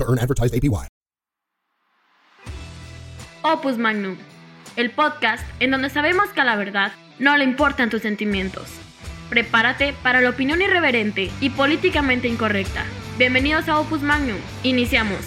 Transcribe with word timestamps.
to 0.00 0.10
earn 0.10 0.18
advertised 0.18 0.54
APY. 0.54 0.88
Opus 3.42 3.78
Magnum, 3.78 4.18
el 4.76 4.90
podcast 4.90 5.42
en 5.60 5.70
donde 5.70 5.88
sabemos 5.88 6.28
que 6.28 6.42
a 6.42 6.44
la 6.44 6.56
verdad 6.56 6.92
no 7.18 7.38
le 7.38 7.44
importan 7.44 7.88
tus 7.88 8.02
sentimientos. 8.02 8.68
Prepárate 9.30 9.94
para 10.02 10.20
la 10.20 10.30
opinión 10.30 10.60
irreverente 10.60 11.30
y 11.40 11.50
políticamente 11.50 12.28
incorrecta. 12.28 12.84
Bienvenidos 13.16 13.68
a 13.68 13.78
Opus 13.78 14.02
Magnum. 14.02 14.36
Iniciamos. 14.62 15.20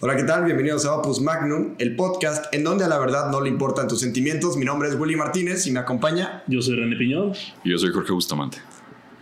Hola, 0.00 0.14
¿qué 0.14 0.22
tal? 0.22 0.44
Bienvenidos 0.44 0.86
a 0.86 0.94
Opus 0.94 1.20
Magnum, 1.20 1.74
el 1.78 1.96
podcast 1.96 2.54
en 2.54 2.62
donde 2.62 2.84
a 2.84 2.88
la 2.88 2.98
verdad 2.98 3.32
no 3.32 3.40
le 3.40 3.48
importan 3.48 3.88
tus 3.88 3.98
sentimientos. 3.98 4.56
Mi 4.56 4.64
nombre 4.64 4.88
es 4.88 4.94
Willy 4.94 5.16
Martínez 5.16 5.66
y 5.66 5.72
me 5.72 5.80
acompaña. 5.80 6.44
Yo 6.46 6.62
soy 6.62 6.76
René 6.76 6.94
Piñón. 6.96 7.32
Y 7.64 7.72
yo 7.72 7.78
soy 7.78 7.90
Jorge 7.90 8.12
Bustamante. 8.12 8.58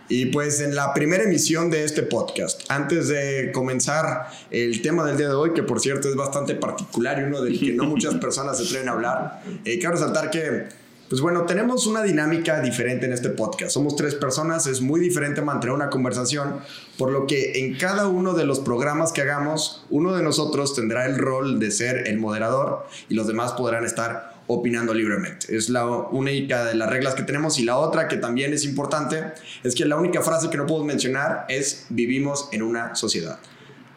Y 0.09 0.27
pues 0.27 0.61
en 0.61 0.75
la 0.75 0.93
primera 0.93 1.23
emisión 1.23 1.69
de 1.69 1.83
este 1.83 2.03
podcast, 2.03 2.61
antes 2.69 3.09
de 3.09 3.51
comenzar 3.53 4.27
el 4.51 4.81
tema 4.81 5.05
del 5.05 5.17
día 5.17 5.27
de 5.27 5.35
hoy, 5.35 5.53
que 5.53 5.63
por 5.63 5.81
cierto 5.81 6.07
es 6.07 6.15
bastante 6.15 6.55
particular 6.55 7.19
y 7.19 7.23
uno 7.23 7.41
del 7.41 7.59
que 7.59 7.73
no 7.73 7.83
muchas 7.87 8.15
personas 8.15 8.57
se 8.57 8.63
atreven 8.63 8.89
a 8.89 8.91
hablar, 8.93 9.41
eh, 9.65 9.77
quiero 9.79 9.91
resaltar 9.91 10.29
que, 10.29 10.67
pues 11.09 11.19
bueno, 11.19 11.45
tenemos 11.45 11.87
una 11.87 12.03
dinámica 12.03 12.61
diferente 12.61 13.05
en 13.05 13.13
este 13.13 13.29
podcast. 13.29 13.71
Somos 13.71 13.95
tres 13.97 14.15
personas, 14.15 14.65
es 14.67 14.81
muy 14.81 14.99
diferente 14.99 15.41
mantener 15.41 15.75
una 15.75 15.89
conversación, 15.89 16.59
por 16.97 17.11
lo 17.11 17.27
que 17.27 17.59
en 17.59 17.77
cada 17.77 18.07
uno 18.07 18.33
de 18.33 18.45
los 18.45 18.59
programas 18.59 19.11
que 19.11 19.21
hagamos, 19.21 19.85
uno 19.89 20.15
de 20.15 20.23
nosotros 20.23 20.73
tendrá 20.73 21.05
el 21.05 21.17
rol 21.17 21.59
de 21.59 21.71
ser 21.71 22.07
el 22.07 22.17
moderador 22.17 22.85
y 23.09 23.15
los 23.15 23.27
demás 23.27 23.53
podrán 23.53 23.83
estar 23.83 24.36
opinando 24.47 24.93
libremente. 24.93 25.55
Es 25.55 25.69
la 25.69 25.85
única 25.85 26.65
de 26.65 26.75
las 26.75 26.89
reglas 26.89 27.15
que 27.15 27.23
tenemos 27.23 27.59
y 27.59 27.63
la 27.63 27.77
otra 27.77 28.07
que 28.07 28.17
también 28.17 28.53
es 28.53 28.63
importante 28.65 29.23
es 29.63 29.75
que 29.75 29.85
la 29.85 29.97
única 29.97 30.21
frase 30.21 30.49
que 30.49 30.57
no 30.57 30.65
puedo 30.65 30.83
mencionar 30.83 31.45
es 31.49 31.85
vivimos 31.89 32.49
en 32.51 32.63
una 32.63 32.95
sociedad. 32.95 33.39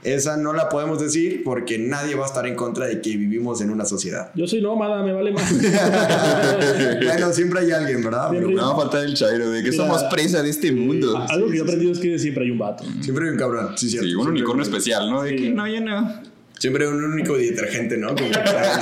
Esa 0.03 0.39
no 0.39 0.55
la 0.55 0.71
podemos 0.71 0.99
decir 0.99 1.43
porque 1.45 1.79
nadie 1.79 2.15
va 2.15 2.25
a 2.25 2.27
estar 2.27 2.47
en 2.47 2.55
contra 2.55 2.87
de 2.87 3.03
que 3.03 3.17
vivimos 3.19 3.61
en 3.61 3.71
una 3.71 3.85
sociedad. 3.85 4.31
Yo 4.35 4.47
soy 4.47 4.63
nómada, 4.63 5.03
me 5.03 5.13
vale 5.13 5.31
más. 5.31 5.53
bueno, 7.05 7.33
siempre 7.33 7.61
hay 7.61 7.71
alguien, 7.73 8.03
¿verdad? 8.03 8.29
Pero 8.31 8.51
no 8.51 8.67
va 8.67 8.73
a 8.73 8.77
faltar 8.77 9.05
el 9.05 9.13
chairo 9.13 9.51
de 9.51 9.63
que 9.63 9.71
Mira, 9.71 9.85
somos 9.85 10.03
presa 10.05 10.43
de 10.43 10.49
este 10.49 10.73
mundo. 10.73 11.19
Algo 11.29 11.51
que 11.51 11.59
yo 11.59 11.65
he 11.65 11.67
aprendido 11.67 11.93
es 11.93 11.99
que 11.99 12.19
siempre 12.19 12.45
hay 12.45 12.51
un 12.51 12.59
vato. 12.59 12.85
Siempre 13.01 13.27
hay 13.27 13.33
un 13.33 13.39
cabrón, 13.39 13.75
sí, 13.77 13.91
cierto. 13.91 14.09
Sí, 14.09 14.15
un 14.15 14.23
Siempre 14.23 14.41
unicornio 14.41 14.63
especial, 14.63 15.11
¿no? 15.11 15.23
De 15.23 15.37
que 15.37 15.51
no, 15.51 15.69
ya 15.69 15.81
no. 15.81 16.30
Siempre 16.61 16.87
un 16.87 17.03
único 17.03 17.39
detergente, 17.39 17.97
¿no? 17.97 18.09
Como- 18.15 18.29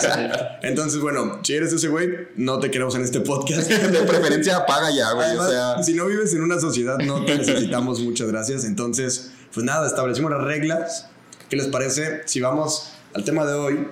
Entonces, 0.62 1.00
bueno, 1.00 1.38
si 1.44 1.54
eres 1.54 1.72
ese 1.72 1.86
güey, 1.86 2.10
no 2.34 2.58
te 2.58 2.70
queremos 2.72 2.94
en 2.96 3.02
este 3.04 3.20
podcast. 3.20 3.70
De 3.70 4.00
preferencia 4.02 4.56
apaga 4.56 4.90
ya, 4.90 5.12
güey. 5.12 5.26
Además, 5.28 5.46
O 5.46 5.50
sea, 5.50 5.82
si 5.84 5.94
no 5.94 6.06
vives 6.06 6.34
en 6.34 6.42
una 6.42 6.58
sociedad, 6.58 6.98
no 6.98 7.24
te 7.24 7.38
necesitamos. 7.38 8.00
Muchas 8.02 8.26
gracias. 8.32 8.64
Entonces, 8.64 9.30
pues 9.54 9.64
nada, 9.64 9.86
establecimos 9.86 10.30
las 10.32 10.42
reglas. 10.42 11.06
¿Qué 11.48 11.54
les 11.56 11.68
parece 11.68 12.22
si 12.26 12.40
vamos 12.40 12.92
al 13.14 13.22
tema 13.24 13.46
de 13.46 13.54
hoy? 13.54 13.86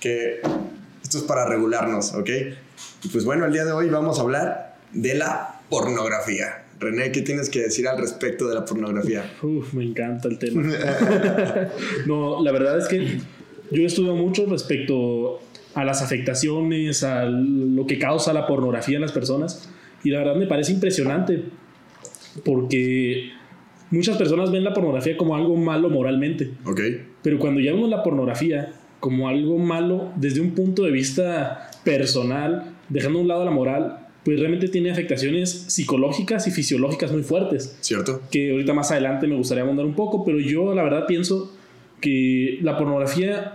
Que 0.00 0.42
esto 1.02 1.18
es 1.18 1.24
para 1.24 1.46
regularnos, 1.46 2.12
¿ok? 2.14 2.28
Y 3.04 3.08
pues 3.08 3.24
bueno, 3.24 3.46
el 3.46 3.52
día 3.52 3.64
de 3.64 3.70
hoy 3.72 3.88
vamos 3.88 4.18
a 4.18 4.22
hablar 4.22 4.76
de 4.92 5.14
la 5.14 5.60
pornografía. 5.70 6.61
René, 6.82 7.12
¿qué 7.12 7.22
tienes 7.22 7.48
que 7.48 7.60
decir 7.60 7.86
al 7.86 7.98
respecto 7.98 8.48
de 8.48 8.56
la 8.56 8.64
pornografía? 8.64 9.24
Uf, 9.40 9.72
me 9.72 9.84
encanta 9.84 10.28
el 10.28 10.38
tema. 10.38 10.62
no, 12.06 12.42
la 12.42 12.50
verdad 12.50 12.78
es 12.78 12.88
que 12.88 13.18
yo 13.70 13.86
estudio 13.86 14.16
mucho 14.16 14.46
respecto 14.46 15.40
a 15.74 15.84
las 15.84 16.02
afectaciones, 16.02 17.04
a 17.04 17.24
lo 17.24 17.86
que 17.86 17.98
causa 17.98 18.32
la 18.32 18.46
pornografía 18.46 18.96
en 18.96 19.02
las 19.02 19.12
personas. 19.12 19.70
Y 20.02 20.10
la 20.10 20.18
verdad 20.18 20.34
me 20.34 20.46
parece 20.46 20.72
impresionante 20.72 21.44
porque 22.44 23.30
muchas 23.90 24.16
personas 24.16 24.50
ven 24.50 24.64
la 24.64 24.74
pornografía 24.74 25.16
como 25.16 25.36
algo 25.36 25.56
malo 25.56 25.88
moralmente. 25.88 26.50
¿Ok? 26.64 26.80
Pero 27.22 27.38
cuando 27.38 27.60
ya 27.60 27.72
vemos 27.72 27.88
la 27.88 28.02
pornografía 28.02 28.72
como 28.98 29.28
algo 29.28 29.58
malo 29.58 30.12
desde 30.16 30.40
un 30.40 30.50
punto 30.52 30.82
de 30.82 30.90
vista 30.90 31.70
personal, 31.84 32.74
dejando 32.88 33.20
a 33.20 33.22
un 33.22 33.28
lado 33.28 33.44
la 33.44 33.50
moral, 33.52 34.01
pues 34.24 34.38
realmente 34.38 34.68
tiene 34.68 34.90
afectaciones 34.90 35.50
psicológicas 35.68 36.46
y 36.46 36.50
fisiológicas 36.50 37.10
muy 37.12 37.22
fuertes, 37.22 37.76
¿Cierto? 37.80 38.22
que 38.30 38.52
ahorita 38.52 38.72
más 38.72 38.90
adelante 38.92 39.26
me 39.26 39.34
gustaría 39.36 39.64
abundar 39.64 39.84
un 39.86 39.94
poco, 39.94 40.24
pero 40.24 40.38
yo 40.38 40.74
la 40.74 40.82
verdad 40.82 41.06
pienso 41.06 41.52
que 42.00 42.58
la 42.62 42.76
pornografía 42.78 43.54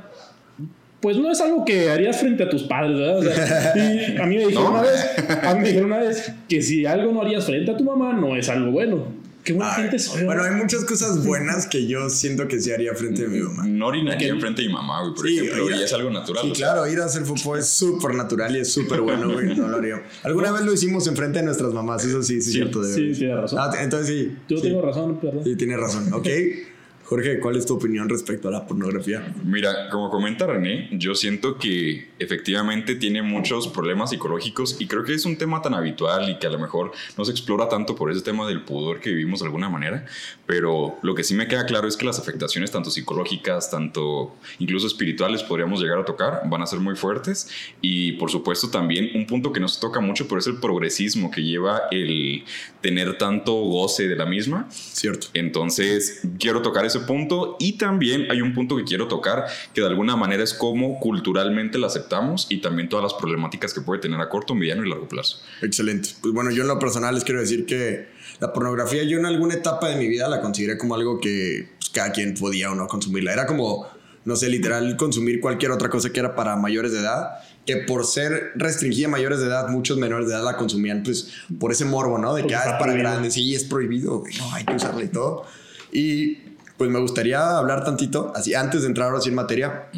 pues 0.99 1.15
no 1.17 1.31
es 1.31 1.39
algo 1.41 1.63
que 1.63 1.89
harías 1.89 2.19
frente 2.19 2.43
a 2.43 2.49
tus 2.49 2.63
padres, 2.63 2.97
¿verdad? 2.97 3.19
O 3.19 3.23
sea, 3.23 3.73
y 3.77 4.17
a 4.19 4.25
mí 4.25 4.35
me 4.37 4.47
dijeron 4.47 4.63
No. 4.65 4.69
una 4.71 4.81
vez, 4.81 5.05
a 5.43 5.53
mí 5.53 5.59
me 5.61 5.67
dijeron 5.67 5.91
una 5.91 5.99
vez 6.01 6.33
que 6.49 6.61
si 6.61 6.85
algo 6.85 7.11
no 7.11 7.21
harías 7.21 7.45
frente 7.45 7.71
a 7.71 7.77
tu 7.77 7.83
mamá 7.83 8.13
no 8.13 8.35
es 8.35 8.49
algo 8.49 8.71
bueno. 8.71 9.05
Qué 9.47 9.53
buena 9.53 9.73
Ay, 9.73 9.83
gente 9.83 9.99
soy. 9.99 10.25
bueno, 10.25 10.43
hay 10.43 10.51
muchas 10.55 10.83
cosas 10.83 11.23
buenas 11.25 11.67
que 11.67 11.87
yo 11.87 12.09
siento 12.09 12.49
que 12.49 12.59
sí 12.59 12.71
haría 12.73 12.93
frente 12.93 13.23
a 13.23 13.29
mi 13.29 13.39
mamá. 13.39 13.63
no 13.65 13.87
orinaría 13.87 14.27
enfrente 14.27 14.61
de 14.61 14.67
mi 14.67 14.73
mamá, 14.73 15.01
güey, 15.03 15.13
por 15.13 15.25
Sí, 15.25 15.37
ejemplo. 15.39 15.63
oiga. 15.63 15.77
Y 15.77 15.83
es 15.83 15.93
algo 15.93 16.09
natural. 16.09 16.43
Sí, 16.43 16.55
sea, 16.55 16.73
claro, 16.73 16.91
ir 16.91 16.99
a 16.99 17.05
hacer 17.05 17.23
fútbol 17.23 17.59
es 17.59 17.69
súper 17.69 18.13
natural 18.13 18.53
y 18.57 18.59
es 18.59 18.73
súper 18.73 18.99
bueno, 18.99 19.31
güey. 19.31 19.55
No 19.55 19.69
lo 19.69 19.77
haría. 19.77 20.03
Alguna 20.23 20.51
vez 20.53 20.63
lo 20.63 20.73
hicimos 20.73 21.07
enfrente 21.07 21.39
de 21.39 21.45
nuestras 21.45 21.73
mamás, 21.73 22.03
eso 22.03 22.21
sí, 22.21 22.41
sí, 22.41 22.49
es 22.49 22.53
cierto. 22.53 22.83
sí, 22.83 23.13
tiene 23.17 23.35
razón. 23.37 23.59
Ah, 23.61 23.71
entonces 23.81 24.07
sí. 24.09 24.35
Yo 24.49 24.57
sí. 24.57 24.63
tengo 24.63 24.81
razón, 24.81 25.17
perdón. 25.21 25.43
Sí, 25.45 25.55
tienes 25.55 25.79
razón. 25.79 26.11
Ok. 26.11 26.27
Jorge, 27.07 27.39
¿cuál 27.39 27.55
es 27.55 27.65
tu 27.65 27.75
opinión 27.75 28.09
respecto 28.09 28.49
a 28.49 28.51
la 28.51 28.67
pornografía? 28.67 29.33
Mira, 29.45 29.87
como 29.89 30.09
comenta 30.09 30.45
René, 30.45 30.89
yo 30.91 31.15
siento 31.15 31.57
que 31.57 32.09
efectivamente 32.19 32.95
tiene 32.95 33.21
muchos 33.21 33.69
problemas 33.69 34.09
psicológicos 34.09 34.75
y 34.81 34.87
creo 34.87 35.05
que 35.05 35.13
es 35.13 35.23
un 35.23 35.37
tema 35.37 35.61
tan 35.61 35.73
habitual 35.73 36.29
y 36.29 36.37
que 36.37 36.47
a 36.47 36.49
lo 36.49 36.59
mejor 36.59 36.91
no 37.17 37.23
se 37.23 37.31
explora 37.31 37.69
tanto 37.69 37.95
por 37.95 38.11
ese 38.11 38.19
tema 38.19 38.45
del 38.45 38.65
pudor 38.65 38.99
que 38.99 39.11
vivimos 39.11 39.39
de 39.39 39.45
alguna 39.45 39.69
manera, 39.69 40.05
pero 40.45 40.97
lo 41.01 41.15
que 41.15 41.23
sí 41.23 41.33
me 41.33 41.47
queda 41.47 41.65
claro 41.65 41.87
es 41.87 41.95
que 41.95 42.03
las 42.03 42.19
afectaciones 42.19 42.71
tanto 42.71 42.89
psicológicas, 42.89 43.71
tanto 43.71 44.35
incluso 44.59 44.85
espirituales 44.85 45.43
podríamos 45.43 45.81
llegar 45.81 45.99
a 45.99 46.03
tocar, 46.03 46.41
van 46.49 46.61
a 46.61 46.67
ser 46.67 46.81
muy 46.81 46.97
fuertes 46.97 47.49
y 47.81 48.11
por 48.13 48.31
supuesto 48.31 48.69
también 48.69 49.11
un 49.15 49.25
punto 49.25 49.53
que 49.53 49.61
no 49.61 49.69
se 49.69 49.79
toca 49.79 50.01
mucho, 50.01 50.27
pero 50.27 50.39
es 50.39 50.47
el 50.47 50.57
progresismo 50.57 51.31
que 51.31 51.41
lleva 51.41 51.83
el 51.89 52.43
tener 52.81 53.17
tanto 53.17 53.53
goce 53.53 54.09
de 54.09 54.17
la 54.17 54.25
misma 54.25 54.67
Cierto. 54.69 55.27
entonces, 55.33 56.21
quiero 56.37 56.61
tocar 56.61 56.85
ese 56.97 57.05
punto 57.05 57.55
y 57.59 57.77
también 57.77 58.29
hay 58.31 58.41
un 58.41 58.53
punto 58.53 58.75
que 58.75 58.83
quiero 58.83 59.07
tocar 59.07 59.45
que 59.73 59.81
de 59.81 59.87
alguna 59.87 60.15
manera 60.15 60.43
es 60.43 60.53
cómo 60.53 60.99
culturalmente 60.99 61.77
la 61.77 61.87
aceptamos 61.87 62.47
y 62.49 62.57
también 62.61 62.89
todas 62.89 63.03
las 63.03 63.13
problemáticas 63.13 63.73
que 63.73 63.81
puede 63.81 64.01
tener 64.01 64.19
a 64.19 64.29
corto, 64.29 64.55
mediano 64.55 64.85
y 64.85 64.89
largo 64.89 65.07
plazo. 65.07 65.39
Excelente. 65.61 66.09
Pues 66.21 66.33
bueno, 66.33 66.51
yo 66.51 66.63
en 66.63 66.67
lo 66.67 66.79
personal 66.79 67.15
les 67.15 67.23
quiero 67.23 67.39
decir 67.39 67.65
que 67.65 68.07
la 68.39 68.53
pornografía 68.53 69.03
yo 69.03 69.17
en 69.17 69.25
alguna 69.25 69.55
etapa 69.55 69.89
de 69.89 69.95
mi 69.95 70.07
vida 70.07 70.27
la 70.27 70.41
consideré 70.41 70.77
como 70.77 70.95
algo 70.95 71.19
que 71.19 71.69
pues, 71.79 71.89
cada 71.89 72.11
quien 72.11 72.33
podía 72.35 72.71
o 72.71 72.75
no 72.75 72.87
consumirla. 72.87 73.33
Era 73.33 73.45
como, 73.45 73.87
no 74.25 74.35
sé, 74.35 74.49
literal 74.49 74.95
consumir 74.97 75.39
cualquier 75.39 75.71
otra 75.71 75.89
cosa 75.89 76.11
que 76.11 76.19
era 76.19 76.35
para 76.35 76.55
mayores 76.55 76.91
de 76.91 76.99
edad, 76.99 77.39
que 77.65 77.77
por 77.77 78.05
ser 78.05 78.51
restringida 78.55 79.07
a 79.07 79.09
mayores 79.09 79.39
de 79.39 79.47
edad, 79.47 79.67
muchos 79.69 79.97
menores 79.97 80.27
de 80.27 80.33
edad 80.33 80.43
la 80.43 80.55
consumían 80.55 81.03
pues 81.03 81.33
por 81.59 81.71
ese 81.71 81.85
morbo, 81.85 82.17
¿no? 82.17 82.33
De 82.35 82.45
que 82.45 82.55
ah, 82.55 82.63
es 82.65 82.73
para 82.79 82.93
grandes, 82.93 83.33
sí, 83.33 83.55
es 83.55 83.63
prohibido, 83.63 84.19
güey, 84.19 84.35
no, 84.37 84.53
hay 84.53 84.63
que 84.63 84.75
usarla 84.75 85.03
y 85.03 85.09
todo. 85.09 85.45
Y 85.91 86.37
pues 86.77 86.89
me 86.89 86.99
gustaría 86.99 87.57
hablar 87.57 87.83
tantito, 87.83 88.31
así 88.35 88.53
antes 88.53 88.81
de 88.81 88.87
entrar 88.87 89.09
ahora 89.09 89.21
sí 89.21 89.29
en 89.29 89.35
materia, 89.35 89.89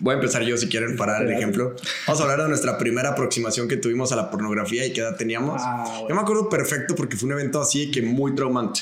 Voy 0.00 0.12
a 0.12 0.14
empezar 0.14 0.42
yo 0.42 0.56
si 0.56 0.66
quieren 0.66 0.96
para 0.96 1.12
dar 1.12 1.22
el 1.24 1.30
ejemplo. 1.30 1.76
Vamos 2.06 2.20
a 2.20 2.24
hablar 2.24 2.42
de 2.42 2.48
nuestra 2.48 2.78
primera 2.78 3.10
aproximación 3.10 3.68
que 3.68 3.76
tuvimos 3.76 4.10
a 4.12 4.16
la 4.16 4.30
pornografía 4.30 4.86
y 4.86 4.94
qué 4.94 5.02
edad 5.02 5.16
teníamos. 5.16 5.60
Ah, 5.62 5.84
bueno. 5.86 6.08
Yo 6.08 6.14
me 6.14 6.22
acuerdo 6.22 6.48
perfecto 6.48 6.94
porque 6.94 7.16
fue 7.16 7.26
un 7.26 7.34
evento 7.34 7.60
así 7.60 7.90
que 7.90 8.00
muy 8.00 8.34
traumante. 8.34 8.80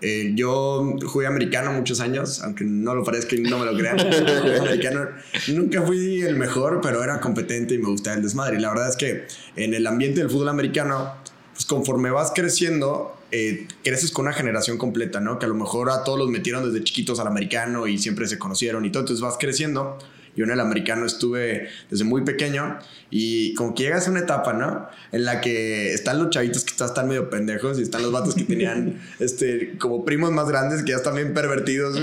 Eh, 0.00 0.32
yo 0.34 0.96
jugué 1.06 1.26
americano 1.26 1.72
muchos 1.72 2.00
años, 2.00 2.42
aunque 2.42 2.64
no 2.64 2.94
lo 2.94 3.04
parezca 3.04 3.36
y 3.36 3.40
no 3.40 3.58
me 3.58 3.66
lo 3.66 3.76
crean. 3.76 4.00
Americano. 4.60 5.08
Nunca 5.48 5.82
fui 5.82 6.22
el 6.22 6.36
mejor, 6.36 6.80
pero 6.82 7.04
era 7.04 7.20
competente 7.20 7.74
y 7.74 7.78
me 7.78 7.88
gustaba 7.88 8.16
el 8.16 8.22
desmadre. 8.22 8.56
Y 8.56 8.60
la 8.60 8.70
verdad 8.70 8.88
es 8.88 8.96
que 8.96 9.26
en 9.56 9.74
el 9.74 9.86
ambiente 9.86 10.20
del 10.20 10.30
fútbol 10.30 10.48
americano, 10.48 11.14
pues 11.52 11.66
conforme 11.66 12.10
vas 12.10 12.32
creciendo, 12.34 13.13
eh, 13.30 13.66
creces 13.82 14.10
con 14.10 14.26
una 14.26 14.34
generación 14.34 14.78
completa, 14.78 15.20
¿no? 15.20 15.38
Que 15.38 15.46
a 15.46 15.48
lo 15.48 15.54
mejor 15.54 15.90
a 15.90 16.04
todos 16.04 16.18
los 16.18 16.28
metieron 16.28 16.64
desde 16.64 16.84
chiquitos 16.84 17.18
al 17.20 17.26
americano 17.26 17.86
y 17.86 17.98
siempre 17.98 18.26
se 18.26 18.38
conocieron 18.38 18.84
y 18.84 18.90
todo. 18.90 19.02
Entonces 19.02 19.22
vas 19.22 19.36
creciendo 19.38 19.98
Yo 20.36 20.44
en 20.44 20.50
el 20.50 20.60
americano 20.60 21.06
estuve 21.06 21.68
desde 21.90 22.04
muy 22.04 22.22
pequeño 22.22 22.78
y 23.10 23.54
como 23.54 23.74
que 23.74 23.84
llegas 23.84 24.08
a 24.08 24.10
una 24.10 24.20
etapa, 24.20 24.52
¿no? 24.52 24.88
En 25.12 25.24
la 25.24 25.40
que 25.40 25.92
están 25.92 26.18
los 26.18 26.30
chavitos 26.30 26.64
que 26.64 26.72
están 26.72 27.08
medio 27.08 27.30
pendejos 27.30 27.78
y 27.78 27.82
están 27.82 28.02
los 28.02 28.12
vatos 28.12 28.34
que 28.34 28.44
tenían 28.44 29.00
este, 29.20 29.76
como 29.78 30.04
primos 30.04 30.32
más 30.32 30.48
grandes 30.48 30.82
que 30.82 30.90
ya 30.90 30.96
están 30.96 31.14
bien 31.14 31.34
pervertidos. 31.34 32.00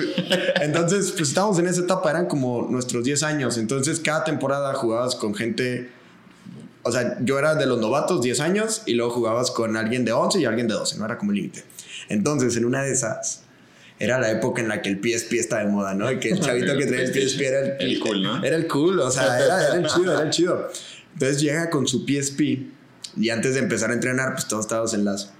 Entonces, 0.62 1.12
pues 1.12 1.30
estábamos 1.30 1.60
en 1.60 1.68
esa 1.68 1.82
etapa, 1.82 2.10
eran 2.10 2.28
como 2.28 2.68
nuestros 2.70 3.04
10 3.04 3.24
años. 3.24 3.58
Entonces, 3.58 4.00
cada 4.00 4.24
temporada 4.24 4.74
jugabas 4.74 5.16
con 5.16 5.36
gente 5.36 5.90
o 6.84 6.92
sea, 6.92 7.18
yo 7.22 7.38
era 7.38 7.56
de 7.56 7.66
los 7.66 7.80
novatos, 7.80 8.22
10 8.22 8.40
años, 8.40 8.84
y 8.86 8.94
luego 8.94 9.12
jugabas 9.12 9.52
con 9.52 9.78
alguien 9.78 10.06
de 10.06 10.12
11 10.12 10.40
y 10.40 10.46
alguien 10.46 10.68
de 10.68 10.74
12, 10.74 10.98
no 10.98 11.06
era 11.06 11.18
como 11.18 11.32
límite. 11.32 11.64
Entonces, 12.10 12.58
en 12.58 12.66
una 12.66 12.84
de 12.84 12.92
esas, 12.92 13.44
era 14.00 14.20
la 14.20 14.32
época 14.32 14.62
en 14.62 14.68
la 14.68 14.82
que 14.82 14.90
el 14.90 14.98
PSP 14.98 15.34
estaba 15.34 15.64
de 15.64 15.70
moda, 15.70 15.94
¿no? 15.94 16.12
Y 16.12 16.20
que 16.20 16.32
el 16.32 16.40
chavito 16.42 16.76
que 16.78 16.88
traía 16.88 17.04
el 17.04 17.14
PSP 17.14 17.42
era 17.42 17.60
el, 17.60 17.92
El 17.92 18.00
cool, 18.00 18.24
¿no? 18.24 18.44
Era 18.44 18.56
el 18.56 18.68
cool, 18.68 19.00
o 19.00 19.12
sea, 19.12 19.40
era, 19.40 19.68
era 19.68 19.76
el 19.76 19.86
chido, 19.86 20.14
era 20.14 20.24
el 20.24 20.30
chido. 20.32 20.70
Entonces 21.14 21.42
llega 21.42 21.70
con 21.70 21.88
su 21.88 22.06
PSP 22.06 22.42
y 23.18 23.30
antes 23.30 23.54
de 23.54 23.60
empezar 23.60 23.92
a 23.92 23.94
entrenar, 23.94 24.34
pues 24.34 24.48
todos 24.48 24.66
estábamos 24.66 24.94
en 24.96 25.06
las, 25.06 25.32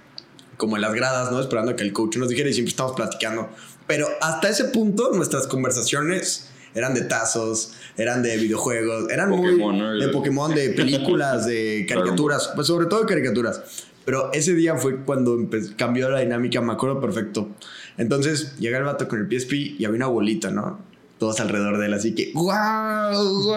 como 0.56 0.76
en 0.76 0.82
las 0.82 0.94
gradas, 0.94 1.32
¿no? 1.32 1.40
Esperando 1.40 1.72
a 1.72 1.76
que 1.76 1.82
el 1.82 1.92
coach 1.92 2.16
nos 2.18 2.28
dijera 2.28 2.50
y 2.50 2.52
siempre 2.52 2.70
estábamos 2.70 2.96
platicando. 2.96 3.50
Pero 3.88 4.06
hasta 4.20 4.48
ese 4.48 4.64
punto 4.66 5.10
nuestras 5.12 5.48
conversaciones 5.48 6.51
eran 6.74 6.94
de 6.94 7.02
tazos, 7.02 7.74
eran 7.96 8.22
de 8.22 8.36
videojuegos, 8.36 9.10
eran 9.10 9.30
Pokémon, 9.30 9.76
muy 9.76 10.00
de 10.00 10.08
Pokémon, 10.08 10.54
de 10.54 10.70
películas, 10.76 11.46
de 11.46 11.86
caricaturas, 11.88 12.52
pues 12.54 12.66
sobre 12.66 12.86
todo 12.86 13.00
de 13.00 13.06
caricaturas. 13.06 13.88
Pero 14.04 14.32
ese 14.32 14.54
día 14.54 14.76
fue 14.76 15.04
cuando 15.04 15.38
cambió 15.76 16.10
la 16.10 16.20
dinámica, 16.20 16.60
me 16.60 16.72
acuerdo 16.72 17.00
perfecto. 17.00 17.48
Entonces 17.98 18.56
llega 18.58 18.78
el 18.78 18.84
vato 18.84 19.06
con 19.06 19.20
el 19.20 19.26
PSP 19.26 19.52
y 19.78 19.84
había 19.84 19.96
una 19.96 20.06
bolita, 20.06 20.50
¿no? 20.50 20.80
Todos 21.18 21.38
alrededor 21.40 21.78
de 21.78 21.86
él, 21.86 21.94
así 21.94 22.14
que 22.14 22.32
¡Wow! 22.34 22.52
¡Wow! 23.44 23.56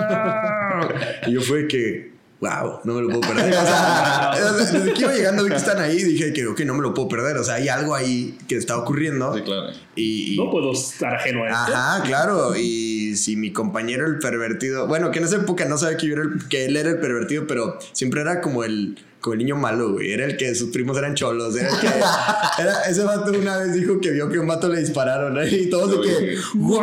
y 1.27 1.31
yo 1.31 1.41
fue 1.41 1.67
que 1.67 2.14
¡Wow! 2.47 2.79
No 2.83 2.93
me 2.95 3.01
lo 3.01 3.07
puedo 3.09 3.21
perder. 3.21 3.53
O 3.55 4.37
sea, 4.37 4.51
desde 4.53 4.93
que 4.93 5.01
iba 5.01 5.13
llegando 5.13 5.43
vi 5.43 5.49
que 5.49 5.55
están 5.55 5.79
ahí 5.79 6.01
dije 6.03 6.33
que 6.33 6.45
ok, 6.47 6.59
no 6.61 6.73
me 6.75 6.81
lo 6.81 6.93
puedo 6.93 7.07
perder. 7.07 7.37
O 7.37 7.43
sea, 7.43 7.55
hay 7.55 7.69
algo 7.69 7.95
ahí 7.95 8.37
que 8.47 8.55
está 8.57 8.77
ocurriendo. 8.77 9.33
Sí, 9.33 9.41
claro. 9.41 9.69
Y, 9.95 10.33
y- 10.33 10.37
No 10.37 10.51
puedo 10.51 10.71
estar 10.73 11.15
ajeno 11.15 11.43
a 11.43 11.47
esto. 11.47 11.73
Ajá, 11.75 12.03
claro. 12.03 12.55
Y 12.55 13.15
si 13.15 13.35
mi 13.35 13.51
compañero, 13.53 14.05
el 14.07 14.19
pervertido, 14.19 14.87
bueno, 14.87 15.11
que 15.11 15.19
en 15.19 15.25
esa 15.25 15.37
época 15.37 15.65
no 15.65 15.77
sabía 15.77 15.97
que, 15.97 16.07
yo 16.07 16.13
era 16.13 16.23
el- 16.23 16.47
que 16.49 16.65
él 16.65 16.75
era 16.77 16.89
el 16.89 16.99
pervertido, 16.99 17.47
pero 17.47 17.77
siempre 17.93 18.21
era 18.21 18.41
como 18.41 18.63
el, 18.63 18.97
como 19.25 19.33
el 19.33 19.39
niño 19.39 19.55
malo, 19.55 19.93
güey. 19.93 20.11
Era 20.11 20.25
el 20.25 20.37
que 20.37 20.53
sus 20.53 20.69
primos 20.69 20.95
eran 20.97 21.15
cholos. 21.15 21.55
Era 21.55 21.69
el 21.69 21.79
que. 21.79 21.87
Era, 22.61 22.81
ese 22.83 23.03
vato 23.03 23.31
una 23.31 23.57
vez 23.57 23.73
dijo 23.73 23.99
que 23.99 24.11
vio 24.11 24.29
que 24.29 24.37
un 24.39 24.47
vato 24.47 24.69
le 24.69 24.79
dispararon. 24.79 25.37
¿eh? 25.39 25.49
Y 25.49 25.69
todos 25.69 25.91
de 25.91 26.01
que. 26.07 26.37
¡Wow! 26.53 26.81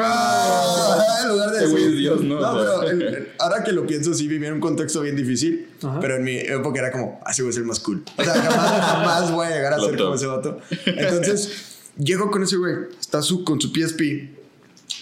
En 1.22 1.28
lugar 1.28 1.50
de 1.52 1.60
decir- 1.66 1.96
Dios, 1.96 2.22
¿no? 2.22 2.38
O 2.38 2.40
sea. 2.64 2.80
pero 2.80 2.90
el- 2.90 3.02
el- 3.02 3.28
ahora 3.38 3.62
que 3.62 3.72
lo 3.72 3.86
pienso, 3.86 4.12
sí 4.14 4.26
vivía 4.28 4.48
en 4.48 4.54
un 4.54 4.60
contexto 4.60 5.00
bien 5.02 5.14
difícil. 5.16 5.68
Ajá. 5.82 6.00
Pero 6.00 6.16
en 6.16 6.24
mi 6.24 6.36
época 6.38 6.80
era 6.80 6.90
como, 6.90 7.20
ese 7.30 7.42
güey 7.42 7.50
es 7.52 7.56
el 7.58 7.64
más 7.64 7.78
cool. 7.80 8.02
O 8.16 8.24
sea, 8.24 8.34
jamás, 8.34 8.80
jamás 8.86 9.32
voy 9.32 9.46
a 9.46 9.50
llegar 9.50 9.72
a 9.74 9.78
Lo 9.78 9.84
ser 9.84 9.96
como 9.96 10.08
top. 10.10 10.14
ese 10.16 10.26
vato. 10.26 10.58
Entonces, 10.86 11.50
llego 11.96 12.30
con 12.30 12.42
ese 12.42 12.56
güey. 12.56 12.74
Está 13.00 13.22
su, 13.22 13.44
con 13.44 13.60
su 13.60 13.72
PSP 13.72 14.30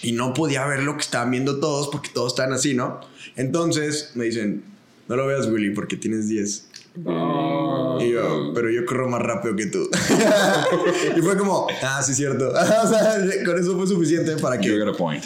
y 0.03 0.11
no 0.13 0.33
podía 0.33 0.65
ver 0.67 0.83
lo 0.83 0.95
que 0.95 1.01
estaban 1.01 1.31
viendo 1.31 1.59
todos 1.59 1.89
porque 1.89 2.09
todos 2.13 2.33
estaban 2.33 2.53
así, 2.53 2.73
¿no? 2.75 3.01
Entonces 3.35 4.11
me 4.15 4.25
dicen, 4.25 4.63
no 5.07 5.15
lo 5.15 5.27
veas, 5.27 5.47
Willy, 5.47 5.71
porque 5.71 5.97
tienes 5.97 6.27
10. 6.29 6.67
Y 6.93 8.11
yo, 8.11 8.51
pero 8.53 8.69
yo 8.69 8.85
corro 8.85 9.07
más 9.07 9.21
rápido 9.21 9.55
que 9.55 9.67
tú. 9.67 9.89
y 11.17 11.21
fue 11.21 11.37
como, 11.37 11.67
ah, 11.83 12.01
sí, 12.03 12.13
cierto. 12.13 12.49
o 12.49 12.87
sea, 12.87 13.15
con 13.45 13.57
eso 13.57 13.77
fue 13.77 13.87
suficiente 13.87 14.35
para 14.37 14.59
que 14.59 14.77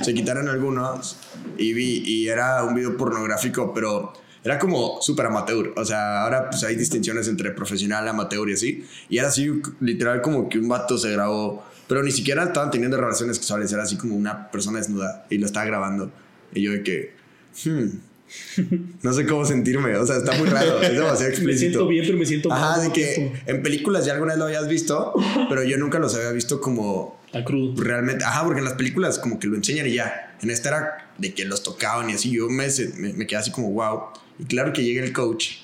se 0.02 0.14
quitaran 0.14 0.48
algunos. 0.48 1.18
Y 1.58 1.74
vi, 1.74 2.04
y 2.06 2.28
era 2.28 2.64
un 2.64 2.76
video 2.76 2.96
pornográfico, 2.96 3.74
pero 3.74 4.14
era 4.44 4.60
como 4.60 5.02
súper 5.02 5.26
amateur. 5.26 5.74
O 5.76 5.84
sea, 5.84 6.22
ahora 6.24 6.50
pues 6.52 6.64
hay 6.64 6.76
distinciones 6.76 7.28
entre 7.28 7.52
profesional, 7.52 8.08
amateur 8.08 8.48
y 8.48 8.54
así. 8.54 8.86
Y 9.10 9.18
era 9.18 9.30
así, 9.30 9.62
literal, 9.80 10.22
como 10.22 10.48
que 10.48 10.60
un 10.60 10.68
vato 10.68 11.00
se 11.00 11.12
grabó. 11.12 11.66
Pero 11.88 12.04
ni 12.04 12.12
siquiera 12.12 12.44
estaban 12.44 12.70
teniendo 12.70 12.98
relaciones 12.98 13.38
sexuales. 13.38 13.72
Era 13.74 13.84
así 13.84 13.98
como 13.98 14.16
una 14.16 14.52
persona 14.52 14.78
desnuda 14.78 15.26
y 15.32 15.40
lo 15.40 15.48
estaba 15.48 15.66
grabando. 15.66 16.12
Y 16.54 16.62
yo 16.62 16.72
de 16.72 16.84
que, 16.84 17.16
hmm, 17.64 17.88
no 19.02 19.14
sé 19.14 19.26
cómo 19.26 19.46
sentirme. 19.46 19.96
O 19.98 20.06
sea, 20.06 20.18
está 20.18 20.34
muy 20.38 20.48
raro. 20.50 20.82
Es 20.82 20.92
demasiado 20.94 21.30
explícito. 21.32 21.46
Me 21.46 21.58
siento 21.58 21.88
bien, 21.88 22.06
pero 22.06 22.18
me 22.18 22.26
siento 22.26 22.52
Ajá, 22.54 22.70
mal. 22.72 22.80
de 22.82 22.88
porque 22.88 23.34
que 23.46 23.52
en 23.52 23.64
películas 23.64 24.06
ya 24.06 24.14
alguna 24.14 24.34
vez 24.34 24.40
lo 24.40 24.46
habías 24.46 24.68
visto, 24.68 25.14
pero 25.50 25.64
yo 25.64 25.78
nunca 25.78 26.00
los 26.00 26.16
había 26.16 26.32
visto 26.32 26.62
como 26.62 27.20
Está 27.28 27.44
crudo. 27.44 27.82
realmente. 27.84 28.24
Ajá, 28.24 28.44
porque 28.44 28.60
en 28.60 28.66
las 28.66 28.74
películas 28.76 29.20
como 29.20 29.40
que 29.40 29.48
lo 29.48 29.56
enseñan 29.56 29.88
y 29.88 29.94
ya. 29.96 30.36
En 30.42 30.50
esta 30.50 30.70
era 30.70 31.10
de 31.18 31.34
que 31.34 31.46
los 31.46 31.64
tocaban 31.64 32.10
y 32.10 32.14
así. 32.14 32.32
Yo 32.32 32.50
me, 32.50 32.68
me, 32.98 33.14
me 33.14 33.28
quedé 33.28 33.40
así 33.40 33.52
como 33.52 33.72
wow. 33.72 34.00
Y 34.40 34.46
claro 34.46 34.74
que 34.74 34.84
llega 34.84 35.04
el 35.04 35.14
coach. 35.14 35.58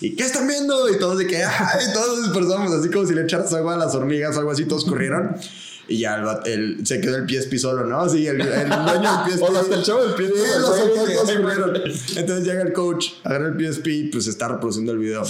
¿Y 0.00 0.16
qué 0.16 0.24
están 0.24 0.48
viendo? 0.48 0.90
Y 0.92 0.98
todos 0.98 1.16
de 1.18 1.28
que, 1.28 1.44
ay, 1.44 1.86
todos 1.94 2.18
nos 2.18 2.24
dispersamos, 2.32 2.72
así 2.72 2.90
como 2.90 3.06
si 3.06 3.14
le 3.14 3.22
echaras 3.22 3.52
agua 3.54 3.74
a 3.74 3.76
las 3.76 3.94
hormigas 3.94 4.34
o 4.36 4.40
algo 4.40 4.50
así, 4.50 4.64
todos 4.64 4.84
corrieron. 4.84 5.36
Y 5.92 5.98
ya 5.98 6.14
el, 6.44 6.52
el- 6.78 6.86
se 6.86 7.00
quedó 7.00 7.16
el 7.16 7.28
PSP 7.28 7.58
solo, 7.58 7.84
¿no? 7.86 8.08
Sí, 8.08 8.26
el, 8.26 8.40
el 8.40 8.68
dueño 8.68 9.24
del 9.24 9.32
PSP. 9.32 9.42
O 9.52 9.56
hasta 9.58 9.74
el 9.74 9.82
chavo 9.82 10.02
del 10.04 10.12
PSP, 10.12 10.36
Sí, 10.36 11.36
los. 11.38 12.16
Entonces 12.16 12.44
llega 12.46 12.62
el 12.62 12.72
coach, 12.72 13.08
agarra 13.24 13.48
el 13.48 13.56
PSP 13.72 13.86
y 13.88 14.04
pues 14.04 14.26
está 14.26 14.48
reproduciendo 14.48 14.92
el 14.92 14.98
video. 14.98 15.22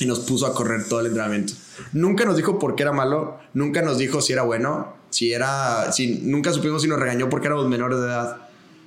Y 0.00 0.06
nos 0.06 0.20
puso 0.20 0.46
a 0.46 0.54
correr 0.54 0.86
todo 0.88 1.00
el 1.00 1.06
entrenamiento. 1.06 1.54
Nunca 1.92 2.24
nos 2.24 2.36
dijo 2.36 2.58
por 2.58 2.76
qué 2.76 2.82
era 2.84 2.92
malo, 2.92 3.38
nunca 3.54 3.82
nos 3.82 3.98
dijo 3.98 4.20
si 4.20 4.32
era 4.32 4.42
bueno, 4.42 4.94
si 5.10 5.32
era. 5.32 5.90
Si, 5.92 6.20
nunca 6.22 6.52
supimos 6.52 6.82
si 6.82 6.88
nos 6.88 6.98
regañó 7.00 7.28
porque 7.28 7.46
éramos 7.48 7.68
menores 7.68 7.98
de 7.98 8.06
edad. 8.06 8.36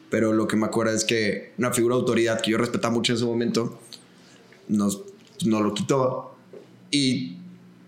Pero 0.10 0.34
lo 0.34 0.48
que 0.48 0.56
me 0.58 0.66
acuerdo 0.66 0.94
es 0.94 1.06
que 1.06 1.54
una 1.58 1.72
figura 1.72 1.96
de 1.96 2.02
autoridad 2.02 2.42
que 2.42 2.52
yo 2.52 2.58
respetaba 2.58 2.94
mucho 2.94 3.14
en 3.14 3.18
ese 3.18 3.26
momento 3.26 3.80
nos, 4.68 5.02
nos 5.46 5.62
lo 5.62 5.74
quitó 5.74 6.36
y 6.92 7.38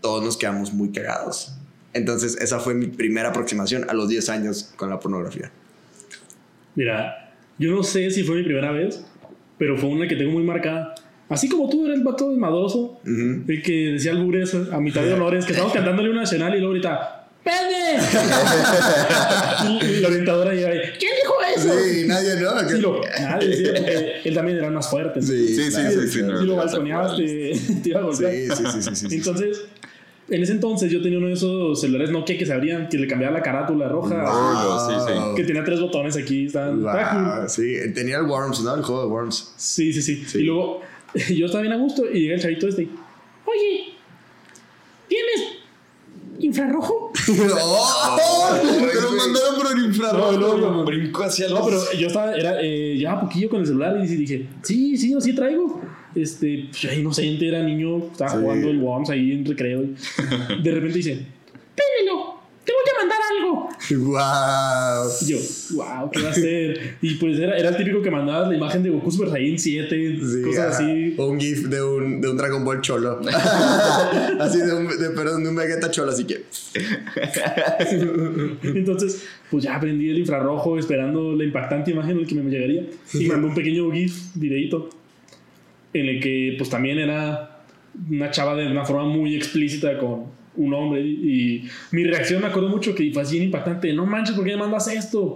todos 0.01 0.23
nos 0.23 0.37
quedamos 0.37 0.71
muy 0.73 0.89
cagados. 0.91 1.53
Entonces, 1.93 2.37
esa 2.41 2.59
fue 2.59 2.73
mi 2.73 2.87
primera 2.87 3.29
aproximación 3.29 3.89
a 3.89 3.93
los 3.93 4.09
10 4.09 4.29
años 4.29 4.73
con 4.75 4.89
la 4.89 4.99
pornografía. 4.99 5.51
Mira, 6.75 7.33
yo 7.59 7.71
no 7.71 7.83
sé 7.83 8.09
si 8.09 8.23
fue 8.23 8.37
mi 8.37 8.43
primera 8.43 8.71
vez, 8.71 9.05
pero 9.57 9.77
fue 9.77 9.89
una 9.89 10.07
que 10.07 10.15
tengo 10.15 10.31
muy 10.31 10.43
marcada. 10.43 10.95
Así 11.29 11.47
como 11.49 11.69
tú 11.69 11.85
eres 11.85 11.97
el 11.99 12.03
vato 12.03 12.29
desmadroso, 12.29 12.99
Ujú. 13.05 13.43
el 13.47 13.61
que 13.63 13.91
decía 13.93 14.11
albures 14.11 14.53
a 14.71 14.79
mitad 14.79 15.03
de 15.03 15.13
honores, 15.15 15.45
que 15.45 15.51
estábamos 15.51 15.73
cantándole 15.75 16.09
una 16.09 16.21
nacional 16.21 16.53
y 16.55 16.57
luego 16.59 16.69
ahorita, 16.73 17.19
¡Pene! 17.43 17.99
y, 19.97 19.99
la 19.99 20.07
orientadora 20.07 20.53
llega 20.53 20.69
ahí, 20.69 20.79
¿quién 20.97 21.11
dijo 21.21 21.33
eso? 21.55 21.77
Sí, 21.77 22.05
nadie, 22.07 22.35
¿no? 22.39 22.69
Sí, 22.69 22.79
lo, 22.79 23.01
nadie 23.21 23.49
decía, 23.49 23.73
porque 23.75 24.21
él 24.23 24.33
también 24.33 24.57
era 24.59 24.69
más 24.69 24.89
fuerte. 24.89 25.21
Sí, 25.21 25.47
Sí, 25.49 25.69
sí, 25.69 25.81
sí, 25.91 26.07
sí, 26.07 26.19
claro. 26.19 26.33
no. 26.35 26.39
Si 26.41 26.45
lo 26.47 26.55
balconeabas, 26.55 27.17
te, 27.17 27.23
te 27.83 27.89
iba 27.89 27.99
a 27.99 28.03
golpear. 28.03 28.31
Sí, 28.31 28.47
sí, 28.47 28.55
sí, 28.55 28.81
sí, 28.81 28.95
sí, 28.95 29.09
sí. 29.09 29.15
Entonces, 29.15 29.61
en 30.35 30.43
ese 30.43 30.53
entonces 30.53 30.91
yo 30.91 31.01
tenía 31.01 31.17
uno 31.17 31.27
de 31.27 31.33
esos 31.33 31.79
celulares 31.79 32.11
Nokia 32.11 32.37
que 32.37 32.45
se 32.45 32.53
abrían, 32.53 32.89
que 32.89 32.97
le 32.97 33.07
cambiaba 33.07 33.33
la 33.37 33.43
carátula 33.43 33.87
roja, 33.87 34.23
Oh, 34.27 34.89
sí, 34.89 34.95
sí. 35.07 35.35
que 35.35 35.43
tenía 35.43 35.63
tres 35.63 35.79
botones 35.79 36.15
aquí. 36.17 36.45
Estaban, 36.45 36.77
estaba 36.79 37.11
cool. 37.11 37.23
Wow, 37.41 37.49
sí, 37.49 37.75
tenía 37.93 38.17
el 38.17 38.23
Worms, 38.23 38.61
¿no? 38.63 38.75
El 38.75 38.81
juego 38.83 39.01
de 39.03 39.07
Worms. 39.07 39.53
Sí, 39.57 39.91
sí, 39.93 40.01
sí, 40.01 40.23
Sí. 40.25 40.39
Y 40.39 40.43
luego 40.43 40.81
yo 41.35 41.45
estaba 41.45 41.61
bien 41.61 41.73
a 41.73 41.77
gusto 41.77 42.03
y 42.11 42.21
llega 42.21 42.35
el 42.35 42.41
chavito 42.41 42.67
este. 42.67 42.87
Oye, 43.45 43.93
¿tienes 45.07 45.57
infrarrojo? 46.39 47.11
¡Oh! 47.61 48.57
Te 48.61 49.01
lo 49.01 49.11
mandaron 49.11 49.55
por 49.61 49.77
el 49.77 49.85
infrarrojo. 49.85 50.31
No, 50.33 50.57
no, 50.57 50.83
no. 50.83 51.23
Hacia 51.25 51.47
No, 51.49 51.63
pero 51.65 51.79
yo 51.97 52.07
estaba, 52.07 52.35
era, 52.35 52.59
eh, 52.61 52.95
llevaba 52.97 53.21
poquillo 53.21 53.49
con 53.49 53.61
el 53.61 53.67
celular 53.67 53.97
y 54.03 54.07
dije, 54.07 54.47
sí, 54.63 54.97
sí, 54.97 55.13
sí 55.19 55.33
traigo. 55.35 55.81
Este, 56.15 56.65
pues, 56.69 56.83
era 56.85 56.95
inocente, 56.95 57.47
era 57.47 57.63
niño, 57.63 57.97
estaba 58.11 58.31
Sí. 58.31 58.37
jugando 58.41 58.69
el 58.69 58.77
Worms 58.79 59.09
ahí 59.09 59.31
en 59.31 59.45
recreo. 59.45 59.83
y 59.83 60.61
de 60.61 60.71
repente 60.71 60.97
dice, 60.97 61.11
péguelo, 61.75 62.33
te 62.63 62.71
voy 62.71 62.81
a 62.95 62.99
mandar 62.99 63.17
algo. 63.37 63.69
¡Wow! 64.05 65.11
Y 65.21 65.25
yo, 65.31 65.37
wow, 65.75 66.09
¿qué 66.11 66.21
va 66.21 66.27
a 66.29 66.31
hacer? 66.31 66.95
Y 67.01 67.15
pues 67.15 67.37
era, 67.37 67.57
era 67.57 67.69
el 67.69 67.75
típico 67.77 68.01
que 68.01 68.09
mandabas 68.09 68.47
la 68.49 68.55
imagen 68.55 68.83
de 68.83 68.89
Goku 68.89 69.11
Super 69.11 69.29
Saiyan 69.31 69.59
7, 69.59 69.89
Sí, 70.21 70.41
cosas 70.43 70.75
ajá. 70.75 70.83
así. 70.85 71.15
O 71.17 71.27
un 71.27 71.39
GIF 71.39 71.67
de 71.67 71.81
un, 71.83 72.21
de 72.21 72.29
un 72.29 72.37
Dragon 72.37 72.63
Ball 72.63 72.79
cholo. 72.81 73.19
así 74.39 74.59
de 74.59 74.73
un, 74.73 74.87
de, 74.87 75.09
perdón, 75.09 75.43
de 75.43 75.49
un 75.49 75.55
Vegeta 75.57 75.91
cholo, 75.91 76.11
así 76.11 76.23
que. 76.25 76.43
Entonces, 78.63 79.23
pues 79.51 79.63
ya 79.63 79.75
aprendí 79.75 80.09
el 80.09 80.19
infrarrojo 80.19 80.77
esperando 80.79 81.35
la 81.35 81.43
impactante 81.43 81.91
imagen 81.91 82.11
en 82.11 82.21
la 82.21 82.27
que 82.27 82.35
me 82.35 82.49
llegaría. 82.51 82.85
Y 83.13 83.25
mandó 83.25 83.47
un 83.47 83.55
pequeño 83.55 83.91
GIF, 83.91 84.35
videito, 84.35 84.89
en 85.93 86.07
el 86.07 86.19
que 86.19 86.55
pues 86.57 86.69
también 86.69 86.99
era 86.99 87.61
una 88.09 88.31
chava 88.31 88.55
de 88.55 88.67
una 88.67 88.85
forma 88.85 89.05
muy 89.05 89.35
explícita 89.35 89.97
con 89.97 90.25
un 90.55 90.73
hombre. 90.73 91.01
Y 91.01 91.67
mi 91.91 92.03
reacción 92.03 92.41
me 92.41 92.47
acuerdo 92.47 92.69
mucho 92.69 92.95
que 92.95 93.11
fue 93.11 93.21
así 93.21 93.35
bien 93.35 93.45
impactante. 93.45 93.93
No 93.93 94.05
manches, 94.05 94.35
¿por 94.35 94.45
qué 94.45 94.51
me 94.51 94.57
mandas 94.57 94.87
esto? 94.87 95.35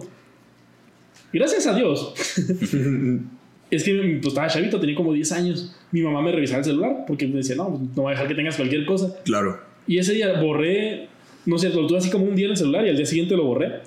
Gracias 1.31 1.67
a 1.67 1.75
Dios. 1.75 2.13
es 3.69 3.83
que 3.83 4.19
pues, 4.21 4.27
estaba 4.27 4.47
chavito, 4.47 4.79
tenía 4.79 4.95
como 4.95 5.13
10 5.13 5.31
años. 5.33 5.75
Mi 5.91 6.01
mamá 6.01 6.21
me 6.21 6.31
revisaba 6.31 6.59
el 6.59 6.65
celular 6.65 7.03
porque 7.07 7.27
me 7.27 7.37
decía, 7.37 7.55
no, 7.55 7.69
no 7.69 8.01
voy 8.01 8.07
a 8.07 8.11
dejar 8.11 8.27
que 8.27 8.35
tengas 8.35 8.55
cualquier 8.55 8.85
cosa. 8.85 9.13
Claro. 9.23 9.59
Y 9.87 9.97
ese 9.99 10.13
día 10.13 10.41
borré, 10.41 11.07
no 11.45 11.57
sé, 11.57 11.69
lo 11.69 11.87
tuve 11.87 11.97
así 11.97 12.09
como 12.09 12.25
un 12.25 12.35
día 12.35 12.45
en 12.45 12.51
el 12.51 12.57
celular 12.57 12.85
y 12.85 12.89
al 12.89 12.97
día 12.97 13.05
siguiente 13.05 13.35
lo 13.35 13.45
borré. 13.45 13.81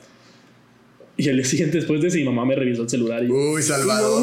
Y 1.20 1.28
el 1.28 1.36
día 1.36 1.44
siguiente 1.44 1.76
después 1.76 2.00
de 2.00 2.08
eso, 2.08 2.16
mi 2.16 2.24
mamá 2.24 2.46
me 2.46 2.54
revisó 2.54 2.80
el 2.80 2.88
celular. 2.88 3.22
Y, 3.22 3.30
Uy, 3.30 3.62
Salvador. 3.62 4.22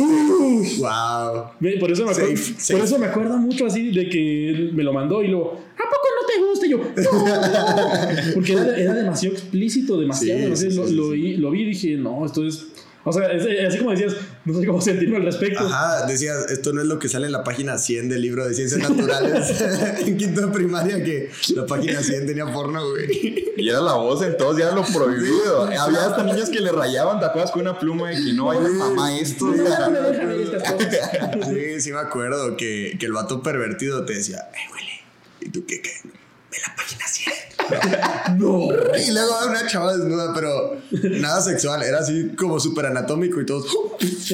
wow. 0.79 1.79
Por, 1.79 1.91
eso 1.91 2.05
me 2.05 2.11
acuerdo, 2.11 2.35
Safe, 2.35 2.73
por 2.73 2.83
eso 2.83 2.97
me 2.97 3.05
acuerdo 3.05 3.37
mucho 3.37 3.67
así 3.67 3.91
de 3.91 4.09
que 4.09 4.71
me 4.73 4.81
lo 4.81 4.91
mandó 4.93 5.21
y 5.21 5.27
luego, 5.27 5.61
¿a 5.75 5.83
poco 5.83 6.07
no 6.19 6.27
te 6.27 6.41
gusta? 6.43 6.65
Y 6.65 6.69
yo, 6.71 6.77
no. 6.77 8.33
Porque 8.33 8.53
era, 8.53 8.77
era 8.77 8.93
demasiado 8.95 9.35
explícito, 9.35 9.99
demasiado. 9.99 10.55
Sí, 10.55 10.71
lo, 10.71 10.87
sí, 10.87 11.37
lo 11.37 11.51
vi 11.51 11.61
y 11.61 11.65
dije, 11.65 11.97
no, 11.97 12.25
esto 12.25 12.47
es. 12.47 12.65
O 13.09 13.13
sea, 13.13 13.31
es- 13.31 13.67
así 13.67 13.77
como 13.77 13.91
decías, 13.91 14.15
no 14.43 14.59
sé 14.59 14.65
cómo 14.65 14.81
sentirme 14.81 15.15
al 15.17 15.23
respecto. 15.23 15.59
Ajá, 15.65 16.05
decías, 16.05 16.51
esto 16.51 16.73
no 16.73 16.81
es 16.81 16.87
lo 16.87 16.99
que 16.99 17.07
sale 17.07 17.25
en 17.27 17.31
la 17.31 17.43
página 17.43 17.77
100 17.77 18.09
del 18.09 18.21
libro 18.21 18.45
de 18.45 18.53
ciencias 18.53 18.81
naturales 18.89 19.49
en 20.05 20.17
quinto 20.17 20.41
de 20.41 20.47
primaria, 20.51 21.01
que 21.03 21.29
la 21.55 21.65
página 21.65 22.01
100 22.03 22.25
tenía 22.27 22.51
porno, 22.51 22.89
güey. 22.89 23.53
Y 23.57 23.69
era 23.69 23.79
la 23.81 23.93
voz 23.93 24.21
en 24.23 24.35
todos, 24.37 24.57
ya 24.57 24.65
era 24.65 24.75
lo 24.75 24.83
prohibido. 24.83 25.63
Había 25.63 26.05
hasta 26.05 26.23
niños 26.23 26.49
que 26.49 26.59
le 26.59 26.71
rayaban 26.71 27.19
tatuadas 27.19 27.51
con 27.51 27.61
una 27.61 27.79
pluma 27.79 28.09
de 28.09 28.15
que 28.17 28.33
no 28.33 28.45
vaya 28.47 28.61
mamá 28.67 29.17
esto. 29.17 29.45
Sí, 31.45 31.81
sí 31.81 31.91
me 31.91 31.99
acuerdo 31.99 32.57
que, 32.57 32.97
que 32.99 33.05
el 33.05 33.13
vato 33.13 33.41
pervertido 33.41 34.05
te 34.05 34.13
decía, 34.15 34.49
eh, 34.53 34.71
huele, 34.73 34.91
¿y 35.41 35.49
tú 35.49 35.65
qué 35.65 35.81
qué? 35.81 35.91
Ve 36.03 36.57
la 36.67 36.75
página 36.75 37.07
100. 37.07 37.16
No. 38.37 38.67
Y 38.97 39.11
luego 39.11 39.31
una 39.47 39.65
chava 39.67 39.95
desnuda, 39.95 40.33
pero 40.33 40.77
nada 41.19 41.41
sexual, 41.41 41.81
era 41.83 41.99
así 41.99 42.29
como 42.37 42.59
súper 42.59 42.85
anatómico 42.87 43.39
y 43.41 43.45
todo. 43.45 43.63
Oye, 43.65 44.27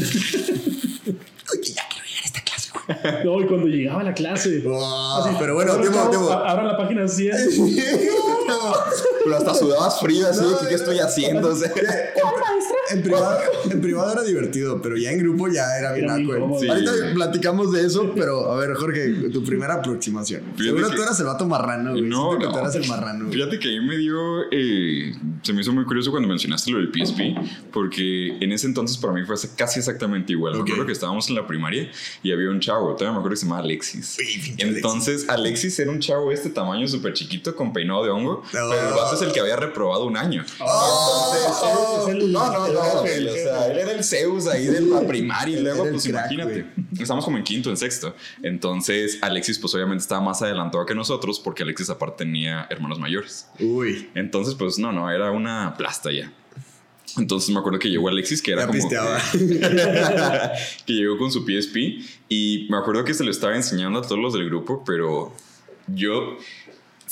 ya 1.74 1.84
quiero 1.90 2.06
llegar 2.06 2.24
a 2.24 2.26
esta 2.26 2.42
clase, 2.42 2.72
güey. 2.74 3.24
No, 3.26 3.42
y 3.42 3.48
cuando 3.48 3.68
llegaba 3.68 4.02
a 4.02 4.04
la 4.06 4.14
clase. 4.14 4.60
Wow, 4.60 5.38
pero 5.40 5.56
bueno, 5.56 5.74
Ahora, 5.74 5.84
tiempo, 5.84 6.10
tiempo. 6.10 6.32
a- 6.32 6.50
Abran 6.52 6.68
la 6.68 6.78
página 6.78 7.08
100. 7.08 7.32
Pero 9.24 9.38
hasta 9.38 9.54
sudabas 9.56 10.00
frío 10.02 10.28
así, 10.28 10.44
que, 10.60 10.68
¿qué 10.68 10.76
estoy 10.76 11.00
haciendo? 11.00 11.50
O 11.50 11.56
sea, 11.56 11.70
En 12.92 13.02
privado, 13.02 13.38
en 13.72 13.82
privado 13.82 14.12
era 14.12 14.24
divertido, 14.24 14.82
pero 14.82 14.98
ya 14.98 15.12
en 15.12 15.20
grupo 15.20 15.48
ya 15.48 15.66
era 15.80 15.94
bien 15.94 16.06
Era 16.06 16.20
incómodo. 16.20 16.60
Sí. 16.60 16.68
Ahorita 16.68 16.92
platicamos 17.14 17.72
de 17.72 17.86
eso, 17.86 18.12
pero 18.16 18.52
a 18.52 18.58
ver, 18.58 18.74
Jorge, 18.76 19.10
tu 19.32 19.44
primera 19.44 19.76
aproximación. 19.76 20.42
Fíjate 20.58 20.64
Seguro 20.64 20.90
que- 20.90 20.96
tú 20.98 21.02
eras 21.04 21.20
el 21.20 21.26
vato 21.28 21.46
marrano, 21.48 21.92
güey. 21.92 22.02
No, 22.04 22.38
no. 22.38 22.52
tú 22.52 22.58
eras 22.58 22.76
el 22.76 22.88
marrano. 22.88 23.26
güey. 23.26 23.38
Fíjate 23.38 23.60
que 23.60 23.70
ahí 23.70 23.80
me 23.80 23.98
dio. 23.98 24.14
eh, 24.52 25.16
se 25.44 25.54
me 25.54 25.62
hizo 25.62 25.72
muy 25.74 25.86
curioso 25.86 26.12
cuando 26.12 26.28
mencionaste 26.28 26.72
lo 26.72 26.78
del 26.80 26.92
PSP, 26.92 27.36
porque 27.72 28.38
en 28.40 28.52
ese 28.52 28.68
entonces 28.68 28.98
para 28.98 29.14
mí 29.14 29.24
fue 29.26 29.36
casi 29.56 29.80
exactamente 29.80 30.34
igual. 30.34 30.54
Ok. 30.56 30.60
Me 30.60 30.72
acuerdo 30.72 30.86
que 30.88 30.92
estábamos 30.94 31.30
en 31.30 31.36
la 31.36 31.48
primaria 31.48 31.90
y 32.22 32.32
había 32.32 32.50
un 32.50 32.60
chavo, 32.60 32.94
todavía 32.96 33.12
me 33.14 33.18
acuerdo 33.20 33.32
que 33.32 33.38
se 33.38 33.46
llamaba 33.46 33.62
Alexis. 33.64 34.18
Uy, 34.20 34.56
Entonces, 34.58 35.26
Alexis 35.30 35.80
era 35.80 35.90
un 35.92 36.00
chavo 36.00 36.30
de 36.30 36.36
este 36.36 36.50
tamaño 36.50 36.88
súper 36.88 37.14
chiquito 37.14 37.56
con 37.56 37.72
peinado 37.74 38.04
de 38.04 38.10
hongo, 38.12 38.44
pero 38.52 38.72
el 38.74 38.94
vato 38.94 39.16
es 39.16 39.22
el 39.22 39.32
que 39.32 39.40
había 39.40 39.56
reprobado 39.56 40.06
un 40.06 40.18
año. 40.18 40.44
Oh, 40.60 42.06
Es 42.08 42.16
el- 42.16 42.32
No, 42.32 42.52
no, 42.52 42.73
el- 43.06 43.28
o 43.30 43.34
sea, 43.34 43.68
él 43.68 43.78
era 43.80 43.92
el 43.92 44.04
Zeus 44.04 44.48
ahí 44.48 44.66
de 44.66 44.82
la 44.82 45.02
primaria 45.02 45.60
y 45.60 45.62
luego, 45.64 45.88
pues 45.90 46.04
crack, 46.08 46.32
imagínate, 46.32 46.66
estamos 47.00 47.26
como 47.26 47.38
en 47.38 47.44
quinto, 47.44 47.70
en 47.70 47.78
sexto. 47.78 48.16
Entonces, 48.42 49.18
Alexis, 49.22 49.60
pues 49.60 49.74
obviamente 49.76 50.02
estaba 50.02 50.22
más 50.22 50.42
adelantado 50.42 50.86
que 50.86 50.96
nosotros 50.96 51.40
porque 51.40 51.64
Alexis 51.64 51.90
aparte 51.90 52.24
tenía 52.26 52.68
hermanos 52.70 53.00
mayores. 53.00 53.48
Uy, 53.60 54.10
Entonces, 54.16 54.56
pues 54.56 54.78
no, 54.80 54.92
no, 54.92 55.10
era 55.12 55.32
una 55.32 55.76
plasta 55.78 56.12
ya. 56.12 56.32
Entonces 57.18 57.50
me 57.52 57.60
acuerdo 57.60 57.78
que 57.78 57.90
llegó 57.90 58.10
Alexis, 58.10 58.42
que 58.42 58.54
era 58.54 58.62
ya 58.62 58.68
como 58.68 58.90
que 60.86 60.94
llegó 60.94 61.18
con 61.18 61.32
su 61.32 61.46
PSP 61.46 61.78
y 62.30 62.68
me 62.70 62.78
acuerdo 62.78 63.04
que 63.04 63.14
se 63.14 63.24
lo 63.24 63.32
estaba 63.32 63.56
enseñando 63.56 64.00
a 64.00 64.02
todos 64.02 64.20
los 64.20 64.34
del 64.34 64.46
grupo, 64.46 64.84
pero 64.86 65.32
yo 65.88 66.38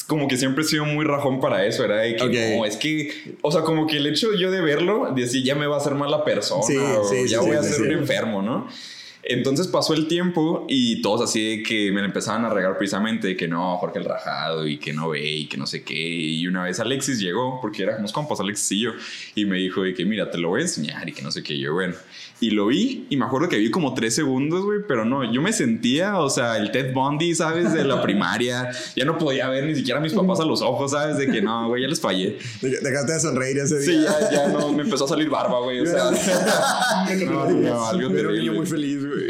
como 0.04 0.28
que 0.28 0.38
siempre 0.38 0.64
he 0.64 0.68
sido 0.68 0.86
muy 0.86 1.06
rajón 1.06 1.40
para 1.40 1.66
eso, 1.66 1.84
era 1.86 1.98
de 1.98 2.16
que 2.16 2.24
Ok. 2.24 2.58
no, 2.60 2.66
es 2.66 2.78
que, 2.78 3.36
o 3.42 3.52
sea, 3.52 3.62
como 3.62 3.88
que 3.88 3.98
el 3.98 4.08
hecho 4.08 4.34
yo 4.34 4.52
de 4.52 4.62
verlo, 4.62 5.12
de 5.16 5.22
decir 5.24 5.44
ya 5.44 5.56
me 5.56 5.68
va 5.68 5.76
a 5.76 5.80
hacer 5.80 5.96
mala 5.96 6.24
persona, 6.24 6.64
Sí, 6.64 6.78
o 6.78 7.04
sí, 7.04 7.28
ya 7.28 7.40
sí, 7.40 7.46
voy 7.48 7.56
a 7.58 7.64
ser 7.64 7.82
un 7.82 7.92
enfermo, 7.92 8.42
¿no? 8.42 8.68
Entonces 9.24 9.68
pasó 9.68 9.94
el 9.94 10.08
tiempo 10.08 10.66
y 10.68 11.00
todos 11.04 11.22
así 11.22 11.58
de 11.58 11.64
que 11.64 11.92
me 11.92 12.04
empezaban 12.04 12.44
a 12.44 12.50
regar 12.50 12.76
precisamente 12.80 13.28
de 13.28 13.36
que 13.38 13.48
no, 13.48 13.78
Jorge 13.78 14.00
el 14.00 14.06
rajado 14.06 14.68
y 14.68 14.78
que 14.80 14.94
no 14.94 15.10
ve 15.10 15.24
y 15.24 15.46
que 15.46 15.58
no 15.58 15.68
sé 15.68 15.84
qué. 15.84 15.94
Y 15.96 16.48
una 16.48 16.64
vez 16.64 16.80
Alexis 16.80 17.20
llegó, 17.20 17.60
porque 17.62 17.84
éramos 17.84 18.12
compas, 18.12 18.40
Alexis 18.40 18.72
y 18.72 18.80
yo, 18.82 18.92
y 19.36 19.46
me 19.46 19.58
dijo 19.58 19.84
de 19.84 19.94
que 19.94 20.06
mira, 20.06 20.32
te 20.32 20.40
lo 20.40 20.50
voy 20.50 20.62
a 20.62 20.64
enseñar 20.64 21.08
y 21.08 21.12
que 21.14 21.22
no 21.22 21.30
sé 21.32 21.44
qué. 21.44 21.54
Y 21.54 21.60
yo, 21.60 21.74
bueno, 21.74 21.94
y 22.42 22.50
lo 22.52 22.66
vi 22.68 23.06
y 23.10 23.16
me 23.18 23.26
acuerdo 23.26 23.48
que 23.48 23.58
vi 23.58 23.72
como 23.72 23.94
tres 23.94 24.16
segundos, 24.16 24.66
güey, 24.66 24.80
pero 24.88 25.06
no, 25.06 25.32
yo 25.32 25.42
me 25.42 25.54
sentía, 25.54 26.20
o 26.20 26.30
sea, 26.30 26.58
el 26.58 26.72
Ted 26.72 26.94
Bundy, 26.94 27.36
¿sabes? 27.36 27.72
De 27.72 27.84
la 27.86 28.02
primaria. 28.04 28.70
Ya 28.96 29.06
no 29.06 29.18
podía 29.18 29.48
ver 29.48 29.66
ni 29.66 29.76
siquiera 29.76 30.00
a 30.00 30.04
mis 30.04 30.12
papás 30.14 30.40
a 30.40 30.46
los 30.46 30.62
ojos, 30.62 30.92
¿sabes? 30.92 31.18
De 31.18 31.28
que 31.32 31.42
no, 31.42 31.68
güey, 31.70 31.84
ya 31.84 31.88
les 31.88 32.02
fallé. 32.02 32.38
Dejaste 32.62 33.14
de 33.14 33.20
sonreír 33.20 33.58
ese 33.60 33.82
Sí, 33.82 33.92
día. 33.92 34.10
ya, 34.20 34.32
ya 34.32 34.48
no, 34.50 34.74
me 34.74 34.82
empezó 34.84 35.06
a 35.06 35.08
salir 35.08 35.30
barba, 35.30 35.60
güey. 35.62 35.80
O 35.82 35.86
sea, 35.86 36.06
no, 37.26 37.50
no, 37.50 37.86
algo 37.86 38.10
Era 38.10 38.10
un 38.10 38.14
niño 38.16 38.16
terrible. 38.16 38.52
muy 38.52 38.66
feliz, 38.66 39.06
güey. 39.06 39.28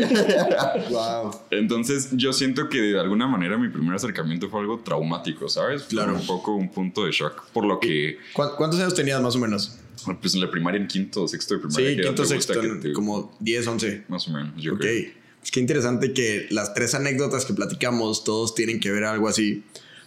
wow. 0.89 1.31
Entonces, 1.51 2.09
yo 2.13 2.33
siento 2.33 2.69
que 2.69 2.81
de 2.81 2.99
alguna 2.99 3.27
manera 3.27 3.57
mi 3.57 3.69
primer 3.69 3.95
acercamiento 3.95 4.49
fue 4.49 4.61
algo 4.61 4.79
traumático, 4.79 5.49
¿sabes? 5.49 5.83
Fue 5.83 5.89
Claro. 5.91 6.13
Un 6.15 6.25
poco 6.25 6.55
un 6.55 6.69
punto 6.71 7.05
de 7.05 7.11
shock. 7.11 7.43
Por 7.51 7.65
lo 7.65 7.79
que, 7.79 8.17
¿Cuán- 8.33 8.51
¿Cuántos 8.57 8.79
años 8.79 8.93
tenías 8.95 9.21
más 9.21 9.35
o 9.35 9.39
menos? 9.39 9.77
Pues 10.21 10.33
en 10.35 10.41
la 10.41 10.49
primaria, 10.51 10.79
en 10.79 10.87
quinto 10.87 11.23
o 11.23 11.27
sexto 11.27 11.55
de 11.55 11.59
primaria. 11.61 11.89
Sí, 11.89 11.95
¿qué 11.97 12.01
quinto, 12.03 12.25
sexto, 12.25 12.53
te- 12.81 12.93
como 12.93 13.35
10, 13.39 13.67
11. 13.67 14.03
Más 14.07 14.27
o 14.27 14.31
menos, 14.31 14.51
yo 14.61 14.73
Ok. 14.73 14.79
creo. 14.81 15.11
Es 15.43 15.49
que 15.51 15.59
interesante 15.59 16.13
que 16.13 16.47
las 16.51 16.73
tres 16.73 16.93
anécdotas 16.93 17.45
que 17.45 17.53
platicamos, 17.53 18.23
todos 18.23 18.53
tienen 18.53 18.79
que 18.79 18.91
ver 18.91 19.03
algo 19.05 19.27
así. 19.27 19.63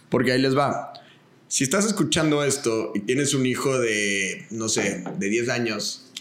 Porque 0.09 0.31
ahí 0.31 0.41
les 0.41 0.55
va. 0.57 0.93
Si 1.47 1.63
estás 1.63 1.85
escuchando 1.85 2.43
esto 2.43 2.91
y 2.95 3.01
tienes 3.01 3.33
un 3.33 3.45
hijo 3.45 3.77
de, 3.79 4.45
no 4.49 4.69
sé, 4.69 5.03
de 5.19 5.29
10 5.29 5.49
años, 5.49 6.11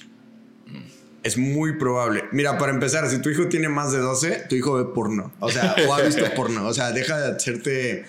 es 1.23 1.38
muy 1.38 1.76
probable. 1.78 2.25
Mira, 2.33 2.59
para 2.59 2.73
empezar, 2.73 3.09
si 3.09 3.18
tu 3.23 3.30
hijo 3.30 3.49
tiene 3.49 3.68
más 3.68 3.92
de 3.92 3.99
12, 3.99 4.44
tu 4.49 4.56
hijo 4.56 4.75
ve 4.75 4.85
porno. 4.94 5.33
O 5.40 5.50
sea, 5.50 5.75
o 5.88 5.94
ha 5.94 6.02
visto 6.02 6.23
porno. 6.37 6.66
O 6.66 6.75
sea, 6.75 6.92
deja 6.92 7.18
de 7.18 7.37
hacerte 7.37 8.04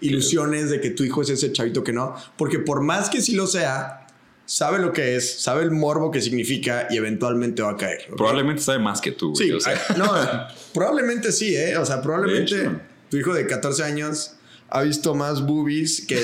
ilusiones 0.00 0.70
de 0.70 0.80
que 0.80 0.90
tu 0.90 1.02
hijo 1.04 1.22
es 1.22 1.30
ese 1.30 1.52
chavito 1.52 1.82
que 1.82 1.92
no. 1.92 2.14
Porque 2.36 2.58
por 2.60 2.82
más 2.82 3.10
que 3.10 3.20
sí 3.22 3.34
lo 3.34 3.46
sea, 3.46 4.06
sabe 4.52 4.80
lo 4.80 4.92
que 4.92 5.14
es, 5.14 5.40
sabe 5.42 5.62
el 5.62 5.70
morbo 5.70 6.10
que 6.10 6.20
significa 6.20 6.88
y 6.90 6.96
eventualmente 6.96 7.62
va 7.62 7.70
a 7.70 7.76
caer. 7.76 8.08
Probablemente 8.16 8.60
sabe 8.62 8.80
más 8.80 9.00
que 9.00 9.12
tú, 9.12 9.32
güey. 9.32 9.46
Sí, 9.48 9.52
o 9.52 9.60
sea. 9.60 9.80
ay, 9.88 9.94
no, 9.96 10.10
probablemente 10.74 11.30
sí, 11.30 11.54
¿eh? 11.54 11.76
O 11.78 11.86
sea, 11.86 12.02
probablemente 12.02 12.68
tu 13.08 13.16
hijo 13.16 13.32
de 13.32 13.46
14 13.46 13.84
años 13.84 14.32
ha 14.68 14.82
visto 14.82 15.14
más 15.14 15.46
boobies 15.46 16.04
que, 16.04 16.16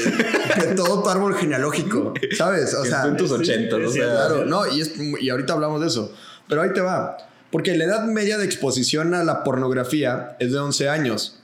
que 0.61 0.75
todo 0.75 1.05
tu 1.05 1.09
árbol 1.09 1.37
genealógico, 1.37 2.15
¿sabes? 2.37 2.75
O 2.75 2.85
sea, 2.85 3.05
en 3.05 3.17
tus 3.17 3.31
ochentas, 3.31 3.79
o 3.81 3.89
sí, 3.93 3.99
sea. 4.01 4.07
claro, 4.11 4.45
no, 4.45 4.67
y, 4.67 4.81
es- 4.81 4.93
y 5.21 5.31
ahorita 5.31 5.53
hablamos 5.53 5.81
de 5.81 5.87
eso. 5.87 6.13
Pero 6.49 6.63
ahí 6.63 6.73
te 6.73 6.81
va. 6.81 7.17
Porque 7.53 7.77
la 7.77 7.85
edad 7.85 8.05
media 8.07 8.39
de 8.39 8.45
exposición 8.45 9.15
a 9.15 9.23
la 9.23 9.45
pornografía 9.45 10.37
es 10.41 10.51
de 10.51 10.59
11 10.59 10.89
años. 10.89 11.41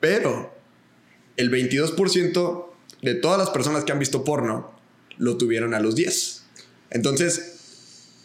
Pero 0.00 0.54
el 1.36 1.50
22% 1.50 2.64
de 3.02 3.14
todas 3.16 3.38
las 3.38 3.50
personas 3.50 3.84
que 3.84 3.92
han 3.92 3.98
visto 3.98 4.24
porno 4.24 4.72
lo 5.18 5.36
tuvieron 5.36 5.74
a 5.74 5.80
los 5.80 5.94
10. 5.94 6.42
Entonces, 6.90 7.52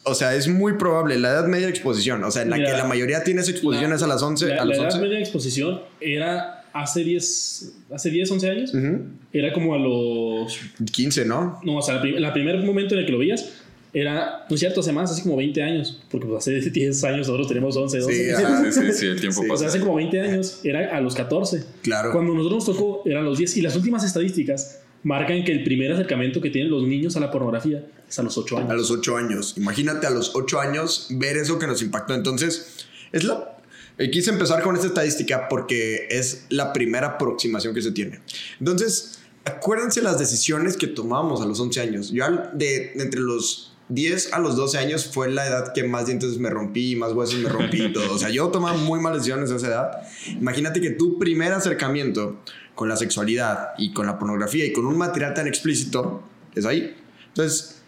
o 0.03 0.15
sea, 0.15 0.35
es 0.35 0.47
muy 0.47 0.73
probable 0.73 1.17
la 1.19 1.29
edad 1.29 1.47
media 1.47 1.65
de 1.65 1.71
exposición. 1.71 2.23
O 2.23 2.31
sea, 2.31 2.41
en 2.43 2.49
la 2.49 2.57
Mira, 2.57 2.71
que 2.71 2.77
la 2.77 2.85
mayoría 2.85 3.23
tiene 3.23 3.41
esa 3.41 3.51
exposición 3.51 3.91
es 3.93 4.01
a 4.03 4.07
las 4.07 4.21
11. 4.21 4.47
La, 4.47 4.61
a 4.61 4.65
los 4.65 4.77
la 4.77 4.83
edad 4.83 4.93
11. 4.93 5.01
media 5.01 5.15
de 5.17 5.23
exposición 5.23 5.81
era 5.99 6.65
hace 6.73 7.03
10, 7.03 7.73
hace 7.93 8.09
10 8.09 8.31
11 8.31 8.49
años. 8.49 8.73
Ujú. 8.73 8.99
Era 9.33 9.53
como 9.53 9.73
a 9.73 9.77
los. 9.77 10.59
15, 10.91 11.25
¿no? 11.25 11.59
No, 11.63 11.77
o 11.77 11.81
sea, 11.81 12.01
el 12.01 12.31
primer 12.33 12.63
momento 12.63 12.95
en 12.95 13.01
el 13.01 13.05
que 13.05 13.11
lo 13.11 13.19
veías 13.19 13.49
era, 13.93 14.45
pues 14.47 14.59
cierto, 14.59 14.81
hace 14.81 14.91
más, 14.91 15.11
hace 15.11 15.23
como 15.23 15.37
20 15.37 15.61
años. 15.63 16.01
Porque 16.09 16.27
pues, 16.27 16.39
hace 16.47 16.59
10 16.69 17.03
años 17.03 17.19
nosotros 17.27 17.47
tenemos 17.47 17.75
11, 17.75 17.99
12. 17.99 18.13
Sí, 18.13 18.31
ajá. 18.45 18.71
Sí, 18.71 18.81
sí, 18.81 18.93
sí, 18.93 19.05
el 19.07 19.19
tiempo 19.19 19.41
Sí. 19.41 19.49
O 19.49 19.57
sea, 19.57 19.65
pasa. 19.65 19.77
hace 19.77 19.79
como 19.79 19.95
20 19.95 20.21
años 20.21 20.59
era 20.63 20.95
a 20.95 21.01
los 21.01 21.15
14. 21.15 21.63
Claro. 21.81 22.11
Cuando 22.11 22.33
nosotros 22.33 22.67
nos 22.67 22.77
tocó 22.77 23.01
eran 23.05 23.25
los 23.25 23.37
10. 23.37 23.57
Y 23.57 23.61
las 23.61 23.75
últimas 23.75 24.03
estadísticas 24.03 24.81
marcan 25.03 25.43
que 25.43 25.51
el 25.51 25.63
primer 25.63 25.91
acercamiento 25.91 26.41
que 26.41 26.49
tienen 26.49 26.71
los 26.71 26.83
niños 26.83 27.15
a 27.15 27.19
la 27.19 27.31
pornografía 27.31 27.85
es 28.07 28.19
a 28.19 28.23
los 28.23 28.37
8 28.37 28.57
años. 28.57 28.69
A 28.69 28.73
los 28.73 28.91
8 28.91 29.17
años. 29.17 29.53
Imagínate 29.57 30.07
a 30.07 30.09
los 30.09 30.35
8 30.35 30.59
años 30.59 31.07
ver 31.11 31.37
eso 31.37 31.59
que 31.59 31.67
nos 31.67 31.81
impactó. 31.81 32.13
Entonces, 32.13 32.85
es 33.11 33.23
la. 33.23 33.57
eh, 33.97 34.09
Quise 34.11 34.31
empezar 34.31 34.61
con 34.63 34.75
esta 34.75 34.87
estadística 34.87 35.47
porque 35.49 36.07
es 36.09 36.45
la 36.49 36.73
primera 36.73 37.07
aproximación 37.07 37.73
que 37.73 37.81
se 37.81 37.91
tiene. 37.91 38.19
Entonces, 38.59 39.19
acuérdense 39.45 40.01
las 40.01 40.19
decisiones 40.19 40.77
que 40.77 40.87
tomábamos 40.87 41.41
a 41.41 41.45
los 41.45 41.59
11 41.59 41.79
años. 41.81 42.11
Yo 42.11 42.25
de, 42.53 42.91
de 42.95 43.03
entre 43.03 43.21
los 43.21 43.73
10 43.89 44.33
a 44.33 44.39
los 44.39 44.57
12 44.57 44.77
años 44.79 45.05
fue 45.05 45.29
la 45.31 45.47
edad 45.47 45.71
que 45.73 45.83
más 45.85 46.07
dientes 46.07 46.37
me 46.39 46.49
rompí, 46.49 46.97
más 46.97 47.13
huesos 47.13 47.39
me 47.39 47.47
rompí 47.47 47.83
y 47.83 47.93
todo. 47.93 48.13
O 48.13 48.17
sea, 48.17 48.29
yo 48.29 48.49
tomaba 48.49 48.77
muy 48.77 48.99
malas 48.99 49.19
decisiones 49.19 49.49
a 49.51 49.55
esa 49.55 49.67
edad. 49.67 49.91
Imagínate 50.27 50.81
que 50.81 50.89
tu 50.89 51.17
primer 51.17 51.53
acercamiento 51.53 52.41
con 52.77 52.87
la 52.87 52.95
sexualidad 52.95 53.71
y 53.79 53.91
con 53.91 54.05
la 54.05 54.19
pornografía 54.19 54.63
y 54.63 54.71
con 54.71 54.85
un 54.85 54.97
material 54.97 55.33
tan 55.33 55.47
explícito 55.47 56.21
es 56.53 56.63
ahí. 56.63 56.95
Entonces, 57.29 57.81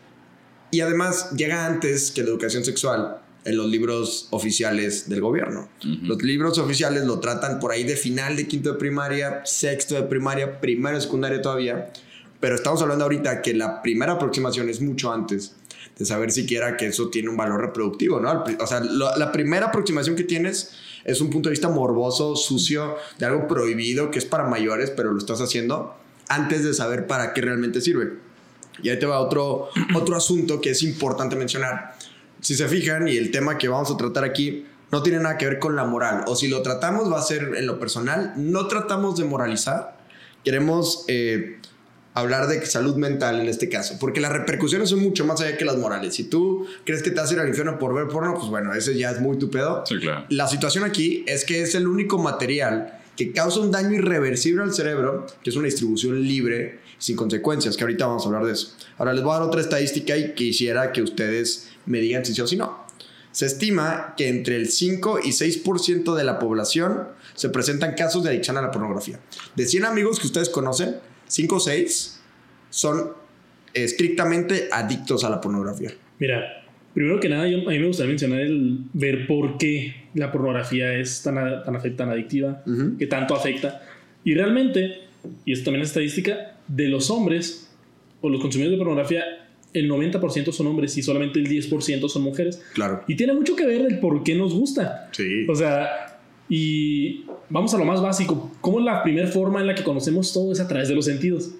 y 0.71 0.81
además 0.81 1.29
llega 1.31 1.67
antes 1.67 2.11
que 2.11 2.23
la 2.23 2.29
educación 2.29 2.65
sexual 2.65 3.21
en 3.45 3.55
los 3.55 3.67
libros 3.67 4.27
oficiales 4.31 5.07
del 5.07 5.21
gobierno. 5.21 5.69
Los 5.83 6.21
libros 6.23 6.57
oficiales 6.57 7.05
lo 7.05 7.19
tratan 7.19 7.59
por 7.59 7.71
ahí 7.71 7.83
de 7.83 7.95
final 7.95 8.35
de 8.35 8.47
quinto 8.47 8.73
de 8.73 8.79
primaria, 8.79 9.45
sexto 9.45 9.93
de 9.93 10.03
primaria, 10.03 10.59
primero 10.59 10.95
de 10.95 11.01
secundaria 11.01 11.39
todavía. 11.41 11.93
Pero 12.39 12.55
estamos 12.55 12.81
hablando 12.81 13.05
ahorita 13.05 13.43
que 13.43 13.53
la 13.53 13.83
primera 13.83 14.13
aproximación 14.13 14.69
es 14.69 14.81
mucho 14.81 15.13
antes. 15.13 15.55
De 15.99 16.05
saber 16.05 16.31
siquiera 16.31 16.77
que 16.77 16.87
eso 16.87 17.09
tiene 17.09 17.29
un 17.29 17.37
valor 17.37 17.61
reproductivo, 17.61 18.19
¿no? 18.19 18.43
O 18.59 18.67
sea, 18.67 18.79
la 18.79 19.31
primera 19.31 19.67
aproximación 19.67 20.15
que 20.15 20.23
tienes 20.23 20.71
es 21.03 21.21
un 21.21 21.29
punto 21.29 21.49
de 21.49 21.51
vista 21.51 21.69
morboso, 21.69 22.35
sucio, 22.35 22.95
de 23.17 23.25
algo 23.25 23.47
prohibido 23.47 24.09
que 24.11 24.19
es 24.19 24.25
para 24.25 24.45
mayores, 24.45 24.91
pero 24.91 25.11
lo 25.11 25.19
estás 25.19 25.41
haciendo 25.41 25.95
antes 26.27 26.63
de 26.63 26.73
saber 26.73 27.07
para 27.07 27.33
qué 27.33 27.41
realmente 27.41 27.81
sirve. 27.81 28.13
Y 28.81 28.89
ahí 28.89 28.99
te 28.99 29.05
va 29.05 29.19
otro, 29.19 29.69
otro 29.95 30.15
asunto 30.15 30.61
que 30.61 30.71
es 30.71 30.83
importante 30.83 31.35
mencionar. 31.35 31.95
Si 32.41 32.55
se 32.55 32.67
fijan, 32.67 33.07
y 33.07 33.17
el 33.17 33.31
tema 33.31 33.57
que 33.57 33.67
vamos 33.67 33.91
a 33.91 33.97
tratar 33.97 34.23
aquí 34.23 34.65
no 34.91 35.03
tiene 35.03 35.19
nada 35.19 35.37
que 35.37 35.45
ver 35.45 35.59
con 35.59 35.75
la 35.75 35.83
moral, 35.83 36.23
o 36.27 36.35
si 36.35 36.47
lo 36.47 36.61
tratamos 36.61 37.11
va 37.11 37.19
a 37.19 37.23
ser 37.23 37.53
en 37.55 37.67
lo 37.67 37.79
personal, 37.79 38.33
no 38.37 38.67
tratamos 38.67 39.17
de 39.17 39.25
moralizar, 39.25 39.97
queremos 40.43 41.05
eh, 41.07 41.58
hablar 42.13 42.47
de 42.47 42.65
salud 42.65 42.95
mental 42.95 43.39
en 43.39 43.47
este 43.47 43.69
caso, 43.69 43.97
porque 43.99 44.19
las 44.19 44.31
repercusiones 44.31 44.89
son 44.89 44.99
mucho 44.99 45.25
más 45.25 45.41
allá 45.41 45.57
que 45.57 45.65
las 45.65 45.77
morales. 45.77 46.15
Si 46.15 46.25
tú 46.25 46.65
crees 46.85 47.03
que 47.03 47.11
te 47.11 47.19
vas 47.19 47.29
a 47.29 47.33
ir 47.33 47.39
al 47.39 47.47
infierno 47.47 47.77
por 47.79 47.93
ver 47.93 48.07
porno, 48.07 48.33
pues 48.35 48.47
bueno, 48.47 48.73
ese 48.73 48.97
ya 48.97 49.11
es 49.11 49.21
muy 49.21 49.37
tu 49.37 49.49
pedo. 49.49 49.83
Sí, 49.85 49.97
claro. 49.99 50.25
La 50.29 50.47
situación 50.47 50.83
aquí 50.83 51.23
es 51.27 51.45
que 51.45 51.61
es 51.61 51.75
el 51.75 51.87
único 51.87 52.17
material 52.17 52.99
que 53.15 53.31
causa 53.33 53.59
un 53.59 53.69
daño 53.69 53.93
irreversible 53.93 54.63
al 54.63 54.73
cerebro, 54.73 55.27
que 55.43 55.49
es 55.49 55.55
una 55.55 55.65
distribución 55.65 56.21
libre, 56.21 56.79
sin 56.97 57.15
consecuencias, 57.15 57.75
que 57.75 57.83
ahorita 57.83 58.05
vamos 58.05 58.23
a 58.23 58.27
hablar 58.27 58.45
de 58.45 58.53
eso. 58.53 58.73
Ahora 58.97 59.13
les 59.13 59.23
voy 59.23 59.31
a 59.31 59.39
dar 59.39 59.47
otra 59.47 59.61
estadística 59.61 60.15
y 60.15 60.33
quisiera 60.33 60.91
que 60.91 61.01
ustedes 61.01 61.69
me 61.85 61.99
digan 61.99 62.23
si 62.23 62.33
sí 62.33 62.41
o 62.41 62.47
si 62.47 62.55
no. 62.55 62.87
Se 63.31 63.45
estima 63.45 64.15
que 64.17 64.27
entre 64.27 64.55
el 64.55 64.69
5 64.69 65.19
y 65.23 65.29
6% 65.29 66.15
de 66.15 66.23
la 66.23 66.39
población 66.39 67.09
se 67.35 67.49
presentan 67.49 67.93
casos 67.93 68.23
de 68.23 68.29
adicción 68.29 68.57
a 68.57 68.61
la 68.61 68.71
pornografía. 68.71 69.19
De 69.55 69.65
100 69.65 69.85
amigos 69.85 70.19
que 70.19 70.27
ustedes 70.27 70.49
conocen, 70.49 70.97
5 71.29 71.55
o 71.55 71.59
6 71.59 72.21
son 72.69 73.11
estrictamente 73.73 74.67
adictos 74.71 75.23
a 75.23 75.29
la 75.29 75.39
pornografía. 75.39 75.91
Mira, 76.19 76.63
primero 76.93 77.19
que 77.19 77.29
nada, 77.29 77.47
yo, 77.47 77.59
a 77.59 77.71
mí 77.71 77.79
me 77.79 77.87
gustaría 77.87 78.09
mencionar 78.09 78.41
el 78.41 78.79
ver 78.93 79.27
por 79.27 79.57
qué 79.57 79.95
la 80.15 80.31
pornografía 80.31 80.93
es 80.93 81.21
tan, 81.23 81.35
tan, 81.63 81.95
tan 81.95 82.09
adictiva, 82.09 82.63
que 82.97 83.07
tanto 83.07 83.35
afecta. 83.35 83.81
Y 84.23 84.33
realmente, 84.33 85.01
y 85.45 85.53
esto 85.53 85.65
también 85.65 85.83
es 85.83 85.89
estadística, 85.89 86.57
de 86.67 86.87
los 86.87 87.09
hombres 87.09 87.69
o 88.21 88.29
los 88.29 88.41
consumidores 88.41 88.77
de 88.77 88.83
pornografía, 88.83 89.23
el 89.73 89.89
90% 89.89 90.51
son 90.51 90.67
hombres 90.67 90.97
y 90.97 91.03
solamente 91.03 91.39
el 91.39 91.47
10% 91.47 92.09
son 92.09 92.23
mujeres. 92.23 92.61
Claro. 92.73 93.03
Y 93.07 93.15
tiene 93.15 93.33
mucho 93.33 93.55
que 93.55 93.65
ver 93.65 93.81
el 93.81 93.99
por 93.99 94.23
qué 94.23 94.35
nos 94.35 94.53
gusta. 94.53 95.09
Sí. 95.11 95.45
O 95.47 95.55
sea, 95.55 96.08
y 96.49 97.25
vamos 97.49 97.73
a 97.73 97.77
lo 97.77 97.85
más 97.85 98.01
básico. 98.01 98.51
¿Cómo 98.59 98.79
la 98.79 99.03
primera 99.03 99.27
forma 99.27 99.61
en 99.61 99.67
la 99.67 99.75
que 99.75 99.83
conocemos 99.83 100.33
todo 100.33 100.51
es 100.51 100.59
a 100.59 100.67
través 100.67 100.89
de 100.89 100.95
los 100.95 101.05
sentidos? 101.05 101.51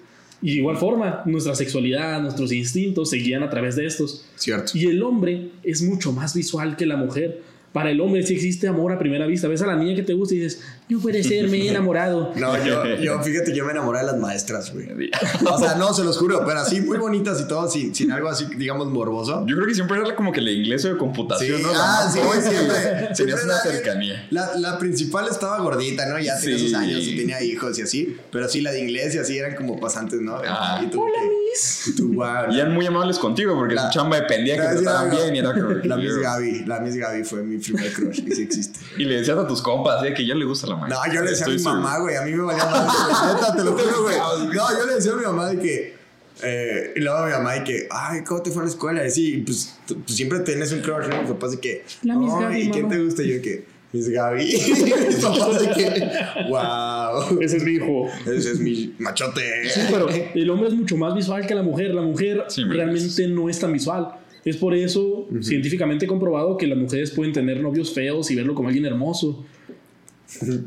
Y 0.42 0.52
de 0.52 0.56
igual 0.56 0.76
forma, 0.76 1.22
nuestra 1.26 1.54
sexualidad, 1.54 2.20
nuestros 2.20 2.50
instintos 2.52 3.10
se 3.10 3.18
guían 3.18 3.42
a 3.42 3.50
través 3.50 3.76
de 3.76 3.86
estos. 3.86 4.26
Cierto. 4.36 4.72
Y 4.74 4.86
el 4.86 5.02
hombre 5.02 5.50
es 5.62 5.82
mucho 5.82 6.12
más 6.12 6.34
visual 6.34 6.76
que 6.76 6.86
la 6.86 6.96
mujer 6.96 7.42
para 7.72 7.90
el 7.90 8.00
hombre 8.00 8.22
sí 8.24 8.34
existe 8.34 8.66
amor 8.66 8.92
a 8.92 8.98
primera 8.98 9.26
vista. 9.26 9.46
Ves 9.46 9.62
a 9.62 9.66
la 9.66 9.76
niña 9.76 9.94
que 9.94 10.02
te 10.02 10.12
gusta 10.12 10.34
y 10.34 10.38
dices, 10.38 10.62
no 10.90 10.98
puede 10.98 11.22
ser, 11.22 11.48
me 11.48 11.58
he 11.58 11.68
enamorado. 11.68 12.32
No, 12.36 12.64
yo, 12.64 12.84
yo 13.00 13.22
fíjate, 13.22 13.54
yo 13.54 13.64
me 13.64 13.70
enamoré 13.70 14.00
de 14.00 14.06
las 14.06 14.18
maestras, 14.18 14.72
güey. 14.72 14.88
O 15.50 15.58
sea, 15.58 15.74
no, 15.76 15.94
se 15.94 16.04
los 16.04 16.18
juro, 16.18 16.42
pero 16.44 16.60
así 16.60 16.80
muy 16.80 16.98
bonitas 16.98 17.40
y 17.40 17.48
todo, 17.48 17.68
sin, 17.70 17.94
sin 17.94 18.10
algo 18.10 18.28
así, 18.28 18.46
digamos, 18.56 18.88
morboso. 18.88 19.44
Yo 19.46 19.56
creo 19.56 19.66
que 19.66 19.74
siempre 19.74 19.98
era 19.98 20.14
como 20.14 20.32
que 20.32 20.40
la 20.40 20.50
inglés 20.50 20.84
o 20.84 20.88
de 20.88 20.96
computación, 20.96 21.62
¿no? 21.62 21.68
ah, 21.74 22.10
sí, 22.12 22.18
siempre. 22.40 23.08
Tenías 23.16 23.44
una 23.44 23.58
cercanía. 23.58 24.26
La, 24.30 24.56
la, 24.56 24.78
principal 24.78 25.28
estaba 25.28 25.58
gordita, 25.60 26.06
¿no? 26.06 26.18
Ya 26.18 26.38
tenía 26.38 26.58
sus 26.58 26.74
años 26.74 27.00
y 27.06 27.16
tenía 27.16 27.42
hijos 27.42 27.78
y 27.78 27.82
así, 27.82 28.16
pero 28.30 28.48
sí 28.48 28.60
la 28.60 28.72
de 28.72 28.80
inglés 28.80 29.14
y 29.14 29.18
así 29.18 29.38
eran 29.38 29.54
como 29.54 29.78
pasantes, 29.78 30.20
¿no? 30.20 30.40
Ah. 30.44 30.80
Y 30.82 30.86
tú, 30.88 31.02
Hola, 31.02 31.18
Miss. 31.22 31.94
Tú, 31.96 32.14
wow, 32.14 32.52
y 32.52 32.58
eran 32.58 32.74
muy 32.74 32.86
amables 32.86 33.18
contigo 33.18 33.54
porque 33.54 33.74
la, 33.74 33.86
su 33.86 33.98
chamba 33.98 34.20
dependía 34.20 34.56
que 34.56 34.76
te 34.76 34.82
trataran 34.82 35.10
bien 35.10 35.36
y 35.36 35.38
era 35.38 35.52
como... 35.52 35.70
La 35.70 35.96
Miss 35.96 36.16
Gaby, 36.16 36.64
la 36.66 36.80
Miss 36.80 36.96
Gaby 36.96 37.24
fue 37.24 37.42
mi 37.42 37.58
primer 37.58 37.92
crush 37.92 38.20
y 38.26 38.32
sí 38.32 38.42
existe. 38.42 38.80
Y 38.98 39.04
le 39.04 39.16
decías 39.16 39.38
a 39.38 39.46
tus 39.46 39.62
compas, 39.62 40.02
¿eh? 40.04 40.14
que 40.14 40.26
ya 40.26 40.34
le 40.34 40.44
gusta 40.44 40.66
la 40.66 40.76
No, 40.88 41.12
yo 41.12 41.22
le 41.22 41.30
decía 41.30 41.46
a 41.46 41.50
mi 41.50 41.62
mamá, 41.62 41.98
güey. 41.98 42.16
A 42.16 42.22
mí 42.22 42.32
me 42.32 42.42
valía 42.42 42.64
más. 42.64 43.56
te 43.56 43.64
lo 43.64 43.72
juro, 43.72 44.02
güey. 44.02 44.16
No, 44.16 44.78
yo 44.78 44.86
le 44.86 44.94
decía 44.94 45.12
a 45.12 45.16
mi 45.16 45.24
mamá 45.24 45.48
de 45.50 45.58
que. 45.58 46.00
Eh, 46.42 46.94
y 46.96 47.00
luego 47.00 47.18
a 47.18 47.26
mi 47.26 47.32
mamá 47.32 47.52
de 47.54 47.64
que, 47.64 47.86
ay, 47.90 48.22
¿cómo 48.24 48.42
te 48.42 48.50
fue 48.50 48.62
a 48.62 48.64
la 48.64 48.70
escuela? 48.70 49.06
Y 49.06 49.10
sí, 49.10 49.42
pues, 49.44 49.76
pues 49.86 50.16
siempre 50.16 50.40
tienes 50.40 50.72
un 50.72 50.80
crush, 50.80 51.06
¿no? 51.06 51.20
Mis 51.20 51.30
papás 51.32 51.50
de 51.50 51.60
que, 51.60 51.84
la 52.02 52.16
Miss 52.16 52.32
Gaby, 52.32 52.60
¿y 52.62 52.70
quién 52.70 52.88
te 52.88 52.98
gusta? 53.02 53.22
Y 53.22 53.28
yo 53.28 53.34
de 53.34 53.42
que, 53.42 53.64
Miss 53.92 54.08
Gaby. 54.08 54.44
mis 55.08 55.16
papás 55.16 55.60
de 55.60 55.68
que, 55.70 56.10
wow. 56.48 57.40
Ese 57.40 57.58
es 57.58 57.64
mi 57.64 57.72
hijo. 57.72 58.08
Ese 58.22 58.52
es 58.52 58.60
mi 58.60 58.94
machote. 58.98 59.68
Sí, 59.68 59.80
pero 59.90 60.08
el 60.08 60.50
hombre 60.50 60.68
es 60.68 60.74
mucho 60.74 60.96
más 60.96 61.14
visual 61.14 61.46
que 61.46 61.54
la 61.54 61.62
mujer. 61.62 61.94
La 61.94 62.02
mujer 62.02 62.44
sí, 62.48 62.64
realmente 62.64 63.28
no 63.28 63.48
es 63.48 63.58
tan 63.58 63.72
visual. 63.72 64.14
Es 64.44 64.56
por 64.56 64.74
eso, 64.74 65.02
uh 65.02 65.28
-huh. 65.30 65.42
científicamente 65.42 66.06
comprobado, 66.06 66.56
que 66.56 66.66
las 66.66 66.78
mujeres 66.78 67.10
pueden 67.10 67.32
tener 67.34 67.60
novios 67.60 67.92
feos 67.92 68.30
y 68.30 68.36
verlo 68.36 68.54
como 68.54 68.68
alguien 68.68 68.86
hermoso. 68.86 69.44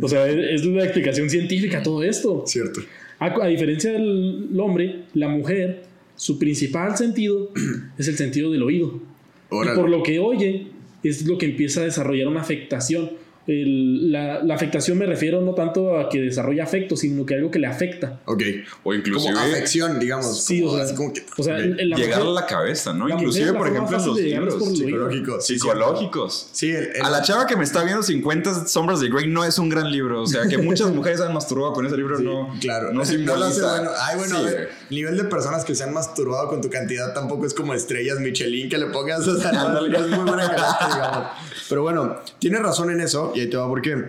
O 0.01 0.09
sea, 0.09 0.27
es 0.29 0.65
la 0.65 0.83
explicación 0.83 1.29
científica 1.29 1.79
a 1.79 1.83
todo 1.83 2.03
esto. 2.03 2.43
Cierto. 2.45 2.81
A, 3.19 3.43
a, 3.43 3.47
diferencia 3.47 3.91
del 3.91 4.49
hombre, 4.59 5.05
la 5.13 5.27
mujer, 5.27 5.83
su 6.15 6.37
principal 6.37 6.97
sentido 6.97 7.51
es 7.97 8.07
el 8.07 8.17
sentido 8.17 8.51
del 8.51 8.63
oído. 8.63 9.01
Órale. 9.49 9.73
Y 9.73 9.79
por 9.79 9.89
lo 9.89 10.03
que 10.03 10.19
oye, 10.19 10.67
es 11.03 11.25
lo 11.25 11.37
que 11.37 11.45
empieza 11.45 11.81
a 11.81 11.83
desarrollar 11.85 12.27
una 12.27 12.41
afectación. 12.41 13.11
El, 13.45 14.11
la, 14.11 14.41
la, 14.41 14.55
afectación 14.55 14.97
me 14.97 15.05
refiero 15.05 15.41
no 15.41 15.53
tanto 15.53 15.97
a 15.97 16.07
que 16.07 16.21
desarrolla 16.21 16.63
afecto, 16.63 16.95
sino 16.95 17.25
que 17.25 17.35
algo 17.35 17.51
que 17.51 17.59
le 17.59 17.67
afecta. 17.67 18.21
Ok. 18.25 18.41
O 18.83 18.93
inclusive... 18.93 19.33
Como 19.33 19.45
afección, 19.45 19.99
digamos. 19.99 20.45
Sí, 20.45 20.61
como, 20.61 20.73
o 20.73 20.85
sea, 20.85 20.95
como 20.95 21.13
que, 21.13 21.25
o 21.37 21.43
sea 21.43 21.55
okay. 21.55 21.85
la 21.85 21.97
llegar 21.97 22.19
mujer, 22.19 22.37
a 22.37 22.41
la 22.41 22.45
cabeza, 22.45 22.93
¿no? 22.93 23.07
la 23.07 23.15
Inclusive, 23.15 23.51
por 23.53 23.67
ejemplo, 23.67 23.97
en 23.97 24.05
los 24.05 24.17
libros 24.17 24.77
psicológicos. 24.77 25.45
Psicológicos. 25.45 26.49
Sí, 26.53 26.69
el, 26.71 26.95
el, 26.95 27.01
a 27.01 27.09
la 27.09 27.21
chava 27.21 27.45
que 27.45 27.57
me 27.57 27.65
está 27.65 27.83
viendo 27.83 28.01
50 28.01 28.67
sombras 28.67 29.01
de 29.01 29.09
Grey 29.09 29.27
no 29.27 29.43
es 29.43 29.59
un 29.59 29.67
gran 29.67 29.91
libro. 29.91 30.21
O 30.21 30.27
sea, 30.27 30.47
que 30.47 30.57
muchas 30.57 30.91
mujeres 30.93 31.19
han 31.19 31.33
masturbado 31.33 31.73
con 31.73 31.85
ese 31.85 31.97
libro, 31.97 32.17
sí, 32.17 32.23
no. 32.23 32.55
Claro. 32.61 32.93
No 32.93 33.03
simboliza. 33.13 33.75
bueno. 33.75 33.91
Ay, 33.99 34.17
bueno, 34.17 34.39
sí, 34.39 34.41
a 34.41 34.49
ver, 34.49 34.69
el 34.89 34.95
nivel 34.95 35.17
de 35.17 35.23
personas 35.25 35.65
que 35.65 35.75
se 35.75 35.83
han 35.83 35.93
masturbado 35.93 36.47
con 36.47 36.61
tu 36.61 36.69
cantidad 36.69 37.13
tampoco 37.13 37.45
es 37.45 37.53
como 37.53 37.73
estrellas 37.73 38.19
Michelin 38.19 38.69
que 38.69 38.77
le 38.77 38.85
pongas. 38.85 39.27
O 39.27 39.37
sea, 39.37 39.51
no, 39.51 39.85
es 39.85 40.07
muy 40.07 40.25
buena 40.25 40.47
calidad, 40.55 40.93
digamos. 40.93 41.27
Pero 41.67 41.81
bueno, 41.81 42.15
tienes 42.39 42.61
razón 42.61 42.89
en 42.91 43.01
eso 43.01 43.32
y 43.33 43.41
ahí 43.41 43.49
te 43.49 43.57
va 43.57 43.67
porque 43.67 44.05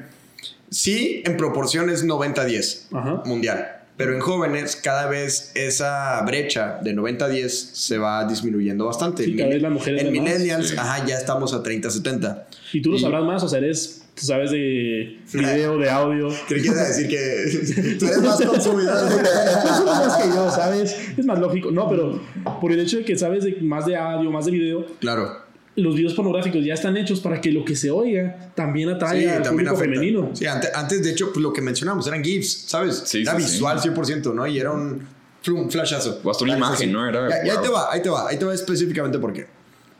sí, 0.70 1.22
en 1.24 1.36
proporción 1.36 1.90
es 1.90 2.04
90-10 2.04 3.24
mundial. 3.26 3.80
Pero 3.96 4.12
en 4.12 4.20
jóvenes, 4.20 4.74
cada 4.74 5.08
vez 5.08 5.52
esa 5.54 6.20
brecha 6.22 6.80
de 6.82 6.96
90-10 6.96 7.48
se 7.48 7.96
va 7.96 8.24
disminuyendo 8.26 8.86
bastante. 8.86 9.24
Sí, 9.24 9.36
cada 9.36 9.50
vez 9.50 9.62
las 9.62 9.70
mujeres 9.70 10.02
en 10.02 10.12
millennials, 10.12 10.70
sí. 10.70 10.76
ajá, 10.76 11.06
ya 11.06 11.16
estamos 11.16 11.54
a 11.54 11.62
30-70. 11.62 12.42
Y 12.72 12.82
tú 12.82 12.90
lo 12.90 12.98
sabrás 12.98 13.22
más, 13.22 13.44
o 13.44 13.48
sea, 13.48 13.60
eres 13.60 14.02
tú 14.16 14.26
sabes 14.26 14.50
de 14.50 15.20
video, 15.32 15.78
de 15.78 15.90
audio. 15.90 16.28
¿Qué 16.48 16.60
quieres 16.60 16.88
decir? 16.88 17.08
Que 17.08 17.94
tú 17.98 18.06
eres 18.06 18.20
más 18.22 18.40
consumidor 18.40 19.08
de 19.08 19.84
más 19.84 20.16
que 20.16 20.28
yo, 20.28 20.50
¿sabes? 20.50 20.96
Es 21.16 21.24
más 21.24 21.38
lógico. 21.38 21.70
No, 21.70 21.88
pero 21.88 22.20
por 22.60 22.72
el 22.72 22.80
hecho 22.80 22.96
de 22.96 23.04
que 23.04 23.16
sabes 23.16 23.44
de, 23.44 23.58
más 23.60 23.86
de 23.86 23.94
audio, 23.94 24.28
más 24.28 24.46
de 24.46 24.50
video. 24.50 24.86
Claro 24.98 25.43
los 25.76 25.94
videos 25.96 26.14
pornográficos 26.14 26.64
ya 26.64 26.74
están 26.74 26.96
hechos 26.96 27.20
para 27.20 27.40
que 27.40 27.50
lo 27.50 27.64
que 27.64 27.74
se 27.74 27.90
oiga 27.90 28.52
también 28.54 28.88
atraiga 28.90 29.30
sí, 29.32 29.36
al 29.36 29.42
también 29.42 29.66
público 29.66 29.74
afecta. 29.74 29.94
femenino. 29.94 30.30
Sí, 30.32 30.46
antes, 30.46 30.70
antes, 30.74 31.02
de 31.02 31.10
hecho, 31.10 31.32
pues, 31.32 31.42
lo 31.42 31.52
que 31.52 31.60
mencionamos 31.60 32.06
eran 32.06 32.22
GIFs, 32.22 32.64
¿sabes? 32.66 33.02
Sí, 33.06 33.22
Era 33.22 33.32
sí, 33.32 33.38
visual 33.38 33.80
sí. 33.80 33.88
100%, 33.88 34.34
¿no? 34.34 34.46
Y 34.46 34.58
era 34.58 34.70
un, 34.72 35.06
un 35.48 35.70
flashazo. 35.70 36.20
O 36.22 36.30
hasta 36.30 36.44
una 36.44 36.56
imagen, 36.56 36.92
¿no? 36.92 37.08
Era, 37.08 37.28
y, 37.44 37.48
y 37.48 37.50
ahí 37.50 37.58
te 37.60 37.68
va, 37.68 37.92
ahí 37.92 38.00
te 38.02 38.08
va, 38.08 38.28
ahí 38.28 38.38
te 38.38 38.44
va 38.44 38.54
específicamente 38.54 39.18
por 39.18 39.32
qué. 39.32 39.46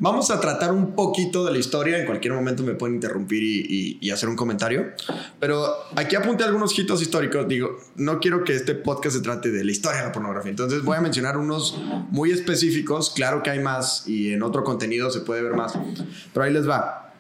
Vamos 0.05 0.31
a 0.31 0.39
tratar 0.39 0.71
un 0.71 0.95
poquito 0.95 1.47
de 1.47 1.53
la 1.53 1.57
historia. 1.57 1.99
En 1.99 2.05
cualquier 2.05 2.35
momento 2.35 2.63
me 2.63 2.75
pueden 2.75 2.97
interrumpir 2.97 3.43
y, 3.43 4.11
hacer 4.11 4.29
un 4.29 4.37
comentario. 4.37 4.93
Pero 5.41 5.67
aquí 5.97 6.15
apunté 6.15 6.45
algunos 6.45 6.79
hitos 6.79 7.01
históricos. 7.01 7.49
Digo, 7.49 7.79
no 7.97 8.21
quiero 8.21 8.45
que 8.45 8.55
este 8.55 8.75
podcast 8.75 9.17
se 9.17 9.23
trate 9.23 9.51
de 9.51 9.65
la 9.65 9.73
historia 9.73 10.01
de 10.01 10.07
la 10.09 10.13
pornografía. 10.13 10.51
Entonces 10.51 10.83
voy 10.83 10.99
a 10.99 11.01
mencionar 11.01 11.39
unos 11.39 11.81
muy 12.11 12.33
específicos. 12.33 13.15
Claro 13.17 13.43
que 13.43 13.49
hay 13.49 13.61
más 13.61 14.07
y 14.07 14.35
en 14.35 14.43
otro 14.43 14.63
contenido 14.63 15.11
se 15.11 15.21
puede 15.21 15.41
ver 15.41 15.55
más. 15.55 15.73
Pero 16.35 16.45
ahí 16.45 16.53
les 16.53 16.69
va. 16.69 17.15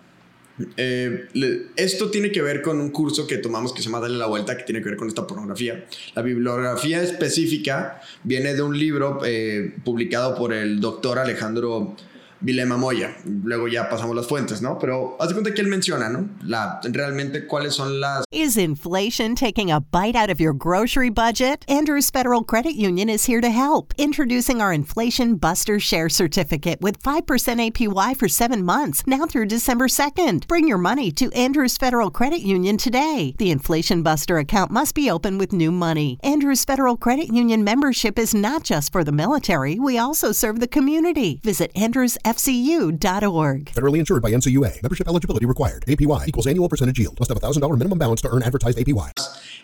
Eh, 0.76 1.28
le, 1.32 1.68
esto 1.76 2.10
tiene 2.10 2.32
que 2.32 2.42
ver 2.42 2.60
con 2.60 2.82
un 2.82 2.90
curso 2.90 3.26
que 3.26 3.38
tomamos 3.38 3.72
que 3.72 3.80
se 3.80 3.86
llama 3.86 4.00
Dale 4.00 4.18
la 4.18 4.26
Vuelta, 4.26 4.58
que 4.58 4.64
tiene 4.64 4.82
que 4.82 4.90
ver 4.90 4.98
con 4.98 5.08
esta 5.08 5.26
pornografía. 5.26 5.86
La 6.14 6.20
bibliografía 6.20 7.02
específica 7.02 8.02
viene 8.24 8.52
de 8.52 8.60
un 8.60 8.78
libro 8.78 9.20
eh, 9.24 9.74
publicado 9.86 10.34
por 10.34 10.52
el 10.52 10.80
doctor 10.80 11.18
Alejandro 11.18 11.96
Moya. 12.44 13.14
Luego 13.44 13.68
ya 13.68 13.88
pasamos 13.88 14.14
las 14.14 14.26
fuentes, 14.26 14.60
¿no? 14.60 14.78
Pero 14.78 15.16
haz 15.20 15.28
de 15.28 15.34
cuenta 15.34 15.54
que 15.54 15.62
él 15.62 15.68
menciona, 15.68 16.08
¿no? 16.08 16.28
La, 16.44 16.80
realmente 16.84 17.46
cuáles 17.46 17.74
son 17.74 18.00
las... 18.00 18.24
Is 18.30 18.56
inflation 18.56 19.34
taking 19.34 19.70
a 19.70 19.80
bite 19.80 20.16
out 20.16 20.30
of 20.30 20.40
your 20.40 20.52
grocery 20.52 21.10
budget? 21.10 21.64
Andrews 21.68 22.10
Federal 22.10 22.42
Credit 22.44 22.74
Union 22.74 23.08
is 23.08 23.26
here 23.26 23.40
to 23.40 23.50
help. 23.50 23.94
Introducing 23.96 24.60
our 24.60 24.72
Inflation 24.72 25.36
Buster 25.36 25.78
Share 25.80 26.08
Certificate 26.08 26.80
with 26.80 27.00
5% 27.02 27.24
APY 27.24 28.16
for 28.16 28.28
seven 28.28 28.64
months, 28.64 29.06
now 29.06 29.26
through 29.26 29.46
December 29.46 29.86
2nd. 29.86 30.46
Bring 30.46 30.68
your 30.68 30.78
money 30.78 31.10
to 31.12 31.32
Andrews 31.32 31.76
Federal 31.76 32.10
Credit 32.10 32.40
Union 32.40 32.76
today. 32.76 33.34
The 33.38 33.50
Inflation 33.50 34.02
Buster 34.02 34.38
account 34.38 34.70
must 34.70 34.94
be 34.94 35.10
open 35.10 35.38
with 35.38 35.52
new 35.52 35.72
money. 35.72 36.18
Andrews 36.22 36.64
Federal 36.64 36.96
Credit 36.96 37.28
Union 37.28 37.64
membership 37.64 38.18
is 38.18 38.34
not 38.34 38.64
just 38.64 38.92
for 38.92 39.04
the 39.04 39.12
military. 39.12 39.78
We 39.78 39.98
also 39.98 40.32
serve 40.32 40.60
the 40.60 40.68
community. 40.68 41.40
Visit 41.42 41.70
Andrews 41.76 42.18
fcu.org. 42.34 43.64
Federally 43.74 43.98
insured 43.98 44.22
by 44.22 44.30
NCUA. 44.32 44.82
Membership 44.82 45.06
eligibility 45.08 45.46
required. 45.46 45.84
APY 45.86 46.26
equals 46.28 46.46
annual 46.46 46.68
percentage 46.68 46.98
yield. 46.98 47.18
Must 47.18 47.30
have 47.30 47.38
a 47.38 47.40
$1,000 47.40 47.78
minimum 47.78 47.98
balance 47.98 48.20
to 48.22 48.28
earn 48.32 48.42
advertised 48.42 48.78
APY. 48.78 49.12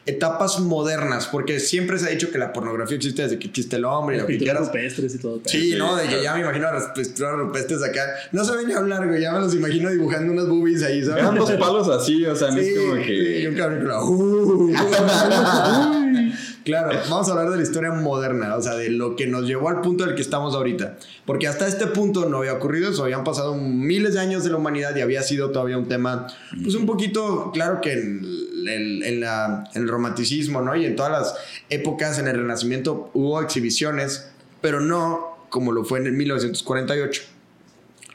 Etapas 0.06 0.58
modernas, 0.60 1.26
porque 1.26 1.60
siempre 1.60 1.98
se 1.98 2.06
ha 2.06 2.10
dicho 2.10 2.30
que 2.30 2.38
la 2.38 2.52
pornografía 2.52 2.96
existe 2.96 3.22
desde 3.22 3.38
que 3.38 3.48
existe 3.48 3.76
el 3.76 3.84
hombre 3.84 4.16
y 4.16 4.20
lo 4.20 4.26
que 4.26 4.38
quieras. 4.38 4.66
rupestres 4.68 5.14
y 5.14 5.18
todo. 5.18 5.40
Sí, 5.44 5.74
no, 5.76 5.96
de 5.96 6.08
que 6.08 6.22
ya 6.22 6.34
me 6.34 6.40
imagino 6.40 6.68
a 6.68 6.72
las 6.72 6.84
pinturas 6.94 7.36
rupestres 7.36 7.82
acá. 7.82 8.02
No 8.32 8.44
saben 8.44 8.68
ni 8.68 8.72
hablar, 8.74 9.06
güey. 9.06 9.20
Ya 9.20 9.32
me 9.32 9.40
los 9.40 9.54
imagino 9.54 9.90
dibujando 9.90 10.32
unas 10.32 10.48
boobies 10.48 10.82
ahí, 10.82 11.04
¿sabes? 11.04 11.22
Eran 11.22 11.34
dos 11.34 11.50
palos 11.52 11.88
así, 11.88 12.24
o 12.24 12.34
sea, 12.34 12.48
no 12.50 12.54
Sí, 12.60 12.68
es 12.68 12.78
como 12.78 12.94
sí, 12.96 13.02
que. 13.06 13.48
un 13.48 13.54
cabrón 13.56 13.78
con 13.80 13.88
la- 13.88 14.02
Uh. 14.02 14.72
claro, 16.64 16.98
vamos 17.10 17.28
a 17.28 17.32
hablar 17.32 17.50
de 17.50 17.56
la 17.56 17.62
historia 17.62 17.90
moderna, 17.92 18.56
o 18.56 18.62
sea, 18.62 18.74
de 18.74 18.88
lo 18.90 19.16
que 19.16 19.26
nos 19.26 19.44
llevó 19.44 19.68
al 19.68 19.80
punto 19.80 20.04
del 20.06 20.14
que 20.14 20.22
estamos 20.22 20.54
ahorita. 20.54 20.96
Porque 21.26 21.46
hasta 21.46 21.66
este 21.68 21.86
punto 21.86 22.28
no 22.28 22.38
había 22.38 22.49
ocurrido 22.54 22.90
eso, 22.90 23.02
habían 23.04 23.24
pasado 23.24 23.54
miles 23.54 24.14
de 24.14 24.20
años 24.20 24.44
de 24.44 24.50
la 24.50 24.56
humanidad 24.56 24.94
y 24.96 25.00
había 25.00 25.22
sido 25.22 25.50
todavía 25.50 25.76
un 25.78 25.88
tema, 25.88 26.26
pues 26.62 26.74
un 26.74 26.86
poquito, 26.86 27.50
claro 27.52 27.80
que 27.80 27.92
en 27.92 28.20
el, 28.68 29.02
en 29.02 29.20
la- 29.20 29.64
en 29.74 29.82
el 29.82 29.88
romanticismo, 29.88 30.60
¿no? 30.62 30.76
Y 30.76 30.84
en 30.86 30.96
todas 30.96 31.12
las 31.12 31.34
épocas, 31.70 32.18
en 32.18 32.28
el 32.28 32.36
Renacimiento, 32.36 33.10
hubo 33.14 33.40
exhibiciones, 33.40 34.28
pero 34.60 34.80
no 34.80 35.38
como 35.48 35.72
lo 35.72 35.84
fue 35.84 35.98
en 35.98 36.06
el 36.06 36.12
1948. 36.12 37.22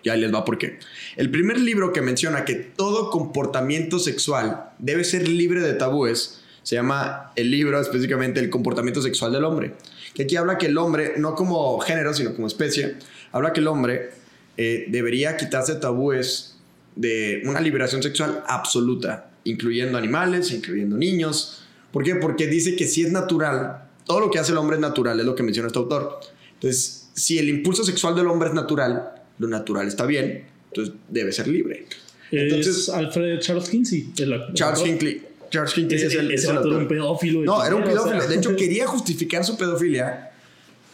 Y 0.03 0.09
ahí 0.09 0.21
les 0.21 0.33
va 0.33 0.45
por 0.45 0.57
qué. 0.57 0.77
El 1.15 1.31
primer 1.31 1.59
libro 1.59 1.91
que 1.91 2.01
menciona 2.01 2.45
que 2.45 2.53
todo 2.55 3.09
comportamiento 3.09 3.97
sexual 3.99 4.69
debe 4.77 5.03
ser 5.03 5.27
libre 5.27 5.61
de 5.61 5.73
tabúes 5.73 6.41
se 6.61 6.75
llama 6.75 7.31
el 7.35 7.51
libro 7.51 7.79
específicamente 7.79 8.39
El 8.39 8.49
comportamiento 8.49 9.01
sexual 9.01 9.31
del 9.33 9.43
hombre. 9.43 9.73
Que 10.13 10.23
aquí 10.23 10.35
habla 10.35 10.57
que 10.57 10.67
el 10.67 10.77
hombre, 10.77 11.13
no 11.17 11.35
como 11.35 11.77
género, 11.79 12.13
sino 12.13 12.33
como 12.35 12.47
especie, 12.47 12.95
habla 13.31 13.51
que 13.53 13.59
el 13.59 13.67
hombre 13.67 14.11
eh, 14.57 14.85
debería 14.89 15.37
quitarse 15.37 15.75
tabúes 15.75 16.55
de 16.95 17.41
una 17.45 17.59
liberación 17.61 18.01
sexual 18.01 18.43
absoluta, 18.47 19.31
incluyendo 19.43 19.97
animales, 19.97 20.51
incluyendo 20.51 20.97
niños. 20.97 21.63
¿Por 21.91 22.03
qué? 22.03 22.15
Porque 22.15 22.47
dice 22.47 22.75
que 22.75 22.85
si 22.85 23.03
es 23.03 23.11
natural, 23.11 23.83
todo 24.05 24.19
lo 24.19 24.31
que 24.31 24.39
hace 24.39 24.51
el 24.53 24.57
hombre 24.57 24.75
es 24.77 24.81
natural, 24.81 25.19
es 25.19 25.25
lo 25.25 25.35
que 25.35 25.43
menciona 25.43 25.67
este 25.67 25.79
autor. 25.79 26.19
Entonces, 26.53 27.09
si 27.13 27.37
el 27.37 27.49
impulso 27.49 27.83
sexual 27.83 28.15
del 28.15 28.27
hombre 28.27 28.49
es 28.49 28.55
natural, 28.55 29.11
lo 29.39 29.47
natural 29.47 29.87
está 29.87 30.05
bien, 30.05 30.45
entonces 30.69 30.93
debe 31.09 31.31
ser 31.31 31.47
libre. 31.47 31.85
Entonces, 32.31 32.67
Entonces- 32.67 32.89
Alfred 32.89 33.39
Charles 33.39 33.69
Kinsey. 33.69 34.09
el 34.17 34.33
ac- 34.33 34.53
Charles 34.53 34.81
el- 34.81 34.87
Hinckley. 34.89 35.21
Charles 35.51 35.77
Hinckley 35.77 36.01
es 36.01 36.13
el, 36.15 36.31
es 36.31 36.43
el 36.43 36.49
era 36.51 36.59
un 36.61 36.65
autor. 36.67 36.87
pedófilo. 36.87 37.41
No, 37.43 37.63
era 37.63 37.75
un 37.75 37.81
primera, 37.83 38.01
o 38.01 38.03
sea. 38.05 38.13
pedófilo. 38.13 38.33
De 38.33 38.39
hecho, 38.39 38.55
quería 38.57 38.87
justificar 38.87 39.45
su 39.45 39.55
pedofilia, 39.57 40.31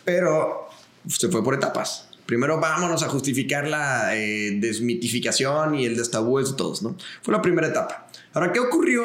pero 0.03 0.67
se 1.07 1.29
fue 1.29 1.43
por 1.43 1.53
etapas. 1.55 2.09
Primero 2.25 2.59
vámonos 2.59 3.03
a 3.03 3.09
justificar 3.09 3.67
la 3.67 4.15
eh, 4.15 4.57
desmitificación 4.59 5.75
y 5.75 5.85
el 5.85 5.97
destabúes 5.97 6.51
de 6.51 6.57
todos, 6.57 6.81
¿no? 6.81 6.95
Fue 7.21 7.33
la 7.33 7.41
primera 7.41 7.67
etapa. 7.67 8.07
Ahora, 8.33 8.53
¿qué 8.53 8.59
ocurrió 8.59 9.03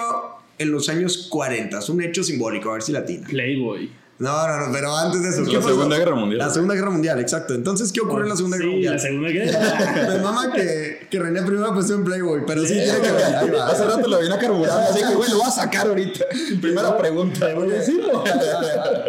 en 0.59 0.71
los 0.71 0.89
años 0.89 1.29
40? 1.31 1.79
Es 1.79 1.89
un 1.89 2.03
hecho 2.03 2.23
simbólico, 2.23 2.71
a 2.71 2.75
ver 2.75 2.83
si 2.83 2.93
latina. 2.93 3.27
Playboy. 3.29 3.91
No, 4.19 4.49
no, 4.49 4.67
no, 4.67 4.73
pero 4.73 4.97
antes 4.97 5.23
de 5.23 5.29
eso. 5.29 5.43
La. 5.43 5.61
Segunda 5.63 5.99
Guerra 5.99 6.15
Mundial. 6.15 6.39
La 6.39 6.51
Segunda 6.51 6.75
Guerra 6.75 6.91
Mundial, 6.91 7.21
exacto. 7.21 7.53
Entonces, 7.55 7.93
¿qué 7.93 8.01
ocurrió 8.01 8.23
en 8.25 8.31
la 8.31 8.37
Segunda 8.37 8.57
Guerra 8.57 8.69
Sí, 8.71 8.73
Mundial? 8.75 8.95
la 8.95 8.99
Segunda 9.01 9.29
Guerra. 9.29 10.09
Me 10.09 10.19
mama 10.23 10.53
que, 10.53 11.07
que 11.11 11.19
René 11.19 11.43
primero 11.43 11.75
puso 11.75 11.95
en 11.95 12.05
Playboy, 12.05 12.43
pero 12.47 12.63
sí 12.63 12.75
tiene 12.75 12.99
que 13.01 13.13
ver. 13.13 13.37
Ahí 13.37 13.51
va. 13.51 13.67
Hace 13.69 13.85
rato 13.85 14.09
lo 14.09 14.19
vine 14.19 14.35
a 14.35 14.39
carburar, 14.39 14.81
así 14.81 15.01
que 15.01 15.15
bueno, 15.15 15.35
lo 15.35 15.39
voy 15.41 15.49
a 15.49 15.51
sacar 15.51 15.87
ahorita. 15.87 16.25
Primera 16.63 16.97
pregunta. 16.97 17.55
Voy 17.55 17.71
a 17.71 17.75
decirlo. 17.75 18.25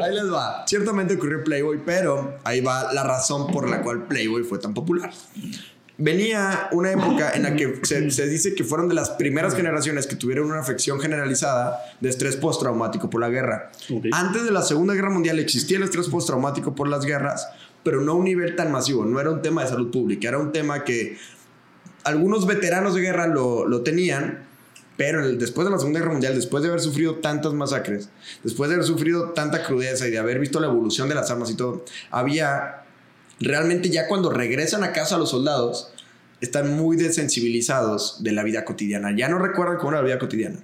Ahí 0.04 0.13
les 0.13 0.32
va. 0.32 0.63
Ciertamente 0.67 1.13
ocurrió 1.15 1.43
Playboy, 1.43 1.82
pero 1.86 2.38
ahí 2.43 2.60
va 2.60 2.91
la 2.91 3.04
razón 3.04 3.48
por 3.48 3.70
la 3.70 3.82
cual 3.82 4.08
Playboy 4.08 4.43
fue 4.43 4.60
tan 4.60 4.74
popular. 4.74 5.12
Venía 5.99 6.69
una 6.73 6.91
época 6.91 7.31
en 7.33 7.43
la 7.43 7.55
que 7.55 7.79
se, 7.83 8.12
se 8.12 8.27
dice 8.27 8.53
que 8.53 8.63
fueron 8.63 8.88
de 8.88 8.93
las 8.95 9.10
primeras 9.12 9.55
generaciones 9.55 10.05
que 10.05 10.15
tuvieron 10.15 10.47
una 10.51 10.60
afección 10.60 10.99
generalizada 10.99 11.79
de 11.99 12.10
estrés 12.10 12.36
postraumático 12.36 13.10
por 13.10 13.19
la 13.21 13.29
guerra. 13.29 13.71
Antes 14.13 14.43
de 14.45 14.51
la 14.51 14.62
Segunda 14.62 14.93
Guerra 14.93 15.10
Mundial 15.10 15.39
existía 15.39 15.77
el 15.77 15.83
estrés 15.83 16.07
postraumático 16.07 16.75
por 16.75 16.88
las 16.88 17.03
guerras, 17.05 17.47
pero 17.83 18.01
no 18.01 18.12
a 18.12 18.15
un 18.15 18.25
nivel 18.25 18.55
tan 18.55 18.71
masivo. 18.71 19.05
No 19.05 19.19
era 19.19 19.31
un 19.31 19.41
tema 19.41 19.63
de 19.63 19.69
salud 19.69 19.89
pública, 19.91 20.27
era 20.27 20.38
un 20.38 20.51
tema 20.51 20.83
que 20.83 21.17
algunos 22.03 22.45
veteranos 22.45 22.93
de 22.95 23.01
guerra 23.01 23.27
lo, 23.27 23.67
lo 23.67 23.81
tenían, 23.81 24.45
pero 24.97 25.23
el- 25.23 25.38
después 25.39 25.65
de 25.65 25.71
la 25.71 25.77
Segunda 25.79 25.99
Guerra 25.99 26.12
Mundial, 26.12 26.36
después 26.36 26.62
de 26.63 26.69
haber 26.69 26.81
sufrido 26.81 27.15
tantas 27.15 27.53
masacres, 27.53 28.10
después 28.43 28.69
de 28.69 28.75
haber 28.75 28.86
sufrido 28.88 29.31
tanta 29.31 29.63
crudeza 29.63 30.07
y 30.07 30.12
de 30.12 30.17
haber 30.19 30.39
visto 30.39 30.60
la 30.60 30.67
evolución 30.67 31.10
de 31.10 31.15
las 31.15 31.29
armas 31.31 31.49
y 31.49 31.55
todo, 31.55 31.83
había 32.12 32.83
realmente 33.39 33.89
ya 33.89 34.08
cuando 34.08 34.30
regresan 34.30 34.84
a 34.84 34.91
casa 34.91 35.17
los 35.17 35.30
soldados, 35.30 35.91
están 36.41 36.76
muy 36.76 36.97
desensibilizados 36.97 38.23
de 38.23 38.32
la 38.32 38.43
vida 38.43 38.63
cotidiana. 38.65 39.15
Ya 39.15 39.28
no 39.30 39.39
recuerdan 39.39 39.78
cómo 39.78 39.89
era 39.89 40.02
la 40.02 40.06
vida 40.06 40.19
cotidiana. 40.19 40.60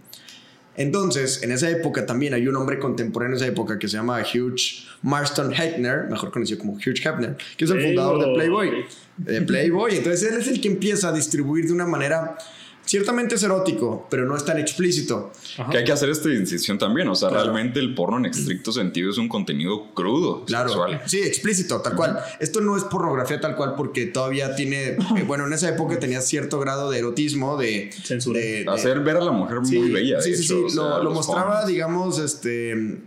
Entonces, 0.75 1.43
en 1.43 1.51
esa 1.51 1.69
época 1.69 2.05
también 2.05 2.33
hay 2.33 2.47
un 2.47 2.55
hombre 2.55 2.79
contemporáneo 2.79 3.38
en 3.38 3.43
esa 3.43 3.51
época 3.51 3.77
que 3.77 3.88
se 3.88 3.97
llama 3.97 4.21
Hugh 4.21 4.55
Marston 5.03 5.53
Hefner, 5.53 6.07
mejor 6.09 6.31
conocido 6.31 6.59
como 6.59 6.73
Hugh 6.73 6.99
Hefner, 7.03 7.38
que 7.57 7.65
es 7.65 7.71
el 7.71 7.81
fundador 7.81 8.25
de 8.25 8.33
Playboy. 8.33 8.86
De 9.17 9.41
Playboy. 9.43 9.97
Entonces, 9.97 10.31
él 10.31 10.39
es 10.39 10.47
el 10.47 10.59
que 10.59 10.69
empieza 10.69 11.09
a 11.09 11.12
distribuir 11.12 11.67
de 11.67 11.73
una 11.73 11.86
manera 11.86 12.38
ciertamente 12.85 13.35
es 13.35 13.43
erótico, 13.43 14.07
pero 14.09 14.25
no 14.25 14.35
es 14.35 14.43
tan 14.45 14.57
explícito. 14.59 15.31
Que 15.71 15.77
hay 15.79 15.83
que 15.83 15.91
hacer 15.91 16.09
esta 16.09 16.29
distinción 16.29 16.77
también. 16.77 17.07
O 17.07 17.15
sea, 17.15 17.29
realmente 17.29 17.79
el 17.79 17.93
porno 17.95 18.17
en 18.17 18.25
estricto 18.25 18.71
sentido 18.71 19.09
es 19.11 19.17
un 19.17 19.27
contenido 19.29 19.93
crudo, 19.93 20.45
Claro. 20.45 20.69
sexual. 20.69 21.01
Sí, 21.05 21.19
explícito, 21.19 21.81
tal 21.81 21.95
cual. 21.95 22.19
Esto 22.39 22.61
no 22.61 22.75
es 22.77 22.83
pornografía 22.83 23.39
tal 23.39 23.55
cual 23.55 23.75
porque 23.75 24.05
todavía 24.05 24.55
tiene, 24.55 24.83
eh, 24.89 24.97
bueno, 25.27 25.47
en 25.47 25.53
esa 25.53 25.69
época 25.69 25.99
tenía 25.99 26.21
cierto 26.21 26.59
grado 26.59 26.89
de 26.91 26.99
erotismo, 26.99 27.57
de... 27.57 27.91
Censura. 28.03 28.39
de- 28.39 28.63
de- 28.63 28.69
Hacer 28.69 28.99
ver 29.01 29.17
a 29.17 29.21
la 29.21 29.31
mujer 29.31 29.59
Sí, 29.63 29.77
muy 29.79 29.89
bella. 29.91 30.21
Sí, 30.21 30.31
de 30.31 30.37
sí, 30.37 30.43
hecho, 30.43 30.55
sí. 30.57 30.63
o 30.65 30.69
sea, 30.69 30.97
lo, 31.03 31.11
mostraba, 31.11 31.59
hombres. 31.59 31.67
digamos, 31.67 32.19
este. 32.19 32.99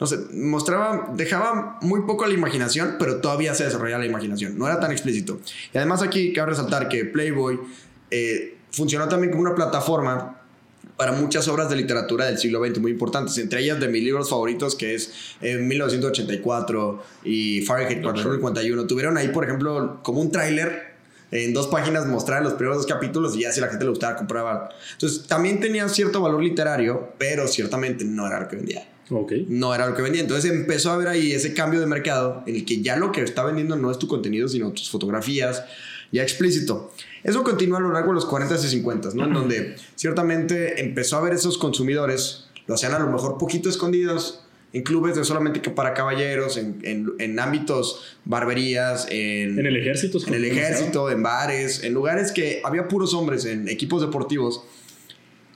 No 0.00 0.06
sé, 0.06 0.16
mostraba, 0.32 1.12
dejaba 1.14 1.78
muy 1.82 2.00
poco 2.02 2.24
a 2.24 2.28
la 2.28 2.34
imaginación, 2.34 2.96
pero 2.98 3.20
todavía 3.20 3.54
se 3.54 3.64
desarrollaba 3.64 4.00
la 4.02 4.08
imaginación. 4.08 4.58
No 4.58 4.66
era 4.66 4.80
tan 4.80 4.90
explícito. 4.90 5.38
Y 5.72 5.78
además, 5.78 6.02
aquí 6.02 6.32
cabe 6.32 6.50
resaltar 6.50 6.88
que 6.88 7.04
Playboy 7.04 7.60
eh, 8.10 8.56
funcionó 8.72 9.08
también 9.08 9.30
como 9.30 9.42
una 9.42 9.54
plataforma 9.54 10.38
para 10.96 11.12
muchas 11.12 11.48
obras 11.48 11.70
de 11.70 11.76
literatura 11.76 12.26
del 12.26 12.38
siglo 12.38 12.64
XX 12.64 12.80
muy 12.80 12.92
importantes, 12.92 13.38
entre 13.38 13.60
ellas 13.60 13.80
de 13.80 13.88
mis 13.88 14.02
libros 14.02 14.28
favoritos, 14.28 14.74
que 14.74 14.94
es 14.94 15.12
eh, 15.40 15.56
1984 15.56 17.02
y 17.24 17.62
Fahrenheit 17.62 18.02
451. 18.02 18.86
Tuvieron 18.86 19.16
ahí, 19.16 19.28
por 19.28 19.44
ejemplo, 19.44 20.00
como 20.02 20.20
un 20.20 20.30
tráiler 20.30 20.92
en 21.30 21.54
dos 21.54 21.66
páginas 21.68 22.06
mostrar 22.06 22.42
los 22.42 22.52
primeros 22.54 22.78
dos 22.78 22.86
capítulos 22.86 23.34
y 23.36 23.40
ya 23.40 23.52
si 23.52 23.60
a 23.60 23.64
la 23.64 23.70
gente 23.70 23.84
le 23.84 23.90
gustaba 23.90 24.16
compraba. 24.16 24.68
Entonces 24.92 25.26
también 25.26 25.60
tenía 25.60 25.88
cierto 25.88 26.20
valor 26.20 26.42
literario, 26.42 27.14
pero 27.18 27.48
ciertamente 27.48 28.04
no 28.04 28.26
era 28.26 28.40
lo 28.40 28.48
que 28.48 28.56
vendía. 28.56 28.86
Ok. 29.10 29.32
No 29.48 29.74
era 29.74 29.86
lo 29.88 29.94
que 29.94 30.02
vendía. 30.02 30.20
Entonces 30.22 30.50
empezó 30.50 30.90
a 30.90 30.94
haber 30.94 31.08
ahí 31.08 31.32
ese 31.32 31.54
cambio 31.54 31.80
de 31.80 31.86
mercado 31.86 32.42
en 32.46 32.56
el 32.56 32.64
que 32.64 32.82
ya 32.82 32.96
lo 32.96 33.12
que 33.12 33.22
está 33.22 33.44
vendiendo 33.44 33.76
no 33.76 33.90
es 33.90 33.98
tu 33.98 34.06
contenido, 34.06 34.46
sino 34.48 34.72
tus 34.72 34.90
fotografías, 34.90 35.64
ya 36.12 36.22
explícito. 36.22 36.92
Eso 37.24 37.42
continúa 37.42 37.78
a 37.78 37.80
lo 37.80 37.92
largo 37.92 38.08
de 38.10 38.14
los 38.16 38.26
40 38.26 38.54
y 38.54 38.58
50, 38.58 39.08
¿no? 39.14 39.24
En 39.24 39.32
donde 39.32 39.76
ciertamente 39.96 40.80
empezó 40.80 41.16
a 41.16 41.20
haber 41.20 41.32
esos 41.34 41.58
consumidores, 41.58 42.48
lo 42.66 42.74
hacían 42.74 42.92
a 42.94 42.98
lo 42.98 43.10
mejor 43.10 43.38
poquito 43.38 43.68
escondidos, 43.68 44.44
en 44.74 44.82
clubes 44.84 45.16
de 45.16 45.24
solamente 45.24 45.60
que 45.60 45.70
para 45.70 45.92
caballeros, 45.94 46.56
en, 46.56 46.78
en- 46.82 47.12
en 47.18 47.38
ámbitos, 47.38 48.16
barberías, 48.24 49.06
en, 49.10 49.58
En 49.58 49.66
el 49.66 49.76
ejército. 49.76 50.18
en 50.26 50.34
el 50.34 50.44
ejército, 50.46 51.10
en 51.10 51.22
bares, 51.22 51.84
en 51.84 51.92
lugares 51.92 52.32
que 52.32 52.62
había 52.64 52.88
puros 52.88 53.12
hombres, 53.14 53.44
en 53.44 53.68
equipos 53.68 54.00
deportivos. 54.00 54.62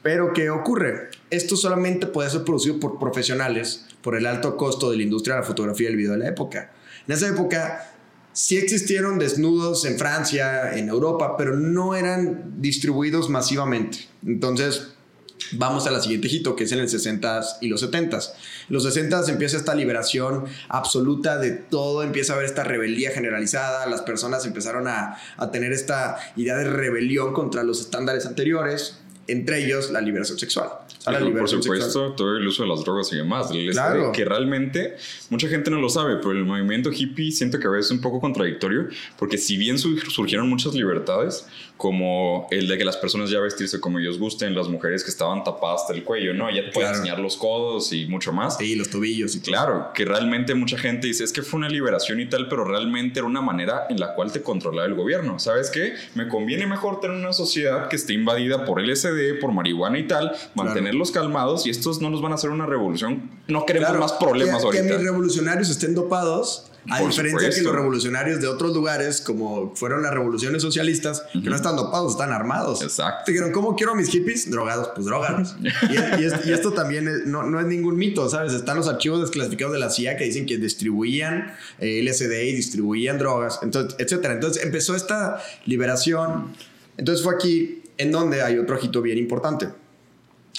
Pero 0.03 0.33
¿qué 0.33 0.51
ocurre? 0.51 1.09
Esto 1.31 1.57
solamente 1.57 2.07
puede 2.07 2.31
ser 2.31 2.45
producido 2.45 2.79
por 2.79 2.99
profesionales 2.99 3.87
por 4.03 4.17
el 4.17 4.27
alto 4.27 4.57
costo 4.57 4.91
de 4.91 4.99
la 4.99 5.03
industria 5.03 5.35
de 5.37 5.41
la 5.41 5.47
fotografía 5.47 5.89
y 5.89 5.93
el 5.93 5.97
video 5.97 6.13
de 6.13 6.19
la 6.19 6.29
época. 6.29 6.71
En 7.09 7.15
esa 7.15 7.27
época 7.29 7.96
sí 8.37 8.59
existieron 8.59 9.19
desnudos 9.19 9.87
en 9.87 9.99
Francia, 9.99 10.77
en 10.77 10.91
Europa, 10.91 11.37
pero 11.39 11.57
no 11.57 11.95
eran 11.95 12.61
distribuidos 12.61 13.31
masivamente. 13.31 14.09
Entonces, 14.25 14.89
Vamos 15.53 15.87
a 15.87 15.93
la 15.93 16.01
siguiente 16.01 16.27
hito, 16.29 16.57
que 16.57 16.65
es 16.65 16.73
en 16.73 16.81
los 16.81 16.93
60s 16.93 17.59
y 17.61 17.69
los 17.69 17.81
70s. 17.81 18.33
En 18.69 18.75
los 18.75 18.85
60s 18.85 19.29
empieza 19.29 19.57
esta 19.57 19.77
liberación 19.77 20.45
absoluta 20.69 21.39
de 21.39 21.53
todo, 21.53 22.03
empieza 22.03 22.33
a 22.33 22.37
haber 22.37 22.47
esta 22.47 22.65
rebeldía 22.65 23.13
generalizada, 23.13 23.87
las 23.87 24.03
personas 24.03 24.45
empezaron 24.45 24.89
a, 24.89 25.19
a 25.37 25.51
tener 25.53 25.73
esta 25.73 26.17
idea 26.35 26.57
de 26.57 26.65
rebelión 26.65 27.33
contra 27.33 27.63
los 27.63 27.81
estándares 27.81 28.27
anteriores, 28.27 28.99
entre 29.29 29.65
ellos 29.65 29.91
la 29.93 30.01
liberación 30.01 30.37
sexual. 30.37 30.71
La 31.13 31.21
por 31.21 31.49
supuesto, 31.49 31.85
sexual. 31.85 32.15
todo 32.17 32.37
el 32.37 32.47
uso 32.47 32.63
de 32.65 32.69
las 32.69 32.81
drogas 32.85 33.13
y 33.13 33.17
demás. 33.17 33.51
El 33.53 33.71
Claro. 33.71 34.13
Que 34.13 34.25
realmente 34.25 34.97
mucha 35.31 35.49
gente 35.49 35.71
no 35.71 35.81
lo 35.81 35.89
sabe, 35.89 36.17
pero 36.17 36.33
el 36.33 36.45
movimiento 36.45 36.91
hippie 36.93 37.31
siento 37.33 37.59
que 37.59 37.67
a 37.67 37.71
veces 37.71 37.87
es 37.87 37.93
un 37.93 38.01
poco 38.01 38.21
contradictorio, 38.21 38.89
porque 39.19 39.39
si 39.39 39.57
bien 39.57 39.79
sur- 39.79 39.99
surgieron 40.11 40.49
muchas 40.49 40.75
libertades, 40.75 41.47
como 41.77 42.47
el 42.51 42.69
de 42.69 42.79
que 42.79 42.85
las 42.85 42.97
personas 42.97 43.29
ya 43.31 43.39
vestirse 43.41 43.81
como 43.81 43.99
ellos 43.99 44.19
gusten, 44.19 44.55
las 44.55 44.69
mujeres 44.69 45.05
que 45.05 45.11
estaban 45.11 45.45
tapadas 45.45 45.83
hasta 45.83 45.93
el 45.95 46.05
cuello, 46.05 46.33
¿no? 46.33 46.51
Ya 46.51 46.65
te 46.65 46.73
pueden 46.73 46.91
enseñar 46.91 47.19
los 47.19 47.37
codos 47.37 47.93
y 47.93 48.07
mucho 48.07 48.33
más. 48.33 48.57
Sí, 48.57 48.75
los 48.77 48.89
tobillos 48.89 49.35
y 49.37 49.41
todo. 49.41 49.47
Claro, 49.53 49.91
que 49.95 50.05
realmente 50.05 50.55
mucha 50.55 50.79
gente 50.79 51.07
dice 51.07 51.25
es 51.25 51.33
que 51.33 51.43
fue 51.43 51.59
una 51.59 51.69
liberación 51.69 52.19
y 52.21 52.27
tal, 52.27 52.49
pero 52.49 52.65
realmente 52.65 53.19
era 53.21 53.27
una 53.27 53.43
manera 53.43 53.87
en 53.91 54.01
la 54.01 54.15
cual 54.15 54.33
te 54.33 54.43
controlaba 54.43 54.87
el 54.89 54.95
gobierno. 54.95 55.39
¿Sabes 55.39 55.71
qué? 55.71 55.95
Me 56.15 56.29
conviene 56.29 56.67
mejor 56.67 57.01
tener 57.01 57.17
una 57.17 57.33
sociedad 57.35 57.89
que 57.89 57.97
esté 57.97 58.15
invadida 58.15 58.65
por 58.65 58.81
LSD, 58.81 59.39
por 59.41 59.53
marihuana 59.53 59.99
y 59.99 60.07
tal, 60.07 60.33
mantenerlos 60.55 61.11
calmados 61.11 61.67
y 61.67 61.71
estos 61.71 62.01
no 62.01 62.09
nos 62.11 62.23
van 62.23 62.33
a 62.33 62.37
hacer 62.37 62.51
una 62.51 62.67
revolución. 62.67 63.31
No 63.49 63.67
queremos 63.67 63.89
Claro, 63.89 64.01
más 64.01 64.13
problemas 64.15 64.65
que, 64.65 64.71
que 64.71 64.79
ahorita. 64.79 64.95
mis 64.97 65.05
revolucionarios 65.05 65.69
estén 65.69 65.95
dopados. 65.95 66.71
A 66.91 66.99
Por 66.99 67.09
diferencia 67.09 67.39
que 67.49 67.53
supuesto. 67.53 67.63
los 67.65 67.75
revolucionarios 67.75 68.41
de 68.41 68.47
otros 68.49 68.73
lugares, 68.75 69.21
como 69.21 69.75
fueron 69.75 70.03
las 70.03 70.13
revoluciones 70.15 70.63
socialistas, 70.63 71.25
que 71.33 71.49
no 71.51 71.57
están 71.57 71.75
dopados, 71.77 72.13
están 72.13 72.33
armados. 72.33 72.83
Exacto. 72.83 73.25
Dijeron, 73.31 73.53
¿cómo 73.53 73.75
quiero 73.77 73.93
a 73.93 73.95
mis 73.97 74.09
hippies? 74.11 74.51
Drogados, 74.51 74.91
pues 74.95 75.07
drogados. 75.07 75.57
y, 75.91 76.23
y 76.23 76.49
y 76.49 76.53
esto 76.53 76.73
también 76.73 77.09
es- 77.09 77.27
no, 77.27 77.43
no 77.43 77.59
es 77.61 77.67
ningún 77.67 77.97
mito, 77.97 78.29
¿sabes? 78.29 78.53
Están 78.53 78.77
los 78.77 78.89
archivos 78.89 79.21
desclasificados 79.21 79.73
de 79.73 79.81
la 79.81 79.91
CIA 79.91 80.17
que 80.17 80.25
dicen 80.25 80.47
que 80.47 80.59
distribuían 80.59 81.53
eh, 81.81 82.03
LSD 82.03 82.33
y 82.45 82.53
distribuían 82.55 83.19
drogas, 83.19 83.59
entonces, 83.63 83.97
etcétera. 83.99 84.35
Entonces 84.35 84.63
empezó 84.65 84.95
esta 84.95 85.43
liberación. 85.65 86.53
Entonces 86.97 87.25
fue 87.25 87.35
aquí 87.35 87.83
en 87.99 88.13
donde 88.13 88.43
hay 88.43 88.59
otro 88.59 88.77
ojito 88.77 89.03
bien 89.03 89.19
importante 89.19 89.69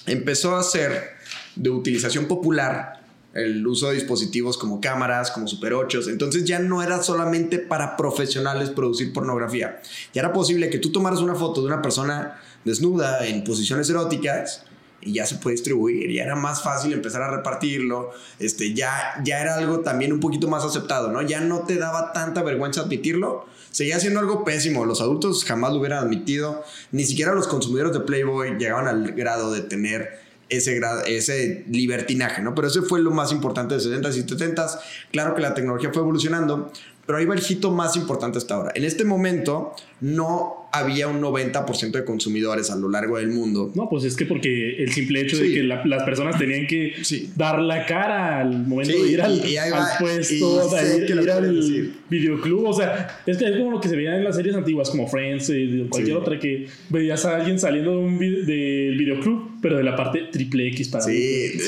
empezó 0.05 0.55
a 0.55 0.63
ser 0.63 1.15
de 1.55 1.69
utilización 1.69 2.25
popular 2.27 2.96
el 3.33 3.65
uso 3.67 3.87
de 3.87 3.95
dispositivos 3.95 4.57
como 4.57 4.81
cámaras, 4.81 5.31
como 5.31 5.47
Super 5.47 5.73
8. 5.73 6.09
Entonces 6.09 6.45
ya 6.45 6.59
no 6.59 6.81
era 6.81 7.03
solamente 7.03 7.59
para 7.59 7.95
profesionales 7.97 8.69
producir 8.69 9.13
pornografía. 9.13 9.81
Ya 10.13 10.21
era 10.21 10.33
posible 10.33 10.69
que 10.69 10.79
tú 10.79 10.91
tomaras 10.91 11.19
una 11.19 11.35
foto 11.35 11.61
de 11.61 11.67
una 11.67 11.81
persona 11.81 12.39
desnuda 12.65 13.25
en 13.25 13.43
posiciones 13.43 13.89
eróticas 13.89 14.63
y 15.01 15.13
ya 15.13 15.25
se 15.25 15.35
puede 15.35 15.55
distribuir, 15.55 16.11
ya 16.11 16.23
era 16.23 16.35
más 16.35 16.63
fácil 16.63 16.91
empezar 16.91 17.21
a 17.21 17.29
repartirlo, 17.29 18.11
este, 18.39 18.73
ya, 18.73 19.21
ya 19.23 19.39
era 19.39 19.55
algo 19.55 19.81
también 19.81 20.11
un 20.11 20.19
poquito 20.19 20.47
más 20.47 20.63
aceptado, 20.63 21.11
¿no? 21.11 21.21
Ya 21.21 21.39
no 21.39 21.59
te 21.61 21.75
daba 21.75 22.13
tanta 22.13 22.41
vergüenza 22.41 22.81
admitirlo, 22.81 23.45
seguía 23.71 23.99
siendo 23.99 24.19
algo 24.19 24.43
pésimo, 24.43 24.85
los 24.85 24.99
adultos 24.99 25.45
jamás 25.45 25.71
lo 25.71 25.79
hubieran 25.79 26.03
admitido, 26.03 26.63
ni 26.91 27.05
siquiera 27.05 27.33
los 27.33 27.47
consumidores 27.47 27.93
de 27.93 27.99
Playboy 28.01 28.57
llegaban 28.57 28.87
al 28.87 29.11
grado 29.13 29.51
de 29.51 29.61
tener 29.61 30.26
ese, 30.49 30.79
ese 31.07 31.65
libertinaje, 31.69 32.41
¿no? 32.41 32.55
Pero 32.55 32.67
eso 32.67 32.83
fue 32.83 33.01
lo 33.01 33.12
más 33.12 33.31
importante 33.31 33.75
de 33.75 33.81
70s 33.81 34.17
y 34.17 34.23
70s. 34.23 34.79
Claro 35.12 35.36
que 35.36 35.41
la 35.41 35.53
tecnología 35.53 35.91
fue 35.91 36.01
evolucionando, 36.01 36.71
pero 37.05 37.19
ahí 37.19 37.25
va 37.25 37.36
el 37.36 37.43
hito 37.47 37.71
más 37.71 37.95
importante 37.95 38.38
hasta 38.38 38.55
ahora. 38.55 38.71
En 38.75 38.83
este 38.83 39.05
momento 39.05 39.73
no 40.01 40.66
había 40.79 41.07
un 41.07 41.21
90% 41.21 41.91
de 41.91 42.05
consumidores 42.05 42.69
a 42.71 42.75
lo 42.75 42.89
largo 42.89 43.17
del 43.17 43.29
mundo. 43.29 43.71
No, 43.75 43.87
pues 43.89 44.03
es 44.03 44.15
que 44.15 44.25
porque 44.25 44.75
el 44.81 44.91
simple 44.91 45.21
hecho 45.21 45.37
de 45.37 45.53
que 45.53 45.63
la- 45.63 45.85
las 45.85 46.03
personas 46.03 46.37
tenían 46.37 46.67
que 46.67 46.93
Sí. 47.03 47.29
dar 47.35 47.59
la 47.59 47.85
cara 47.85 48.39
al 48.41 48.65
momento 48.65 48.93
Sí, 48.93 49.03
de 49.03 49.11
ir 49.11 49.21
al, 49.21 49.33
y- 49.45 49.49
y 49.49 49.57
ahí 49.57 49.71
al 49.71 49.79
va, 49.79 49.87
puesto, 49.99 50.33
y 50.33 50.39
de 50.39 51.05
ir, 51.23 51.29
al 51.31 51.55
decir. 51.55 51.93
videoclub. 52.09 52.65
O 52.65 52.73
sea, 52.73 53.21
es 53.25 53.37
que 53.37 53.45
es 53.45 53.57
como 53.57 53.71
lo 53.71 53.79
que 53.81 53.89
se 53.89 53.95
veía 53.95 54.15
en 54.17 54.23
las 54.23 54.35
series 54.35 54.55
antiguas, 54.55 54.89
como 54.89 55.07
Friends, 55.07 55.47
de 55.47 55.85
cualquier 55.89 56.17
otra, 56.17 56.39
que 56.39 56.67
veías 56.89 57.25
a 57.25 57.35
alguien 57.37 57.59
saliendo 57.59 57.91
de 57.91 57.97
un 57.97 58.19
vi- 58.19 58.45
del 58.45 58.97
videoclub, 58.97 59.59
pero 59.61 59.77
de 59.77 59.83
la 59.83 59.95
parte 59.95 60.21
triple 60.31 60.67
X 60.69 60.89
para 60.89 61.03
Sí, 61.03 61.11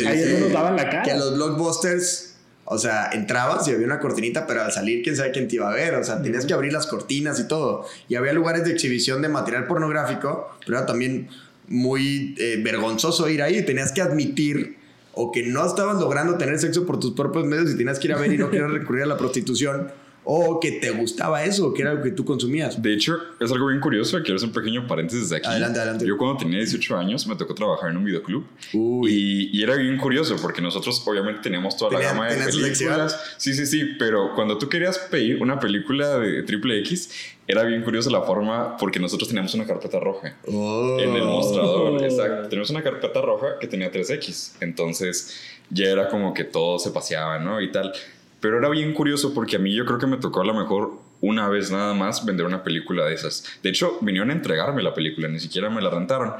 Ahí 0.07 0.17
es 0.19 0.25
donde 0.31 0.39
nos 0.41 0.51
daban 0.53 0.75
la 0.75 0.89
cara. 0.89 1.03
Que 1.03 1.11
a 1.11 1.17
los 1.17 1.35
blockbusters, 1.35 2.28
o 2.71 2.77
sea, 2.77 3.09
entrabas 3.13 3.67
y 3.67 3.71
había 3.71 3.87
una 3.87 3.99
cortinita, 3.99 4.45
pero 4.45 4.61
al 4.61 4.71
salir, 4.71 5.01
quién 5.01 5.15
sabe 5.15 5.31
quién 5.31 5.47
te 5.47 5.55
iba 5.55 5.71
a 5.71 5.73
ver. 5.73 5.95
O 5.95 6.03
sea, 6.03 6.21
tenías 6.21 6.45
que 6.45 6.53
abrir 6.53 6.71
las 6.71 6.85
cortinas 6.85 7.39
y 7.39 7.47
todo. 7.47 7.87
Y 8.07 8.13
había 8.13 8.31
lugares 8.31 8.63
de 8.63 8.71
exhibición 8.71 9.23
de 9.23 9.29
material 9.29 9.65
pornográfico, 9.65 10.51
pero 10.63 10.77
era 10.77 10.85
también 10.85 11.29
muy 11.67 12.35
eh, 12.37 12.61
vergonzoso 12.63 13.27
ir 13.27 13.41
ahí. 13.41 13.65
Tenías 13.65 13.91
que 13.91 14.03
admitir 14.03 14.77
o 15.13 15.31
que 15.31 15.41
no 15.41 15.65
estabas 15.65 15.99
logrando 15.99 16.37
tener 16.37 16.59
sexo 16.59 16.85
por 16.85 16.99
tus 16.99 17.15
propios 17.15 17.43
medios 17.45 17.71
y 17.71 17.75
tenías 17.75 17.97
que 17.97 18.07
ir 18.07 18.13
a 18.13 18.17
ver 18.17 18.31
y 18.31 18.37
no 18.37 18.51
querías 18.51 18.69
recurrir 18.71 19.01
a 19.01 19.07
la 19.07 19.17
prostitución. 19.17 19.91
O 20.31 20.59
que 20.59 20.73
te 20.73 20.91
gustaba 20.91 21.43
eso, 21.43 21.73
que 21.73 21.81
era 21.81 21.95
lo 21.95 22.03
que 22.03 22.11
tú 22.11 22.23
consumías. 22.23 22.79
De 22.79 22.93
hecho, 22.93 23.17
es 23.39 23.51
algo 23.51 23.65
bien 23.65 23.79
curioso. 23.79 24.21
Quiero 24.21 24.35
hacer 24.35 24.49
un 24.49 24.53
pequeño 24.53 24.85
paréntesis 24.85 25.31
de 25.31 25.37
aquí. 25.37 25.47
Adelante, 25.47 25.79
adelante. 25.79 26.05
Yo 26.05 26.17
cuando 26.17 26.37
tenía 26.37 26.59
18 26.59 26.97
años 26.97 27.25
me 27.25 27.35
tocó 27.35 27.55
trabajar 27.55 27.89
en 27.89 27.97
un 27.97 28.05
videoclub. 28.05 28.45
Y, 28.71 29.49
y 29.57 29.63
era 29.63 29.73
bien 29.75 29.97
curioso 29.97 30.35
porque 30.39 30.61
nosotros 30.61 31.01
obviamente 31.07 31.41
teníamos 31.41 31.75
toda 31.75 31.93
la 31.93 32.01
gama 32.01 32.27
de 32.27 32.45
películas. 32.45 33.19
Sí, 33.37 33.55
sí, 33.55 33.65
sí. 33.65 33.95
Pero 33.97 34.35
cuando 34.35 34.59
tú 34.59 34.69
querías 34.69 34.99
pedir 34.99 35.41
una 35.41 35.59
película 35.59 36.19
de 36.19 36.43
triple 36.43 36.77
X, 36.81 37.09
era 37.47 37.63
bien 37.63 37.81
curioso 37.81 38.11
la 38.11 38.21
forma 38.21 38.77
porque 38.77 38.99
nosotros 38.99 39.29
teníamos 39.29 39.55
una 39.55 39.65
carpeta 39.65 39.99
roja. 39.99 40.37
Oh. 40.45 40.99
En 40.99 41.15
el 41.15 41.23
mostrador, 41.23 42.03
exacto. 42.03 42.49
Tenemos 42.49 42.69
una 42.69 42.83
carpeta 42.83 43.19
roja 43.19 43.57
que 43.59 43.65
tenía 43.65 43.91
3X. 43.91 44.57
Entonces 44.61 45.39
ya 45.71 45.87
era 45.87 46.07
como 46.07 46.35
que 46.35 46.43
todo 46.43 46.77
se 46.77 46.91
paseaba, 46.91 47.39
¿no? 47.39 47.59
Y 47.59 47.71
tal. 47.71 47.91
Pero 48.39 48.57
era 48.57 48.69
bien 48.69 48.93
curioso 48.93 49.33
porque 49.33 49.57
a 49.57 49.59
mí 49.59 49.73
yo 49.73 49.85
creo 49.85 49.99
que 49.99 50.07
me 50.07 50.17
tocó 50.17 50.41
a 50.41 50.45
lo 50.45 50.53
mejor 50.53 50.99
una 51.21 51.49
vez 51.49 51.71
nada 51.71 51.93
más 51.93 52.25
vender 52.25 52.45
una 52.45 52.63
película 52.63 53.05
de 53.05 53.13
esas. 53.13 53.45
De 53.61 53.69
hecho, 53.69 53.97
vinieron 54.01 54.29
a 54.29 54.33
entregarme 54.33 54.81
la 54.81 54.93
película, 54.93 55.27
ni 55.27 55.39
siquiera 55.39 55.69
me 55.69 55.81
la 55.81 55.89
rentaron. 55.89 56.33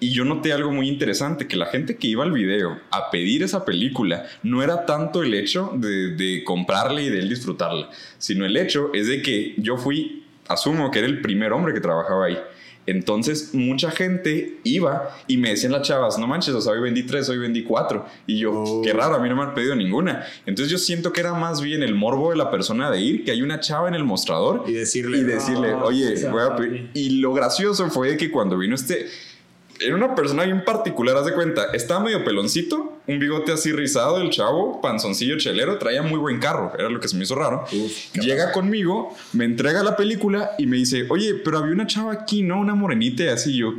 Y 0.00 0.12
yo 0.12 0.24
noté 0.24 0.52
algo 0.52 0.70
muy 0.70 0.88
interesante, 0.88 1.48
que 1.48 1.56
la 1.56 1.66
gente 1.66 1.96
que 1.96 2.08
iba 2.08 2.24
al 2.24 2.32
video 2.32 2.78
a 2.90 3.10
pedir 3.10 3.42
esa 3.42 3.64
película 3.64 4.26
no 4.42 4.62
era 4.62 4.84
tanto 4.84 5.22
el 5.22 5.32
hecho 5.32 5.72
de, 5.76 6.10
de 6.10 6.44
comprarla 6.44 7.00
y 7.00 7.08
de 7.08 7.20
él 7.20 7.28
disfrutarla, 7.28 7.88
sino 8.18 8.44
el 8.44 8.56
hecho 8.56 8.90
es 8.92 9.06
de 9.06 9.22
que 9.22 9.54
yo 9.56 9.78
fui, 9.78 10.26
asumo 10.48 10.90
que 10.90 10.98
era 10.98 11.08
el 11.08 11.22
primer 11.22 11.52
hombre 11.52 11.72
que 11.72 11.80
trabajaba 11.80 12.26
ahí. 12.26 12.38
Entonces 12.86 13.54
mucha 13.54 13.90
gente 13.90 14.58
iba 14.64 15.10
y 15.26 15.36
me 15.38 15.50
decían 15.50 15.72
las 15.72 15.82
chavas, 15.82 16.18
no 16.18 16.26
manches, 16.26 16.54
o 16.54 16.60
sea, 16.60 16.72
hoy 16.74 16.80
vendí 16.80 17.02
tres, 17.04 17.28
hoy 17.28 17.38
vendí 17.38 17.62
cuatro. 17.62 18.04
Y 18.26 18.38
yo, 18.38 18.52
Oh. 18.52 18.82
qué 18.82 18.92
raro, 18.92 19.14
a 19.16 19.18
mí 19.20 19.28
no 19.28 19.36
me 19.36 19.42
han 19.42 19.54
pedido 19.54 19.74
ninguna. 19.74 20.26
Entonces 20.46 20.70
yo 20.70 20.78
siento 20.78 21.12
que 21.12 21.20
era 21.20 21.34
más 21.34 21.60
bien 21.60 21.82
el 21.82 21.94
morbo 21.94 22.30
de 22.30 22.36
la 22.36 22.50
persona 22.50 22.90
de 22.90 23.00
ir, 23.00 23.24
que 23.24 23.30
hay 23.30 23.42
una 23.42 23.60
chava 23.60 23.88
en 23.88 23.94
el 23.94 24.04
mostrador 24.04 24.64
Y 24.66 24.72
decirle, 24.72 25.18
y 25.18 25.22
decirle, 25.22 25.70
"No, 25.72 25.84
oye, 25.84 26.14
voy 26.30 26.42
a 26.42 26.48
papi". 26.50 26.62
pedir. 26.62 26.90
Y 26.94 27.10
lo 27.20 27.32
gracioso 27.32 27.88
fue 27.90 28.16
que 28.16 28.30
cuando 28.30 28.58
vino 28.58 28.74
este, 28.74 29.06
era 29.84 29.94
una 29.94 30.14
persona 30.14 30.44
bien 30.44 30.64
particular, 30.64 31.16
haz 31.16 31.26
de 31.26 31.34
cuenta, 31.34 31.66
estaba 31.72 32.00
medio 32.00 32.24
peloncito, 32.24 32.98
un 33.06 33.18
bigote 33.18 33.52
así 33.52 33.72
rizado, 33.72 34.20
el 34.20 34.30
chavo, 34.30 34.80
panzoncillo 34.80 35.36
chelero, 35.38 35.78
traía 35.78 36.02
muy 36.02 36.18
buen 36.18 36.40
carro, 36.40 36.72
era 36.78 36.88
lo 36.88 37.00
que 37.00 37.08
se 37.08 37.16
me 37.16 37.24
hizo 37.24 37.34
raro. 37.34 37.64
Uf, 37.72 38.14
Llega 38.14 38.52
conmigo, 38.52 39.14
me 39.32 39.44
entrega 39.44 39.82
la 39.82 39.96
película 39.96 40.52
y 40.58 40.66
me 40.66 40.76
dice, 40.76 41.06
oye, 41.10 41.34
pero 41.34 41.58
había 41.58 41.72
una 41.72 41.86
chava 41.86 42.12
aquí, 42.12 42.42
¿no? 42.42 42.58
Una 42.60 42.74
morenita 42.74 43.24
y 43.24 43.28
así 43.28 43.56
yo. 43.56 43.74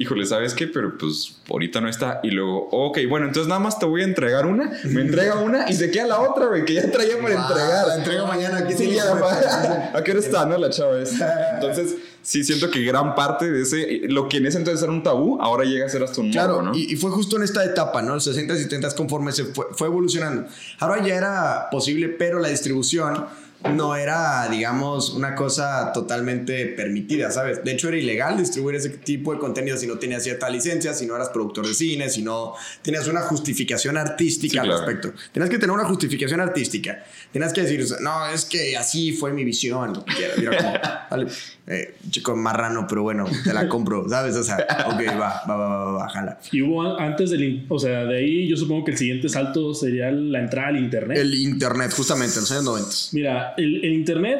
Híjole, 0.00 0.24
¿sabes 0.26 0.54
qué? 0.54 0.68
Pero 0.68 0.96
pues 0.96 1.40
ahorita 1.50 1.80
no 1.80 1.88
está. 1.88 2.20
Y 2.22 2.30
luego, 2.30 2.68
ok, 2.70 2.98
bueno, 3.08 3.26
entonces 3.26 3.48
nada 3.48 3.58
más 3.58 3.80
te 3.80 3.84
voy 3.84 4.02
a 4.02 4.04
entregar 4.04 4.46
una. 4.46 4.70
Me 4.84 5.00
entrega 5.00 5.40
una 5.40 5.68
y 5.68 5.74
se 5.74 5.90
queda 5.90 6.06
la 6.06 6.20
otra, 6.20 6.46
güey, 6.46 6.64
que 6.64 6.74
ya 6.74 6.88
traía 6.88 7.20
para 7.20 7.34
entregar. 7.34 7.86
la 7.88 7.96
entrego 7.96 8.26
mañana, 8.28 8.58
aquí 8.58 8.74
Sí, 8.74 8.92
ya, 8.94 9.90
¿A 9.94 10.04
qué 10.04 10.12
hora 10.12 10.20
está, 10.20 10.46
no? 10.46 10.56
La 10.56 10.70
chava 10.70 11.00
es. 11.00 11.20
Entonces, 11.54 11.96
sí 12.22 12.44
siento 12.44 12.70
que 12.70 12.82
gran 12.82 13.14
parte 13.14 13.50
de 13.50 13.62
ese, 13.62 14.00
lo 14.08 14.28
que 14.28 14.36
en 14.38 14.46
ese 14.46 14.58
entonces 14.58 14.82
era 14.82 14.92
un 14.92 15.02
tabú, 15.02 15.40
ahora 15.40 15.64
llega 15.64 15.86
a 15.86 15.88
ser 15.88 16.02
hasta 16.02 16.20
un 16.20 16.30
Claro, 16.30 16.56
morbo, 16.56 16.68
¿no? 16.70 16.76
y, 16.76 16.92
y 16.92 16.96
fue 16.96 17.10
justo 17.10 17.36
en 17.36 17.42
esta 17.42 17.64
etapa, 17.64 18.02
¿no? 18.02 18.14
Los 18.14 18.24
60 18.24 18.54
y 18.54 18.58
70 18.58 18.94
conforme 18.94 19.32
se 19.32 19.44
fue, 19.46 19.66
fue 19.72 19.88
evolucionando. 19.88 20.46
Ahora 20.80 21.04
ya 21.06 21.14
era 21.14 21.68
posible, 21.70 22.08
pero 22.08 22.38
la 22.38 22.48
distribución 22.48 23.26
no 23.74 23.96
era, 23.96 24.46
digamos, 24.48 25.10
una 25.10 25.34
cosa 25.34 25.90
totalmente 25.92 26.64
permitida, 26.66 27.32
¿sabes? 27.32 27.64
De 27.64 27.72
hecho, 27.72 27.88
era 27.88 27.96
ilegal 27.96 28.36
distribuir 28.36 28.76
ese 28.76 28.88
tipo 28.90 29.32
de 29.32 29.40
contenido 29.40 29.76
si 29.76 29.88
no 29.88 29.98
tenías 29.98 30.22
cierta 30.22 30.48
licencia, 30.48 30.94
si 30.94 31.06
no 31.06 31.16
eras 31.16 31.30
productor 31.30 31.66
de 31.66 31.74
cine, 31.74 32.08
si 32.08 32.22
no 32.22 32.54
tenías 32.82 33.08
una 33.08 33.20
justificación 33.22 33.96
artística 33.96 34.52
Sí, 34.52 34.58
al 34.58 34.66
claro. 34.66 34.86
respecto. 34.86 35.12
Tenías 35.32 35.50
que 35.50 35.58
tener 35.58 35.72
una 35.74 35.84
justificación 35.86 36.40
artística. 36.40 37.02
Tenías 37.32 37.52
que 37.52 37.62
decir, 37.62 37.84
no, 38.00 38.28
es 38.28 38.44
que 38.44 38.76
así 38.76 39.10
fue 39.12 39.32
mi 39.32 39.42
visión, 39.42 39.92
lo 39.92 40.04
que 40.04 40.14
quieras. 40.14 40.38
Mira, 40.38 40.56
como, 40.56 40.72
vale, 41.10 41.26
eh, 41.70 41.94
chico 42.10 42.34
marrano, 42.34 42.86
pero 42.88 43.02
bueno, 43.02 43.26
te 43.44 43.52
la 43.52 43.68
compro, 43.68 44.06
¿sabes? 44.08 44.34
O 44.36 44.42
sea, 44.42 44.56
ok, 44.86 45.00
va, 45.20 45.42
va, 45.48 45.56
va, 45.56 45.68
va, 45.68 45.92
va, 45.92 46.08
jala. 46.08 46.38
Y 46.50 46.62
hubo 46.62 46.82
an- 46.82 47.00
antes 47.10 47.30
del, 47.30 47.66
o 47.68 47.78
sea, 47.78 48.04
de 48.06 48.16
ahí 48.18 48.48
yo 48.48 48.56
supongo 48.56 48.84
que 48.86 48.92
el 48.92 48.96
siguiente 48.98 49.28
salto 49.28 49.74
sería 49.74 50.10
la 50.10 50.40
entrada 50.40 50.68
al 50.68 50.78
internet. 50.78 51.18
El 51.18 51.34
internet, 51.34 51.92
justamente, 51.94 52.34
en 52.36 52.40
los 52.40 52.50
años 52.52 52.64
90. 52.64 52.90
Mira, 53.12 53.54
el, 53.58 53.84
el 53.84 53.92
internet, 53.92 54.38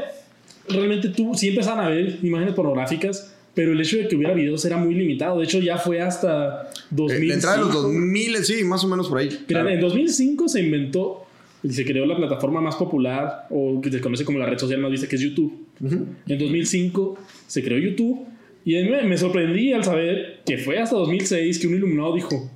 realmente 0.69 1.09
tú 1.11 1.33
sí 1.35 1.49
empezaban 1.49 1.85
a 1.85 1.89
ver 1.89 2.19
imágenes 2.23 2.55
pornográficas, 2.55 3.35
pero 3.55 3.73
el 3.73 3.81
hecho 3.81 3.97
de 3.97 4.07
que 4.09 4.17
hubiera 4.17 4.35
videos 4.35 4.65
era 4.65 4.77
muy 4.77 4.95
limitado. 4.95 5.39
De 5.39 5.45
hecho, 5.45 5.59
ya 5.59 5.79
fue 5.79 6.01
hasta 6.01 6.71
2005. 6.91 7.13
Eh, 7.25 7.27
La 7.29 7.35
entrada 7.35 7.57
de 7.57 7.63
los 7.65 7.73
2000, 7.75 8.45
sí, 8.45 8.65
más 8.65 8.85
o 8.85 8.89
menos 8.89 9.09
por 9.09 9.19
ahí. 9.19 9.29
Mira, 9.49 9.73
En 9.73 9.81
2005 9.81 10.49
se 10.49 10.61
inventó 10.61 11.25
y 11.63 11.71
se 11.73 11.85
creó 11.85 12.07
la 12.07 12.17
plataforma 12.17 12.61
más 12.61 12.77
popular 12.77 13.47
o 13.51 13.81
que 13.81 13.91
se 13.91 14.01
conoce 14.01 14.25
como 14.25 14.39
la 14.39 14.47
red 14.47 14.59
social 14.59 14.79
más 14.81 14.93
vista 14.93 15.09
que 15.09 15.17
es 15.17 15.23
YouTube. 15.23 15.67
En 15.81 16.39
2005 16.39 17.19
se 17.47 17.63
creó 17.63 17.79
YouTube 17.79 18.27
y 18.65 18.77
a 18.77 18.83
mí 18.83 18.91
me, 18.91 19.03
me 19.05 19.17
sorprendí 19.17 19.73
al 19.73 19.85
saber 19.85 20.41
que 20.45 20.59
fue 20.59 20.79
hasta 20.79 20.97
2006 20.97 21.59
que 21.59 21.67
un 21.67 21.75
iluminado 21.75 22.15
dijo, 22.15 22.51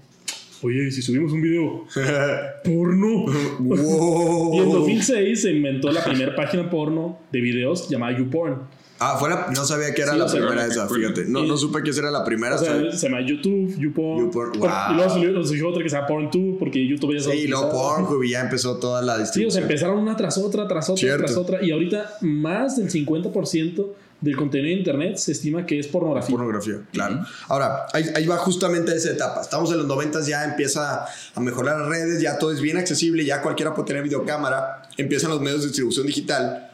oye, 0.62 0.88
¿y 0.88 0.90
si 0.90 1.02
subimos 1.02 1.32
un 1.32 1.42
video 1.42 1.87
porno. 2.64 3.26
Wow. 3.58 4.54
y 4.54 4.58
en 4.58 4.70
2006 4.70 5.42
se 5.42 5.52
inventó 5.52 5.90
la 5.92 6.04
primera 6.04 6.35
página 6.35 6.68
porno 6.68 7.18
de 7.30 7.40
videos 7.40 7.88
llamada 7.88 8.18
YouPorn. 8.18 8.82
Ah, 9.04 9.16
fue 9.18 9.28
la, 9.30 9.48
no 9.54 9.64
sabía 9.64 9.92
que 9.94 10.02
era 10.02 10.12
Sí, 10.12 10.18
la 10.18 10.26
primera 10.26 10.64
esa, 10.66 10.88
fíjate. 10.88 11.24
No, 11.26 11.40
Y- 11.44 11.48
no 11.48 11.56
supe 11.56 11.82
que 11.82 11.90
esa 11.90 12.00
era 12.02 12.10
la 12.12 12.22
primera. 12.24 12.54
O 12.54 12.58
sea, 12.58 12.92
se 12.92 13.08
llama 13.08 13.20
YouTube, 13.26 13.74
YouPorn. 13.78 14.26
YouPorn, 14.26 14.52
Por- 14.52 14.58
wow. 14.60 14.68
Y 14.90 14.94
luego 14.94 15.10
surgió, 15.10 15.44
surgió 15.44 15.68
otra 15.70 15.82
que 15.82 15.90
se 15.90 15.96
llama 15.96 16.08
Porn2 16.08 16.58
porque 16.58 16.86
YouTube 16.86 17.14
ya 17.14 17.20
se 17.20 17.32
sí, 17.32 17.48
luego 17.48 17.70
Pornhub 17.70 18.22
y 18.22 18.30
ya 18.30 18.40
empezó 18.42 18.76
toda 18.78 19.02
la 19.02 19.14
Sí, 19.14 19.16
o 19.16 19.16
sea, 19.16 19.24
distribución. 19.24 19.62
empezaron 19.64 19.98
una 19.98 20.16
tras 20.16 20.38
otra, 20.38 20.68
tras 20.68 20.88
otra, 20.88 21.00
Cierto. 21.00 21.24
tras 21.24 21.36
otra. 21.36 21.64
Y 21.64 21.70
ahorita 21.72 22.12
más 22.20 22.76
del 22.76 22.90
50% 22.90 23.94
del 24.20 24.36
contenido 24.36 24.68
de 24.68 24.78
Internet 24.78 25.16
se 25.16 25.32
estima 25.32 25.66
que 25.66 25.80
es 25.80 25.88
pornografía. 25.88 26.30
pornografía, 26.36 26.76
claro. 26.92 27.24
Ahora, 27.48 27.86
ahí, 27.92 28.04
ahí 28.14 28.24
va 28.26 28.36
justamente 28.36 28.94
esa 28.94 29.10
etapa. 29.10 29.40
Estamos 29.40 29.70
en 29.72 29.78
los 29.78 29.86
90 29.86 30.20
ya 30.24 30.44
empieza 30.44 31.06
a 31.34 31.40
mejorar 31.40 31.80
las 31.80 31.88
redes, 31.88 32.22
ya 32.22 32.38
todo 32.38 32.52
es 32.52 32.60
bien 32.60 32.76
accesible, 32.76 33.24
ya 33.24 33.42
cualquiera 33.42 33.74
puede 33.74 33.88
tener 33.88 34.04
videocámara, 34.04 34.82
empiezan 34.96 35.30
los 35.30 35.40
medios 35.40 35.62
de 35.62 35.66
distribución 35.68 36.06
digital. 36.06 36.70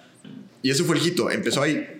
Y 0.63 0.71
eso 0.71 0.85
fue 0.85 0.99
el 0.99 1.07
hito, 1.07 1.31
empezó 1.31 1.63
ahí. 1.63 1.98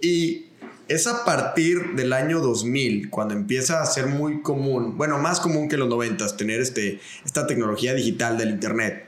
Y 0.00 0.46
es 0.88 1.06
a 1.06 1.24
partir 1.24 1.94
del 1.96 2.12
año 2.12 2.40
2000 2.40 3.10
cuando 3.10 3.34
empieza 3.34 3.82
a 3.82 3.86
ser 3.86 4.06
muy 4.06 4.42
común, 4.42 4.96
bueno, 4.96 5.18
más 5.18 5.40
común 5.40 5.68
que 5.68 5.76
los 5.76 5.88
90 5.88 6.36
tener 6.36 6.60
este, 6.60 7.00
esta 7.24 7.46
tecnología 7.46 7.94
digital 7.94 8.38
del 8.38 8.50
internet. 8.50 9.04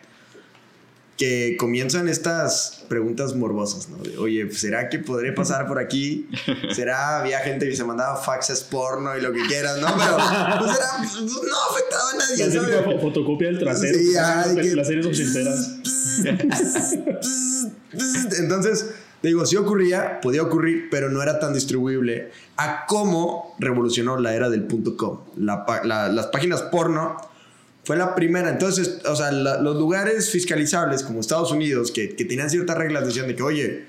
Que 1.16 1.56
comienzan 1.58 2.08
estas 2.08 2.84
preguntas 2.88 3.34
morbosas, 3.36 3.90
¿no? 3.90 3.98
De, 3.98 4.16
oye, 4.16 4.46
pues, 4.46 4.58
¿será 4.60 4.88
que 4.88 4.98
podré 4.98 5.32
pasar 5.32 5.66
por 5.66 5.78
aquí? 5.78 6.26
¿Será? 6.74 7.18
Había 7.20 7.40
gente 7.40 7.68
que 7.68 7.76
se 7.76 7.84
mandaba 7.84 8.16
faxes 8.16 8.62
porno 8.62 9.14
y 9.16 9.20
lo 9.20 9.30
que 9.30 9.42
quieras, 9.46 9.78
¿no? 9.82 9.88
Pero 9.98 10.16
pues, 10.16 10.76
era- 10.78 10.96
pues, 10.96 11.20
no 11.20 11.56
afectaba 11.70 12.10
a 12.10 12.16
nadie, 12.16 12.50
¿sabes? 12.50 12.84
fo- 12.86 13.00
fotocopia 13.02 13.48
del 13.48 13.58
trasero. 13.58 13.98
Sí, 13.98 14.16
ay, 14.16 14.54
que- 14.56 14.74
Las 14.76 14.86
series 14.86 15.04
ochenteras. 15.06 15.70
Entonces, 18.38 18.86
digo, 19.22 19.44
sí 19.46 19.56
ocurría, 19.56 20.20
podía 20.20 20.42
ocurrir, 20.42 20.88
pero 20.90 21.10
no 21.10 21.22
era 21.22 21.38
tan 21.38 21.52
distribuible 21.52 22.30
a 22.56 22.86
cómo 22.86 23.54
revolucionó 23.58 24.18
la 24.18 24.34
era 24.34 24.48
del 24.50 24.62
punto 24.64 24.96
com. 24.96 25.20
La 25.36 25.64
la- 25.84 26.08
las 26.08 26.26
páginas 26.28 26.62
porno 26.62 27.16
fue 27.84 27.96
la 27.96 28.14
primera. 28.14 28.48
Entonces, 28.50 29.00
o 29.06 29.16
sea, 29.16 29.30
la- 29.32 29.60
los 29.60 29.76
lugares 29.76 30.30
fiscalizables 30.30 31.02
como 31.02 31.20
Estados 31.20 31.50
Unidos, 31.52 31.90
que, 31.90 32.14
que 32.16 32.24
tenían 32.24 32.48
ciertas 32.50 32.76
reglas, 32.76 33.06
decían 33.06 33.26
de 33.26 33.36
que, 33.36 33.42
oye, 33.42 33.84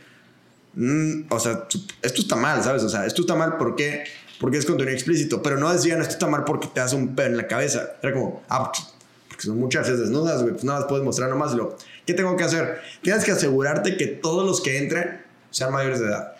mm, 0.73 1.23
o 1.29 1.39
sea, 1.39 1.65
esto 2.01 2.21
está 2.21 2.35
mal, 2.35 2.63
¿sabes? 2.63 2.83
O 2.83 2.89
sea, 2.89 3.05
esto 3.05 3.21
está 3.21 3.35
mal 3.35 3.57
porque, 3.57 4.03
porque 4.39 4.57
es 4.57 4.65
contenido 4.65 4.93
explícito, 4.95 5.41
pero 5.41 5.57
no 5.57 5.71
decían 5.71 6.01
esto 6.01 6.13
está 6.13 6.27
mal 6.27 6.43
porque 6.45 6.67
te 6.73 6.79
hace 6.79 6.95
un 6.95 7.15
pedo 7.15 7.27
en 7.27 7.37
la 7.37 7.47
cabeza. 7.47 7.91
Era 8.01 8.13
como, 8.13 8.43
ah, 8.49 8.71
pues, 8.71 8.87
porque 9.29 9.43
son 9.43 9.59
muchachas 9.59 9.99
desnudas, 9.99 10.41
güey, 10.41 10.53
pues 10.53 10.63
nada 10.63 10.79
más 10.79 10.89
puedes 10.89 11.03
mostrar 11.05 11.29
nomás. 11.29 11.53
Lo, 11.53 11.77
¿Qué 12.05 12.13
tengo 12.13 12.35
que 12.35 12.43
hacer? 12.43 12.79
Tienes 13.01 13.23
que 13.23 13.31
asegurarte 13.31 13.95
que 13.97 14.07
todos 14.07 14.45
los 14.45 14.61
que 14.61 14.77
entren 14.77 15.20
sean 15.51 15.71
mayores 15.71 15.99
de 15.99 16.07
edad. 16.07 16.33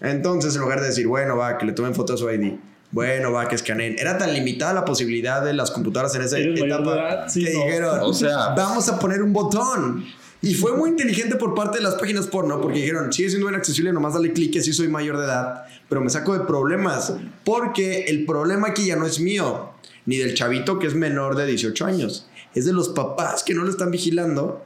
Entonces, 0.00 0.54
en 0.54 0.60
lugar 0.62 0.80
de 0.80 0.86
decir, 0.88 1.06
bueno, 1.06 1.36
va, 1.36 1.58
que 1.58 1.66
le 1.66 1.72
tomen 1.72 1.94
fotos 1.94 2.20
a 2.20 2.24
su 2.24 2.30
ID, 2.30 2.54
bueno, 2.90 3.32
va, 3.32 3.48
que 3.48 3.54
escaneen, 3.54 3.96
era 3.98 4.18
tan 4.18 4.32
limitada 4.34 4.72
la 4.74 4.84
posibilidad 4.84 5.42
de 5.44 5.54
las 5.54 5.70
computadoras 5.70 6.14
en 6.14 6.22
esa 6.22 6.38
¿Eres 6.38 6.60
mayor 6.60 6.78
de 6.84 6.90
etapa 6.90 6.94
edad? 7.14 7.28
Sí, 7.28 7.44
que 7.44 7.52
no. 7.54 7.64
dijeron, 7.64 7.98
O 8.02 8.12
sea- 8.12 8.48
vamos 8.56 8.88
a 8.88 8.98
poner 8.98 9.22
un 9.22 9.32
botón. 9.32 10.04
Y 10.44 10.54
fue 10.54 10.76
muy 10.76 10.90
inteligente 10.90 11.36
por 11.36 11.54
parte 11.54 11.78
de 11.78 11.84
las 11.84 11.94
páginas 11.94 12.26
porno 12.26 12.60
porque 12.60 12.80
dijeron, 12.80 13.12
sigue 13.12 13.30
siendo 13.30 13.48
inaccesible, 13.48 13.92
nomás 13.92 14.14
dale 14.14 14.32
clic 14.32 14.52
que 14.52 14.60
sí 14.60 14.72
soy 14.72 14.88
mayor 14.88 15.16
de 15.18 15.24
edad, 15.24 15.66
pero 15.88 16.00
me 16.00 16.10
saco 16.10 16.36
de 16.36 16.44
problemas 16.44 17.14
porque 17.44 18.06
el 18.06 18.26
problema 18.26 18.68
aquí 18.68 18.86
ya 18.86 18.96
no 18.96 19.06
es 19.06 19.20
mío, 19.20 19.70
ni 20.04 20.16
del 20.16 20.34
chavito 20.34 20.80
que 20.80 20.88
es 20.88 20.94
menor 20.96 21.36
de 21.36 21.46
18 21.46 21.86
años, 21.86 22.28
es 22.56 22.64
de 22.64 22.72
los 22.72 22.88
papás 22.88 23.44
que 23.44 23.54
no 23.54 23.62
lo 23.62 23.70
están 23.70 23.92
vigilando. 23.92 24.64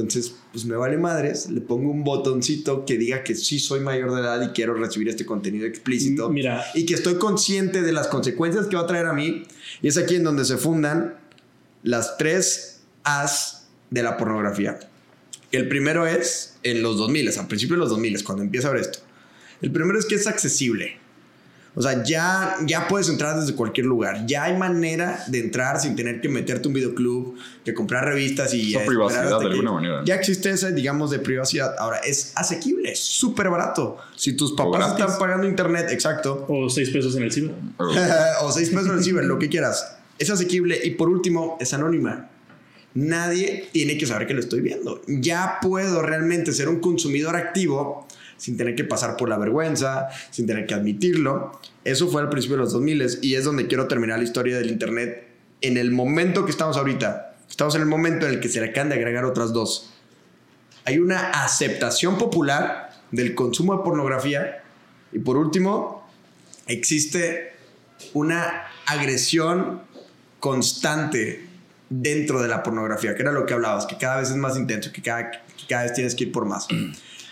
Entonces, 0.00 0.34
pues 0.50 0.64
me 0.64 0.74
vale 0.74 0.98
madres, 0.98 1.48
le 1.48 1.60
pongo 1.60 1.90
un 1.90 2.02
botoncito 2.02 2.84
que 2.84 2.98
diga 2.98 3.22
que 3.22 3.34
sí 3.36 3.60
soy 3.60 3.80
mayor 3.80 4.12
de 4.12 4.20
edad 4.20 4.42
y 4.42 4.48
quiero 4.48 4.74
recibir 4.74 5.08
este 5.08 5.24
contenido 5.24 5.66
explícito. 5.66 6.28
Mira. 6.30 6.64
Y 6.74 6.84
que 6.84 6.94
estoy 6.94 7.14
consciente 7.14 7.80
de 7.80 7.92
las 7.92 8.08
consecuencias 8.08 8.66
que 8.66 8.74
va 8.74 8.82
a 8.82 8.86
traer 8.86 9.06
a 9.06 9.12
mí. 9.12 9.44
Y 9.82 9.88
es 9.88 9.96
aquí 9.96 10.16
en 10.16 10.24
donde 10.24 10.44
se 10.44 10.56
fundan 10.56 11.16
las 11.84 12.16
tres 12.16 12.80
As 13.04 13.68
de 13.90 14.02
la 14.02 14.16
pornografía. 14.16 14.80
El 15.52 15.68
primero 15.68 16.06
es 16.06 16.56
en 16.64 16.82
los 16.82 16.96
2000, 16.96 17.38
a 17.38 17.46
principios 17.46 17.76
de 17.76 17.80
los 17.80 17.90
2000, 17.90 18.24
cuando 18.24 18.42
empieza 18.42 18.68
a 18.68 18.72
ver 18.72 18.80
esto. 18.80 18.98
El 19.62 19.70
primero 19.70 19.98
es 19.98 20.06
que 20.06 20.16
es 20.16 20.26
accesible. 20.26 20.98
O 21.76 21.82
sea, 21.82 22.04
ya, 22.04 22.56
ya 22.66 22.86
puedes 22.86 23.08
entrar 23.08 23.38
desde 23.38 23.54
cualquier 23.54 23.86
lugar. 23.86 24.26
Ya 24.26 24.44
hay 24.44 24.56
manera 24.56 25.24
de 25.26 25.40
entrar 25.40 25.80
sin 25.80 25.96
tener 25.96 26.20
que 26.20 26.28
meterte 26.28 26.66
a 26.66 26.68
un 26.68 26.74
videoclub, 26.74 27.36
que 27.64 27.74
comprar 27.74 28.04
revistas 28.04 28.54
y... 28.54 28.76
Esa 28.76 28.86
privacidad 28.86 29.24
hasta 29.24 29.38
de 29.38 29.44
que- 29.46 29.50
alguna 29.50 29.72
manera. 29.72 30.02
Ya 30.04 30.14
existe 30.14 30.50
esa, 30.50 30.70
digamos, 30.70 31.10
de 31.10 31.18
privacidad. 31.18 31.74
Ahora, 31.78 31.98
es 31.98 32.32
asequible, 32.36 32.92
es 32.92 33.00
súper 33.00 33.48
barato. 33.50 33.96
Si 34.14 34.34
tus 34.34 34.52
papás 34.52 34.92
están 34.92 35.18
pagando 35.18 35.48
internet, 35.48 35.88
exacto, 35.90 36.46
O 36.48 36.70
6 36.70 36.90
pesos 36.90 37.16
en 37.16 37.24
el 37.24 37.32
ciber. 37.32 37.54
o 38.42 38.52
seis 38.52 38.70
pesos 38.70 38.86
en 38.88 38.98
el 38.98 39.02
ciber, 39.04 39.24
lo 39.24 39.38
que 39.40 39.48
quieras. 39.48 39.96
Es 40.18 40.30
asequible 40.30 40.78
y 40.84 40.90
por 40.92 41.08
último, 41.08 41.58
es 41.60 41.74
anónima. 41.74 42.30
Nadie 42.94 43.68
tiene 43.72 43.98
que 43.98 44.06
saber 44.06 44.28
que 44.28 44.34
lo 44.34 44.40
estoy 44.40 44.60
viendo. 44.60 45.02
Ya 45.08 45.58
puedo 45.60 46.02
realmente 46.02 46.52
ser 46.52 46.68
un 46.68 46.78
consumidor 46.78 47.34
activo 47.34 48.06
sin 48.44 48.58
tener 48.58 48.74
que 48.74 48.84
pasar 48.84 49.16
por 49.16 49.30
la 49.30 49.38
vergüenza, 49.38 50.08
sin 50.30 50.46
tener 50.46 50.66
que 50.66 50.74
admitirlo. 50.74 51.58
Eso 51.82 52.08
fue 52.08 52.20
al 52.20 52.28
principio 52.28 52.58
de 52.58 52.64
los 52.64 52.74
2000 52.74 53.20
y 53.22 53.36
es 53.36 53.44
donde 53.44 53.66
quiero 53.66 53.88
terminar 53.88 54.18
la 54.18 54.24
historia 54.24 54.58
del 54.58 54.70
Internet. 54.70 55.26
En 55.62 55.78
el 55.78 55.92
momento 55.92 56.44
que 56.44 56.50
estamos 56.50 56.76
ahorita, 56.76 57.36
estamos 57.48 57.74
en 57.74 57.80
el 57.80 57.86
momento 57.86 58.26
en 58.26 58.34
el 58.34 58.40
que 58.40 58.50
se 58.50 58.60
le 58.60 58.66
acaban 58.66 58.90
de 58.90 58.96
agregar 58.96 59.24
otras 59.24 59.54
dos. 59.54 59.94
Hay 60.84 60.98
una 60.98 61.30
aceptación 61.30 62.18
popular 62.18 62.90
del 63.12 63.34
consumo 63.34 63.78
de 63.78 63.82
pornografía 63.82 64.62
y 65.10 65.20
por 65.20 65.38
último, 65.38 66.06
existe 66.66 67.54
una 68.12 68.64
agresión 68.84 69.80
constante 70.38 71.46
dentro 71.88 72.42
de 72.42 72.48
la 72.48 72.62
pornografía, 72.62 73.14
que 73.14 73.22
era 73.22 73.32
lo 73.32 73.46
que 73.46 73.54
hablabas, 73.54 73.86
que 73.86 73.96
cada 73.96 74.20
vez 74.20 74.28
es 74.28 74.36
más 74.36 74.58
intenso, 74.58 74.92
que 74.92 75.00
cada, 75.00 75.30
que 75.30 75.66
cada 75.66 75.84
vez 75.84 75.94
tienes 75.94 76.14
que 76.14 76.24
ir 76.24 76.32
por 76.32 76.44
más. 76.44 76.66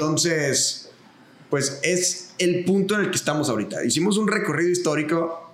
Entonces, 0.00 0.92
pues 1.50 1.80
es 1.82 2.32
el 2.38 2.64
punto 2.64 2.94
en 2.94 3.00
el 3.00 3.10
que 3.10 3.16
estamos 3.16 3.48
ahorita. 3.48 3.84
Hicimos 3.84 4.16
un 4.16 4.28
recorrido 4.28 4.70
histórico 4.70 5.52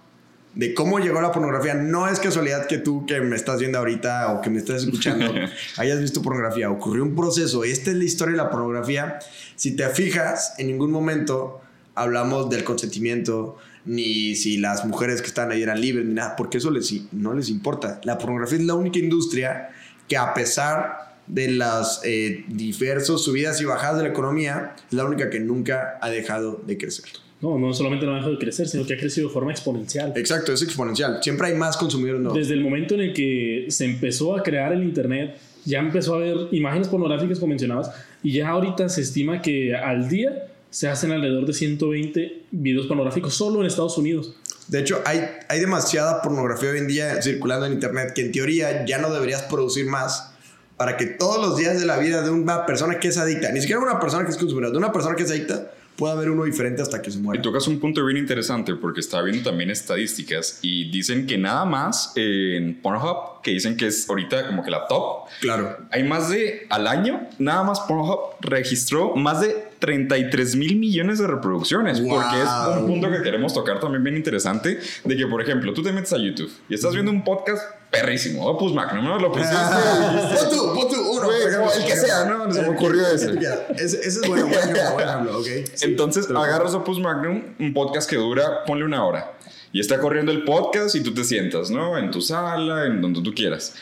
de 0.55 0.75
cómo 0.75 0.99
llegó 0.99 1.23
la 1.23 1.33
pornografía. 1.33 1.73
No 1.73 2.07
es 2.09 2.21
casualidad 2.21 2.67
que 2.67 2.77
tú 2.77 3.07
que 3.07 3.23
me 3.23 3.37
estás 3.37 3.59
viendo 3.59 3.79
ahorita 3.79 4.35
o 4.35 4.43
que 4.43 4.51
me 4.51 4.59
estás 4.59 4.83
escuchando 4.83 5.33
hayas 5.79 5.99
visto 5.99 6.21
pornografía. 6.21 6.71
Ocurrió 6.71 7.05
un 7.05 7.17
proceso. 7.17 7.65
Esta 7.65 7.91
es 7.91 7.97
la 7.97 8.05
historia 8.05 8.33
de 8.33 8.37
la 8.37 8.51
pornografía. 8.51 9.19
Si 9.57 9.77
te 9.77 9.89
fijas, 9.89 10.53
en 10.59 10.67
ningún 10.67 10.91
momento 10.91 11.63
hablamos 11.95 12.51
del 12.51 12.65
consentimiento, 12.65 13.57
ni 13.87 14.35
si 14.35 14.59
las 14.59 14.85
mujeres 14.85 15.23
que 15.23 15.29
están 15.29 15.53
ahí 15.53 15.63
eran 15.63 15.81
libres, 15.81 16.05
ni 16.05 16.13
nada, 16.13 16.37
porque 16.37 16.59
eso 16.59 16.71
les, 16.71 16.93
no 17.13 17.33
les 17.33 17.49
importa. 17.49 17.99
La 18.05 18.19
pornografía 18.19 18.59
es 18.59 18.65
la 18.67 18.75
única 18.75 18.99
industria 18.99 19.71
que 20.07 20.19
a 20.19 20.35
pesar 20.35 21.14
de 21.27 21.51
las 21.51 22.01
eh, 22.05 22.45
diversas 22.49 23.21
subidas 23.21 23.61
y 23.61 23.65
bajadas 23.65 23.99
de 23.99 24.05
la 24.05 24.09
economía, 24.11 24.75
es 24.87 24.93
la 24.93 25.05
única 25.05 25.31
que 25.31 25.41
nunca 25.41 25.99
ha 26.01 26.11
dejado 26.11 26.61
de 26.67 26.79
crecer. 26.79 27.07
No, 27.41 27.59
no 27.59 27.75
solamente 27.75 28.07
no 28.07 28.13
ha 28.13 28.17
dejado 28.17 28.33
de 28.33 28.39
crecer, 28.39 28.69
sino 28.69 28.87
que 28.87 28.95
ha 28.95 28.97
crecido 28.97 29.29
de 29.29 29.35
forma 29.35 29.51
exponencial. 29.51 30.13
Exacto, 30.17 30.53
es 30.53 30.63
exponencial. 30.63 31.19
Siempre 31.23 31.49
hay 31.49 31.55
más 31.55 31.77
consumidores 31.77 32.23
nuevos. 32.23 32.39
Desde 32.39 32.55
el 32.55 32.63
momento 32.63 32.95
en 32.95 33.01
el 33.03 33.13
que 33.13 33.67
se 33.69 33.85
empezó 33.85 34.37
a 34.37 34.43
crear 34.43 34.73
el 34.73 34.83
Internet, 34.83 35.37
ya 35.65 35.81
empezó 35.81 36.15
a 36.15 36.17
haber 36.19 36.49
imágenes 36.53 36.89
pornográficas 36.89 37.39
como 37.39 37.51
mencionabas, 37.51 37.91
y 38.23 38.33
ya 38.33 38.49
ahorita 38.49 38.89
se 38.89 39.03
estima 39.03 39.43
que 39.43 39.75
al 39.75 40.09
día 40.09 40.49
se 40.71 40.89
hacen 40.89 41.13
alrededor 41.13 41.47
de 41.47 41.53
120 41.53 42.43
videos 42.51 42.87
pornográficos 42.87 43.35
solo 43.35 43.61
en 43.61 43.67
Estados 43.67 43.97
Unidos. 43.99 44.35
De 44.69 44.81
hecho, 44.81 45.03
hay, 45.05 45.21
hay 45.49 45.61
demasiada 45.61 46.23
pornografía 46.23 46.71
hoy 46.71 46.79
en 46.79 46.89
día 46.89 47.23
circulando 47.23 47.67
en 47.67 47.75
Internet 47.75 48.13
que 48.15 48.23
en 48.23 48.33
teoría 48.33 48.87
ya 48.87 48.99
no 48.99 49.13
deberías 49.13 49.43
producir 49.43 49.87
más 49.87 50.34
para 50.77 50.97
que 50.97 51.07
todos 51.07 51.41
los 51.47 51.57
días 51.57 51.79
de 51.79 51.87
la 51.87 51.99
vida 51.99 52.23
de 52.23 52.31
una 52.31 52.67
persona 52.67 52.99
que 52.99 53.09
es 53.09 53.19
adicta, 53.19 53.51
ni 53.53 53.61
siquiera 53.61 53.81
una 53.81 54.01
persona 54.01 54.25
que 54.25 54.31
es 54.31 54.37
consumidora, 54.37 54.71
de 54.73 54.79
una 54.79 54.93
persona 54.93 55.15
que 55.17 55.23
es 55.23 55.31
adicta, 55.31 55.71
pueda 55.97 56.15
haber 56.15 56.29
uno 56.31 56.43
diferente 56.43 56.83
hasta 56.83 57.01
que 57.01 57.11
se 57.13 57.19
muera. 57.19 57.39
Y 57.39 57.43
tocas 57.43 57.69
un 57.69 57.79
punto 57.79 58.05
bien 58.05 58.17
interesante 58.19 58.75
porque 58.75 58.99
estaba 58.99 59.23
viendo 59.23 59.49
también 59.49 59.71
estadísticas 59.71 60.59
y 60.61 60.91
dicen 60.91 61.27
que 61.27 61.39
nada 61.39 61.65
más 61.65 62.13
en 62.17 62.81
Pornhub, 62.83 63.41
que 63.45 63.53
dicen 63.53 63.77
que 63.77 63.87
es 63.87 64.09
ahorita 64.09 64.49
como 64.49 64.65
que 64.65 64.73
la 64.73 64.89
top, 64.89 65.29
Claro. 65.41 65.79
hay 65.93 66.03
más 66.03 66.31
de 66.31 66.67
al 66.71 66.89
año, 66.89 67.29
nada 67.39 67.63
más 67.63 67.79
Pornhub 67.83 68.19
registró 68.41 69.15
más 69.15 69.41
de 69.41 69.64
33 69.79 70.57
mil 70.57 70.77
millones 70.77 71.19
de 71.19 71.27
reproducciones. 71.27 72.01
Wow. 72.01 72.11
Porque 72.11 72.43
es 72.43 72.79
un 72.79 72.87
punto 72.87 73.11
que 73.11 73.23
queremos 73.23 73.55
tocar 73.55 73.81
también 73.81 74.03
bien 74.03 74.17
interesante. 74.17 74.79
De 75.05 75.17
que, 75.17 75.27
por 75.27 75.41
ejemplo, 75.41 75.73
tú 75.73 75.83
te 75.83 75.93
metes 75.93 76.13
a 76.13 76.19
YouTube 76.19 76.53
y 76.69 76.75
estás 76.75 76.93
viendo 76.95 77.11
un 77.11 77.25
podcast 77.25 77.63
perrísimo. 77.91 78.47
Opus 78.47 78.75
Magnum, 78.75 79.05
¿no? 79.05 79.19
Lo 79.19 79.31
pusiste. 79.31 79.55
y 79.55 80.37
Pon 80.37 80.51
tú, 80.51 80.75
pon 80.75 80.89
tú, 80.89 81.13
uno. 81.13 81.33
Ejemplo, 81.33 81.73
el 81.73 81.85
que 81.85 81.97
sea, 81.97 82.25
¿no? 82.25 82.53
Se 82.53 82.63
me 82.63 82.69
ocurrió 82.69 83.07
ese. 83.07 83.33
Ese, 83.77 83.99
ese 83.99 84.09
es 84.09 84.21
bueno, 84.29 84.47
buen 84.47 84.59
ejemplo, 84.59 84.83
buen 84.95 85.09
ejemplo, 85.09 85.39
ok. 85.39 85.47
Entonces 85.83 86.29
agarras 86.31 86.75
Opus 86.75 86.99
Magnum, 86.99 87.43
un 87.59 87.73
podcast 87.73 88.09
que 88.09 88.17
dura, 88.17 88.65
ponle 88.65 88.85
una 88.85 89.05
hora. 89.05 89.33
Y 89.73 89.81
está 89.81 89.99
corriendo 89.99 90.31
el 90.31 90.45
podcast 90.45 90.95
y 90.95 91.03
tú 91.03 91.13
te 91.13 91.25
sientas, 91.25 91.71
¿no? 91.71 91.99
En 91.99 92.13
tu 92.13 92.21
sala, 92.21 92.87
en 92.87 93.01
donde 93.03 93.21
tú 93.23 93.35
quieras. 93.35 93.75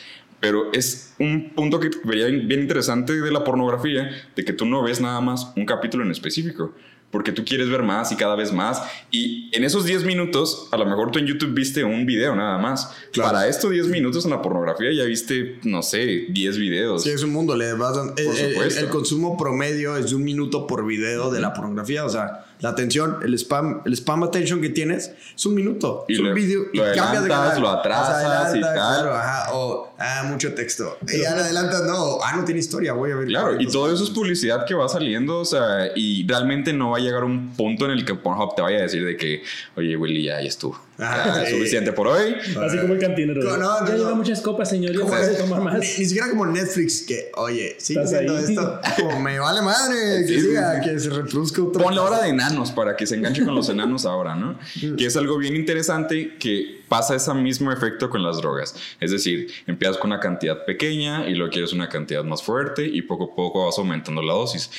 Pero 0.43 0.73
es 0.73 1.13
un 1.19 1.53
punto 1.55 1.79
que 1.79 1.89
vería 2.03 2.25
bien 2.27 2.59
interesante 2.59 3.13
de 3.13 3.31
la 3.31 3.45
pornografía, 3.45 4.09
de 4.35 4.43
que 4.43 4.51
tú 4.51 4.65
no 4.65 4.83
ves 4.83 4.99
nada 4.99 5.21
más 5.21 5.53
un 5.55 5.65
capítulo 5.65 6.03
en 6.03 6.11
específico. 6.11 6.73
Porque 7.11 7.31
tú 7.31 7.45
quieres 7.45 7.69
ver 7.69 7.83
más 7.83 8.11
y 8.11 8.15
cada 8.15 8.35
vez 8.35 8.51
más. 8.51 8.81
Y 9.11 9.49
en 9.55 9.63
esos 9.63 9.85
10 9.85 10.03
minutos, 10.03 10.67
a 10.71 10.77
lo 10.77 10.85
mejor 10.87 11.11
tú 11.11 11.19
en 11.19 11.27
YouTube 11.27 11.53
viste 11.53 11.83
un 11.83 12.07
video 12.07 12.35
nada 12.35 12.57
más. 12.57 12.91
Claro. 13.11 13.31
Para 13.31 13.47
estos 13.47 13.69
10 13.69 13.87
minutos 13.89 14.25
en 14.25 14.31
la 14.31 14.41
pornografía 14.41 14.91
ya 14.91 15.03
viste, 15.03 15.59
no 15.63 15.83
sé, 15.83 16.25
10 16.29 16.57
videos. 16.57 17.03
Sí, 17.03 17.11
es 17.11 17.21
un 17.23 17.31
mundo. 17.31 17.55
Le 17.55 17.71
vas 17.73 17.95
dando- 17.95 18.15
el, 18.17 18.27
el- 18.27 18.35
supuesto. 18.53 18.79
el 18.81 18.89
consumo 18.89 19.37
promedio 19.37 19.95
es 19.95 20.09
de 20.09 20.15
un 20.15 20.23
minuto 20.23 20.65
por 20.65 20.85
video 20.87 21.29
de 21.29 21.39
la 21.39 21.53
pornografía. 21.53 22.03
O 22.03 22.09
sea, 22.09 22.45
la 22.63 22.69
atención, 22.69 23.17
el 23.23 23.33
spam, 23.37 23.81
el 23.85 23.93
spam 23.95 24.23
attention 24.23 24.59
que 24.61 24.69
tienes 24.69 25.11
es 25.35 25.45
un 25.45 25.53
minuto. 25.53 26.05
Y 26.07 26.13
es 26.13 26.19
un 26.19 26.29
lo- 26.29 26.33
video. 26.33 26.61
lo 26.73 26.83
adelantas, 26.83 27.59
lo 27.59 27.69
atrasas 27.69 28.55
y 28.55 28.61
tal. 28.61 28.73
Claro, 28.73 29.13
ajá. 29.13 29.53
O, 29.53 29.93
ah, 29.99 30.23
mucho 30.31 30.53
texto. 30.55 30.97
Y 31.13 31.21
ya 31.21 31.35
le 31.35 31.41
adelantas, 31.41 31.83
no. 31.83 32.17
Ah, 32.23 32.35
no 32.37 32.43
tiene 32.45 32.59
historia. 32.61 32.93
Voy 32.93 33.11
a 33.11 33.15
ver. 33.17 33.27
Claro, 33.27 33.61
y 33.61 33.67
todo 33.67 33.93
eso 33.93 34.03
es 34.03 34.09
publicidad 34.09 34.65
que 34.65 34.73
va 34.73 34.89
saliendo, 34.89 35.39
o 35.39 35.45
sea, 35.45 35.89
y 35.95 36.25
realmente 36.27 36.73
no 36.73 36.91
va 36.91 36.97
a 36.97 37.01
llegar 37.01 37.23
un 37.25 37.53
punto 37.55 37.85
en 37.85 37.91
el 37.91 38.05
que 38.05 38.15
Pornhub 38.15 38.55
te 38.55 38.61
vaya 38.61 38.79
a 38.79 38.81
decir 38.83 39.05
de 39.05 39.17
que, 39.17 39.43
oye, 39.75 39.95
Willy, 39.97 40.23
ya, 40.23 40.41
ya 40.41 40.47
estuvo. 40.47 40.79
Ah, 40.99 41.23
Ya, 41.37 41.43
es 41.43 41.49
suficiente 41.49 41.91
por 41.91 42.07
hoy. 42.07 42.35
Así 42.65 42.77
como 42.77 42.93
el 42.93 42.99
cantinero. 42.99 43.41
No, 43.43 43.57
no, 43.57 43.79
ya 43.85 43.91
no, 43.91 43.97
lleva 43.97 44.09
no. 44.11 44.15
muchas 44.15 44.39
copas, 44.41 44.69
señor. 44.69 44.91
Ya 44.93 44.99
no 44.99 45.05
¿Cómo 45.05 45.17
puede 45.17 45.31
es? 45.33 45.37
tomar 45.39 45.61
más. 45.61 45.73
Ni, 45.79 45.87
ni 45.87 46.05
siquiera 46.05 46.29
como 46.29 46.45
Netflix, 46.45 47.01
que, 47.01 47.31
oye, 47.35 47.75
sigue 47.79 48.01
haciendo 48.03 48.37
ahí. 48.37 48.43
esto. 48.47 48.79
Como 48.99 49.19
me 49.19 49.39
vale 49.39 49.61
madre 49.63 50.23
que 50.27 50.39
siga, 50.39 50.79
que 50.81 50.99
se 50.99 51.09
reproduzca 51.09 51.61
otro. 51.63 51.81
Pon 51.83 51.95
la 51.95 52.03
hora 52.03 52.21
de 52.21 52.31
enanos 52.53 52.71
para 52.71 52.95
que 52.95 53.05
se 53.05 53.15
enganche 53.15 53.43
con 53.43 53.55
los 53.55 53.69
enanos 53.69 54.05
ahora, 54.05 54.35
¿no? 54.35 54.57
Que 54.97 55.05
es 55.05 55.17
algo 55.17 55.37
bien 55.37 55.55
interesante 55.55 56.37
que 56.37 56.81
pasa 56.87 57.15
ese 57.15 57.33
mismo 57.33 57.71
efecto 57.71 58.09
con 58.09 58.23
las 58.23 58.37
drogas. 58.37 58.75
Es 58.99 59.11
decir, 59.11 59.51
empiezas 59.67 59.97
con 59.97 60.11
una 60.11 60.19
cantidad 60.19 60.65
pequeña 60.65 61.27
y 61.27 61.35
luego 61.35 61.51
quieres 61.51 61.73
una 61.73 61.89
cantidad 61.89 62.23
más 62.23 62.43
fuerte 62.43 62.85
y 62.85 63.01
poco 63.01 63.31
a 63.31 63.35
poco 63.35 63.65
vas 63.65 63.77
aumentando 63.77 64.21
la 64.21 64.33
dosis. 64.33 64.71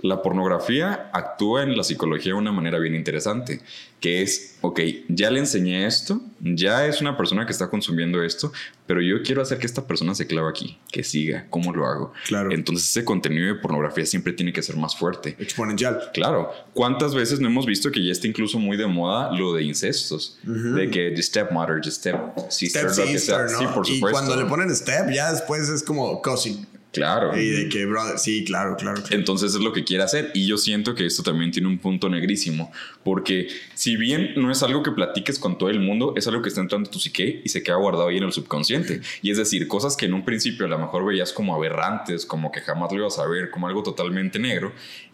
La 0.00 0.20
pornografía 0.20 1.10
actúa 1.12 1.62
en 1.62 1.76
la 1.76 1.84
psicología 1.84 2.32
de 2.32 2.38
una 2.38 2.52
manera 2.52 2.78
bien 2.78 2.94
interesante, 2.94 3.60
que 4.02 4.20
es, 4.20 4.56
ok, 4.62 4.80
ya 5.08 5.30
le 5.30 5.38
enseñé 5.38 5.86
esto, 5.86 6.20
ya 6.40 6.86
es 6.86 7.00
una 7.00 7.16
persona 7.16 7.46
que 7.46 7.52
está 7.52 7.70
consumiendo 7.70 8.20
esto, 8.24 8.52
pero 8.84 9.00
yo 9.00 9.22
quiero 9.22 9.40
hacer 9.42 9.58
que 9.58 9.66
esta 9.66 9.86
persona 9.86 10.12
se 10.16 10.26
clave 10.26 10.50
aquí, 10.50 10.76
que 10.90 11.04
siga, 11.04 11.46
¿cómo 11.50 11.72
lo 11.72 11.86
hago? 11.86 12.12
Claro. 12.26 12.50
Entonces 12.52 12.90
ese 12.90 13.04
contenido 13.04 13.46
de 13.46 13.54
pornografía 13.60 14.04
siempre 14.04 14.32
tiene 14.32 14.52
que 14.52 14.60
ser 14.60 14.76
más 14.76 14.96
fuerte. 14.96 15.36
Exponencial. 15.38 16.10
Claro, 16.12 16.50
¿cuántas 16.74 17.14
veces 17.14 17.38
no 17.38 17.46
hemos 17.46 17.64
visto 17.64 17.92
que 17.92 18.04
ya 18.04 18.10
está 18.10 18.26
incluso 18.26 18.58
muy 18.58 18.76
de 18.76 18.88
moda 18.88 19.30
lo 19.38 19.54
de 19.54 19.62
incestos? 19.62 20.36
De 20.42 20.90
que 20.90 21.12
the 21.14 21.22
stepmother, 21.22 21.80
the 21.80 21.90
step 21.92 22.16
sister, 22.50 22.90
Step 22.90 22.98
lo 23.06 23.12
que 23.12 23.18
sister, 23.18 23.48
sea. 23.48 23.52
¿no? 23.52 23.58
Sí, 23.60 23.66
por 23.72 23.88
Y 23.88 23.94
supuesto. 23.94 24.18
cuando 24.18 24.36
le 24.42 24.48
ponen 24.48 24.74
step, 24.74 25.10
ya 25.14 25.30
después 25.32 25.68
es 25.68 25.82
como 25.84 26.20
cousin. 26.22 26.66
Claro. 26.92 27.36
Y 27.38 27.48
de 27.48 27.68
que, 27.70 27.86
brother, 27.86 28.18
sí, 28.18 28.44
claro, 28.44 28.76
claro. 28.76 29.00
claro. 29.00 29.16
Entonces 29.16 29.54
es 29.54 29.60
lo 29.60 29.72
que 29.72 29.82
quiere 29.82 30.02
hacer. 30.02 30.30
Y 30.34 30.46
yo 30.46 30.58
siento 30.58 30.94
que 30.94 31.06
esto 31.06 31.22
también 31.22 31.50
tiene 31.50 31.68
un 31.68 31.78
punto 31.78 32.10
negrísimo. 32.10 32.70
Porque 33.02 33.48
si 33.74 33.96
bien 33.96 34.34
no 34.36 34.50
es 34.50 34.62
algo 34.62 34.82
que 34.82 34.90
platiques 34.90 35.38
con 35.38 35.56
todo 35.56 35.70
el 35.70 35.80
mundo, 35.80 36.12
es 36.16 36.28
algo 36.28 36.42
que 36.42 36.50
está 36.50 36.60
entrando 36.60 36.88
en 36.88 36.92
tu 36.92 37.00
psique 37.00 37.40
y 37.42 37.48
se 37.48 37.62
queda 37.62 37.76
guardado 37.76 38.08
ahí 38.08 38.18
en 38.18 38.24
el 38.24 38.32
subconsciente. 38.32 39.00
Y 39.22 39.30
es 39.30 39.38
decir, 39.38 39.66
cosas 39.68 39.96
que 39.96 40.04
en 40.04 40.12
un 40.12 40.24
principio 40.24 40.66
a 40.66 40.68
lo 40.68 40.78
mejor 40.78 41.06
veías 41.06 41.32
como 41.32 41.54
aberrantes, 41.54 42.26
como 42.26 42.52
que 42.52 42.60
jamás 42.60 42.92
lo 42.92 42.98
ibas 42.98 43.18
a 43.18 43.26
ver, 43.26 43.50
como 43.50 43.66
algo 43.66 43.82
totalmente 43.82 44.38
negro, 44.38 44.72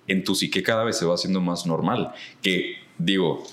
en 0.09 0.25
tu 0.25 0.35
psique 0.35 0.63
cada 0.65 0.83
vez 0.83 0.99
se 0.99 1.05
va 1.05 1.15
haciendo 1.15 1.41
más 1.41 1.65
normal. 1.65 2.13
Que 2.43 2.75
digo, 2.99 3.47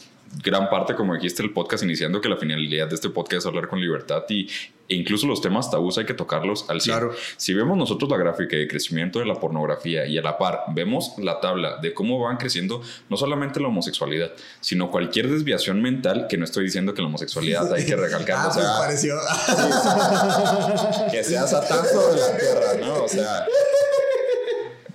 gran 0.44 0.70
parte, 0.70 0.96
como 0.96 1.14
dijiste 1.14 1.44
el 1.44 1.52
podcast 1.52 1.84
iniciando, 1.84 2.22
que 2.22 2.30
la 2.30 2.38
finalidad 2.38 2.88
de 2.88 2.96
este 2.96 3.10
podcast 3.10 3.42
es 3.42 3.46
hablar 3.46 3.68
con 3.68 3.80
libertad 3.80 4.24
y, 4.30 4.48
e 4.88 4.96
incluso 4.96 5.26
los 5.28 5.42
temas 5.42 5.72
tabús 5.72 5.98
hay 5.98 6.06
que 6.06 6.14
tocarlos 6.14 6.70
al 6.70 6.82
100. 6.82 6.96
Claro. 6.98 7.14
Si 7.38 7.54
vemos 7.54 7.78
nosotros 7.78 8.10
la 8.10 8.18
gráfica 8.18 8.56
de 8.56 8.68
crecimiento 8.68 9.20
de 9.20 9.26
la 9.26 9.36
pornografía 9.36 10.06
y 10.06 10.18
a 10.18 10.22
la 10.22 10.38
par 10.38 10.62
vemos 10.74 11.14
la 11.18 11.40
tabla 11.40 11.78
de 11.82 11.94
cómo 11.94 12.20
van 12.20 12.38
creciendo 12.38 12.82
no 13.10 13.18
solamente 13.18 13.60
la 13.60 13.68
homosexualidad, 13.70 14.32
sino 14.62 14.92
cualquier 14.92 15.30
desviación 15.30 15.82
mental, 15.82 16.28
que 16.30 16.38
no 16.38 16.46
estoy 16.46 16.66
diciendo 16.66 16.94
que 16.94 17.02
la 17.02 17.08
homosexualidad 17.08 17.74
hay 17.74 17.86
que 17.86 17.96
recalcar, 17.96 18.38
Ah, 18.38 18.48
o 18.50 18.54
pues 18.54 18.66
sea, 18.66 18.78
pareció. 18.78 19.16
que 21.12 21.24
sea 21.24 21.48
satazo 21.48 22.12
de 22.14 22.20
la 22.20 22.38
tierra, 22.38 22.74
¿no? 22.80 23.04
O 23.04 23.08
sea, 23.08 23.46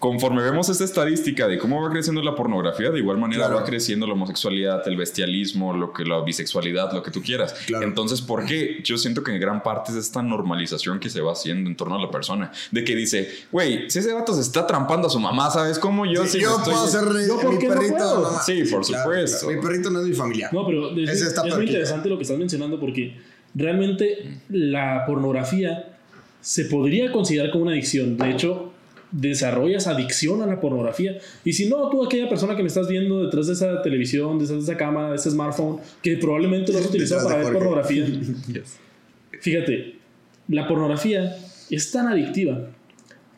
conforme 0.00 0.42
vemos 0.42 0.68
esta 0.68 0.82
estadística 0.82 1.46
de 1.46 1.58
cómo 1.58 1.80
va 1.82 1.90
creciendo 1.90 2.22
la 2.22 2.34
pornografía, 2.34 2.90
de 2.90 2.98
igual 2.98 3.18
manera 3.18 3.44
Claro. 3.44 3.60
va 3.60 3.64
creciendo 3.64 4.06
la 4.06 4.14
homosexualidad, 4.14 4.82
el 4.88 4.96
bestialismo, 4.96 5.72
lo 5.76 5.92
que 5.92 6.04
la 6.04 6.20
bisexualidad, 6.22 6.92
lo 6.92 7.02
que 7.02 7.10
tú 7.10 7.22
quieras. 7.22 7.52
Claro. 7.66 7.84
Entonces, 7.86 8.20
¿por 8.22 8.46
qué? 8.46 8.80
Yo 8.82 8.96
siento 8.98 9.22
que 9.22 9.30
en 9.32 9.38
gran 9.40 9.62
parte 9.62 9.92
es 9.92 9.98
esta 9.98 10.22
normalización 10.22 10.98
que 10.98 11.10
se 11.10 11.20
va 11.20 11.32
haciendo 11.32 11.70
en 11.70 11.76
torno 11.76 11.96
a 11.96 12.00
la 12.02 12.10
persona, 12.10 12.50
de 12.72 12.82
que 12.82 12.96
dice, 12.96 13.28
güey, 13.52 13.90
si 13.90 13.98
ese 14.00 14.12
vato 14.12 14.34
se 14.34 14.40
está 14.40 14.66
trampando 14.66 15.06
a 15.06 15.10
su 15.10 15.20
mamá, 15.20 15.50
¿sabes 15.50 15.78
cómo 15.78 16.06
yo 16.06 16.26
Sí, 16.26 16.40
yo 16.40 16.56
estoy- 16.56 16.72
puedo 16.72 16.86
ser 16.88 17.02
¿Yo 17.28 17.38
por 17.40 17.52
mi 17.52 17.58
qué 17.58 17.68
no 17.68 17.74
perrito. 17.74 17.94
puedo? 17.96 18.32
no 18.32 18.38
Sí, 18.42 18.62
por 18.70 18.84
supuesto. 18.84 19.48
Mi 19.50 19.60
perrito 19.60 19.90
no 19.90 20.00
es 20.00 20.06
mi 20.08 20.14
familia. 20.14 20.48
No, 20.50 20.64
pero 20.66 20.96
es, 20.98 21.20
es 21.22 21.54
muy 21.54 21.66
interesante 21.66 22.08
lo 22.08 22.16
que 22.16 22.22
estás 22.22 22.38
mencionando 22.38 22.80
porque 22.80 23.16
realmente 23.54 24.38
la 24.48 25.04
pornografía 25.06 25.96
se 26.40 26.64
podría 26.64 27.12
considerar 27.12 27.50
como 27.50 27.64
una 27.64 27.72
adicción. 27.72 28.16
De 28.16 28.30
hecho, 28.30 28.69
desarrollas 29.12 29.86
adicción 29.86 30.42
a 30.42 30.46
la 30.46 30.60
pornografía. 30.60 31.18
Y 31.44 31.52
si 31.52 31.68
no, 31.68 31.88
tú 31.90 32.04
aquella 32.04 32.28
persona 32.28 32.56
que 32.56 32.62
me 32.62 32.68
estás 32.68 32.88
viendo 32.88 33.24
detrás 33.24 33.46
de 33.46 33.54
esa 33.54 33.82
televisión, 33.82 34.38
detrás 34.38 34.58
de 34.58 34.72
esa 34.72 34.76
cámara, 34.76 35.10
de 35.10 35.16
ese 35.16 35.30
smartphone, 35.30 35.78
que 36.02 36.16
probablemente 36.16 36.72
lo 36.72 36.78
has 36.78 36.86
utilizado 36.86 37.28
para 37.28 37.42
ver 37.42 37.52
pornografía. 37.52 38.06
Fíjate, 39.40 39.96
la 40.48 40.66
pornografía 40.68 41.36
es 41.70 41.90
tan 41.90 42.08
adictiva 42.08 42.70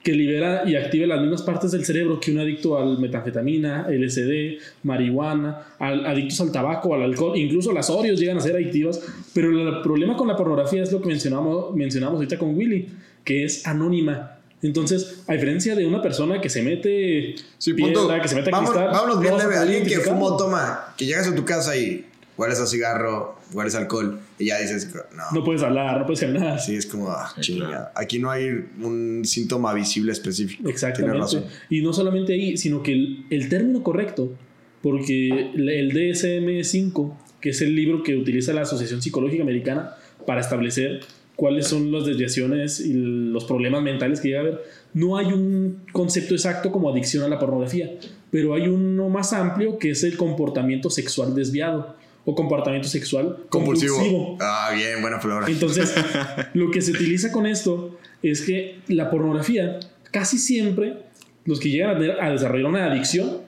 que 0.02 0.12
libera 0.12 0.68
y 0.68 0.74
activa 0.74 1.06
las 1.06 1.20
mismas 1.20 1.42
partes 1.42 1.70
del 1.70 1.84
cerebro 1.84 2.18
que 2.18 2.32
un 2.32 2.40
adicto 2.40 2.76
al 2.76 2.98
metanfetamina, 2.98 3.86
LSD, 3.88 4.58
marihuana, 4.82 5.74
al, 5.78 6.04
adictos 6.06 6.40
al 6.40 6.50
tabaco, 6.50 6.94
al 6.94 7.02
alcohol, 7.02 7.36
incluso 7.38 7.72
las 7.72 7.88
Oreos 7.88 8.18
llegan 8.18 8.38
a 8.38 8.40
ser 8.40 8.56
adictivas, 8.56 9.00
pero 9.32 9.50
el 9.50 9.80
problema 9.82 10.16
con 10.16 10.26
la 10.26 10.36
pornografía 10.36 10.82
es 10.82 10.90
lo 10.90 11.00
que 11.00 11.08
mencionamos, 11.08 11.74
mencionamos 11.74 12.16
ahorita 12.16 12.36
con 12.36 12.56
Willy, 12.56 12.88
que 13.24 13.44
es 13.44 13.66
anónima. 13.66 14.38
Entonces, 14.62 15.22
a 15.26 15.32
diferencia 15.34 15.74
de 15.74 15.86
una 15.86 16.00
persona 16.00 16.40
que 16.40 16.48
se 16.48 16.62
mete 16.62 17.34
Sí, 17.58 17.74
piedra, 17.74 17.94
punto. 18.00 18.22
que 18.22 18.28
se 18.28 18.34
mete 18.36 18.50
Vamos, 18.50 18.70
cristal, 18.70 18.90
vámonos 18.92 19.20
bien 19.20 19.34
a 19.34 19.38
leve. 19.38 19.56
Alguien 19.56 19.84
que 19.86 19.98
o 19.98 20.36
toma, 20.36 20.94
que 20.96 21.04
llegas 21.04 21.26
a 21.28 21.34
tu 21.34 21.44
casa 21.44 21.76
y 21.76 22.06
hueles 22.36 22.60
a 22.60 22.66
cigarro, 22.66 23.38
hueles 23.52 23.74
a 23.74 23.78
alcohol, 23.78 24.20
y 24.38 24.46
ya 24.46 24.58
dices, 24.60 24.88
no. 25.16 25.22
No 25.32 25.44
puedes 25.44 25.62
hablar, 25.62 25.98
no 25.98 26.06
puedes 26.06 26.20
caminar. 26.20 26.60
Sí, 26.60 26.76
es 26.76 26.86
como, 26.86 27.10
ah, 27.10 27.30
Sí, 27.36 27.40
chinga. 27.42 27.66
claro. 27.68 27.84
Aquí 27.96 28.18
no 28.20 28.30
hay 28.30 28.48
un 28.80 29.22
síntoma 29.24 29.74
visible 29.74 30.12
específico. 30.12 30.62
Tienes 30.62 30.74
Exactamente. 30.74 31.18
razón. 31.18 31.44
Y 31.68 31.82
no 31.82 31.92
solamente 31.92 32.32
ahí, 32.34 32.56
sino 32.56 32.82
que 32.82 32.92
el, 32.92 33.26
el 33.30 33.48
término 33.48 33.82
correcto, 33.82 34.32
porque 34.80 35.50
el 35.54 35.92
DSM-5, 35.92 37.14
que 37.40 37.50
es 37.50 37.60
el 37.60 37.74
libro 37.74 38.02
que 38.02 38.16
utiliza 38.16 38.52
la 38.52 38.62
Asociación 38.62 39.02
Psicológica 39.02 39.42
Americana 39.42 39.94
para 40.26 40.40
establecer 40.40 41.00
cuáles 41.42 41.66
son 41.66 41.90
las 41.90 42.04
desviaciones 42.06 42.78
y 42.78 42.92
los 42.92 43.44
problemas 43.46 43.82
mentales 43.82 44.20
que 44.20 44.28
llega 44.28 44.38
a 44.38 44.42
haber, 44.42 44.62
no 44.94 45.16
hay 45.16 45.26
un 45.26 45.82
concepto 45.90 46.34
exacto 46.34 46.70
como 46.70 46.88
adicción 46.88 47.24
a 47.24 47.28
la 47.28 47.36
pornografía, 47.40 47.90
pero 48.30 48.54
hay 48.54 48.68
uno 48.68 49.08
más 49.08 49.32
amplio 49.32 49.76
que 49.76 49.90
es 49.90 50.04
el 50.04 50.16
comportamiento 50.16 50.88
sexual 50.88 51.34
desviado 51.34 51.96
o 52.24 52.36
comportamiento 52.36 52.86
sexual 52.86 53.38
Compulsivo. 53.48 53.94
compulsivo. 53.96 54.38
Ah, 54.40 54.70
bien, 54.72 55.00
buena 55.00 55.18
palabra. 55.18 55.48
Entonces, 55.48 55.92
lo 56.54 56.70
que 56.70 56.80
se 56.80 56.92
utiliza 56.92 57.32
con 57.32 57.46
esto 57.46 57.98
es 58.22 58.42
que 58.42 58.76
la 58.86 59.10
pornografía, 59.10 59.80
casi 60.12 60.38
siempre, 60.38 60.98
los 61.44 61.58
que 61.58 61.70
llegan 61.70 61.96
a, 61.96 61.98
tener- 61.98 62.20
a 62.20 62.30
desarrollar 62.30 62.66
una 62.66 62.86
adicción, 62.88 63.38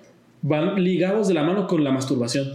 van 0.43 0.83
ligados 0.83 1.29
de 1.29 1.35
la 1.35 1.45
mano 1.45 1.69
con 1.69 1.85
la 1.85 1.93
masturbación. 1.93 2.49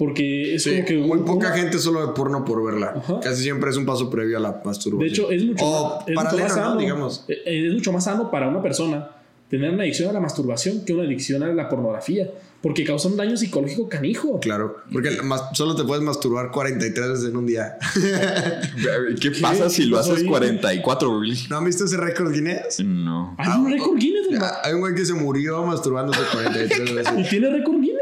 Porque 0.00 0.54
es 0.54 0.62
Sí, 0.62 0.70
como 0.76 0.84
que... 0.86 0.96
muy 0.96 1.18
un- 1.18 1.24
poca 1.26 1.52
gente 1.52 1.78
solo 1.78 2.06
ve 2.06 2.14
porno 2.14 2.42
por 2.42 2.64
verla. 2.64 2.94
Ajá. 2.96 3.20
Casi 3.20 3.42
siempre 3.42 3.68
es 3.68 3.76
un 3.76 3.84
paso 3.84 4.08
previo 4.08 4.38
a 4.38 4.40
la 4.40 4.62
masturbación. 4.64 4.98
De 5.00 5.06
hecho, 5.08 5.30
es 5.30 5.44
mucho, 5.44 5.62
O 5.64 6.04
más, 6.14 6.32
es 6.32 6.52
sano. 6.54 6.76
Digamos. 6.80 7.24
eh, 7.28 7.42
Es 7.68 7.74
mucho 7.74 7.92
más 7.92 8.04
sano 8.04 8.30
para 8.30 8.48
una 8.48 8.62
persona 8.62 9.10
tener 9.50 9.70
una 9.70 9.82
adicción 9.82 10.08
a 10.08 10.12
la 10.14 10.20
masturbación 10.20 10.84
que 10.86 10.94
una 10.94 11.02
adicción 11.02 11.42
a 11.42 11.48
la 11.52 11.68
pornografía. 11.68 12.30
Porque 12.62 12.84
causa 12.84 13.08
un 13.08 13.16
daño 13.16 13.36
psicológico 13.36 13.88
canijo. 13.88 14.38
Claro, 14.40 14.76
porque 14.92 15.18
solo 15.54 15.74
te 15.74 15.82
puedes 15.84 16.02
masturbar 16.04 16.50
43 16.50 17.08
veces 17.08 17.24
en 17.28 17.36
un 17.36 17.46
día. 17.46 17.76
¿Qué, 19.20 19.30
pasa 19.40 19.68
si 19.70 19.84
lo 19.84 19.98
haces 19.98 20.24
44, 20.24 21.16
güey? 21.18 21.32
¿No 21.48 21.56
han 21.58 21.64
visto 21.64 21.84
ese 21.84 21.96
récord 21.96 22.32
Guinness? 22.32 22.80
No. 22.84 23.34
Hay 23.38 23.58
un 23.58 23.70
récord 23.70 23.96
Guinness. 23.98 24.42
Hay 24.62 24.74
un 24.74 24.80
güey 24.80 24.94
que 24.94 25.04
se 25.04 25.14
murió 25.14 25.62
masturbándose 25.64 26.20
43 26.32 26.94
veces. 26.94 27.12
¿Y 27.18 27.28
tiene 27.28 27.50
récord 27.50 27.80
Guinness? 27.80 27.99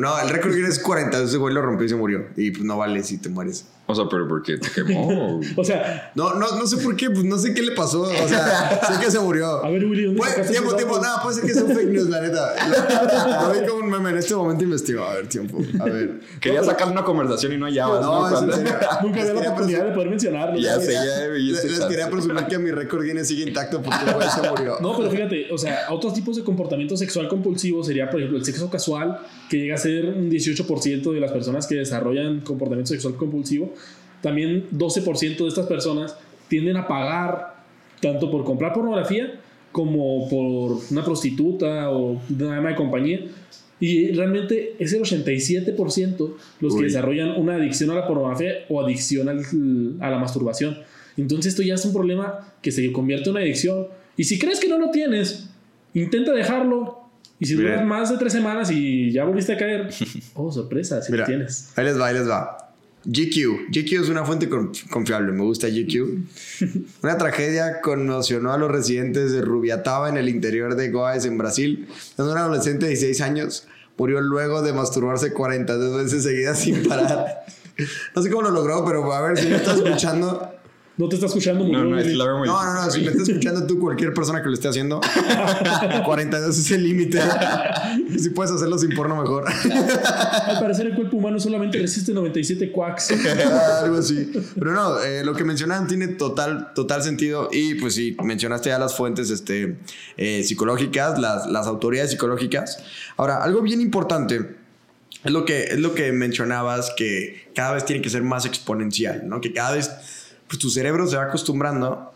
No, 0.00 0.18
el 0.18 0.28
récord 0.30 0.54
Guinness 0.54 0.78
es 0.78 0.82
40. 0.82 1.22
Ese 1.22 1.36
güey 1.36 1.54
lo 1.54 1.62
rompió 1.62 1.86
y 1.86 1.88
se 1.88 1.96
murió. 1.96 2.26
Y 2.36 2.50
pues 2.50 2.64
no 2.64 2.78
vale 2.78 3.02
si 3.02 3.18
te 3.18 3.28
mueres. 3.28 3.66
O 3.90 3.94
sea, 3.94 4.04
pero 4.10 4.28
¿por 4.28 4.42
qué 4.42 4.56
te 4.58 4.70
quemó? 4.70 5.40
o 5.56 5.64
sea. 5.64 6.12
No, 6.14 6.34
no, 6.34 6.56
no 6.56 6.66
sé 6.66 6.76
por 6.78 6.96
qué, 6.96 7.10
pues 7.10 7.24
no 7.24 7.38
sé 7.38 7.52
qué 7.54 7.62
le 7.62 7.72
pasó. 7.72 8.02
O 8.02 8.28
sea, 8.28 8.80
sé 8.88 9.04
que 9.04 9.10
se 9.10 9.18
murió. 9.20 9.64
A 9.64 9.68
ver, 9.70 9.84
Willy, 9.84 10.04
¿dónde 10.04 10.20
Pues, 10.20 10.50
tiempo, 10.50 10.74
tiempo. 10.74 10.98
Nada, 11.00 11.22
puede 11.22 11.36
ser 11.36 11.44
que 11.44 11.54
sea 11.54 11.64
un 11.64 11.74
fake 11.74 11.88
news, 11.88 12.08
la 12.08 12.20
neta. 12.20 12.54
Lo, 13.48 13.60
vi 13.60 13.66
como 13.66 13.84
un 13.84 13.90
meme. 13.90 14.10
En 14.10 14.16
este 14.18 14.34
momento 14.34 14.64
investigo. 14.64 15.04
A 15.04 15.14
ver, 15.14 15.28
tiempo. 15.28 15.58
A 15.80 15.84
ver. 15.84 16.20
Quería 16.40 16.62
sacar 16.64 16.88
una 16.88 17.04
conversación 17.04 17.52
y 17.52 17.56
no 17.56 17.66
hallabas. 17.66 18.00
No, 18.02 18.26
es 18.26 18.32
en 18.32 18.48
Cuando- 18.48 18.56
serio. 18.56 18.72
Nunca 19.02 19.20
había 19.20 19.34
la 19.34 19.40
oportunidad 19.40 19.84
de 19.86 19.92
poder 19.92 20.10
mencionarlo. 20.10 20.58
Ya 20.58 20.80
sé, 20.80 20.92
ya 20.92 21.28
Les, 21.28 21.80
quería 21.86 22.10
presumir 22.10 22.44
que 22.46 22.58
mi 22.58 22.70
récord 22.70 23.04
Guinness 23.04 23.28
sigue 23.28 23.44
intacto 23.44 23.82
porque 23.82 24.04
el 24.06 24.14
güey 24.14 24.28
se 24.28 24.48
murió. 24.48 24.76
No, 24.80 24.96
pero 24.96 25.10
fíjate, 25.10 25.52
o 25.52 25.58
sea, 25.58 25.86
otros 25.90 26.14
tipos 26.14 26.36
de 26.36 26.44
comportamiento 26.44 26.96
sexual 26.96 27.28
compulsivo 27.28 27.82
sería, 27.84 28.10
por 28.10 28.20
ejemplo, 28.20 28.38
el 28.38 28.44
sexo 28.44 28.70
casual, 28.70 29.20
que 29.48 29.58
llega 29.58 29.74
a 29.74 29.78
ser 29.78 30.06
un 30.06 30.30
18% 30.30 31.12
de 31.12 31.20
las 31.20 31.32
personas 31.32 31.66
que 31.66 31.76
desarrollan 31.76 32.40
comportamiento 32.40 32.88
sexual 32.90 33.14
compulsivo. 33.14 33.72
También 34.22 34.68
12% 34.72 35.36
de 35.38 35.48
estas 35.48 35.66
personas 35.66 36.16
tienden 36.48 36.76
a 36.76 36.86
pagar 36.88 37.56
tanto 38.00 38.30
por 38.30 38.44
comprar 38.44 38.72
pornografía 38.72 39.40
como 39.72 40.28
por 40.28 40.78
una 40.90 41.04
prostituta 41.04 41.90
o 41.90 42.20
una 42.28 42.56
dama 42.56 42.70
de 42.70 42.74
compañía. 42.76 43.20
Y 43.78 44.12
realmente 44.12 44.74
es 44.78 44.92
el 44.92 45.00
87% 45.02 46.34
los 46.60 46.76
que 46.76 46.82
desarrollan 46.82 47.30
una 47.40 47.54
adicción 47.54 47.90
a 47.90 47.94
la 47.94 48.06
pornografía 48.06 48.52
o 48.68 48.80
adicción 48.84 49.28
al- 49.28 49.96
a 50.00 50.10
la 50.10 50.18
masturbación. 50.18 50.76
Entonces 51.16 51.52
esto 51.52 51.62
ya 51.62 51.74
es 51.74 51.84
un 51.84 51.92
problema 51.92 52.52
que 52.62 52.72
se 52.72 52.90
convierte 52.92 53.30
en 53.30 53.36
una 53.36 53.40
adicción. 53.44 53.86
Y 54.16 54.24
si 54.24 54.38
crees 54.38 54.60
que 54.60 54.68
no 54.68 54.78
lo 54.78 54.90
tienes, 54.90 55.48
intenta 55.94 56.32
dejarlo. 56.32 56.98
Y 57.38 57.46
si 57.46 57.54
duras 57.54 57.86
más 57.86 58.10
de 58.10 58.18
tres 58.18 58.32
semanas 58.34 58.70
y 58.70 59.10
ya 59.12 59.24
volviste 59.24 59.54
a 59.54 59.56
caer, 59.56 59.88
oh, 60.34 60.52
sorpresa, 60.52 61.00
si 61.00 61.10
Mira, 61.12 61.24
lo 61.24 61.28
tienes. 61.28 61.72
ahí 61.78 61.84
les 61.86 61.98
va, 61.98 62.06
ahí 62.08 62.14
les 62.14 62.28
va. 62.28 62.69
GQ. 63.04 63.68
GQ 63.70 63.92
es 64.02 64.08
una 64.08 64.24
fuente 64.24 64.48
con- 64.48 64.72
confiable. 64.90 65.32
Me 65.32 65.42
gusta 65.42 65.68
GQ. 65.68 66.18
Una 67.02 67.16
tragedia 67.18 67.80
conmocionó 67.80 68.52
a 68.52 68.58
los 68.58 68.70
residentes 68.70 69.32
de 69.32 69.40
Rubiataba 69.42 70.08
en 70.08 70.16
el 70.16 70.28
interior 70.28 70.74
de 70.76 70.90
Goiás, 70.90 71.24
en 71.24 71.38
Brasil. 71.38 71.88
Cuando 72.16 72.32
un 72.34 72.38
adolescente 72.38 72.86
de 72.86 72.90
16 72.90 73.20
años 73.22 73.66
murió 73.96 74.20
luego 74.20 74.62
de 74.62 74.72
masturbarse 74.72 75.32
42 75.32 76.04
veces 76.04 76.22
seguidas 76.22 76.58
sin 76.58 76.86
parar. 76.86 77.26
No 78.14 78.20
sé 78.20 78.28
cómo 78.28 78.42
lo 78.42 78.50
logró, 78.50 78.84
pero 78.84 79.10
a 79.10 79.22
ver 79.22 79.38
si 79.38 79.48
me 79.48 79.56
estás 79.56 79.78
escuchando. 79.78 80.49
No 81.00 81.08
te 81.08 81.14
está 81.14 81.28
escuchando 81.28 81.64
No, 81.64 81.82
murió, 81.82 81.84
no, 81.86 81.98
es 81.98 82.14
muy 82.14 82.46
No, 82.46 82.62
no, 82.62 82.74
no. 82.74 82.90
Si 82.90 83.00
me 83.00 83.06
estás 83.06 83.26
escuchando 83.26 83.66
tú, 83.66 83.78
cualquier 83.78 84.12
persona 84.12 84.42
que 84.42 84.48
lo 84.48 84.54
esté 84.54 84.68
haciendo, 84.68 85.00
42 86.04 86.58
es 86.58 86.70
el 86.72 86.82
límite. 86.82 87.18
Y 88.10 88.18
si 88.18 88.28
puedes 88.28 88.52
hacerlo 88.52 88.76
sin 88.76 88.94
porno, 88.94 89.16
mejor. 89.16 89.46
Al 89.48 90.60
parecer 90.60 90.88
el 90.88 90.94
cuerpo 90.94 91.16
humano 91.16 91.40
solamente 91.40 91.78
resiste 91.78 92.12
97 92.12 92.70
quacks. 92.70 93.12
Algo 93.82 93.96
así. 93.96 94.30
Pero 94.54 94.72
no, 94.72 95.00
eh, 95.00 95.24
lo 95.24 95.32
que 95.34 95.42
mencionaban 95.42 95.86
tiene 95.88 96.08
total, 96.08 96.74
total 96.74 97.02
sentido. 97.02 97.48
Y 97.50 97.76
pues 97.76 97.94
sí, 97.94 98.14
mencionaste 98.22 98.68
ya 98.68 98.78
las 98.78 98.94
fuentes 98.94 99.30
este, 99.30 99.78
eh, 100.18 100.42
psicológicas, 100.44 101.18
las, 101.18 101.46
las 101.46 101.66
autoridades 101.66 102.10
psicológicas. 102.10 102.76
Ahora, 103.16 103.42
algo 103.42 103.62
bien 103.62 103.80
importante 103.80 104.54
es 105.24 105.32
lo, 105.32 105.46
que, 105.46 105.64
es 105.64 105.78
lo 105.78 105.94
que 105.94 106.12
mencionabas, 106.12 106.92
que 106.94 107.48
cada 107.54 107.72
vez 107.72 107.86
tiene 107.86 108.02
que 108.02 108.10
ser 108.10 108.22
más 108.22 108.44
exponencial, 108.44 109.26
¿no? 109.26 109.40
Que 109.40 109.54
cada 109.54 109.72
vez 109.72 109.90
pues, 110.50 110.58
tu 110.58 110.68
cerebro 110.68 111.06
se 111.06 111.16
va 111.16 111.22
acostumbrando 111.26 112.12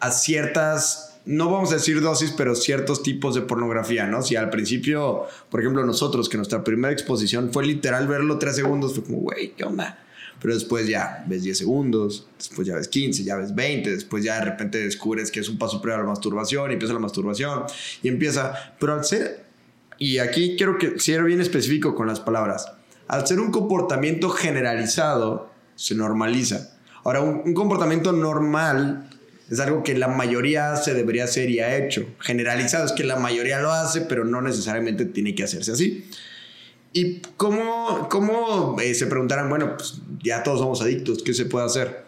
a 0.00 0.10
ciertas, 0.10 1.20
no 1.24 1.52
vamos 1.52 1.70
a 1.70 1.74
decir 1.76 2.00
dosis, 2.00 2.34
pero 2.36 2.56
ciertos 2.56 3.04
tipos 3.04 3.36
de 3.36 3.42
pornografía, 3.42 4.08
¿no? 4.08 4.22
Si 4.22 4.34
al 4.34 4.50
principio, 4.50 5.26
por 5.50 5.60
ejemplo, 5.60 5.86
nosotros, 5.86 6.28
que 6.28 6.36
nuestra 6.36 6.64
primera 6.64 6.92
exposición 6.92 7.52
fue 7.52 7.64
literal 7.64 8.08
verlo 8.08 8.40
tres 8.40 8.56
segundos, 8.56 8.94
fue 8.94 9.04
como, 9.04 9.18
güey, 9.18 9.52
¿qué 9.52 9.62
onda? 9.62 10.04
Pero 10.40 10.52
después 10.52 10.88
ya 10.88 11.24
ves 11.28 11.44
10 11.44 11.56
segundos, 11.56 12.26
después 12.36 12.66
ya 12.66 12.74
ves 12.74 12.88
15, 12.88 13.22
ya 13.22 13.36
ves 13.36 13.54
20, 13.54 13.88
después 13.88 14.24
ya 14.24 14.40
de 14.40 14.46
repente 14.46 14.78
descubres 14.78 15.30
que 15.30 15.38
es 15.38 15.48
un 15.48 15.56
paso 15.56 15.80
previo 15.80 16.00
a 16.00 16.02
la 16.02 16.08
masturbación 16.08 16.72
y 16.72 16.74
empieza 16.74 16.92
la 16.92 16.98
masturbación 16.98 17.62
y 18.02 18.08
empieza, 18.08 18.74
pero 18.80 18.94
al 18.94 19.04
ser, 19.04 19.46
y 19.96 20.18
aquí 20.18 20.56
quiero 20.58 20.76
que 20.76 20.98
sea 20.98 21.22
bien 21.22 21.40
específico 21.40 21.94
con 21.94 22.08
las 22.08 22.18
palabras, 22.18 22.66
al 23.06 23.24
ser 23.28 23.38
un 23.38 23.52
comportamiento 23.52 24.28
generalizado, 24.28 25.50
se 25.76 25.94
normaliza. 25.94 26.73
Ahora, 27.04 27.20
un, 27.20 27.42
un 27.44 27.54
comportamiento 27.54 28.12
normal 28.12 29.08
es 29.50 29.60
algo 29.60 29.82
que 29.82 29.96
la 29.96 30.08
mayoría 30.08 30.72
hace, 30.72 30.94
debería 30.94 31.26
ser 31.26 31.50
y 31.50 31.60
ha 31.60 31.76
hecho. 31.76 32.06
Generalizado 32.18 32.86
es 32.86 32.92
que 32.92 33.04
la 33.04 33.16
mayoría 33.16 33.60
lo 33.60 33.72
hace, 33.72 34.00
pero 34.02 34.24
no 34.24 34.40
necesariamente 34.40 35.04
tiene 35.04 35.34
que 35.34 35.44
hacerse 35.44 35.72
así. 35.72 36.04
¿Y 36.92 37.20
cómo, 37.36 38.08
cómo 38.08 38.76
eh, 38.80 38.94
se 38.94 39.06
preguntarán, 39.06 39.48
bueno, 39.48 39.76
pues 39.76 40.00
ya 40.22 40.42
todos 40.42 40.60
somos 40.60 40.80
adictos, 40.80 41.22
¿qué 41.24 41.34
se 41.34 41.44
puede 41.44 41.66
hacer? 41.66 42.04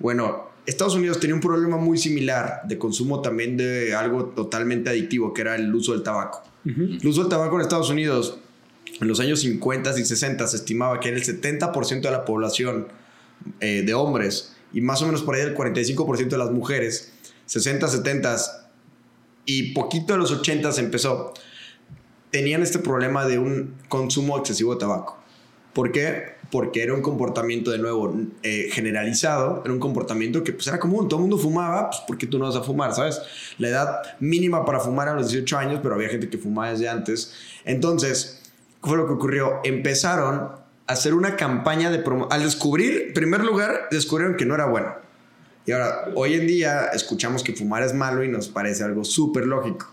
Bueno, 0.00 0.48
Estados 0.66 0.96
Unidos 0.96 1.20
tenía 1.20 1.34
un 1.34 1.40
problema 1.40 1.76
muy 1.76 1.96
similar 1.98 2.62
de 2.64 2.76
consumo 2.78 3.22
también 3.22 3.56
de 3.56 3.94
algo 3.94 4.26
totalmente 4.26 4.90
adictivo, 4.90 5.32
que 5.32 5.42
era 5.42 5.54
el 5.54 5.72
uso 5.74 5.92
del 5.92 6.02
tabaco. 6.02 6.42
El 6.64 7.06
uso 7.06 7.22
del 7.22 7.30
tabaco 7.30 7.54
en 7.54 7.62
Estados 7.62 7.88
Unidos 7.88 8.38
en 9.00 9.08
los 9.08 9.20
años 9.20 9.40
50 9.40 9.98
y 9.98 10.04
60 10.04 10.46
se 10.48 10.56
estimaba 10.56 11.00
que 11.00 11.08
era 11.08 11.16
el 11.16 11.24
70% 11.24 12.02
de 12.02 12.10
la 12.10 12.24
población 12.24 12.88
eh, 13.60 13.82
de 13.84 13.94
hombres 13.94 14.54
y 14.72 14.80
más 14.80 15.02
o 15.02 15.06
menos 15.06 15.22
por 15.22 15.34
ahí 15.34 15.42
el 15.42 15.56
45% 15.56 16.28
de 16.28 16.38
las 16.38 16.50
mujeres, 16.50 17.12
60, 17.46 17.88
70 17.88 18.36
y 19.46 19.72
poquito 19.72 20.12
de 20.12 20.18
los 20.18 20.30
80 20.30 20.70
empezó, 20.78 21.32
tenían 22.30 22.62
este 22.62 22.78
problema 22.78 23.26
de 23.26 23.38
un 23.38 23.76
consumo 23.88 24.38
excesivo 24.38 24.74
de 24.74 24.80
tabaco. 24.80 25.18
¿Por 25.72 25.92
qué? 25.92 26.36
Porque 26.50 26.82
era 26.82 26.92
un 26.92 27.02
comportamiento, 27.02 27.70
de 27.70 27.78
nuevo, 27.78 28.14
eh, 28.42 28.68
generalizado, 28.72 29.62
era 29.64 29.72
un 29.72 29.80
comportamiento 29.80 30.42
que 30.42 30.52
pues, 30.52 30.66
era 30.66 30.78
común, 30.78 31.08
todo 31.08 31.20
el 31.20 31.22
mundo 31.22 31.38
fumaba, 31.38 31.88
pues 31.88 32.02
¿por 32.06 32.18
qué 32.18 32.26
tú 32.26 32.38
no 32.38 32.46
vas 32.46 32.56
a 32.56 32.62
fumar, 32.62 32.94
sabes? 32.94 33.20
La 33.58 33.68
edad 33.68 34.02
mínima 34.20 34.64
para 34.64 34.80
fumar 34.80 35.08
a 35.08 35.14
los 35.14 35.30
18 35.30 35.58
años, 35.58 35.80
pero 35.82 35.94
había 35.94 36.08
gente 36.08 36.28
que 36.28 36.36
fumaba 36.36 36.70
desde 36.70 36.88
antes. 36.88 37.32
Entonces, 37.64 38.42
¿qué 38.82 38.88
fue 38.88 38.98
lo 38.98 39.06
que 39.06 39.12
ocurrió? 39.12 39.60
Empezaron 39.62 40.50
hacer 40.88 41.14
una 41.14 41.36
campaña 41.36 41.90
de 41.90 41.98
promoción. 42.00 42.32
Al 42.32 42.42
descubrir, 42.42 43.04
en 43.08 43.14
primer 43.14 43.44
lugar, 43.44 43.88
descubrieron 43.90 44.36
que 44.36 44.46
no 44.46 44.54
era 44.54 44.66
bueno. 44.66 44.94
Y 45.66 45.72
ahora, 45.72 46.08
hoy 46.14 46.34
en 46.34 46.46
día 46.46 46.86
escuchamos 46.86 47.44
que 47.44 47.52
fumar 47.52 47.82
es 47.82 47.94
malo 47.94 48.24
y 48.24 48.28
nos 48.28 48.48
parece 48.48 48.82
algo 48.84 49.04
súper 49.04 49.46
lógico. 49.46 49.86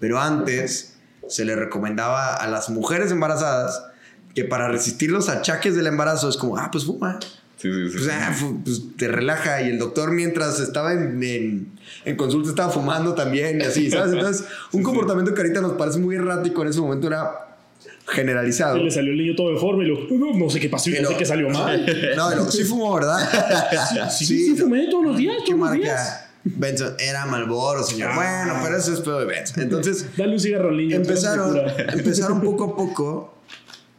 Pero 0.00 0.20
antes 0.20 0.96
se 1.28 1.44
le 1.44 1.54
recomendaba 1.54 2.34
a 2.34 2.48
las 2.48 2.68
mujeres 2.70 3.12
embarazadas 3.12 3.84
que 4.34 4.44
para 4.44 4.68
resistir 4.68 5.12
los 5.12 5.28
achaques 5.28 5.76
del 5.76 5.86
embarazo 5.86 6.28
es 6.28 6.36
como, 6.36 6.58
ah, 6.58 6.70
pues 6.72 6.84
fuma. 6.84 7.20
Sí, 7.56 7.72
sí, 7.72 7.90
sí. 7.90 7.98
Pues, 7.98 8.10
ah, 8.10 8.36
pues, 8.64 8.82
te 8.96 9.06
relaja. 9.06 9.62
Y 9.62 9.68
el 9.68 9.78
doctor, 9.78 10.10
mientras 10.10 10.58
estaba 10.58 10.92
en, 10.92 11.22
en, 11.22 11.72
en 12.04 12.16
consulta, 12.16 12.50
estaba 12.50 12.72
fumando 12.72 13.14
también 13.14 13.60
y 13.60 13.64
así, 13.64 13.92
¿sabes? 13.92 14.12
Entonces, 14.14 14.44
un 14.72 14.82
comportamiento 14.82 15.32
que 15.34 15.42
ahorita 15.42 15.60
nos 15.60 15.74
parece 15.74 16.00
muy 16.00 16.16
errático 16.16 16.62
en 16.62 16.68
ese 16.68 16.80
momento 16.80 17.06
era 17.06 17.51
generalizado. 18.06 18.76
Le 18.78 18.90
salió 18.90 19.12
el 19.12 19.18
niño 19.18 19.34
todo 19.36 19.52
deforme 19.52 19.84
y 19.84 19.88
lo, 19.88 20.06
no, 20.10 20.36
no 20.38 20.50
sé 20.50 20.60
qué 20.60 20.68
pasó 20.68 20.90
y 20.90 20.94
no 21.00 21.08
sé 21.10 21.16
qué 21.16 21.24
salió 21.26 21.48
mal. 21.50 21.86
No, 22.16 22.34
no, 22.34 22.50
sí 22.50 22.64
fumó, 22.64 22.94
¿verdad? 22.94 24.08
Sí, 24.10 24.26
sí, 24.26 24.56
fumé 24.56 24.88
todos 24.90 25.04
los 25.04 25.16
días, 25.16 25.36
¿Qué 25.46 25.54
todos 25.54 25.70
los 25.70 25.78
días. 25.78 26.26
Benson, 26.44 26.94
era 26.98 27.24
Malboro, 27.26 27.84
señor. 27.84 28.14
Bueno, 28.16 28.54
pero 28.64 28.76
eso 28.76 28.92
es 28.92 29.00
pedo 29.00 29.20
de 29.20 29.26
Benson. 29.26 29.62
Entonces, 29.62 30.06
Dale 30.16 30.32
un 30.32 30.40
cigarro 30.40 30.70
al 30.70 30.76
niño. 30.76 30.96
empezaron, 30.96 31.56
empezaron 31.92 32.40
poco 32.40 32.64
a 32.64 32.76
poco 32.76 33.34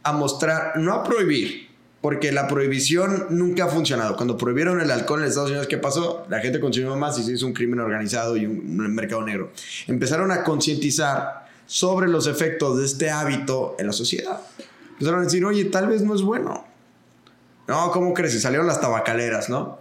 a 0.02 0.12
mostrar, 0.12 0.76
no 0.76 0.92
a 0.92 1.02
prohibir, 1.02 1.68
porque 2.02 2.30
la 2.32 2.46
prohibición 2.46 3.28
nunca 3.30 3.64
ha 3.64 3.68
funcionado. 3.68 4.16
Cuando 4.16 4.36
prohibieron 4.36 4.78
el 4.82 4.90
alcohol 4.90 5.22
en 5.22 5.28
Estados 5.28 5.48
Unidos, 5.48 5.66
¿qué 5.68 5.78
pasó? 5.78 6.26
La 6.28 6.40
gente 6.40 6.60
consumió 6.60 6.94
más 6.96 7.18
y 7.18 7.22
se 7.22 7.32
hizo 7.32 7.46
un 7.46 7.54
crimen 7.54 7.80
organizado 7.80 8.36
y 8.36 8.44
un 8.44 8.94
mercado 8.94 9.22
negro. 9.22 9.50
Empezaron 9.86 10.30
a 10.30 10.44
concientizar 10.44 11.43
sobre 11.66 12.08
los 12.08 12.26
efectos 12.26 12.78
de 12.78 12.84
este 12.84 13.10
hábito 13.10 13.76
en 13.78 13.86
la 13.86 13.92
sociedad. 13.92 14.40
Empezaron 14.90 15.20
a 15.20 15.24
decir, 15.24 15.44
oye, 15.44 15.64
tal 15.66 15.88
vez 15.88 16.02
no 16.02 16.14
es 16.14 16.22
bueno. 16.22 16.64
No, 17.66 17.90
¿cómo 17.90 18.12
crees? 18.14 18.34
Y 18.34 18.40
salieron 18.40 18.66
las 18.66 18.80
tabacaleras, 18.80 19.48
¿no? 19.48 19.78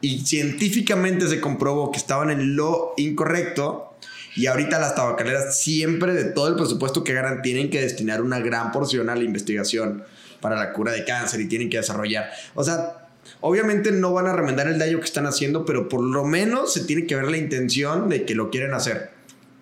Y 0.00 0.20
científicamente 0.26 1.28
se 1.28 1.40
comprobó 1.40 1.92
que 1.92 1.98
estaban 1.98 2.30
en 2.30 2.56
lo 2.56 2.94
incorrecto. 2.96 3.96
Y 4.34 4.46
ahorita 4.46 4.78
las 4.78 4.94
tabacaleras 4.94 5.60
siempre 5.60 6.14
de 6.14 6.24
todo 6.24 6.48
el 6.48 6.56
presupuesto 6.56 7.04
que 7.04 7.12
ganan 7.12 7.42
tienen 7.42 7.70
que 7.70 7.80
destinar 7.80 8.22
una 8.22 8.40
gran 8.40 8.72
porción 8.72 9.10
a 9.10 9.14
la 9.14 9.22
investigación 9.22 10.04
para 10.40 10.56
la 10.56 10.72
cura 10.72 10.92
de 10.92 11.04
cáncer 11.04 11.40
y 11.40 11.48
tienen 11.48 11.70
que 11.70 11.76
desarrollar. 11.76 12.30
O 12.54 12.64
sea, 12.64 13.08
obviamente 13.40 13.92
no 13.92 14.12
van 14.12 14.26
a 14.26 14.32
remendar 14.32 14.68
el 14.68 14.78
daño 14.78 14.98
que 14.98 15.04
están 15.04 15.26
haciendo, 15.26 15.64
pero 15.64 15.88
por 15.88 16.02
lo 16.02 16.24
menos 16.24 16.72
se 16.72 16.84
tiene 16.84 17.06
que 17.06 17.14
ver 17.14 17.30
la 17.30 17.36
intención 17.36 18.08
de 18.08 18.24
que 18.24 18.34
lo 18.34 18.50
quieren 18.50 18.74
hacer. 18.74 19.10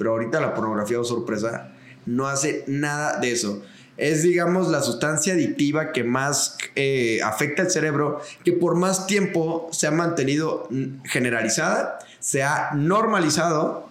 Pero 0.01 0.13
ahorita 0.13 0.41
la 0.41 0.55
pornografía, 0.55 0.99
o 0.99 1.05
sorpresa, 1.05 1.73
no 2.07 2.27
hace 2.27 2.65
nada 2.67 3.19
de 3.21 3.33
eso. 3.33 3.63
Es, 3.99 4.23
digamos, 4.23 4.71
la 4.71 4.81
sustancia 4.81 5.35
adictiva 5.35 5.93
que 5.93 6.05
más 6.05 6.57
eh, 6.75 7.21
afecta 7.23 7.61
al 7.61 7.71
cerebro, 7.71 8.23
que 8.43 8.53
por 8.53 8.77
más 8.77 9.07
tiempo 9.07 9.69
se 9.73 9.87
ha 9.87 9.91
mantenido 9.91 10.67
mm, 10.71 11.03
generalizada, 11.05 11.99
se 12.19 12.43
ha 12.43 12.71
normalizado 12.75 13.91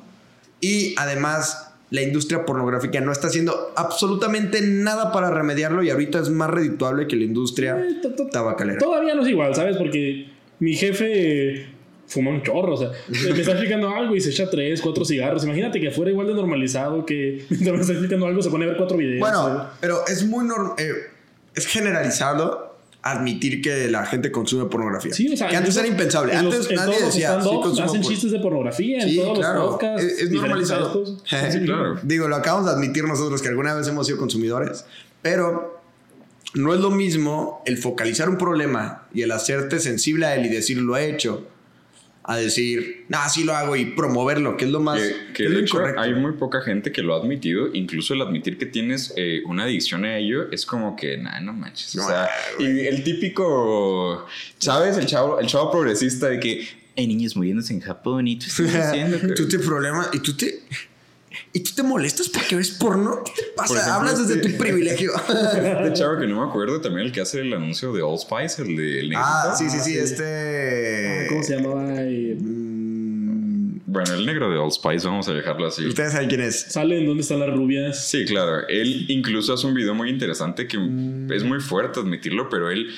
y 0.60 0.96
además 0.98 1.74
la 1.92 2.02
industria 2.02 2.44
pornográfica 2.44 3.02
no 3.02 3.12
está 3.12 3.28
haciendo 3.28 3.72
absolutamente 3.76 4.62
nada 4.62 5.12
para 5.12 5.30
remediarlo 5.30 5.84
y 5.84 5.92
ahorita 5.92 6.22
es 6.22 6.30
más 6.30 6.50
redituable 6.50 7.06
que 7.06 7.18
la 7.18 7.26
industria 7.26 7.78
Eh, 7.80 8.02
tabacalera. 8.32 8.80
Todavía 8.80 9.14
no 9.14 9.22
es 9.22 9.28
igual, 9.28 9.54
¿sabes? 9.54 9.78
Porque 9.78 10.28
mi 10.58 10.74
jefe 10.74 11.68
fuma 12.10 12.32
un 12.32 12.42
chorro, 12.44 12.74
o 12.74 12.78
sea, 12.78 12.92
me 13.08 13.40
está 13.40 13.52
explicando 13.52 13.90
algo 13.96 14.16
y 14.16 14.20
se 14.22 14.32
echa 14.32 14.50
tres, 14.50 14.82
cuatro 14.82 15.06
cigarros. 15.06 15.44
Imagínate 15.46 15.80
que 15.80 15.92
fuera 15.92 16.12
igual 16.12 16.28
de 16.28 16.34
normalizado 16.34 17.06
que 17.06 17.46
mientras 17.50 17.76
me 17.76 17.82
está 17.82 17.94
explicando 17.94 18.26
algo 18.26 18.42
se 18.42 18.50
pone 18.50 18.66
a 18.66 18.68
ver 18.70 18.78
cuatro 18.78 18.98
videos. 18.98 19.20
Bueno, 19.22 19.68
pero 19.80 20.06
es 20.08 20.26
muy 20.26 20.44
normal, 20.46 20.74
es 21.56 21.66
generalizado 21.68 22.68
admitir 23.02 23.62
que 23.62 23.90
la 23.90 24.06
gente 24.06 24.30
consume 24.30 24.66
pornografía. 24.66 25.14
Sí, 25.14 25.32
o 25.34 25.38
sea, 25.38 25.48
que 25.48 25.56
antes 25.56 25.78
era 25.78 25.88
impensable. 25.88 26.34
en 26.34 26.44
los- 26.46 26.54
Antes 26.54 26.70
en 26.70 26.76
nadie 26.76 26.88
todos 26.92 27.02
los 27.06 27.14
decía, 27.14 27.28
sí, 27.30 27.34
stand-ups 27.40 27.64
consumo 27.66 27.86
hacen 27.88 28.02
porno". 28.02 28.10
chistes 28.16 28.32
de 28.32 28.40
pornografía 28.40 29.02
Sí, 29.02 29.20
en 29.20 29.24
todos 29.26 29.40
claro. 29.40 29.60
los 29.60 29.70
podcasts. 29.72 30.04
Es- 30.04 30.20
es 30.24 30.32
normalizado. 30.32 31.04
Sí, 31.52 31.60
claro. 31.66 31.96
Digo, 32.04 32.28
lo 32.28 32.36
acabamos 32.36 32.66
de 32.66 32.74
admitir 32.74 33.06
nosotros 33.06 33.42
que 33.42 33.48
alguna 33.48 33.74
vez 33.74 33.88
hemos 33.88 34.06
sido 34.06 34.18
consumidores, 34.20 34.84
pero 35.22 35.80
no 36.56 36.74
es 36.74 36.82
lo 36.82 36.90
mismo 36.92 37.62
el 37.66 37.78
focalizar 37.78 38.28
un 38.30 38.38
problema 38.38 39.08
y 39.14 39.22
el 39.22 39.32
hacerte 39.32 39.80
sensible 39.80 40.26
a 40.26 40.36
él 40.36 40.46
y 40.48 40.50
decir 40.50 40.78
lo 40.80 40.98
he 40.98 41.10
hecho, 41.10 41.48
a 42.30 42.38
decir, 42.38 43.06
no, 43.08 43.18
sí 43.28 43.44
lo 43.44 43.56
hago 43.56 43.76
y 43.76 43.86
promoverlo, 43.86 44.56
que 44.56 44.66
es 44.66 44.72
lo 44.72 44.80
más. 44.80 45.02
Que, 45.02 45.34
que 45.34 45.44
es 45.46 45.50
lo 45.50 45.58
de 45.58 45.64
hecho 45.64 45.78
incorrecto. 45.78 46.02
hay 46.02 46.14
muy 46.14 46.34
poca 46.34 46.62
gente 46.62 46.92
que 46.92 47.02
lo 47.02 47.16
ha 47.16 47.18
admitido. 47.18 47.74
Incluso 47.74 48.14
el 48.14 48.22
admitir 48.22 48.60
que 48.60 48.68
tienes 48.68 49.12
eh, 49.18 49.42
una 49.48 49.64
adicción 49.64 50.06
a 50.06 50.16
ello 50.16 50.52
es 50.52 50.64
como 50.64 50.96
que, 50.96 51.18
nah, 51.18 51.40
no 51.40 51.54
manches. 51.54 51.96
O 51.96 52.06
sea, 52.06 52.30
y 52.60 52.82
el 52.82 53.04
típico, 53.04 54.28
¿sabes? 54.60 54.98
El 54.98 55.08
chavo, 55.08 55.40
el 55.40 55.48
chavo 55.48 55.72
progresista 55.72 56.30
de 56.30 56.40
que 56.40 56.68
hay 56.96 57.08
niños 57.08 57.36
muriéndose 57.36 57.74
en 57.74 57.80
Japón 57.80 58.28
y 58.28 58.38
tú 58.38 58.46
estás 58.46 58.76
haciendo. 58.86 59.20
que-". 59.20 59.30
tú 59.30 59.48
te 59.48 59.58
problemas 59.58 60.12
y 60.14 60.20
tú 60.20 60.38
te. 60.38 60.60
¿Y 61.54 61.62
tú 61.62 61.72
te 61.76 61.84
molestas 61.84 62.30
porque 62.30 62.56
ves 62.56 62.72
porno? 62.72 63.24
¿Qué 63.26 63.32
te 63.42 63.48
pasa? 63.56 63.68
Por 63.68 63.78
ejemplo, 63.78 63.94
Hablas 64.00 64.20
desde 64.28 64.42
este- 64.42 64.52
tu 64.54 64.58
privilegio. 64.58 65.12
Este 65.30 65.94
chavo 65.94 66.20
que 66.20 66.28
no 66.28 66.44
me 66.44 66.50
acuerdo 66.50 66.80
también 66.82 67.08
el 67.08 67.12
que 67.12 67.22
hace 67.22 67.42
el 67.42 67.54
anuncio 67.54 67.92
de 67.94 68.02
Old 68.02 68.20
Spice, 68.20 68.62
el 68.62 68.76
de 68.76 69.00
el 69.02 69.12
ah, 69.16 69.54
negrito. 69.58 69.58
sí, 69.58 69.70
sí, 69.70 69.84
sí, 69.84 69.94
sí. 69.94 69.98
este. 70.00 71.26
¿Cómo 71.30 71.44
se 71.44 71.56
llamaba? 71.58 71.82
Mm, 71.84 73.82
Bueno, 73.88 74.14
el 74.14 74.26
negro 74.26 74.50
de 74.52 74.58
Old 74.58 74.72
Spice, 74.72 75.08
vamos 75.08 75.28
a 75.28 75.34
dejarlo 75.34 75.68
así. 75.68 75.86
Ustedes 75.88 76.12
saben 76.14 76.30
quién 76.30 76.42
es. 76.42 76.62
Sale 76.72 77.00
en 77.00 77.08
dónde 77.08 77.22
están 77.22 77.40
las 77.40 77.50
rubias. 77.50 78.08
Sí, 78.08 78.26
claro. 78.26 78.68
Él 78.68 79.06
incluso 79.10 79.54
hace 79.54 79.66
un 79.66 79.74
video 79.74 79.96
muy 79.96 80.10
interesante 80.10 80.68
que 80.68 80.78
es 81.34 81.44
muy 81.44 81.60
fuerte 81.60 82.00
admitirlo, 82.00 82.50
pero 82.50 82.70
él 82.70 82.90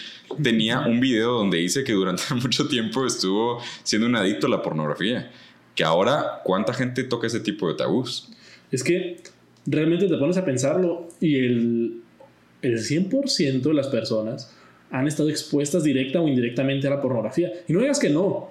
tenía 0.44 0.82
un 0.82 1.00
video 1.00 1.32
donde 1.32 1.58
dice 1.60 1.84
que 1.84 1.94
durante 1.94 2.24
mucho 2.36 2.68
tiempo 2.68 3.06
estuvo 3.06 3.62
siendo 3.84 4.08
un 4.08 4.16
adicto 4.16 4.48
a 4.48 4.50
la 4.50 4.62
pornografía. 4.62 5.32
Que 5.76 5.86
ahora, 5.86 6.42
¿cuánta 6.44 6.74
gente 6.74 7.06
toca 7.06 7.28
ese 7.28 7.40
tipo 7.40 7.70
de 7.70 7.76
tabús? 7.76 8.28
Es 8.72 8.84
que 8.84 9.18
realmente 9.66 10.08
te 10.08 10.18
pones 10.18 10.38
a 10.38 10.46
pensarlo 10.46 11.08
y 11.20 11.38
el, 11.38 12.02
el 12.62 12.78
100% 12.80 13.62
de 13.62 13.74
las 13.74 13.88
personas 13.88 14.52
han 14.90 15.08
estado 15.08 15.30
expuestas 15.30 15.84
directa 15.84 16.20
o 16.22 16.28
indirectamente 16.28 16.88
a 16.88 16.92
la 16.92 17.02
pornografía. 17.02 17.52
Y 17.68 17.74
no 17.74 17.80
digas 17.82 18.00
que 18.00 18.10
no. 18.10 18.50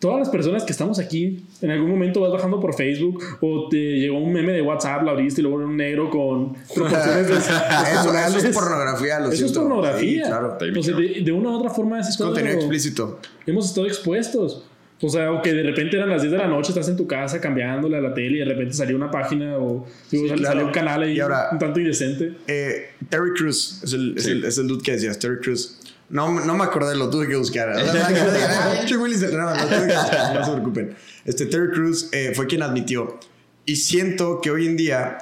Todas 0.00 0.18
las 0.18 0.28
personas 0.28 0.64
que 0.64 0.72
estamos 0.72 0.98
aquí, 0.98 1.44
en 1.62 1.70
algún 1.70 1.88
momento 1.88 2.20
vas 2.20 2.30
bajando 2.30 2.60
por 2.60 2.74
Facebook 2.74 3.22
o 3.40 3.68
te 3.70 3.78
llegó 3.98 4.18
un 4.18 4.32
meme 4.34 4.52
de 4.52 4.60
WhatsApp, 4.60 5.02
lo 5.02 5.10
abriste 5.12 5.40
y 5.40 5.44
luego 5.44 5.60
era 5.60 5.66
un 5.68 5.76
negro 5.78 6.10
con 6.10 6.52
proporciones 6.74 7.26
de- 7.28 7.36
eso, 7.38 8.12
eso 8.12 8.38
es 8.48 8.54
pornografía, 8.54 9.18
lo 9.20 9.30
Eso 9.32 9.46
es 9.46 9.52
pornografía. 9.52 10.24
Sí, 10.24 10.28
claro. 10.28 10.58
Sea, 10.82 10.96
de, 10.96 11.22
de 11.22 11.32
una 11.32 11.50
u 11.50 11.54
otra 11.54 11.70
forma 11.70 12.00
es 12.00 12.16
Contenido 12.18 12.56
explícito. 12.56 13.18
hemos 13.46 13.66
estado 13.66 13.86
expuestos. 13.86 14.64
O 15.00 15.08
sea, 15.08 15.26
aunque 15.26 15.52
de 15.52 15.62
repente 15.64 15.96
eran 15.96 16.08
las 16.08 16.22
10 16.22 16.32
de 16.32 16.38
la 16.38 16.46
noche, 16.46 16.70
estás 16.70 16.88
en 16.88 16.96
tu 16.96 17.06
casa 17.06 17.40
cambiándole 17.40 17.96
a 17.96 18.00
la 18.00 18.14
tele 18.14 18.36
y 18.36 18.38
de 18.38 18.44
repente 18.46 18.72
salió 18.74 18.96
una 18.96 19.10
página 19.10 19.58
o 19.58 19.86
Sí, 20.08 20.28
sal- 20.28 20.38
claro. 20.38 20.52
salió 20.54 20.66
un 20.66 20.72
canal 20.72 21.02
ahí 21.02 21.16
Y 21.16 21.20
ahora- 21.20 21.48
un 21.52 21.58
tanto 21.58 21.80
indecente. 21.80 22.32
Eh, 22.46 22.90
Terry 23.10 23.32
Crews 23.36 23.80
es 23.84 23.92
el, 23.92 24.14
es, 24.16 24.24
Sí. 24.24 24.30
el, 24.30 24.44
es 24.44 24.56
el 24.58 24.66
dude 24.68 24.82
que 24.82 24.92
decías, 24.92 25.18
Terry 25.18 25.40
Crews. 25.40 25.80
No, 26.10 26.40
no 26.44 26.56
me 26.56 26.64
acordé, 26.64 26.94
lo 26.96 27.10
tuve 27.10 27.26
que 27.28 27.36
buscar. 27.36 27.70
O 27.70 27.74
sea, 27.78 28.06
que 28.08 28.14
no 28.14 28.20
"Ah, 28.48 28.72
pinche 28.78 28.96
Willy 28.96 29.16
se-". 29.16 29.32
No, 29.36 29.52
que 29.52 30.34
no 30.34 30.44
se 30.44 30.52
preocupen. 30.52 30.94
Este, 31.24 31.46
Terry 31.46 31.70
Crews 31.72 32.08
eh, 32.12 32.32
fue 32.34 32.46
quien 32.46 32.62
admitió. 32.62 33.18
Y 33.66 33.76
siento 33.76 34.40
que 34.42 34.50
hoy 34.50 34.66
en 34.66 34.76
día 34.76 35.18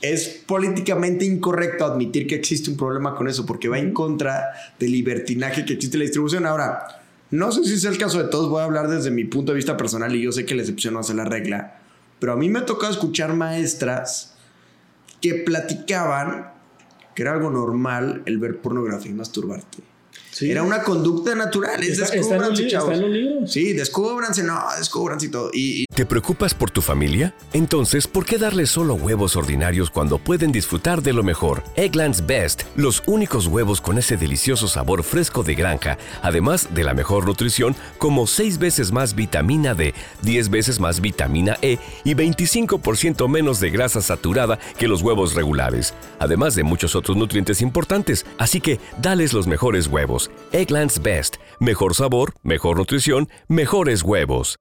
es 0.00 0.42
políticamente 0.46 1.24
incorrecto 1.24 1.84
admitir 1.84 2.26
que 2.26 2.34
existe 2.34 2.70
un 2.70 2.76
problema 2.76 3.14
con 3.14 3.28
eso, 3.28 3.44
porque 3.46 3.68
va 3.68 3.78
en 3.78 3.92
contra 3.92 4.44
del 4.78 4.92
libertinaje 4.92 5.64
que 5.64 5.74
existe 5.74 5.96
en 5.96 6.00
la 6.00 6.04
distribución. 6.04 6.46
Ahora, 6.46 6.97
no 7.30 7.52
sé 7.52 7.64
si 7.64 7.74
es 7.74 7.84
el 7.84 7.98
caso 7.98 8.22
de 8.22 8.28
todos, 8.28 8.48
voy 8.48 8.60
a 8.60 8.64
hablar 8.64 8.88
desde 8.88 9.10
mi 9.10 9.24
punto 9.24 9.52
de 9.52 9.56
vista 9.56 9.76
personal 9.76 10.14
y 10.14 10.22
yo 10.22 10.32
sé 10.32 10.46
que 10.46 10.54
la 10.54 10.62
excepción 10.62 10.94
no 10.94 11.00
hace 11.00 11.14
la 11.14 11.24
regla, 11.24 11.80
pero 12.18 12.32
a 12.32 12.36
mí 12.36 12.48
me 12.48 12.60
ha 12.60 12.66
tocado 12.66 12.92
escuchar 12.92 13.34
maestras 13.34 14.34
que 15.20 15.34
platicaban 15.34 16.52
que 17.14 17.22
era 17.22 17.32
algo 17.32 17.50
normal 17.50 18.22
el 18.26 18.38
ver 18.38 18.60
pornografía 18.60 19.10
y 19.10 19.14
masturbarte. 19.14 19.78
Sí. 20.38 20.50
Era 20.50 20.62
una 20.62 20.82
conducta 20.82 21.34
natural. 21.34 21.82
Es 21.82 21.98
Está- 21.98 22.14
está 22.14 22.14
en 22.14 22.20
los 22.20 22.28
descúbranse, 22.58 22.62
li- 22.62 22.70
chavos. 22.70 22.92
está 22.92 23.04
en 23.06 23.10
los 23.12 23.18
libros. 23.20 23.52
Sí, 23.52 23.72
descúbranse, 23.72 24.42
no, 24.44 24.60
descúbranse 24.78 25.26
y 25.26 25.30
todo. 25.30 25.50
Y, 25.52 25.82
y 25.82 25.84
¿Te 25.92 26.06
preocupas 26.06 26.54
por 26.54 26.70
tu 26.70 26.80
familia? 26.80 27.34
Entonces, 27.52 28.06
¿por 28.06 28.24
qué 28.24 28.38
darles 28.38 28.70
solo 28.70 28.94
huevos 28.94 29.34
ordinarios 29.34 29.90
cuando 29.90 30.18
pueden 30.18 30.52
disfrutar 30.52 31.02
de 31.02 31.12
lo 31.12 31.24
mejor? 31.24 31.64
Eggland's 31.74 32.24
Best, 32.24 32.62
los 32.76 33.02
únicos 33.06 33.48
huevos 33.48 33.80
con 33.80 33.98
ese 33.98 34.16
delicioso 34.16 34.68
sabor 34.68 35.02
fresco 35.02 35.42
de 35.42 35.56
granja, 35.56 35.98
además 36.22 36.68
de 36.72 36.84
la 36.84 36.94
mejor 36.94 37.26
nutrición, 37.26 37.74
como 37.98 38.26
6 38.28 38.58
veces 38.58 38.92
más 38.92 39.16
vitamina 39.16 39.74
D, 39.74 39.92
10 40.22 40.50
veces 40.50 40.78
más 40.78 41.00
vitamina 41.00 41.56
E 41.62 41.78
y 42.04 42.14
25% 42.14 43.28
menos 43.28 43.58
de 43.60 43.70
grasa 43.70 44.00
saturada 44.02 44.58
que 44.78 44.88
los 44.88 45.02
huevos 45.02 45.34
regulares, 45.34 45.94
además 46.20 46.54
de 46.54 46.62
muchos 46.62 46.94
otros 46.94 47.16
nutrientes 47.16 47.60
importantes. 47.60 48.24
Así 48.38 48.60
que, 48.60 48.78
dales 49.02 49.32
los 49.32 49.46
mejores 49.48 49.86
huevos. 49.88 50.27
Eggland's 50.52 51.02
Best, 51.02 51.36
mejor 51.60 51.94
sabor, 51.94 52.34
mejor 52.42 52.78
nutrición, 52.78 53.28
mejores 53.48 54.02
huevos. 54.02 54.56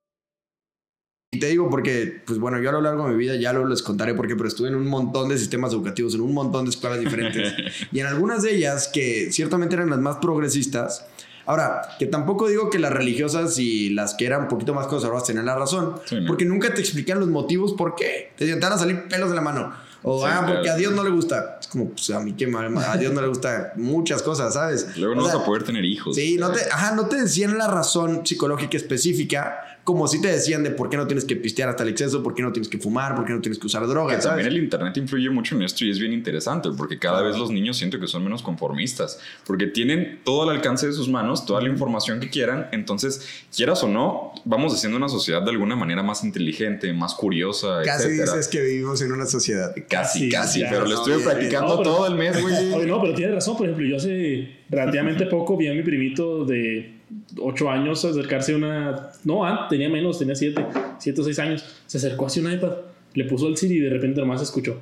Y 1.31 1.39
te 1.39 1.47
digo 1.47 1.69
porque, 1.69 2.21
pues 2.25 2.39
bueno, 2.39 2.61
yo 2.61 2.69
a 2.69 2.71
lo 2.71 2.81
largo 2.81 3.05
de 3.05 3.11
mi 3.11 3.17
vida 3.17 3.35
ya 3.35 3.51
lo 3.51 3.67
les 3.67 3.83
contaré 3.83 4.13
porque, 4.13 4.35
pero 4.35 4.47
estuve 4.47 4.69
en 4.69 4.75
un 4.75 4.87
montón 4.87 5.27
de 5.27 5.37
sistemas 5.37 5.73
educativos, 5.73 6.15
en 6.15 6.21
un 6.21 6.33
montón 6.33 6.63
de 6.65 6.71
escuelas 6.71 6.99
diferentes. 7.01 7.53
y 7.91 7.99
en 7.99 8.07
algunas 8.07 8.43
de 8.43 8.55
ellas, 8.55 8.89
que 8.93 9.29
ciertamente 9.31 9.75
eran 9.75 9.89
las 9.89 9.99
más 9.99 10.17
progresistas, 10.17 11.05
ahora, 11.45 11.81
que 11.99 12.05
tampoco 12.05 12.47
digo 12.47 12.69
que 12.69 12.79
las 12.79 12.93
religiosas 12.93 13.59
y 13.59 13.89
las 13.89 14.13
que 14.13 14.25
eran 14.25 14.43
un 14.43 14.47
poquito 14.47 14.73
más 14.73 14.87
conservadoras 14.87 15.27
tenían 15.27 15.45
la 15.45 15.55
razón, 15.55 15.99
Sí, 16.05 16.15
¿no? 16.15 16.27
porque 16.27 16.45
nunca 16.45 16.73
te 16.73 16.79
explican 16.79 17.19
los 17.19 17.27
motivos 17.27 17.73
por 17.73 17.95
qué. 17.95 18.31
Te 18.37 18.55
van 18.55 18.71
a 18.73 18.77
salir 18.77 19.09
pelos 19.09 19.29
de 19.29 19.35
la 19.35 19.41
mano. 19.41 19.73
O, 20.09 20.19
Sí, 20.21 20.31
ah, 20.31 20.43
porque 20.45 20.61
claro. 20.61 20.75
a 20.75 20.77
Dios 20.77 20.93
no 20.93 21.03
le 21.03 21.09
gusta. 21.09 21.57
Es 21.59 21.67
como, 21.67 21.89
pues 21.89 22.09
a 22.11 22.19
mí 22.21 22.33
qué 22.33 22.47
mal, 22.47 22.75
a 22.77 22.95
Dios 22.97 23.13
no 23.13 23.19
le 23.21 23.27
gusta 23.27 23.73
muchas 23.75 24.21
cosas, 24.21 24.53
¿sabes? 24.53 24.95
Luego 24.97 25.13
O 25.13 25.15
no 25.15 25.25
sea, 25.25 25.33
vas 25.35 25.43
a 25.43 25.45
poder 25.45 25.63
tener 25.63 25.83
hijos. 25.83 26.15
Sí, 26.15 26.37
no 26.39 26.49
te, 26.51 26.61
ajá, 26.71 26.95
no 26.95 27.07
te 27.07 27.17
decían 27.23 27.57
la 27.57 27.67
razón 27.67 28.25
psicológica 28.25 28.77
específica, 28.77 29.66
como 29.87 30.05
si 30.05 30.19
te 30.19 30.27
decían 30.27 30.63
de 30.65 30.71
por 30.71 30.89
qué 30.89 30.97
no 30.97 31.07
tienes 31.07 31.23
que 31.23 31.37
pistear 31.37 31.69
hasta 31.69 31.83
el 31.83 31.87
exceso, 31.89 32.21
por 32.21 32.35
qué 32.35 32.41
no 32.41 32.51
tienes 32.51 32.67
que 32.67 32.77
fumar, 32.77 33.15
por 33.15 33.23
qué 33.23 33.31
no 33.31 33.39
tienes 33.39 33.57
que 33.57 33.67
usar 33.67 33.87
drogas, 33.87 34.21
¿sabes? 34.21 34.25
también 34.25 34.47
el 34.47 34.57
internet 34.61 34.97
influye 34.97 35.29
mucho 35.29 35.55
en 35.55 35.61
esto 35.61 35.85
y 35.85 35.91
es 35.91 35.97
bien 35.97 36.11
interesante 36.11 36.67
porque 36.75 36.99
cada 36.99 37.21
vez 37.21 37.37
los 37.37 37.51
niños 37.51 37.77
siento 37.77 37.97
que 37.97 38.05
son 38.05 38.21
menos 38.21 38.41
conformistas 38.41 39.17
porque 39.45 39.65
tienen 39.67 40.19
todo 40.25 40.41
al 40.43 40.49
alcance 40.57 40.87
de 40.87 40.91
sus 40.91 41.07
manos, 41.07 41.45
toda 41.45 41.61
la 41.61 41.69
información 41.69 42.19
que 42.19 42.29
quieran, 42.29 42.67
entonces 42.73 43.25
quieras 43.55 43.81
o 43.81 43.87
no, 43.87 44.33
vamos 44.43 44.73
haciendo 44.73 44.97
una 44.97 45.07
sociedad 45.07 45.41
de 45.41 45.51
alguna 45.51 45.77
manera 45.77 46.03
más 46.03 46.21
inteligente, 46.25 46.91
más 46.91 47.13
curiosa, 47.15 47.81
Casi 47.85 48.07
etcétera. 48.07 48.31
dices 48.33 48.47
que 48.49 48.61
vivimos 48.61 49.01
en 49.01 49.13
una 49.13 49.25
sociedad. 49.25 49.73
Casi, 49.87 50.19
Sí, 50.19 50.29
casi, 50.29 50.59
ya, 50.59 50.69
pero 50.69 50.83
le 50.85 50.95
no, 50.95 50.99
estuve 50.99 51.19
practicando 51.23 51.67
bien. 51.67 51.77
No, 51.77 51.83
pero- 51.83 51.95
todo 51.95 52.07
el 52.07 52.15
mes, 52.15 52.41
güey. 52.41 52.85
No, 52.87 52.99
pero 53.01 53.13
tienes 53.13 53.35
razón. 53.35 53.55
Por 53.55 53.67
ejemplo, 53.67 53.87
yo 53.87 53.95
hace 53.95 54.56
relativamente 54.69 55.25
poco 55.27 55.57
vi 55.57 55.67
a 55.67 55.73
mi 55.73 55.83
primito 55.83 56.45
de 56.45 56.97
8 57.39 57.69
años 57.69 58.03
acercarse 58.03 58.53
a 58.53 58.57
una. 58.57 59.09
No, 59.23 59.45
ah, 59.45 59.67
tenía 59.69 59.89
menos, 59.89 60.19
tenía 60.19 60.35
7, 60.35 60.65
7 60.99 61.21
o 61.21 61.23
6 61.23 61.39
años. 61.39 61.65
Se 61.85 61.97
acercó 61.97 62.25
hacia 62.25 62.41
un 62.41 62.51
iPad, 62.51 62.73
le 63.13 63.25
puso 63.25 63.47
el 63.47 63.57
Siri 63.57 63.75
y 63.75 63.79
de 63.79 63.89
repente 63.89 64.19
nomás 64.19 64.41
escuchó. 64.41 64.79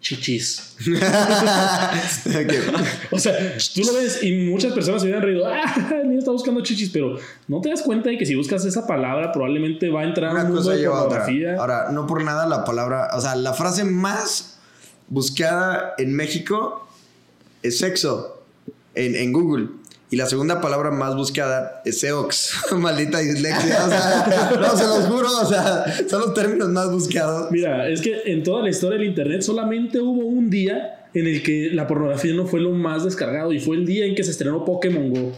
Chichis. 0.00 0.76
O 3.10 3.18
sea, 3.18 3.34
tú 3.74 3.82
lo 3.82 3.92
ves 3.94 4.22
y 4.22 4.32
muchas 4.48 4.72
personas 4.72 5.02
se 5.02 5.08
hubieran 5.08 5.22
reído. 5.22 5.46
Ah, 5.46 5.98
el 6.00 6.08
niño 6.08 6.20
está 6.20 6.30
buscando 6.30 6.62
chichis, 6.62 6.88
pero 6.90 7.18
no 7.48 7.60
te 7.60 7.68
das 7.68 7.82
cuenta 7.82 8.08
de 8.08 8.16
que 8.16 8.24
si 8.24 8.34
buscas 8.34 8.64
esa 8.64 8.86
palabra, 8.86 9.30
probablemente 9.32 9.90
va 9.90 10.02
a 10.02 10.04
entrar 10.04 10.32
Una 10.32 10.44
un 10.44 10.52
cosa 10.52 10.72
de 10.72 10.78
lleva 10.78 11.02
otra. 11.02 11.26
Ahora, 11.58 11.90
no 11.92 12.06
por 12.06 12.24
nada 12.24 12.46
la 12.46 12.64
palabra, 12.64 13.10
o 13.14 13.20
sea, 13.20 13.34
la 13.34 13.52
frase 13.52 13.84
más 13.84 14.58
buscada 15.08 15.94
en 15.98 16.14
México 16.14 16.88
es 17.62 17.78
sexo 17.78 18.39
en, 18.94 19.32
Google. 19.32 19.68
Y 20.10 20.16
la 20.16 20.26
segunda 20.26 20.60
palabra 20.60 20.90
más 20.90 21.14
buscada 21.14 21.82
es 21.84 22.00
Seox. 22.00 22.52
Maldita 22.76 23.18
dislexia. 23.20 23.86
O 23.86 23.88
sea, 23.88 24.58
no, 24.60 24.76
se 24.76 24.84
los 24.84 25.06
juro. 25.06 25.28
O 25.40 25.46
sea, 25.46 25.84
son 26.08 26.22
los 26.22 26.34
términos 26.34 26.68
más 26.68 26.90
buscados. 26.90 27.50
Mira, 27.50 27.88
es 27.88 28.00
que 28.00 28.22
en 28.26 28.42
toda 28.42 28.62
la 28.62 28.70
historia 28.70 28.98
del 28.98 29.08
Internet 29.08 29.42
solamente 29.42 30.00
hubo 30.00 30.24
un 30.26 30.50
día 30.50 31.06
en 31.14 31.26
el 31.26 31.42
que 31.42 31.70
la 31.72 31.86
pornografía 31.86 32.34
no 32.34 32.46
fue 32.46 32.60
lo 32.60 32.70
más 32.70 33.04
descargado 33.04 33.52
y 33.52 33.60
fue 33.60 33.76
el 33.76 33.86
día 33.86 34.06
en 34.06 34.14
que 34.14 34.24
se 34.24 34.30
estrenó 34.30 34.64
Pokémon 34.64 35.10
Go. 35.10 35.32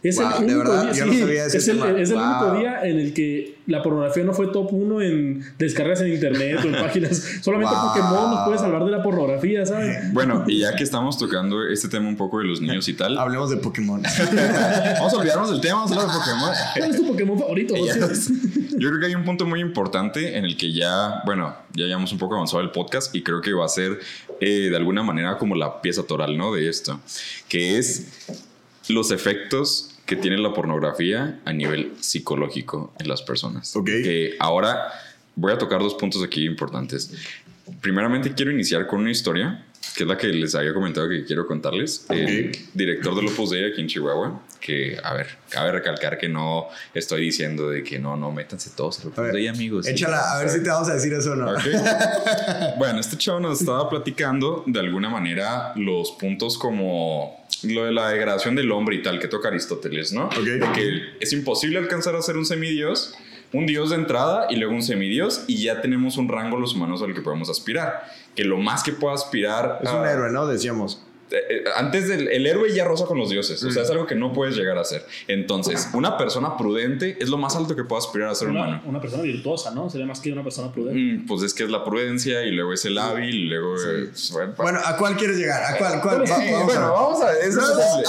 Es 0.00 0.16
Wow, 0.16 0.26
el 0.38 0.44
único 0.44 0.80
día, 0.82 0.92
yo 0.92 1.06
no 1.06 1.12
sí, 1.12 1.18
sabía 1.20 1.44
ese 1.46 1.58
es 1.58 1.68
el, 1.68 1.78
tema. 1.80 1.98
es 2.00 2.10
el 2.10 2.16
Wow. 2.16 2.24
único 2.28 2.58
día 2.60 2.80
en 2.84 2.98
el 3.00 3.12
que 3.14 3.56
la 3.66 3.82
pornografía 3.82 4.22
no 4.22 4.32
fue 4.32 4.46
top 4.48 4.72
1 4.72 5.02
en 5.02 5.44
descargas 5.58 6.00
en 6.02 6.12
internet 6.12 6.60
o 6.64 6.68
en 6.68 6.72
páginas. 6.80 7.16
Solamente 7.42 7.74
Wow. 7.74 7.88
Pokémon 7.88 8.30
nos 8.30 8.44
puede 8.46 8.58
salvar 8.58 8.84
de 8.84 8.90
la 8.92 9.02
pornografía, 9.02 9.66
¿sabes? 9.66 10.12
Bueno, 10.12 10.44
y 10.46 10.60
ya 10.60 10.76
que 10.76 10.84
estamos 10.84 11.18
tocando 11.18 11.66
este 11.68 11.88
tema 11.88 12.08
un 12.08 12.16
poco 12.16 12.38
de 12.38 12.44
los 12.44 12.60
niños 12.60 12.88
y 12.88 12.94
tal, 12.94 13.18
Hablemos 13.18 13.50
de 13.50 13.56
Pokémon. 13.56 14.00
vamos 14.98 15.12
a 15.12 15.16
olvidarnos 15.16 15.50
del 15.50 15.60
tema, 15.60 15.74
vamos 15.80 15.90
a 15.90 15.94
hablar 15.94 16.08
de 16.14 16.18
Pokémon. 16.20 16.50
¿Cuál 16.76 16.90
es 16.90 16.96
tu 16.96 17.06
Pokémon 17.08 17.38
favorito? 17.38 17.74
Yo 17.76 18.88
creo 18.90 19.00
que 19.00 19.06
hay 19.06 19.14
un 19.16 19.24
punto 19.24 19.46
muy 19.46 19.60
importante 19.60 20.36
en 20.38 20.44
el 20.44 20.56
que 20.56 20.72
ya, 20.72 21.22
bueno, 21.26 21.56
ya 21.74 21.86
llevamos 21.86 22.12
un 22.12 22.18
poco 22.18 22.36
avanzado 22.36 22.62
el 22.62 22.70
podcast 22.70 23.12
y 23.16 23.22
creo 23.24 23.40
que 23.40 23.52
va 23.52 23.64
a 23.64 23.68
ser 23.68 23.98
eh, 24.40 24.68
de 24.70 24.76
alguna 24.76 25.02
manera 25.02 25.36
como 25.38 25.56
la 25.56 25.82
pieza 25.82 26.04
toral, 26.04 26.36
¿no? 26.38 26.54
De 26.54 26.68
esto, 26.68 27.00
que 27.48 27.78
es 27.78 28.06
los 28.88 29.10
efectos 29.10 29.94
que 30.06 30.16
tiene 30.16 30.38
la 30.38 30.54
pornografía 30.54 31.38
a 31.44 31.52
nivel 31.52 31.92
psicológico 32.00 32.92
en 32.98 33.08
las 33.08 33.22
personas. 33.22 33.76
Ok. 33.76 33.86
Que 33.86 34.36
ahora 34.38 34.90
voy 35.36 35.52
a 35.52 35.58
tocar 35.58 35.80
dos 35.80 35.94
puntos 35.94 36.22
aquí 36.22 36.46
importantes. 36.46 37.12
Primeramente 37.80 38.32
quiero 38.32 38.50
iniciar 38.50 38.86
con 38.86 39.00
una 39.00 39.10
historia, 39.10 39.66
que 39.94 40.04
es 40.04 40.08
la 40.08 40.16
que 40.16 40.28
les 40.28 40.54
había 40.54 40.72
comentado 40.72 41.08
que 41.08 41.24
quiero 41.24 41.46
contarles. 41.46 42.06
El 42.08 42.52
director 42.72 43.14
de 43.14 43.30
Opus 43.30 43.50
Dei 43.50 43.70
aquí 43.70 43.82
en 43.82 43.88
Chihuahua, 43.88 44.40
que, 44.60 44.98
a 45.02 45.12
ver, 45.12 45.26
cabe 45.50 45.72
recalcar 45.72 46.16
que 46.16 46.28
no 46.28 46.68
estoy 46.94 47.20
diciendo 47.20 47.68
de 47.68 47.84
que 47.84 47.98
no, 47.98 48.16
no, 48.16 48.32
métanse 48.32 48.70
todos 48.74 49.00
al 49.00 49.08
A 49.08 49.08
Opus 49.10 49.32
Dei, 49.32 49.46
amigos. 49.46 49.86
Échala, 49.86 50.32
a 50.34 50.38
ver 50.38 50.48
si 50.48 50.62
te 50.62 50.70
vamos 50.70 50.88
a 50.88 50.94
decir 50.94 51.12
eso 51.12 51.32
o 51.32 51.36
no. 51.36 51.52
Ok. 51.52 52.78
bueno, 52.78 52.98
este 53.00 53.18
chavo 53.18 53.40
nos 53.40 53.60
estaba 53.60 53.90
platicando 53.90 54.64
de 54.66 54.80
alguna 54.80 55.10
manera 55.10 55.72
los 55.76 56.12
puntos 56.12 56.56
como 56.56 57.37
lo 57.64 57.84
de 57.84 57.92
la 57.92 58.08
degradación 58.10 58.54
del 58.54 58.70
hombre 58.72 58.96
y 58.96 59.02
tal 59.02 59.18
que 59.18 59.28
toca 59.28 59.48
Aristóteles, 59.48 60.12
¿no? 60.12 60.26
Ok. 60.26 60.36
De 60.44 60.72
que 60.74 61.00
es 61.20 61.32
imposible 61.32 61.78
alcanzar 61.78 62.14
a 62.16 62.22
ser 62.22 62.36
un 62.36 62.46
semidios, 62.46 63.14
un 63.52 63.66
dios 63.66 63.90
de 63.90 63.96
entrada 63.96 64.46
y 64.50 64.56
luego 64.56 64.74
un 64.74 64.82
semidios 64.82 65.44
y 65.46 65.62
ya 65.62 65.80
tenemos 65.80 66.16
un 66.18 66.28
rango 66.28 66.58
los 66.58 66.74
humanos 66.74 67.02
al 67.02 67.14
que 67.14 67.20
podemos 67.22 67.48
aspirar. 67.48 68.04
Que 68.34 68.44
lo 68.44 68.58
más 68.58 68.82
que 68.82 68.92
pueda 68.92 69.14
aspirar 69.14 69.80
Es 69.82 69.88
a- 69.88 70.00
un 70.00 70.06
héroe, 70.06 70.30
¿no? 70.30 70.46
Decíamos. 70.46 71.02
Eh, 71.30 71.64
antes 71.76 72.08
del 72.08 72.28
el 72.28 72.46
héroe 72.46 72.72
ya 72.74 72.84
roza 72.84 73.04
con 73.06 73.18
los 73.18 73.30
dioses, 73.30 73.62
o 73.62 73.70
sea, 73.70 73.82
es 73.82 73.90
algo 73.90 74.06
que 74.06 74.14
no 74.14 74.32
puedes 74.32 74.56
llegar 74.56 74.78
a 74.78 74.84
ser. 74.84 75.04
Entonces, 75.26 75.88
una 75.94 76.16
persona 76.16 76.56
prudente 76.56 77.16
es 77.20 77.28
lo 77.28 77.36
más 77.38 77.54
alto 77.56 77.74
que 77.76 77.84
puede 77.84 78.00
aspirar 78.00 78.28
a 78.30 78.34
ser 78.34 78.48
humano. 78.48 78.80
Una, 78.84 79.00
persona 79.00 79.22
virtuosa, 79.22 79.70
¿no? 79.74 79.88
Sería 79.90 80.06
más 80.06 80.20
que 80.20 80.32
una 80.32 80.42
persona 80.42 80.72
prudente. 80.72 80.98
Mm, 81.22 81.26
Pues 81.26 81.42
es 81.42 81.54
que 81.54 81.64
es 81.64 81.70
la 81.70 81.84
prudencia 81.84 82.44
y 82.44 82.50
luego 82.52 82.72
es 82.72 82.84
el 82.84 82.98
hábil 82.98 83.34
y 83.34 83.44
luego 83.48 83.76
eh, 83.76 84.10
bueno, 84.32 84.54
Bueno, 84.56 84.80
¿a 84.84 84.96
cuál 84.96 85.16
quieres 85.16 85.36
llegar? 85.38 85.62
¿A 85.74 85.78
cuál? 85.78 86.00
cuál? 86.00 86.26
Sí, 86.26 86.32
vamos 86.52 86.64
bueno, 86.66 86.80
a- 86.86 86.90
vamos 86.90 87.22
a 87.22 87.26
ver. 87.32 87.44
eso 87.44 87.60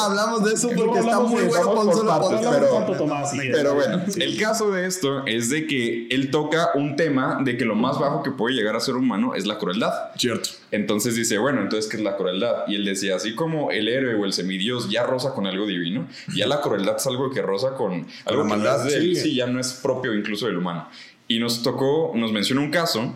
hablamos 0.01 0.43
de 0.45 0.53
eso 0.53 0.69
porque 0.75 0.99
está 0.99 1.19
muy 1.19 1.41
de- 1.43 1.47
bueno 1.49 1.73
por 1.73 1.93
solo 1.93 2.09
partes, 2.09 2.47
pero- 2.49 2.97
Tomás. 2.97 3.31
Pero 3.39 3.75
bueno, 3.75 4.01
el 4.17 4.37
caso 4.39 4.71
de 4.71 4.85
esto 4.87 5.25
es 5.25 5.49
de 5.49 5.67
que 5.67 6.07
él 6.09 6.31
toca 6.31 6.69
un 6.75 6.95
tema 6.95 7.39
de 7.43 7.57
que 7.57 7.65
lo 7.65 7.75
más 7.75 7.99
bajo 7.99 8.23
que 8.23 8.31
puede 8.31 8.55
llegar 8.55 8.75
a 8.75 8.79
ser 8.79 8.95
humano 8.95 9.35
es 9.35 9.45
la 9.45 9.57
crueldad. 9.57 9.93
Cierto. 10.17 10.49
Entonces 10.71 11.15
dice, 11.15 11.37
bueno, 11.39 11.61
entonces, 11.61 11.89
¿qué 11.89 11.97
es 11.97 12.03
la 12.03 12.15
crueldad? 12.15 12.65
Y 12.67 12.75
él 12.75 12.85
decía, 12.85 13.15
así 13.15 13.33
como 13.33 13.71
el 13.71 13.87
héroe 13.87 14.13
o 14.15 14.25
el 14.25 14.33
semidios 14.33 14.89
ya 14.89 15.03
roza 15.03 15.33
con 15.33 15.47
algo 15.47 15.65
divino, 15.65 16.07
ya 16.35 16.45
la 16.47 16.61
crueldad 16.61 16.97
es 16.97 17.07
algo 17.07 17.31
que 17.31 17.41
roza 17.41 17.73
con 17.75 18.05
algo 18.25 18.43
la 18.43 18.49
que 18.49 18.49
maldad, 18.49 18.85
del- 18.85 19.15
sí. 19.15 19.21
sí, 19.21 19.35
ya 19.35 19.47
no 19.47 19.59
es 19.59 19.73
propio 19.73 20.13
incluso 20.13 20.45
del 20.45 20.57
humano. 20.57 20.87
Y 21.27 21.39
nos 21.39 21.63
tocó, 21.63 22.11
nos 22.15 22.31
menciona 22.31 22.61
un 22.61 22.71
caso 22.71 23.13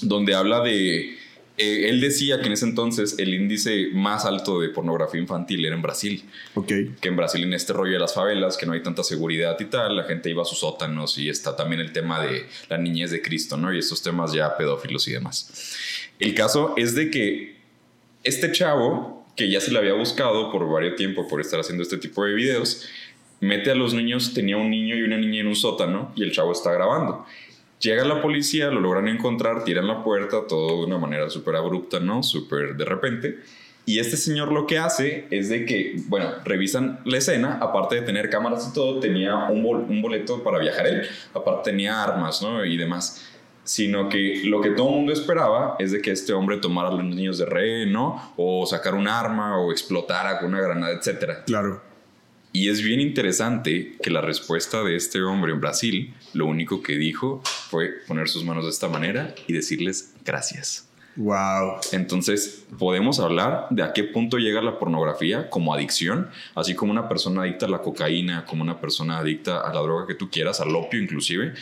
donde 0.00 0.34
habla 0.34 0.60
de... 0.60 1.18
eh, 1.58 1.88
él 1.90 2.00
decía 2.00 2.40
que 2.40 2.46
en 2.46 2.52
ese 2.52 2.64
entonces 2.64 3.16
el 3.18 3.34
índice 3.34 3.88
más 3.92 4.24
alto 4.24 4.60
de 4.60 4.70
pornografía 4.70 5.20
infantil 5.20 5.64
era 5.64 5.74
en 5.76 5.82
Brasil 5.82 6.24
Ok. 6.54 6.68
que 7.00 7.08
en 7.08 7.16
Brasil 7.16 7.42
en 7.42 7.52
este 7.52 7.72
rollo 7.72 7.92
de 7.92 7.98
las 7.98 8.14
favelas, 8.14 8.56
que 8.56 8.64
no 8.66 8.72
hay 8.72 8.82
tanta 8.82 9.04
seguridad 9.04 9.56
y 9.60 9.66
tal, 9.66 9.96
la 9.96 10.04
gente 10.04 10.30
iba 10.30 10.42
a 10.42 10.46
sus 10.46 10.58
sótanos 10.60 11.18
y 11.18 11.28
está 11.28 11.54
también 11.54 11.80
el 11.80 11.92
tema 11.92 12.20
de 12.20 12.46
la 12.68 12.78
niñez 12.78 13.10
de 13.10 13.20
Cristo, 13.20 13.56
¿no? 13.56 13.72
Y 13.72 13.78
estos 13.78 14.02
temas 14.02 14.32
ya 14.32 14.56
pedófilos 14.56 15.06
y 15.08 15.12
demás. 15.12 15.76
El 16.18 16.34
caso 16.34 16.74
es 16.76 16.94
de 16.94 17.10
que 17.10 17.56
este 18.24 18.50
chavo, 18.52 19.26
que 19.36 19.50
ya 19.50 19.60
se 19.60 19.72
le 19.72 19.78
había 19.78 19.94
buscado 19.94 20.50
por 20.52 20.68
varios 20.70 20.96
tiempo 20.96 21.26
por 21.28 21.40
estar 21.40 21.60
haciendo 21.60 21.82
este 21.82 21.98
tipo 21.98 22.24
de 22.24 22.34
videos, 22.34 22.86
mete 23.40 23.70
a 23.70 23.74
los 23.74 23.92
niños, 23.92 24.32
tenía 24.34 24.56
un 24.56 24.70
niño 24.70 24.96
y 24.96 25.02
una 25.02 25.16
niña 25.18 25.40
en 25.40 25.48
un 25.48 25.56
sótano 25.56 26.12
y 26.16 26.22
el 26.22 26.32
chavo 26.32 26.52
está 26.52 26.72
grabando. 26.72 27.26
Llega 27.82 28.04
la 28.04 28.22
policía, 28.22 28.70
lo 28.70 28.80
logran 28.80 29.08
encontrar, 29.08 29.64
tiran 29.64 29.88
la 29.88 30.04
puerta, 30.04 30.46
todo 30.48 30.78
de 30.80 30.86
una 30.86 30.98
manera 30.98 31.28
súper 31.28 31.56
abrupta, 31.56 31.98
¿no? 32.00 32.22
Súper 32.22 32.76
de 32.76 32.84
repente. 32.84 33.38
Y 33.84 33.98
este 33.98 34.16
señor 34.16 34.52
lo 34.52 34.68
que 34.68 34.78
hace 34.78 35.26
es 35.30 35.48
de 35.48 35.64
que, 35.66 35.96
bueno, 36.06 36.30
revisan 36.44 37.00
la 37.04 37.18
escena, 37.18 37.58
aparte 37.60 37.96
de 37.96 38.02
tener 38.02 38.30
cámaras 38.30 38.68
y 38.70 38.72
todo, 38.72 39.00
tenía 39.00 39.34
un, 39.46 39.64
bol- 39.64 39.84
un 39.88 40.00
boleto 40.00 40.44
para 40.44 40.60
viajar 40.60 40.86
él, 40.86 41.02
aparte 41.34 41.72
tenía 41.72 42.00
armas, 42.00 42.40
¿no? 42.40 42.64
Y 42.64 42.76
demás. 42.76 43.28
Sino 43.64 44.08
que 44.08 44.42
lo 44.44 44.60
que 44.60 44.70
todo 44.70 44.88
el 44.88 44.94
mundo 44.94 45.12
esperaba 45.12 45.76
es 45.78 45.90
de 45.92 46.00
que 46.00 46.10
este 46.12 46.32
hombre 46.32 46.58
tomara 46.58 46.88
a 46.88 46.92
los 46.92 47.04
niños 47.04 47.38
de 47.38 47.46
rehén, 47.46 47.92
¿no? 47.92 48.32
O 48.36 48.64
sacar 48.66 48.94
un 48.94 49.06
arma 49.08 49.58
o 49.60 49.70
explotara 49.72 50.38
con 50.38 50.48
una 50.52 50.60
granada, 50.60 50.92
etcétera. 50.92 51.42
Claro. 51.44 51.80
Y 52.52 52.68
es 52.68 52.82
bien 52.82 53.00
interesante 53.00 53.96
que 54.02 54.10
la 54.10 54.20
respuesta 54.20 54.82
de 54.82 54.94
este 54.94 55.22
hombre 55.22 55.52
en 55.52 55.60
Brasil, 55.60 56.14
lo 56.34 56.46
único 56.46 56.82
que 56.82 56.96
dijo 56.96 57.40
fue 57.44 57.90
poner 58.06 58.28
sus 58.28 58.44
manos 58.44 58.64
de 58.64 58.70
esta 58.70 58.88
manera 58.88 59.34
y 59.46 59.54
decirles 59.54 60.12
gracias. 60.24 60.86
Wow. 61.16 61.76
Entonces, 61.92 62.64
podemos 62.78 63.20
hablar 63.20 63.66
de 63.70 63.82
a 63.82 63.92
qué 63.92 64.04
punto 64.04 64.38
llega 64.38 64.62
la 64.62 64.78
pornografía 64.78 65.50
como 65.50 65.74
adicción, 65.74 66.30
así 66.54 66.74
como 66.74 66.92
una 66.92 67.08
persona 67.08 67.42
adicta 67.42 67.66
a 67.66 67.68
la 67.68 67.82
cocaína, 67.82 68.44
como 68.46 68.62
una 68.62 68.80
persona 68.80 69.18
adicta 69.18 69.60
a 69.60 69.72
la 69.74 69.80
droga 69.80 70.06
que 70.06 70.14
tú 70.14 70.30
quieras, 70.30 70.60
al 70.60 70.74
opio 70.74 71.00
inclusive, 71.00 71.54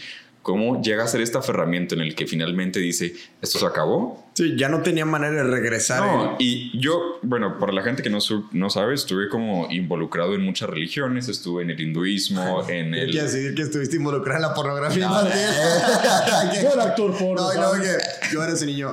cómo 0.42 0.80
llega 0.82 1.04
a 1.04 1.06
ser 1.06 1.20
este 1.20 1.36
aferramiento 1.38 1.94
en 1.94 2.00
el 2.00 2.14
que 2.14 2.26
finalmente 2.26 2.80
dice, 2.80 3.14
esto 3.42 3.58
se 3.58 3.66
acabó. 3.66 4.26
Sí, 4.34 4.54
ya 4.56 4.68
no 4.70 4.80
tenía 4.80 5.04
manera 5.04 5.34
de 5.34 5.42
regresar. 5.42 6.00
No, 6.00 6.36
y 6.38 6.78
yo, 6.80 7.18
bueno, 7.22 7.58
para 7.58 7.72
la 7.72 7.82
gente 7.82 8.02
que 8.02 8.08
no, 8.10 8.20
su- 8.22 8.46
no 8.52 8.70
sabe, 8.70 8.94
estuve 8.94 9.28
como 9.28 9.70
involucrado 9.70 10.34
en 10.34 10.42
muchas 10.42 10.70
religiones, 10.70 11.28
estuve 11.28 11.62
en 11.64 11.70
el 11.70 11.80
hinduismo, 11.80 12.62
en 12.68 12.92
¿Qué 12.92 13.02
el... 13.02 13.10
quiere 13.10 13.26
decir 13.26 13.54
que 13.54 13.62
estuviste 13.62 13.96
involucrado 13.96 14.36
en 14.36 14.42
la 14.42 14.54
pornografía 14.54 15.08
No, 15.08 15.20
infantil? 15.20 15.40
Yo 16.62 16.72
era 16.72 16.84
actor 16.84 17.12
porno, 17.18 17.52
No, 17.54 17.74
no, 17.76 17.82
que 17.82 17.88
yo 18.32 18.42
era 18.42 18.52
ese 18.52 18.64
niño. 18.66 18.92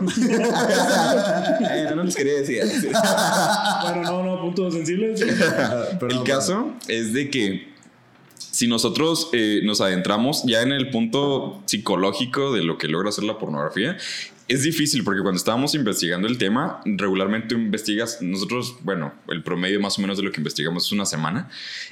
Eh, 1.72 1.92
no 1.96 2.04
les 2.04 2.16
quería 2.16 2.34
decir. 2.40 2.64
Bueno, 3.84 4.02
no, 4.04 4.24
no, 4.24 4.42
puntos 4.42 4.74
sensibles. 4.74 5.22
el 5.22 6.24
caso 6.26 6.74
es 6.88 7.14
de 7.14 7.30
que 7.30 7.77
si 8.40 8.68
nosotros 8.68 9.30
eh, 9.34 9.62
nos 9.64 9.82
adentramos 9.82 10.44
ya 10.46 10.62
en 10.62 10.72
el 10.72 10.90
punto 10.90 11.62
psicológico 11.66 12.54
de 12.54 12.64
lo 12.64 12.78
que 12.78 12.88
logra 12.88 13.10
hacer 13.10 13.24
la 13.24 13.38
pornografía, 13.38 13.98
es 14.48 14.64
difícil 14.64 15.04
porque 15.04 15.22
cuando 15.22 15.38
estábamos 15.38 15.76
investigando 15.76 16.28
el 16.28 16.38
tema, 16.38 16.82
regularmente 16.86 17.54
investigas, 17.54 18.22
nosotros, 18.22 18.78
bueno, 18.82 19.14
el 19.28 19.44
promedio 19.44 19.82
más 19.82 19.98
o 19.98 20.02
menos 20.02 20.18
de 20.18 20.24
lo 20.24 20.32
que 20.32 20.40
investigamos 20.40 20.86
es 20.86 20.92
una 20.94 21.06
semana 21.06 21.50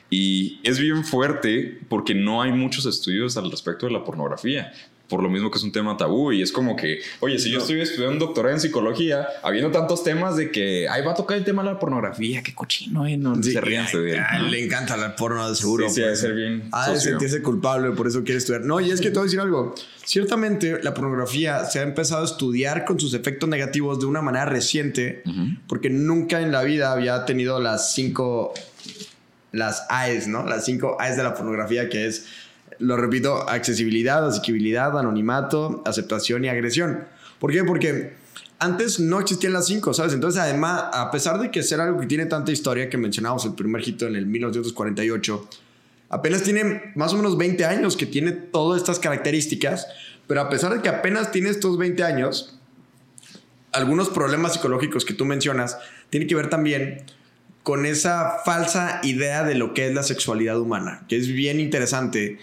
y 0.10 0.60
es 0.64 0.80
bien 0.80 1.04
fuerte 1.04 1.80
porque 1.90 2.16
no 2.16 2.42
hay 2.42 2.54
muchos 2.54 2.86
estudios 2.86 3.36
al 3.36 3.52
respecto 3.52 3.88
de 3.88 3.92
la 3.92 4.06
pornografía. 4.06 4.72
Por 5.08 5.22
lo 5.22 5.30
mismo 5.30 5.52
que 5.52 5.58
es 5.58 5.64
un 5.64 5.72
tema 5.72 5.98
tabú 5.98 6.32
y 6.32 6.42
es 6.42 6.52
como 6.52 6.76
que, 6.76 7.00
oye, 7.20 7.38
si 7.38 7.52
yo 7.52 7.60
estoy 7.60 7.80
estudiando 7.82 8.14
un 8.14 8.20
doctorado 8.20 8.56
en 8.56 8.60
psicología, 8.60 9.28
habiendo 9.44 9.70
tantos 9.72 10.04
temas 10.04 10.36
de 10.36 10.50
que, 10.50 10.88
ay, 10.90 11.04
va 11.04 11.12
a 11.12 11.16
tocar 11.16 11.38
el 11.38 11.44
tema 11.44 11.64
de 11.64 11.72
la 11.72 11.80
pornografía, 11.80 12.42
qué 12.42 12.56
cochino, 12.56 13.06
¿eh? 13.06 13.16
No, 13.16 13.36
Sí, 13.36 13.52
se 13.52 13.60
ay, 13.60 14.42
¿no? 14.42 14.48
Le 14.48 14.64
encanta 14.64 14.96
el 14.96 15.14
porno, 15.14 15.48
de 15.48 15.56
seguro. 15.56 15.88
Sí, 15.90 15.96
sí, 15.96 16.02
de 16.02 16.16
ser 16.16 16.34
bien 16.34 16.70
Ha 16.72 16.92
de 16.92 17.00
sentirse 17.00 17.42
culpable, 17.42 17.92
por 17.92 18.08
eso 18.08 18.24
quiere 18.24 18.40
estudiar. 18.40 18.62
No, 18.62 18.80
y 18.80 18.92
es 18.92 19.00
que 19.00 19.10
te 19.10 19.16
voy 19.16 19.22
a 19.22 19.26
decir 19.26 19.40
algo. 19.40 19.76
Ciertamente, 20.04 20.82
la 20.84 20.94
pornografía 20.94 21.66
se 21.66 21.80
ha 21.80 21.84
empezado 21.84 22.22
a 22.22 22.26
estudiar 22.26 22.86
con 22.86 23.00
sus 23.00 23.14
efectos 23.14 23.50
negativos 23.50 24.00
de 24.00 24.06
una 24.06 24.22
manera 24.22 24.46
reciente, 24.46 25.24
porque 25.68 25.90
nunca 25.90 26.42
en 26.42 26.52
la 26.52 26.64
vida 26.64 26.92
había 26.92 27.26
tenido 27.26 27.60
las 27.60 27.94
cinco, 27.94 28.54
las 29.52 29.86
AES, 29.90 30.28
¿no? 30.28 30.46
Las 30.46 30.66
cinco 30.66 30.98
AES 31.00 31.18
de 31.18 31.24
la 31.24 31.34
pornografía, 31.34 31.90
que 31.90 32.08
es, 32.08 32.26
lo 32.80 32.98
repito, 32.98 33.48
accesibilidad, 33.50 34.28
asequibilidad, 34.28 34.98
anonimato, 34.98 35.82
aceptación 35.86 36.46
y 36.46 36.50
agresión. 36.50 37.06
¿Por 37.40 37.52
qué? 37.52 37.64
Porque 37.64 38.14
antes 38.60 39.00
no 39.00 39.20
existían 39.20 39.54
las 39.54 39.68
cinco, 39.68 39.94
¿sabes? 39.94 40.14
Entonces, 40.14 40.42
además, 40.42 40.86
a 40.94 41.12
pesar 41.12 41.40
de 41.40 41.52
que 41.52 41.64
ser 41.64 41.82
algo 41.82 42.00
que 42.00 42.08
tiene 42.08 42.26
tanta 42.26 42.52
historia, 42.52 42.90
que 42.90 42.98
mencionamos 42.98 43.46
el 43.46 43.54
primer 43.54 43.88
hito 43.88 44.08
en 44.08 44.16
el 44.16 44.26
1948, 44.26 45.50
apenas 46.10 46.44
tiene 46.44 46.94
más 46.96 47.14
o 47.14 47.18
menos 47.18 47.38
20 47.38 47.66
años 47.66 47.98
que 47.98 48.06
tiene 48.06 48.32
todas 48.32 48.82
estas 48.82 49.00
características, 49.00 49.88
pero 50.28 50.42
a 50.42 50.50
pesar 50.50 50.74
de 50.74 50.82
que 50.82 50.90
apenas 50.90 51.32
tiene 51.32 51.50
estos 51.50 51.78
20 51.78 52.04
años, 52.04 52.58
algunos 53.72 54.10
problemas 54.10 54.54
psicológicos 54.54 55.04
que 55.04 55.14
tú 55.14 55.26
mencionas 55.26 55.78
tienen 56.10 56.30
que 56.30 56.36
ver 56.36 56.50
también 56.50 57.04
con 57.64 57.86
esa 57.86 58.38
falsa 58.46 59.02
idea 59.04 59.44
de 59.44 59.56
lo 59.56 59.74
que 59.74 59.88
es 59.88 59.94
la 59.94 60.04
sexualidad 60.04 60.60
humana, 60.60 61.04
que 61.10 61.18
es 61.18 61.28
bien 61.28 61.60
interesante 61.60 62.38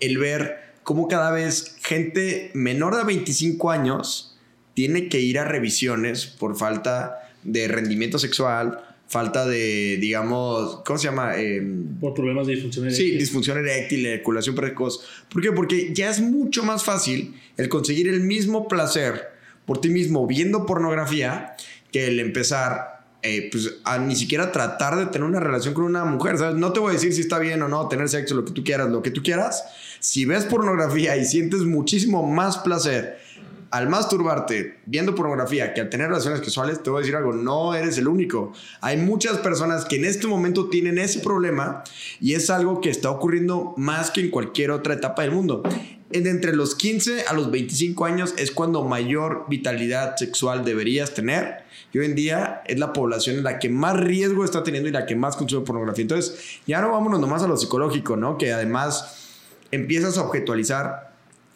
el 0.00 0.18
ver 0.18 0.72
cómo 0.82 1.08
cada 1.08 1.30
vez 1.30 1.76
gente 1.82 2.50
menor 2.54 2.96
de 2.96 3.04
25 3.04 3.70
años 3.70 4.36
tiene 4.74 5.08
que 5.08 5.20
ir 5.20 5.38
a 5.38 5.44
revisiones 5.44 6.26
por 6.26 6.56
falta 6.56 7.30
de 7.42 7.68
rendimiento 7.68 8.18
sexual, 8.18 8.80
falta 9.08 9.46
de, 9.46 9.96
digamos, 10.00 10.82
¿cómo 10.84 10.98
se 10.98 11.08
llama? 11.08 11.36
Em, 11.36 11.98
por 11.98 12.14
problemas 12.14 12.46
de 12.46 12.54
disfunción 12.54 12.86
eréctil. 12.86 13.12
Sí, 13.12 13.18
disfunción 13.18 13.58
eréctil, 13.58 14.06
eyaculación 14.06 14.54
precoz. 14.54 15.00
¿Por 15.28 15.42
qué? 15.42 15.52
Porque 15.52 15.94
ya 15.94 16.10
es 16.10 16.20
mucho 16.20 16.62
más 16.62 16.84
fácil 16.84 17.34
el 17.56 17.68
conseguir 17.68 18.08
el 18.08 18.20
mismo 18.20 18.68
placer 18.68 19.36
por 19.64 19.80
ti 19.80 19.88
mismo 19.88 20.26
viendo 20.26 20.66
pornografía 20.66 21.56
que 21.92 22.06
el 22.06 22.20
empezar 22.20 23.04
eh, 23.22 23.48
pues 23.50 23.78
a 23.84 23.98
ni 23.98 24.14
siquiera 24.14 24.52
tratar 24.52 24.96
de 24.96 25.06
tener 25.06 25.26
una 25.26 25.40
relación 25.40 25.74
con 25.74 25.84
una 25.84 26.04
mujer, 26.04 26.38
¿sabes? 26.38 26.56
No 26.56 26.72
te 26.72 26.80
voy 26.80 26.90
a 26.90 26.92
decir 26.92 27.12
si 27.12 27.22
está 27.22 27.38
bien 27.38 27.62
o 27.62 27.68
no 27.68 27.88
tener 27.88 28.08
sexo, 28.08 28.34
lo 28.34 28.44
que 28.44 28.52
tú 28.52 28.62
quieras, 28.62 28.88
lo 28.88 29.02
que 29.02 29.10
tú 29.10 29.22
quieras. 29.22 29.64
Si 30.00 30.24
ves 30.24 30.44
pornografía 30.44 31.16
y 31.16 31.24
sientes 31.24 31.62
muchísimo 31.62 32.22
más 32.22 32.58
placer 32.58 33.18
al 33.70 33.88
masturbarte 33.88 34.78
viendo 34.86 35.14
pornografía 35.14 35.74
que 35.74 35.80
al 35.80 35.90
tener 35.90 36.08
relaciones 36.08 36.40
sexuales, 36.40 36.82
te 36.82 36.90
voy 36.90 36.98
a 36.98 37.00
decir 37.00 37.16
algo, 37.16 37.32
no 37.32 37.74
eres 37.74 37.98
el 37.98 38.08
único. 38.08 38.52
Hay 38.80 38.96
muchas 38.96 39.38
personas 39.38 39.84
que 39.84 39.96
en 39.96 40.04
este 40.04 40.26
momento 40.26 40.68
tienen 40.68 40.98
ese 40.98 41.20
problema 41.20 41.82
y 42.20 42.34
es 42.34 42.48
algo 42.50 42.80
que 42.80 42.90
está 42.90 43.10
ocurriendo 43.10 43.74
más 43.76 44.10
que 44.10 44.20
en 44.20 44.30
cualquier 44.30 44.70
otra 44.70 44.94
etapa 44.94 45.22
del 45.22 45.32
mundo. 45.32 45.62
En 46.12 46.26
entre 46.28 46.54
los 46.54 46.76
15 46.76 47.24
a 47.26 47.34
los 47.34 47.50
25 47.50 48.04
años 48.04 48.34
es 48.38 48.52
cuando 48.52 48.84
mayor 48.84 49.46
vitalidad 49.48 50.16
sexual 50.16 50.64
deberías 50.64 51.14
tener 51.14 51.64
y 51.92 51.98
hoy 51.98 52.06
en 52.06 52.14
día 52.14 52.62
es 52.66 52.78
la 52.78 52.92
población 52.92 53.36
en 53.36 53.44
la 53.44 53.58
que 53.58 53.68
más 53.68 53.98
riesgo 53.98 54.44
está 54.44 54.62
teniendo 54.62 54.88
y 54.88 54.92
la 54.92 55.04
que 55.04 55.16
más 55.16 55.36
consume 55.36 55.66
pornografía. 55.66 56.02
Entonces, 56.02 56.60
ya 56.66 56.80
no 56.80 56.92
vámonos 56.92 57.18
nomás 57.18 57.42
a 57.42 57.48
lo 57.48 57.56
psicológico, 57.56 58.16
¿no? 58.16 58.38
Que 58.38 58.52
además 58.52 59.25
empiezas 59.70 60.18
a 60.18 60.22
objetualizar 60.22 61.12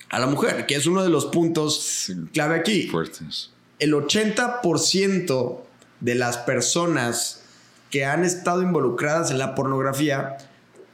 a 0.08 0.18
la 0.18 0.26
mujer, 0.26 0.66
que 0.66 0.74
es 0.74 0.86
uno 0.86 1.02
de 1.02 1.08
los 1.08 1.26
puntos 1.26 2.12
clave 2.32 2.56
aquí. 2.56 2.88
Fuertes. 2.88 3.50
El 3.78 3.94
80% 3.94 5.61
de 6.00 6.14
las 6.14 6.38
personas 6.38 7.42
que 7.90 8.04
han 8.04 8.24
estado 8.24 8.62
involucradas 8.62 9.30
en 9.30 9.38
la 9.38 9.54
pornografía, 9.54 10.36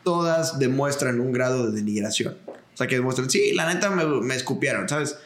todas 0.02 0.58
demuestran 0.58 1.20
un 1.20 1.32
grado 1.32 1.66
de 1.66 1.72
denigración. 1.72 2.36
O 2.46 2.76
sea, 2.76 2.86
que 2.86 2.96
demuestran, 2.96 3.30
sí, 3.30 3.52
la 3.54 3.72
neta 3.72 3.90
me, 3.90 4.04
me 4.04 4.34
escupieron, 4.34 4.88
¿sabes? 4.88 5.16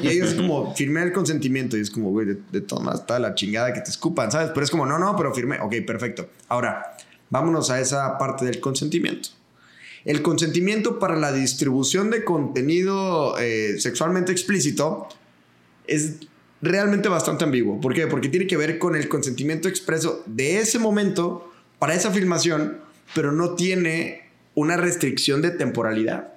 Y 0.00 0.08
ellos 0.08 0.34
como, 0.34 0.74
firmé 0.76 1.02
el 1.02 1.12
consentimiento. 1.12 1.76
Y 1.76 1.80
es 1.80 1.90
como, 1.90 2.10
güey, 2.10 2.26
de, 2.26 2.38
de 2.52 2.60
todas 2.60 3.00
está 3.00 3.18
la 3.18 3.34
chingada 3.34 3.72
que 3.72 3.80
te 3.80 3.90
escupan, 3.90 4.30
¿sabes? 4.30 4.50
Pero 4.54 4.62
es 4.62 4.70
como, 4.70 4.86
no, 4.86 4.98
no, 4.98 5.16
pero 5.16 5.34
firmé. 5.34 5.58
Ok, 5.60 5.74
perfecto. 5.84 6.30
Ahora, 6.48 6.96
vámonos 7.28 7.70
a 7.70 7.80
esa 7.80 8.16
parte 8.16 8.44
del 8.44 8.60
consentimiento. 8.60 9.30
El 10.04 10.22
consentimiento 10.22 10.98
para 10.98 11.16
la 11.16 11.32
distribución 11.32 12.10
de 12.10 12.24
contenido 12.24 13.38
eh, 13.38 13.76
sexualmente 13.78 14.32
explícito 14.32 15.08
es 15.86 16.14
realmente 16.62 17.08
bastante 17.08 17.44
ambiguo. 17.44 17.80
¿Por 17.80 17.94
qué? 17.94 18.06
Porque 18.06 18.28
tiene 18.28 18.46
que 18.46 18.56
ver 18.56 18.78
con 18.78 18.96
el 18.96 19.08
consentimiento 19.08 19.68
expreso 19.68 20.22
de 20.26 20.58
ese 20.58 20.78
momento 20.78 21.50
para 21.78 21.94
esa 21.94 22.10
filmación, 22.10 22.78
pero 23.14 23.32
no 23.32 23.54
tiene 23.54 24.28
una 24.54 24.76
restricción 24.76 25.42
de 25.42 25.50
temporalidad. 25.50 26.34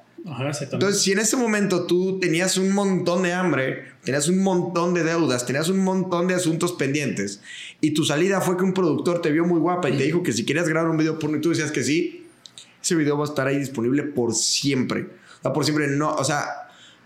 Entonces, 0.76 1.01
si 1.01 1.11
en 1.11 1.20
ese 1.20 1.36
momento 1.36 1.86
tú 1.86 2.18
tenías 2.20 2.57
un 2.57 2.72
montón 2.72 3.24
de 3.24 3.34
hambre, 3.34 3.84
tenías 4.05 4.30
un 4.30 4.41
montón 4.41 4.93
de 4.93 5.03
deudas, 5.03 5.45
tenías 5.45 5.68
un 5.68 5.80
montón 5.80 6.28
de 6.28 6.36
asuntos 6.36 6.72
pendientes, 6.74 7.41
y 7.82 7.91
tu 7.91 8.05
salida 8.05 8.39
fue 8.39 8.55
que 8.55 8.64
un 8.64 8.74
productor 8.74 9.22
te 9.22 9.32
vio 9.32 9.45
muy 9.45 9.59
guapa 9.59 9.89
y 9.89 9.97
te 9.97 10.03
dijo 10.03 10.24
que 10.24 10.32
si 10.32 10.45
querías 10.45 10.70
grabar 10.70 10.89
un 10.89 10.97
video 10.97 11.20
porno 11.20 11.38
y 11.38 11.41
tú 11.41 11.49
decías 11.49 11.74
que 11.74 11.84
sí, 11.84 12.22
ese 12.84 12.96
video 12.96 13.18
va 13.18 13.26
a 13.26 13.30
estar 13.30 13.48
ahí 13.48 13.58
disponible 13.58 14.04
por 14.04 14.34
siempre. 14.34 15.08
O 15.40 15.42
sea, 15.42 15.54
por 15.54 15.64
siempre 15.64 15.88
no, 15.88 16.14
o 16.14 16.24
sea, 16.24 16.46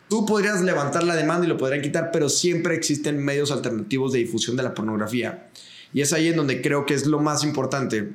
tú 0.09 0.25
podrías 0.25 0.61
levantar 0.61 1.03
la 1.03 1.15
demanda 1.15 1.45
y 1.45 1.49
lo 1.49 1.57
podrían 1.57 1.81
quitar, 1.81 2.09
pero 2.11 2.29
siempre 2.29 2.75
existen 2.75 3.23
medios 3.23 3.51
alternativos 3.51 4.13
de 4.13 4.19
difusión 4.19 4.57
de 4.57 4.63
la 4.63 4.73
pornografía. 4.73 5.49
Y 5.93 6.01
es 6.01 6.11
ahí 6.13 6.27
en 6.27 6.35
donde 6.35 6.61
creo 6.61 6.85
que 6.85 6.93
es 6.93 7.05
lo 7.05 7.19
más 7.19 7.43
importante 7.43 8.13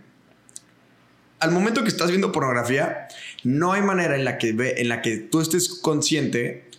al 1.43 1.51
momento 1.51 1.83
que 1.83 1.89
estás 1.89 2.09
viendo 2.09 2.31
pornografía, 2.31 3.09
no 3.43 3.73
hay 3.73 3.83
manera 3.83 4.15
en 4.15 4.25
la 4.25 4.39
que, 4.39 4.53
ve, 4.53 4.75
en 4.77 4.89
la 4.89 5.03
que 5.03 5.17
tú 5.17 5.41
estés 5.41 5.71
consciente 5.71 6.71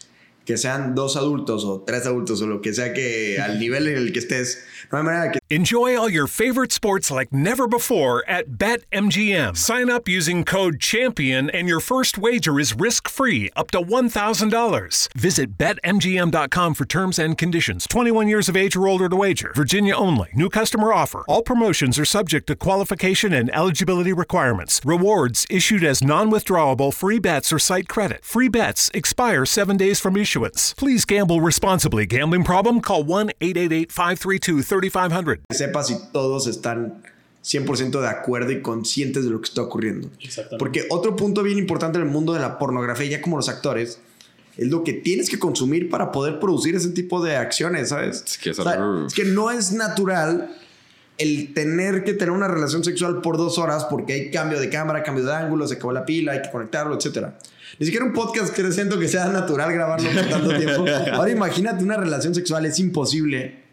que 0.45 0.57
sean 0.57 0.95
dos 0.95 1.15
adultos 1.15 1.63
o 1.63 1.83
tres 1.85 2.05
adultos 2.05 2.41
o 2.41 2.47
lo 2.47 2.61
que 2.61 2.73
sea 2.73 2.93
que 2.93 3.39
al 3.39 3.59
nivel 3.59 3.87
en 3.87 3.97
el 3.97 4.11
que 4.11 4.19
estés, 4.19 4.63
no 4.91 4.97
hay 4.97 5.03
manera 5.03 5.31
que 5.31 5.39
Enjoy 5.49 5.95
all 5.95 6.09
your 6.09 6.25
favorite 6.25 6.71
sports 6.71 7.11
like 7.11 7.31
never 7.31 7.67
before 7.67 8.23
at 8.27 8.57
BetMGM. 8.57 9.55
Sign 9.55 9.87
up 9.87 10.09
using 10.09 10.43
code 10.43 10.79
CHAMPION 10.79 11.51
and 11.51 11.67
your 11.67 11.79
first 11.79 12.17
wager 12.17 12.59
is 12.59 12.73
risk-free 12.73 13.51
up 13.55 13.69
to 13.69 13.79
$1,000. 13.79 15.13
Visit 15.13 15.55
betmgm.com 15.55 16.73
for 16.73 16.85
terms 16.85 17.19
and 17.19 17.37
conditions. 17.37 17.85
21 17.85 18.27
years 18.27 18.49
of 18.49 18.57
age 18.57 18.75
or 18.75 18.87
older 18.87 19.07
to 19.07 19.15
wager. 19.15 19.51
Virginia 19.55 19.95
only. 19.95 20.29
New 20.33 20.49
customer 20.49 20.91
offer. 20.91 21.23
All 21.27 21.43
promotions 21.43 21.99
are 21.99 22.05
subject 22.05 22.47
to 22.47 22.55
qualification 22.55 23.31
and 23.31 23.53
eligibility 23.53 24.11
requirements. 24.11 24.81
Rewards 24.83 25.45
issued 25.51 25.83
as 25.83 26.03
non-withdrawable 26.03 26.91
free 26.91 27.19
bets 27.19 27.53
or 27.53 27.59
site 27.59 27.87
credit. 27.87 28.25
Free 28.25 28.49
bets 28.49 28.89
expire 28.95 29.45
7 29.45 29.77
days 29.77 29.99
from 29.99 30.17
issuance. 30.17 30.32
Please 30.77 31.05
gamble 31.05 31.41
responsibly. 31.41 32.05
Gambling 32.05 32.43
problem? 32.43 32.81
Call 32.81 33.05
1-888-532-3500. 33.05 35.39
sepa 35.51 35.83
si 35.83 35.95
todos 36.11 36.47
están 36.47 37.01
100% 37.43 37.99
de 37.99 38.07
acuerdo 38.07 38.51
y 38.51 38.61
conscientes 38.61 39.25
de 39.25 39.29
lo 39.29 39.41
que 39.41 39.49
está 39.49 39.61
ocurriendo. 39.61 40.09
Porque 40.57 40.85
otro 40.89 41.15
punto 41.15 41.43
bien 41.43 41.59
importante 41.59 41.99
en 41.99 42.05
el 42.05 42.09
mundo 42.09 42.33
de 42.33 42.39
la 42.39 42.57
pornografía, 42.57 43.05
ya 43.07 43.21
como 43.21 43.37
los 43.37 43.49
actores, 43.49 43.99
es 44.57 44.67
lo 44.67 44.83
que 44.83 44.93
tienes 44.93 45.29
que 45.29 45.39
consumir 45.39 45.89
para 45.89 46.11
poder 46.11 46.39
producir 46.39 46.75
ese 46.75 46.89
tipo 46.89 47.23
de 47.23 47.35
acciones, 47.35 47.89
¿sabes? 47.89 48.23
Es 48.25 48.37
que, 48.37 48.51
es 48.51 48.59
es 48.59 49.13
que 49.13 49.25
no 49.25 49.51
es 49.51 49.73
natural 49.73 50.55
el 51.17 51.53
tener 51.53 52.03
que 52.03 52.13
tener 52.13 52.31
una 52.31 52.47
relación 52.47 52.83
sexual 52.83 53.21
por 53.21 53.37
dos 53.37 53.57
horas 53.57 53.85
porque 53.85 54.13
hay 54.13 54.31
cambio 54.31 54.59
de 54.59 54.69
cámara, 54.69 55.03
cambio 55.03 55.25
de 55.25 55.33
ángulo, 55.33 55.67
se 55.67 55.75
acabó 55.75 55.91
la 55.91 56.05
pila, 56.05 56.33
hay 56.33 56.41
que 56.41 56.51
conectarlo, 56.51 56.95
etcétera. 56.95 57.37
Ni 57.79 57.85
siquiera 57.85 58.05
un 58.05 58.13
podcast 58.13 58.53
que 58.53 58.71
siento 58.71 58.99
que 58.99 59.07
sea 59.07 59.27
natural 59.27 59.73
grabarlo 59.73 60.09
por 60.09 60.29
tanto 60.29 60.57
tiempo. 60.57 60.85
Ahora 61.13 61.31
imagínate 61.31 61.83
una 61.83 61.97
relación 61.97 62.35
sexual, 62.35 62.65
es 62.65 62.79
imposible 62.79 63.63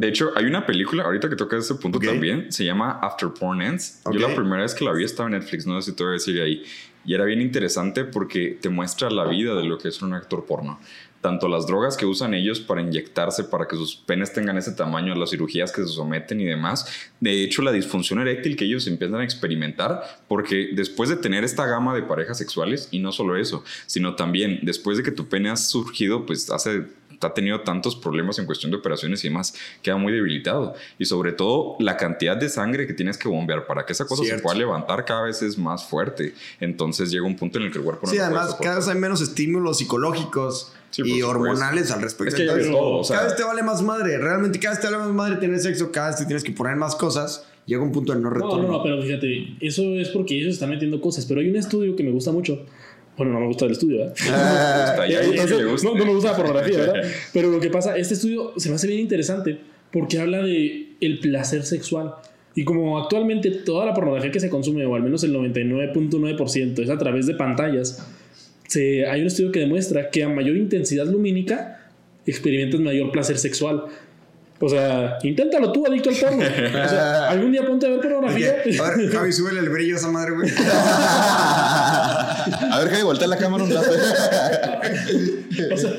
de 0.00 0.08
hecho, 0.08 0.30
hay 0.34 0.46
una 0.46 0.64
película, 0.64 1.04
ahorita 1.04 1.28
que 1.28 1.36
toca 1.36 1.58
ese 1.58 1.74
punto 1.74 1.98
también, 1.98 2.50
se 2.50 2.64
llama 2.64 2.98
After 3.02 3.28
Porn 3.38 3.60
Ends. 3.60 4.00
Yo 4.10 4.18
la 4.18 4.34
primera 4.34 4.62
vez 4.62 4.74
que 4.74 4.82
la 4.82 4.92
vi 4.92 5.04
estaba 5.04 5.28
en 5.28 5.34
Netflix, 5.34 5.66
no 5.66 5.78
sé 5.78 5.90
si 5.90 5.96
todavía 5.96 6.18
sigue 6.18 6.42
ahí. 6.42 6.62
Y 7.04 7.12
era 7.12 7.26
bien 7.26 7.42
interesante 7.42 8.04
porque 8.04 8.56
te 8.58 8.70
muestra 8.70 9.10
la 9.10 9.26
vida 9.26 9.54
de 9.54 9.64
lo 9.64 9.76
que 9.76 9.88
es 9.88 10.00
un 10.00 10.14
actor 10.14 10.46
porno. 10.46 10.80
Tanto 11.20 11.48
las 11.48 11.66
drogas 11.66 11.96
que 11.96 12.06
usan 12.06 12.34
ellos 12.34 12.60
para 12.60 12.80
inyectarse, 12.80 13.44
para 13.44 13.66
que 13.68 13.76
sus 13.76 13.94
penes 13.94 14.32
tengan 14.32 14.56
ese 14.56 14.72
tamaño, 14.72 15.14
las 15.14 15.30
cirugías 15.30 15.70
que 15.70 15.82
se 15.82 15.88
someten 15.88 16.40
y 16.40 16.44
demás. 16.44 16.86
De 17.20 17.44
hecho, 17.44 17.62
la 17.62 17.72
disfunción 17.72 18.20
eréctil 18.20 18.56
que 18.56 18.64
ellos 18.64 18.86
empiezan 18.86 19.20
a 19.20 19.24
experimentar, 19.24 20.02
porque 20.28 20.70
después 20.72 21.10
de 21.10 21.16
tener 21.16 21.44
esta 21.44 21.66
gama 21.66 21.94
de 21.94 22.02
parejas 22.02 22.38
sexuales, 22.38 22.88
y 22.90 23.00
no 23.00 23.12
solo 23.12 23.36
eso, 23.36 23.64
sino 23.86 24.16
también 24.16 24.60
después 24.62 24.96
de 24.96 25.02
que 25.02 25.10
tu 25.10 25.28
pene 25.28 25.50
ha 25.50 25.56
surgido, 25.56 26.24
pues 26.24 26.50
hace 26.50 26.86
ha 27.26 27.34
tenido 27.34 27.60
tantos 27.60 27.96
problemas 27.96 28.38
en 28.38 28.46
cuestión 28.46 28.70
de 28.70 28.78
operaciones 28.78 29.24
y 29.24 29.28
demás, 29.28 29.54
queda 29.82 29.96
muy 29.96 30.12
debilitado. 30.12 30.74
Y 30.98 31.04
sobre 31.04 31.32
todo, 31.32 31.76
la 31.78 31.96
cantidad 31.96 32.36
de 32.36 32.48
sangre 32.48 32.86
que 32.86 32.94
tienes 32.94 33.18
que 33.18 33.28
bombear 33.28 33.66
para 33.66 33.86
que 33.86 33.92
esa 33.92 34.06
cosa 34.06 34.24
se 34.24 34.38
pueda 34.38 34.56
levantar 34.56 35.04
cada 35.04 35.22
vez 35.22 35.42
es 35.42 35.58
más 35.58 35.84
fuerte. 35.84 36.34
Entonces 36.60 37.10
llega 37.10 37.26
un 37.26 37.36
punto 37.36 37.58
en 37.58 37.64
el 37.64 37.72
que 37.72 37.78
el 37.78 37.84
cuerpo 37.84 38.06
no 38.06 38.12
Sí, 38.12 38.18
además, 38.18 38.56
cada 38.60 38.76
vez 38.76 38.88
hay 38.88 38.98
menos 38.98 39.20
estímulos 39.20 39.78
psicológicos. 39.78 40.72
y 40.96 41.22
hormonales 41.22 41.90
al 41.92 42.02
respecto. 42.02 42.34
Es 42.34 42.64
que 42.64 42.70
todo, 42.70 43.02
cada 43.08 43.24
vez 43.24 43.36
te 43.36 43.44
vale 43.44 43.62
más 43.62 43.80
madre. 43.80 44.18
Realmente 44.18 44.58
cada 44.58 44.74
vez 44.74 44.80
te 44.80 44.90
vale 44.90 44.98
más 44.98 45.14
madre 45.14 45.36
tener 45.36 45.60
sexo, 45.60 45.92
cada 45.92 46.08
vez 46.08 46.16
te 46.16 46.24
tienes 46.26 46.42
que 46.42 46.50
poner 46.52 46.76
más 46.76 46.96
cosas. 46.96 47.46
Llega 47.66 47.82
un 47.82 47.92
punto 47.92 48.12
de 48.12 48.20
no 48.20 48.30
retorno. 48.30 48.56
No, 48.56 48.62
no, 48.62 48.72
no, 48.78 48.82
pero 48.82 49.00
fíjate, 49.00 49.56
eso 49.60 49.82
es 49.94 50.08
porque 50.08 50.36
ellos 50.36 50.54
están 50.54 50.70
metiendo 50.70 51.00
cosas. 51.00 51.26
Pero 51.26 51.40
hay 51.40 51.48
un 51.48 51.56
estudio 51.56 51.94
que 51.94 52.02
me 52.02 52.10
gusta 52.10 52.32
mucho 52.32 52.66
bueno, 53.20 53.34
no 53.34 53.40
me 53.40 53.48
gusta 53.48 53.66
el 53.66 53.72
estudio, 53.72 53.98
¿verdad? 53.98 54.14
Ah, 54.30 55.06
no, 55.82 55.94
no, 55.94 56.04
me 56.06 56.14
gusta 56.14 56.30
la 56.30 56.36
pornografía, 56.38 56.78
¿verdad? 56.78 57.02
Pero 57.34 57.50
lo 57.50 57.60
que 57.60 57.68
pasa, 57.68 57.94
este 57.98 58.14
estudio 58.14 58.54
se 58.56 58.70
me 58.70 58.76
hace 58.76 58.86
bien 58.86 59.00
interesante 59.00 59.58
porque 59.92 60.18
habla 60.18 60.38
de 60.38 60.94
el 61.02 61.20
placer 61.20 61.64
sexual. 61.64 62.14
Y 62.54 62.64
como 62.64 62.98
actualmente 62.98 63.50
toda 63.50 63.84
la 63.84 63.92
pornografía 63.92 64.30
que 64.30 64.40
se 64.40 64.48
consume, 64.48 64.86
o 64.86 64.94
al 64.94 65.02
menos 65.02 65.22
el 65.22 65.34
99.9%, 65.34 66.82
es 66.82 66.88
a 66.88 66.96
través 66.96 67.26
de 67.26 67.34
pantallas, 67.34 68.10
se, 68.66 69.04
hay 69.04 69.20
un 69.20 69.26
estudio 69.26 69.52
que 69.52 69.60
demuestra 69.60 70.08
que 70.08 70.24
a 70.24 70.30
mayor 70.30 70.56
intensidad 70.56 71.04
lumínica 71.04 71.90
experimentas 72.24 72.80
mayor 72.80 73.12
placer 73.12 73.36
sexual. 73.36 73.84
O 74.62 74.68
sea, 74.68 75.16
inténtalo 75.22 75.72
tú, 75.72 75.86
adicto 75.86 76.10
al 76.10 76.16
porno. 76.16 76.44
O 76.44 76.88
sea, 76.88 77.28
algún 77.30 77.50
día 77.50 77.64
ponte 77.64 77.86
a 77.86 77.90
ver 77.90 78.00
pornografía. 78.00 78.50
A 78.50 78.54
ver, 78.90 79.10
Javi, 79.10 79.32
súbele 79.32 79.60
el 79.60 79.70
brillo 79.70 79.94
a 79.94 79.98
esa 79.98 80.10
madre, 80.10 80.32
güey. 80.32 80.50
a 80.60 82.78
ver, 82.78 82.90
Javi, 82.90 83.02
voltea 83.02 83.26
la 83.26 83.38
cámara 83.38 83.64
un 83.64 83.70
rato. 83.70 83.90
o 85.72 85.76
sea, 85.78 85.92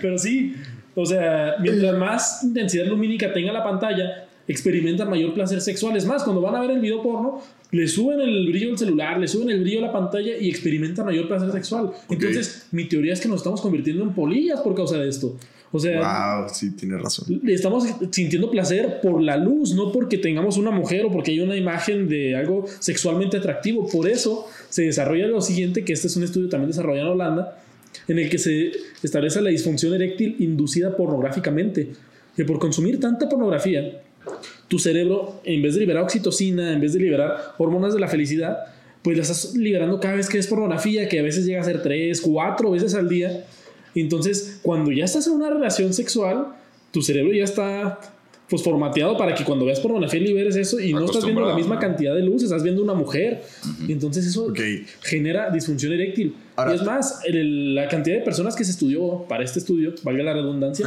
Pero 0.00 0.18
sí, 0.18 0.56
O 0.94 1.04
sea, 1.04 1.56
mientras 1.60 1.94
más 1.98 2.42
intensidad 2.42 2.86
lumínica 2.86 3.30
tenga 3.34 3.52
la 3.52 3.62
pantalla, 3.62 4.28
experimentan 4.46 5.10
mayor 5.10 5.34
placer 5.34 5.60
sexual. 5.60 5.94
Es 5.94 6.06
más, 6.06 6.24
cuando 6.24 6.40
van 6.40 6.54
a 6.54 6.62
ver 6.62 6.70
el 6.70 6.80
video 6.80 7.02
porno, 7.02 7.42
le 7.70 7.86
suben 7.86 8.20
el 8.20 8.48
brillo 8.48 8.68
del 8.68 8.78
celular, 8.78 9.18
le 9.18 9.28
suben 9.28 9.50
el 9.50 9.60
brillo 9.60 9.80
a 9.80 9.82
la 9.88 9.92
pantalla 9.92 10.36
y 10.38 10.48
experimentan 10.48 11.04
mayor 11.06 11.28
placer 11.28 11.52
sexual. 11.52 11.90
Entonces, 12.08 12.66
mi 12.72 12.88
teoría 12.88 13.12
es 13.12 13.20
que 13.20 13.28
nos 13.28 13.38
estamos 13.38 13.60
convirtiendo 13.60 14.02
en 14.02 14.14
polillas 14.14 14.60
por 14.60 14.74
causa 14.74 14.96
de 14.98 15.08
esto. 15.08 15.36
O 15.70 15.78
sea, 15.78 16.38
wow, 16.40 16.48
sí, 16.50 16.74
tienes 16.74 17.02
razón. 17.02 17.42
estamos 17.46 17.84
sintiendo 18.10 18.50
placer 18.50 19.00
por 19.02 19.22
la 19.22 19.36
luz, 19.36 19.74
no 19.74 19.92
porque 19.92 20.16
tengamos 20.16 20.56
una 20.56 20.70
mujer 20.70 21.04
o 21.04 21.12
porque 21.12 21.32
hay 21.32 21.40
una 21.40 21.56
imagen 21.56 22.08
de 22.08 22.36
algo 22.36 22.64
sexualmente 22.78 23.36
atractivo. 23.36 23.86
Por 23.86 24.08
eso 24.08 24.46
se 24.70 24.84
desarrolla 24.84 25.26
lo 25.26 25.42
siguiente, 25.42 25.84
que 25.84 25.92
este 25.92 26.06
es 26.06 26.16
un 26.16 26.22
estudio 26.22 26.48
también 26.48 26.70
desarrollado 26.70 27.08
en 27.08 27.12
Holanda, 27.12 27.62
en 28.06 28.18
el 28.18 28.30
que 28.30 28.38
se 28.38 28.72
establece 29.02 29.42
la 29.42 29.50
disfunción 29.50 29.92
eréctil 29.92 30.36
inducida 30.38 30.96
pornográficamente. 30.96 31.90
Que 32.34 32.44
por 32.46 32.58
consumir 32.58 32.98
tanta 32.98 33.28
pornografía, 33.28 34.00
tu 34.68 34.78
cerebro, 34.78 35.40
en 35.44 35.62
vez 35.62 35.74
de 35.74 35.80
liberar 35.80 36.04
oxitocina, 36.04 36.72
en 36.72 36.80
vez 36.80 36.92
de 36.92 37.00
liberar 37.00 37.54
hormonas 37.58 37.94
de 37.94 38.00
la 38.00 38.08
felicidad, 38.08 38.58
pues 39.02 39.16
la 39.16 39.22
estás 39.22 39.54
liberando 39.54 39.98
cada 39.98 40.14
vez 40.14 40.28
que 40.28 40.38
es 40.38 40.46
pornografía, 40.46 41.08
que 41.08 41.18
a 41.18 41.22
veces 41.22 41.46
llega 41.46 41.60
a 41.60 41.64
ser 41.64 41.82
tres, 41.82 42.20
cuatro 42.20 42.70
veces 42.70 42.94
al 42.94 43.08
día. 43.08 43.44
Entonces, 43.94 44.60
cuando 44.62 44.92
ya 44.92 45.04
estás 45.04 45.26
en 45.26 45.34
una 45.34 45.50
relación 45.50 45.92
sexual, 45.94 46.48
tu 46.92 47.02
cerebro 47.02 47.32
ya 47.32 47.44
está 47.44 47.98
pues 48.48 48.62
formateado 48.62 49.18
para 49.18 49.34
que 49.34 49.44
cuando 49.44 49.66
veas 49.66 49.78
pornografía 49.78 50.20
liberes 50.20 50.56
eso 50.56 50.80
y 50.80 50.94
no 50.94 51.04
estás 51.04 51.22
viendo 51.24 51.42
la 51.42 51.54
misma 51.54 51.78
cantidad 51.78 52.14
de 52.14 52.22
luz, 52.22 52.42
estás 52.42 52.62
viendo 52.62 52.82
una 52.82 52.94
mujer. 52.94 53.42
Entonces 53.88 54.26
eso 54.26 54.52
genera 55.02 55.50
disfunción 55.50 55.92
eréctil. 55.92 56.34
y 56.70 56.74
es 56.74 56.82
más, 56.82 57.20
la 57.28 57.88
cantidad 57.88 58.16
de 58.16 58.22
personas 58.22 58.56
que 58.56 58.64
se 58.64 58.70
estudió 58.70 59.24
para 59.28 59.44
este 59.44 59.58
estudio, 59.58 59.94
valga 60.02 60.22
la 60.24 60.32
redundancia, 60.32 60.86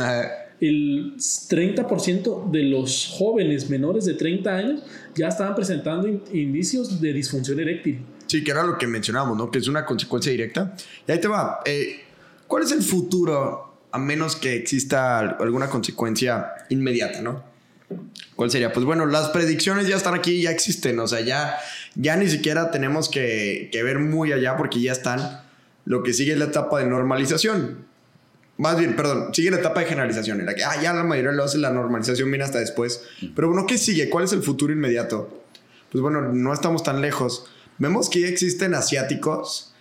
el 0.61 1.15
30% 1.17 2.51
de 2.51 2.63
los 2.63 3.07
jóvenes 3.17 3.69
menores 3.69 4.05
de 4.05 4.13
30 4.13 4.55
años 4.55 4.83
ya 5.15 5.27
estaban 5.27 5.55
presentando 5.55 6.07
indicios 6.31 7.01
de 7.01 7.13
disfunción 7.13 7.59
eréctil. 7.59 8.05
Sí, 8.27 8.43
que 8.43 8.51
era 8.51 8.63
lo 8.63 8.77
que 8.77 8.87
mencionábamos, 8.87 9.37
¿no? 9.37 9.49
Que 9.49 9.57
es 9.57 9.67
una 9.67 9.85
consecuencia 9.85 10.31
directa. 10.31 10.75
Y 11.07 11.11
ahí 11.11 11.19
te 11.19 11.27
va. 11.27 11.59
Eh, 11.65 12.01
¿Cuál 12.47 12.63
es 12.63 12.71
el 12.71 12.83
futuro 12.83 13.73
a 13.91 13.97
menos 13.97 14.35
que 14.35 14.55
exista 14.55 15.19
alguna 15.19 15.67
consecuencia 15.67 16.51
inmediata, 16.69 17.21
¿no? 17.21 17.43
¿Cuál 18.35 18.51
sería? 18.51 18.71
Pues 18.71 18.85
bueno, 18.85 19.05
las 19.07 19.29
predicciones 19.29 19.87
ya 19.87 19.97
están 19.97 20.13
aquí, 20.13 20.41
ya 20.43 20.51
existen, 20.51 20.97
o 20.99 21.07
sea, 21.07 21.21
ya, 21.21 21.57
ya 21.95 22.15
ni 22.15 22.29
siquiera 22.29 22.71
tenemos 22.71 23.09
que, 23.09 23.69
que 23.71 23.83
ver 23.83 23.99
muy 23.99 24.31
allá 24.31 24.55
porque 24.57 24.79
ya 24.79 24.91
están. 24.91 25.41
Lo 25.85 26.03
que 26.03 26.13
sigue 26.13 26.33
es 26.33 26.37
la 26.37 26.45
etapa 26.45 26.79
de 26.79 26.85
normalización. 26.85 27.90
Más 28.61 28.77
bien, 28.77 28.95
perdón, 28.95 29.33
sigue 29.33 29.49
la 29.49 29.57
etapa 29.57 29.79
de 29.79 29.87
generalización, 29.87 30.39
en 30.39 30.45
la 30.45 30.53
que 30.53 30.63
ah, 30.63 30.79
ya 30.79 30.93
la 30.93 31.03
mayoría 31.03 31.31
lo 31.31 31.43
hace, 31.43 31.57
la 31.57 31.71
normalización 31.71 32.29
viene 32.29 32.43
hasta 32.43 32.59
después. 32.59 33.01
Pero 33.35 33.47
bueno, 33.47 33.65
¿qué 33.65 33.79
sigue? 33.79 34.07
¿Cuál 34.07 34.25
es 34.25 34.33
el 34.33 34.43
futuro 34.43 34.71
inmediato? 34.71 35.41
Pues 35.91 35.99
bueno, 36.03 36.21
no 36.21 36.53
estamos 36.53 36.83
tan 36.83 37.01
lejos. 37.01 37.47
Vemos 37.79 38.07
que 38.07 38.21
ya 38.21 38.27
existen 38.27 38.75
asiáticos 38.75 39.73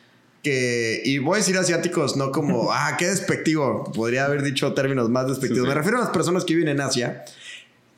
que, 0.42 1.02
y 1.04 1.18
voy 1.18 1.34
a 1.34 1.36
decir 1.36 1.58
asiáticos, 1.58 2.16
no 2.16 2.32
como, 2.32 2.68
ah, 2.72 2.96
qué 2.98 3.08
despectivo, 3.08 3.84
podría 3.94 4.24
haber 4.24 4.42
dicho 4.42 4.72
términos 4.72 5.10
más 5.10 5.28
despectivos. 5.28 5.68
Me 5.68 5.74
refiero 5.74 5.98
a 5.98 6.00
las 6.00 6.10
personas 6.10 6.46
que 6.46 6.54
viven 6.54 6.70
en 6.70 6.80
Asia. 6.80 7.26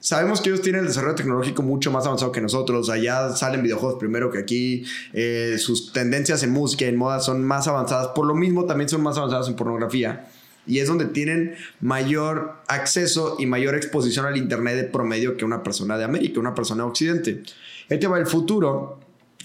Sabemos 0.00 0.40
que 0.40 0.48
ellos 0.48 0.62
tienen 0.62 0.80
el 0.80 0.88
desarrollo 0.88 1.14
tecnológico 1.14 1.62
mucho 1.62 1.92
más 1.92 2.06
avanzado 2.06 2.32
que 2.32 2.40
nosotros. 2.40 2.90
Allá 2.90 3.30
salen 3.36 3.62
videojuegos 3.62 4.00
primero 4.00 4.32
que 4.32 4.38
aquí. 4.38 4.84
Eh, 5.12 5.58
sus 5.58 5.92
tendencias 5.92 6.42
en 6.42 6.50
música 6.50 6.86
en 6.86 6.96
moda 6.96 7.20
son 7.20 7.44
más 7.44 7.68
avanzadas. 7.68 8.08
Por 8.08 8.26
lo 8.26 8.34
mismo, 8.34 8.64
también 8.64 8.88
son 8.88 9.00
más 9.00 9.16
avanzadas 9.16 9.46
en 9.46 9.54
pornografía. 9.54 10.26
Y 10.66 10.78
es 10.78 10.88
donde 10.88 11.06
tienen 11.06 11.56
mayor 11.80 12.62
acceso 12.68 13.36
y 13.38 13.46
mayor 13.46 13.74
exposición 13.74 14.26
al 14.26 14.36
Internet 14.36 14.76
de 14.76 14.84
promedio 14.84 15.36
que 15.36 15.44
una 15.44 15.62
persona 15.62 15.98
de 15.98 16.04
América, 16.04 16.38
una 16.38 16.54
persona 16.54 16.84
de 16.84 16.88
Occidente. 16.88 17.42
Este 17.88 18.06
va 18.06 18.18
el 18.18 18.26
futuro 18.26 19.00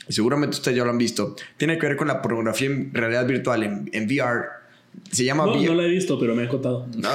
y 0.07 0.13
seguramente 0.13 0.55
ustedes 0.55 0.77
ya 0.77 0.83
lo 0.83 0.91
han 0.91 0.97
visto, 0.97 1.35
tiene 1.57 1.77
que 1.77 1.87
ver 1.87 1.97
con 1.97 2.07
la 2.07 2.21
pornografía 2.21 2.67
en 2.67 2.93
realidad 2.93 3.25
virtual, 3.27 3.63
en, 3.63 3.89
en 3.91 4.05
VR. 4.05 4.57
Se 5.11 5.23
llama 5.23 5.45
no, 5.45 5.55
no 5.55 5.73
la 5.75 5.83
he 5.83 5.89
visto, 5.89 6.17
pero 6.19 6.33
me 6.33 6.43
ha 6.43 6.49
contado. 6.49 6.87
No, 6.97 7.09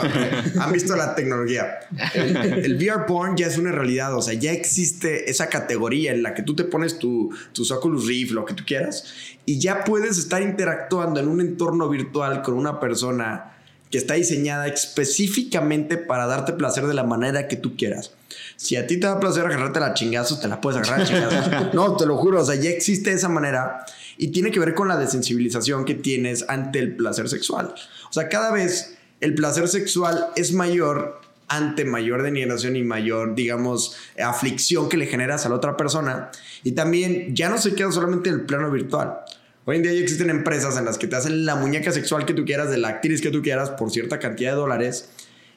han 0.60 0.72
visto 0.72 0.94
la 0.94 1.16
tecnología. 1.16 1.80
El, 2.14 2.76
VR 2.76 3.06
porn 3.06 3.36
ya 3.36 3.48
es 3.48 3.58
una 3.58 3.72
realidad, 3.72 4.14
o 4.16 4.22
sea, 4.22 4.34
ya 4.34 4.52
existe 4.52 5.28
esa 5.28 5.48
categoría 5.48 6.12
en 6.12 6.22
la 6.22 6.32
que 6.32 6.42
tú 6.42 6.54
te 6.54 6.64
pones 6.64 6.98
tu, 6.98 7.30
tus 7.52 7.72
Oculus 7.72 8.06
Rift, 8.06 8.32
lo 8.32 8.44
que 8.44 8.54
tú 8.54 8.62
quieras, 8.64 9.04
y 9.46 9.58
ya 9.58 9.82
puedes 9.84 10.16
estar 10.16 10.42
interactuando 10.42 11.18
en 11.18 11.26
un 11.26 11.40
entorno 11.40 11.88
virtual 11.88 12.42
con 12.42 12.54
una 12.54 12.78
persona 12.78 13.51
que 13.92 13.98
está 13.98 14.14
diseñada 14.14 14.66
específicamente 14.68 15.98
para 15.98 16.26
darte 16.26 16.54
placer 16.54 16.86
de 16.86 16.94
la 16.94 17.04
manera 17.04 17.46
que 17.46 17.56
tú 17.56 17.76
quieras. 17.76 18.12
Si 18.56 18.74
a 18.76 18.86
ti 18.86 18.96
te 18.96 19.06
da 19.06 19.20
placer 19.20 19.44
agarrarte 19.44 19.80
la 19.80 19.92
chingazos, 19.92 20.40
te 20.40 20.48
la 20.48 20.62
puedes 20.62 20.80
agarrar 20.80 21.06
chingazos. 21.06 21.74
no, 21.74 21.94
te 21.94 22.06
lo 22.06 22.16
juro, 22.16 22.40
o 22.40 22.44
sea, 22.44 22.54
ya 22.54 22.70
existe 22.70 23.12
esa 23.12 23.28
manera 23.28 23.84
y 24.16 24.28
tiene 24.28 24.50
que 24.50 24.58
ver 24.58 24.72
con 24.72 24.88
la 24.88 24.96
desensibilización 24.96 25.84
que 25.84 25.94
tienes 25.94 26.46
ante 26.48 26.78
el 26.78 26.96
placer 26.96 27.28
sexual. 27.28 27.74
O 28.08 28.12
sea, 28.12 28.30
cada 28.30 28.50
vez 28.50 28.96
el 29.20 29.34
placer 29.34 29.68
sexual 29.68 30.28
es 30.36 30.54
mayor 30.54 31.20
ante 31.48 31.84
mayor 31.84 32.22
denigración 32.22 32.76
y 32.76 32.82
mayor, 32.82 33.34
digamos, 33.34 33.94
aflicción 34.18 34.88
que 34.88 34.96
le 34.96 35.04
generas 35.04 35.44
a 35.44 35.50
la 35.50 35.56
otra 35.56 35.76
persona. 35.76 36.30
Y 36.64 36.72
también 36.72 37.36
ya 37.36 37.50
no 37.50 37.58
se 37.58 37.74
queda 37.74 37.92
solamente 37.92 38.30
en 38.30 38.36
el 38.36 38.40
plano 38.46 38.70
virtual. 38.70 39.18
Hoy 39.64 39.76
en 39.76 39.82
día 39.82 39.92
ya 39.92 40.00
existen 40.00 40.28
empresas 40.28 40.76
en 40.76 40.84
las 40.84 40.98
que 40.98 41.06
te 41.06 41.14
hacen 41.14 41.46
la 41.46 41.54
muñeca 41.54 41.92
sexual 41.92 42.26
que 42.26 42.34
tú 42.34 42.44
quieras, 42.44 42.70
de 42.70 42.78
la 42.78 42.88
actriz 42.88 43.20
que 43.20 43.30
tú 43.30 43.42
quieras, 43.42 43.70
por 43.70 43.92
cierta 43.92 44.18
cantidad 44.18 44.52
de 44.52 44.56
dólares. 44.56 45.08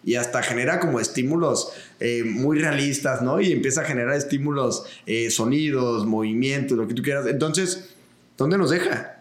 Y 0.03 0.15
hasta 0.15 0.43
genera 0.43 0.79
como 0.79 0.99
estímulos 0.99 1.71
eh, 1.99 2.23
muy 2.23 2.59
realistas, 2.59 3.23
¿no? 3.23 3.41
Y 3.41 3.51
empieza 3.51 3.81
a 3.81 3.85
generar 3.85 4.15
estímulos, 4.15 4.85
eh, 5.07 5.31
sonidos, 5.31 6.05
movimientos, 6.05 6.77
lo 6.77 6.87
que 6.87 6.93
tú 6.93 7.01
quieras. 7.01 7.25
Entonces, 7.25 7.95
¿dónde 8.37 8.57
nos 8.57 8.69
deja? 8.69 9.11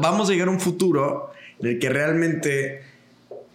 vamos 0.00 0.30
a 0.30 0.32
llegar 0.32 0.48
a 0.48 0.50
un 0.50 0.60
futuro 0.60 1.30
en 1.60 1.66
el 1.66 1.78
que 1.78 1.90
realmente 1.90 2.82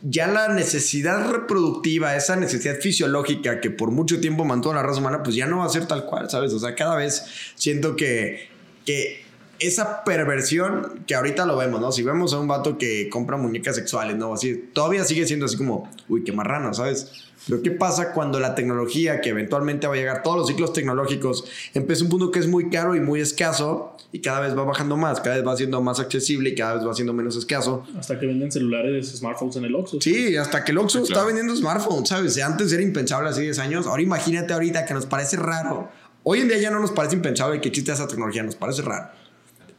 ya 0.02 0.28
la 0.28 0.50
necesidad 0.50 1.32
reproductiva, 1.32 2.16
esa 2.16 2.36
necesidad 2.36 2.76
fisiológica 2.76 3.60
que 3.60 3.72
por 3.72 3.90
mucho 3.90 4.22
tiempo 4.22 4.46
mantuvo 4.46 4.74
la 4.74 4.84
raza 4.84 5.00
humana, 5.00 5.24
pues 5.24 5.36
ya 5.36 5.48
no 5.48 5.58
va 5.58 5.66
a 5.66 5.70
ser 5.70 5.88
tal 5.88 6.06
cual, 6.06 6.30
¿sabes? 6.30 6.54
O 6.54 6.60
sea, 6.60 6.76
cada 6.76 6.96
vez 6.96 7.26
siento 7.56 7.96
que, 7.96 8.48
que 8.86 9.24
esa 9.60 10.04
perversión 10.04 11.04
que 11.06 11.16
ahorita 11.16 11.46
lo 11.46 11.58
vemos, 11.58 11.82
¿no? 11.82 11.92
Si 11.92 12.02
vemos 12.02 12.34
a 12.34 12.40
un 12.40 12.48
vato 12.48 12.78
que 12.78 13.10
compra 13.10 13.38
muñecas 13.38 13.76
sexuales, 13.76 14.16
¿no? 14.16 14.34
Así, 14.34 14.70
todavía 14.74 15.04
sigue 15.04 15.28
siendo 15.28 15.46
así 15.46 15.58
como, 15.58 15.90
uy, 16.08 16.24
qué 16.24 16.32
marrano, 16.32 16.74
¿sabes? 16.74 17.30
Pero 17.48 17.62
¿qué 17.62 17.72
pasa 17.72 18.12
cuando 18.14 18.40
la 18.40 18.54
tecnología, 18.56 19.22
que 19.22 19.30
eventualmente 19.30 19.88
va 19.88 19.94
a 19.94 19.98
llegar, 19.98 20.24
todos 20.24 20.38
los 20.38 20.48
ciclos 20.48 20.74
tecnológicos, 20.74 21.46
empieza 21.74 22.04
un 22.04 22.10
punto 22.10 22.32
que 22.32 22.40
es 22.40 22.48
muy 22.48 22.70
caro 22.70 22.96
y 22.96 23.00
muy 23.00 23.22
escaso 23.22 23.98
y 24.12 24.20
cada 24.20 24.40
vez 24.42 24.58
va 24.58 24.64
bajando 24.64 24.98
más, 24.98 25.20
cada 25.20 25.36
vez 25.38 25.48
va 25.48 25.56
siendo 25.56 25.82
más 25.82 26.00
accesible 26.00 26.50
y 26.50 26.56
cada 26.56 26.76
vez 26.76 26.88
va 26.88 26.94
siendo 26.94 27.14
menos 27.14 27.36
escaso? 27.36 27.86
Hasta 27.98 28.20
que 28.20 28.28
venden 28.28 28.52
celulares, 28.52 29.16
smartphones 29.18 29.56
en 29.56 29.66
el 29.66 29.76
Oxxo. 29.76 30.00
Sí, 30.02 30.36
hasta 30.36 30.64
que 30.64 30.72
el 30.72 30.78
Oxxo 30.78 31.04
está 31.04 31.24
vendiendo 31.24 31.56
smartphones, 31.56 32.10
¿sabes? 32.10 32.38
Antes 32.40 32.72
era 32.72 32.84
impensable 32.84 33.30
hace 33.30 33.42
10 33.42 33.60
años, 33.60 33.88
ahora 33.88 34.02
imagínate 34.02 34.54
ahorita 34.54 34.86
que 34.86 34.94
nos 34.94 35.06
parece 35.06 35.38
raro. 35.38 35.90
Hoy 36.24 36.42
en 36.42 36.50
día 36.50 36.58
ya 36.60 36.70
no 36.70 36.80
nos 36.80 36.92
parece 36.92 37.16
impensable 37.16 37.62
que 37.62 37.70
exista 37.70 37.94
esa 37.94 38.08
tecnología, 38.08 38.44
nos 38.44 38.56
parece 38.56 38.82
raro 38.82 39.10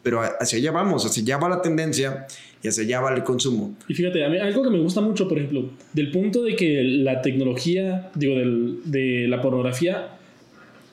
pero 0.03 0.21
hacia 0.23 0.59
allá 0.59 0.71
vamos, 0.73 1.05
hacia 1.05 1.23
allá 1.23 1.37
va 1.39 1.49
la 1.49 1.63
tendencia 1.63 2.27
y 2.63 2.69
hacia 2.69 2.85
allá 2.85 3.01
va 3.01 3.15
el 3.15 3.23
consumo. 3.23 3.75
Y 3.89 3.95
fíjate, 3.95 4.25
a 4.25 4.29
mí 4.29 4.39
algo 4.39 4.63
que 4.63 4.71
me 4.71 4.79
gusta 4.79 5.01
mucho, 5.01 5.29
por 5.29 5.39
ejemplo, 5.39 5.71
del 5.93 6.11
punto 6.11 6.43
de 6.43 6.57
que 6.57 6.83
la 6.83 7.23
tecnología, 7.23 8.11
digo, 8.15 8.35
del, 8.37 8.81
de 8.85 9.27
la 9.29 9.41
pornografía 9.41 10.17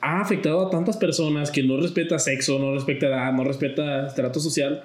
ha 0.00 0.20
afectado 0.20 0.66
a 0.66 0.70
tantas 0.70 0.96
personas 0.96 1.50
que 1.50 1.62
no 1.62 1.78
respeta 1.78 2.18
sexo, 2.18 2.58
no 2.58 2.74
respeta 2.74 3.06
edad, 3.06 3.32
no 3.32 3.44
respeta 3.44 4.06
estrato 4.06 4.40
social, 4.40 4.84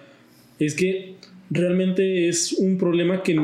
es 0.60 0.76
que 0.76 1.16
realmente 1.50 2.28
es 2.30 2.54
un 2.54 2.78
problema 2.78 3.22
que 3.22 3.36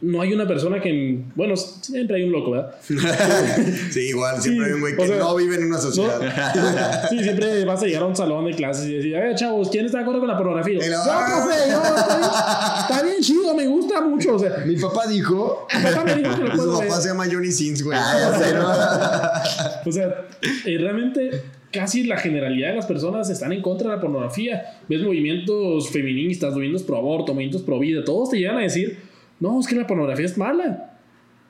no 0.00 0.20
hay 0.20 0.32
una 0.32 0.46
persona 0.46 0.80
que. 0.80 1.20
Bueno, 1.34 1.56
siempre 1.56 2.16
hay 2.16 2.22
un 2.22 2.32
loco, 2.32 2.52
¿verdad? 2.52 2.74
sí, 3.90 4.00
igual, 4.08 4.40
siempre 4.40 4.66
hay 4.66 4.72
un 4.72 4.80
güey 4.80 4.96
que 4.96 5.06
no 5.08 5.34
vive 5.34 5.56
en 5.56 5.64
una 5.64 5.78
sociedad. 5.78 7.08
sí, 7.10 7.22
siempre 7.22 7.64
vas 7.64 7.82
a 7.82 7.86
llegar 7.86 8.02
a 8.02 8.06
un 8.06 8.16
salón 8.16 8.44
de 8.46 8.54
clases 8.54 8.86
y 8.86 8.94
decir, 8.94 9.16
a 9.16 9.34
chavos, 9.34 9.68
¿quién 9.70 9.86
está 9.86 9.98
de 9.98 10.02
acuerdo 10.02 10.20
con 10.20 10.28
la 10.28 10.36
pornografía? 10.36 10.78
No, 10.78 11.02
profe, 11.04 11.70
no, 11.70 11.82
está, 12.80 13.02
bien, 13.02 13.20
chido, 13.20 13.54
me 13.54 13.66
gusta 13.66 14.00
mucho. 14.00 14.36
O 14.36 14.38
sea, 14.38 14.58
mi 14.64 14.76
papá 14.76 15.06
dijo. 15.08 15.66
Mi 15.76 15.90
papá 15.90 16.04
me 16.04 16.14
dijo 16.14 16.36
que 16.36 16.44
lo 16.44 16.50
puedo 16.56 16.76
Su 16.76 16.82
papá 16.82 17.00
se 17.00 17.08
llama 17.08 17.26
Johnny 17.30 17.50
Sins, 17.50 17.82
güey. 17.82 17.98
Ah, 18.00 19.42
o 19.84 19.92
sea, 19.92 20.26
eh, 20.64 20.78
realmente 20.78 21.42
casi 21.72 22.04
la 22.04 22.16
generalidad 22.16 22.68
de 22.68 22.76
las 22.76 22.86
personas 22.86 23.28
están 23.30 23.52
en 23.52 23.62
contra 23.62 23.90
de 23.90 23.96
la 23.96 24.00
pornografía. 24.00 24.78
Ves 24.88 25.02
movimientos 25.02 25.90
feministas, 25.90 26.52
movimientos 26.52 26.82
pro 26.84 26.96
aborto, 26.96 27.34
movimientos 27.34 27.62
pro 27.62 27.78
vida, 27.78 28.04
todos 28.04 28.30
te 28.30 28.38
llegan 28.38 28.58
a 28.58 28.62
decir, 28.62 29.07
no, 29.40 29.60
es 29.60 29.66
que 29.66 29.74
la 29.76 29.86
pornografía 29.86 30.26
es 30.26 30.36
mala. 30.36 30.98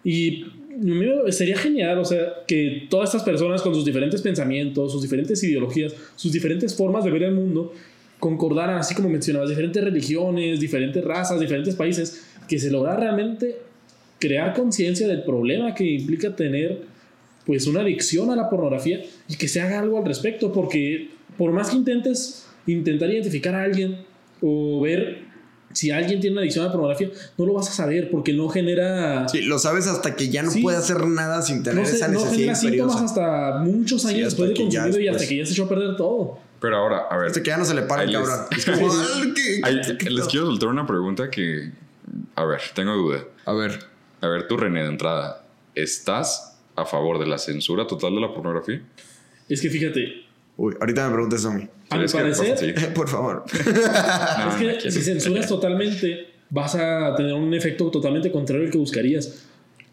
Y 0.04 0.44
sería 1.30 1.56
genial, 1.56 1.98
o 1.98 2.04
sea, 2.04 2.44
que 2.46 2.86
todas 2.88 3.10
estas 3.10 3.24
personas 3.24 3.62
con 3.62 3.74
sus 3.74 3.84
diferentes 3.84 4.22
pensamientos, 4.22 4.92
sus 4.92 5.02
diferentes 5.02 5.42
ideologías, 5.42 5.94
sus 6.16 6.32
diferentes 6.32 6.74
formas 6.74 7.04
de 7.04 7.10
ver 7.10 7.24
el 7.24 7.34
mundo, 7.34 7.72
concordaran, 8.18 8.78
así 8.78 8.94
como 8.94 9.08
mencionabas, 9.08 9.48
diferentes 9.48 9.82
religiones, 9.82 10.60
diferentes 10.60 11.04
razas, 11.04 11.40
diferentes 11.40 11.74
países, 11.74 12.26
que 12.48 12.58
se 12.58 12.70
lograra 12.70 13.00
realmente 13.00 13.56
crear 14.18 14.54
conciencia 14.54 15.06
del 15.06 15.22
problema 15.22 15.74
que 15.74 15.84
implica 15.84 16.34
tener 16.34 16.82
pues 17.46 17.66
una 17.66 17.80
adicción 17.80 18.30
a 18.30 18.36
la 18.36 18.50
pornografía 18.50 19.02
y 19.28 19.36
que 19.36 19.48
se 19.48 19.60
haga 19.60 19.80
algo 19.80 19.98
al 19.98 20.04
respecto, 20.04 20.52
porque 20.52 21.10
por 21.36 21.52
más 21.52 21.70
que 21.70 21.76
intentes 21.76 22.46
intentar 22.66 23.10
identificar 23.10 23.54
a 23.54 23.62
alguien 23.62 23.98
o 24.42 24.80
ver 24.80 25.27
si 25.72 25.90
alguien 25.90 26.20
tiene 26.20 26.34
una 26.34 26.40
adicción 26.42 26.64
a 26.64 26.68
la 26.68 26.72
pornografía, 26.72 27.08
no 27.36 27.46
lo 27.46 27.52
vas 27.54 27.68
a 27.68 27.72
saber 27.72 28.10
porque 28.10 28.32
no 28.32 28.48
genera... 28.48 29.28
Sí, 29.28 29.42
lo 29.42 29.58
sabes 29.58 29.86
hasta 29.86 30.16
que 30.16 30.28
ya 30.30 30.42
no 30.42 30.50
Sí. 30.50 30.62
puede 30.62 30.76
hacer 30.78 31.06
nada 31.06 31.42
sin 31.42 31.62
tener 31.62 31.82
No, 31.84 31.88
esa 31.88 32.08
no 32.08 32.20
genera 32.20 32.52
necesidad 32.52 32.70
síntomas 32.86 33.02
hasta 33.02 33.58
muchos 33.58 34.04
años 34.06 34.18
Sí, 34.18 34.24
hasta 34.24 34.42
después 34.42 34.48
de 34.50 34.54
que 34.54 34.70
ya 34.70 34.82
consumirlo 34.82 35.00
y 35.04 35.08
hasta 35.14 35.28
que 35.28 35.36
ya 35.36 35.46
se 35.46 35.52
echó 35.52 35.64
a 35.64 35.68
perder 35.68 35.96
todo. 35.96 36.38
Pero 36.60 36.76
ahora, 36.76 37.02
a 37.10 37.16
ver. 37.16 37.26
Hasta 37.28 37.42
que 37.42 37.48
ya 37.50 37.56
no 37.58 37.64
se 37.64 37.74
le 37.74 37.82
para 37.82 38.02
el 38.02 38.10
les- 38.12 38.20
cabrón. 38.20 38.46
Es 38.56 38.64
como, 38.64 38.90
"Ay, 39.14 39.32
¿qué- 39.34 39.60
ahí- 39.62 39.80
qué- 39.86 39.96
qué- 39.98 40.10
les 40.10 40.26
quiero 40.26 40.46
soltar 40.46 40.68
una 40.70 40.86
pregunta 40.86 41.30
que. 41.30 41.70
A 42.34 42.44
ver, 42.44 42.60
tengo 42.74 42.94
duda. 42.94 43.24
A 43.44 43.52
ver. 43.52 43.78
A 44.20 44.26
ver, 44.26 44.48
tú, 44.48 44.56
René, 44.56 44.82
de 44.82 44.88
entrada, 44.88 45.44
¿estás 45.76 46.56
a 46.74 46.84
favor 46.84 47.18
de 47.20 47.26
la 47.26 47.38
censura 47.38 47.86
total 47.86 48.14
de 48.16 48.20
la 48.20 48.34
pornografía? 48.34 48.82
Es 49.48 49.60
que 49.60 49.70
fíjate, 49.70 50.24
Uy, 50.58 50.74
ahorita 50.80 51.06
me 51.08 51.14
preguntas 51.14 51.44
a 51.46 51.50
mí. 51.52 51.66
a 51.88 51.96
mi 51.96 52.04
¿Crees 52.06 52.12
que 52.12 52.22
vas 52.22 52.40
a 52.40 52.42
parecer? 52.44 52.92
Por 52.94 53.08
favor. 53.08 53.44
No, 53.54 54.56
es 54.70 54.82
que 54.82 54.90
si 54.90 55.00
censuras 55.02 55.46
totalmente, 55.48 56.26
vas 56.50 56.74
a 56.74 57.14
tener 57.16 57.32
un 57.32 57.54
efecto 57.54 57.90
totalmente 57.90 58.30
contrario 58.30 58.66
al 58.66 58.70
que 58.70 58.78
buscarías. 58.78 59.44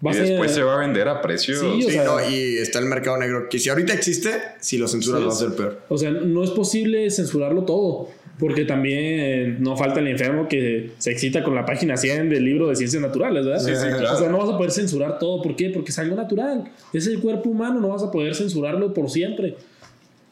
Y 0.01 0.07
a- 0.07 0.11
después 0.11 0.51
se 0.51 0.61
va 0.63 0.75
a 0.75 0.79
vender 0.79 1.07
a 1.07 1.21
precios. 1.21 1.59
Sí, 1.59 1.65
o 1.65 1.87
Sí, 1.87 1.91
sea- 1.91 2.03
no, 2.03 2.29
y 2.29 2.57
está 2.57 2.79
el 2.79 2.85
mercado 2.85 3.17
negro. 3.17 3.47
Que 3.49 3.59
si 3.59 3.69
ahorita 3.69 3.93
existe, 3.93 4.31
si 4.59 4.77
lo 4.77 4.87
censuras 4.87 5.21
Sí, 5.21 5.27
va 5.27 5.33
a 5.33 5.35
ser 5.35 5.55
peor. 5.55 5.81
O 5.87 5.97
sea, 5.97 6.11
no 6.11 6.43
es 6.43 6.49
posible 6.51 7.09
censurarlo 7.11 7.63
todo. 7.63 8.09
Porque 8.37 8.65
también 8.65 9.63
no 9.63 9.77
falta 9.77 10.01
el 10.01 10.07
enfermo 10.09 10.49
que 10.49 10.91
se 10.97 11.09
excita 11.11 11.41
con 11.41 11.55
la 11.55 11.65
página 11.65 11.95
100 11.95 12.29
del 12.29 12.43
libro 12.43 12.67
de 12.67 12.75
ciencias 12.75 13.01
naturales, 13.01 13.45
¿verdad? 13.45 13.63
Sí, 13.63 13.71
sí, 13.73 13.87
claro. 13.97 14.13
O 14.13 14.19
sea, 14.19 14.27
no 14.29 14.37
vas 14.39 14.49
a 14.49 14.57
poder 14.57 14.71
censurar 14.71 15.19
todo. 15.19 15.41
¿Por 15.41 15.55
qué? 15.55 15.69
Porque 15.69 15.91
es 15.91 15.99
algo 15.99 16.17
natural. 16.17 16.65
Es 16.91 17.07
el 17.07 17.19
cuerpo 17.21 17.49
humano, 17.49 17.79
no 17.79 17.87
vas 17.89 18.03
a 18.03 18.11
poder 18.11 18.35
censurarlo 18.35 18.93
por 18.93 19.09
siempre. 19.09 19.55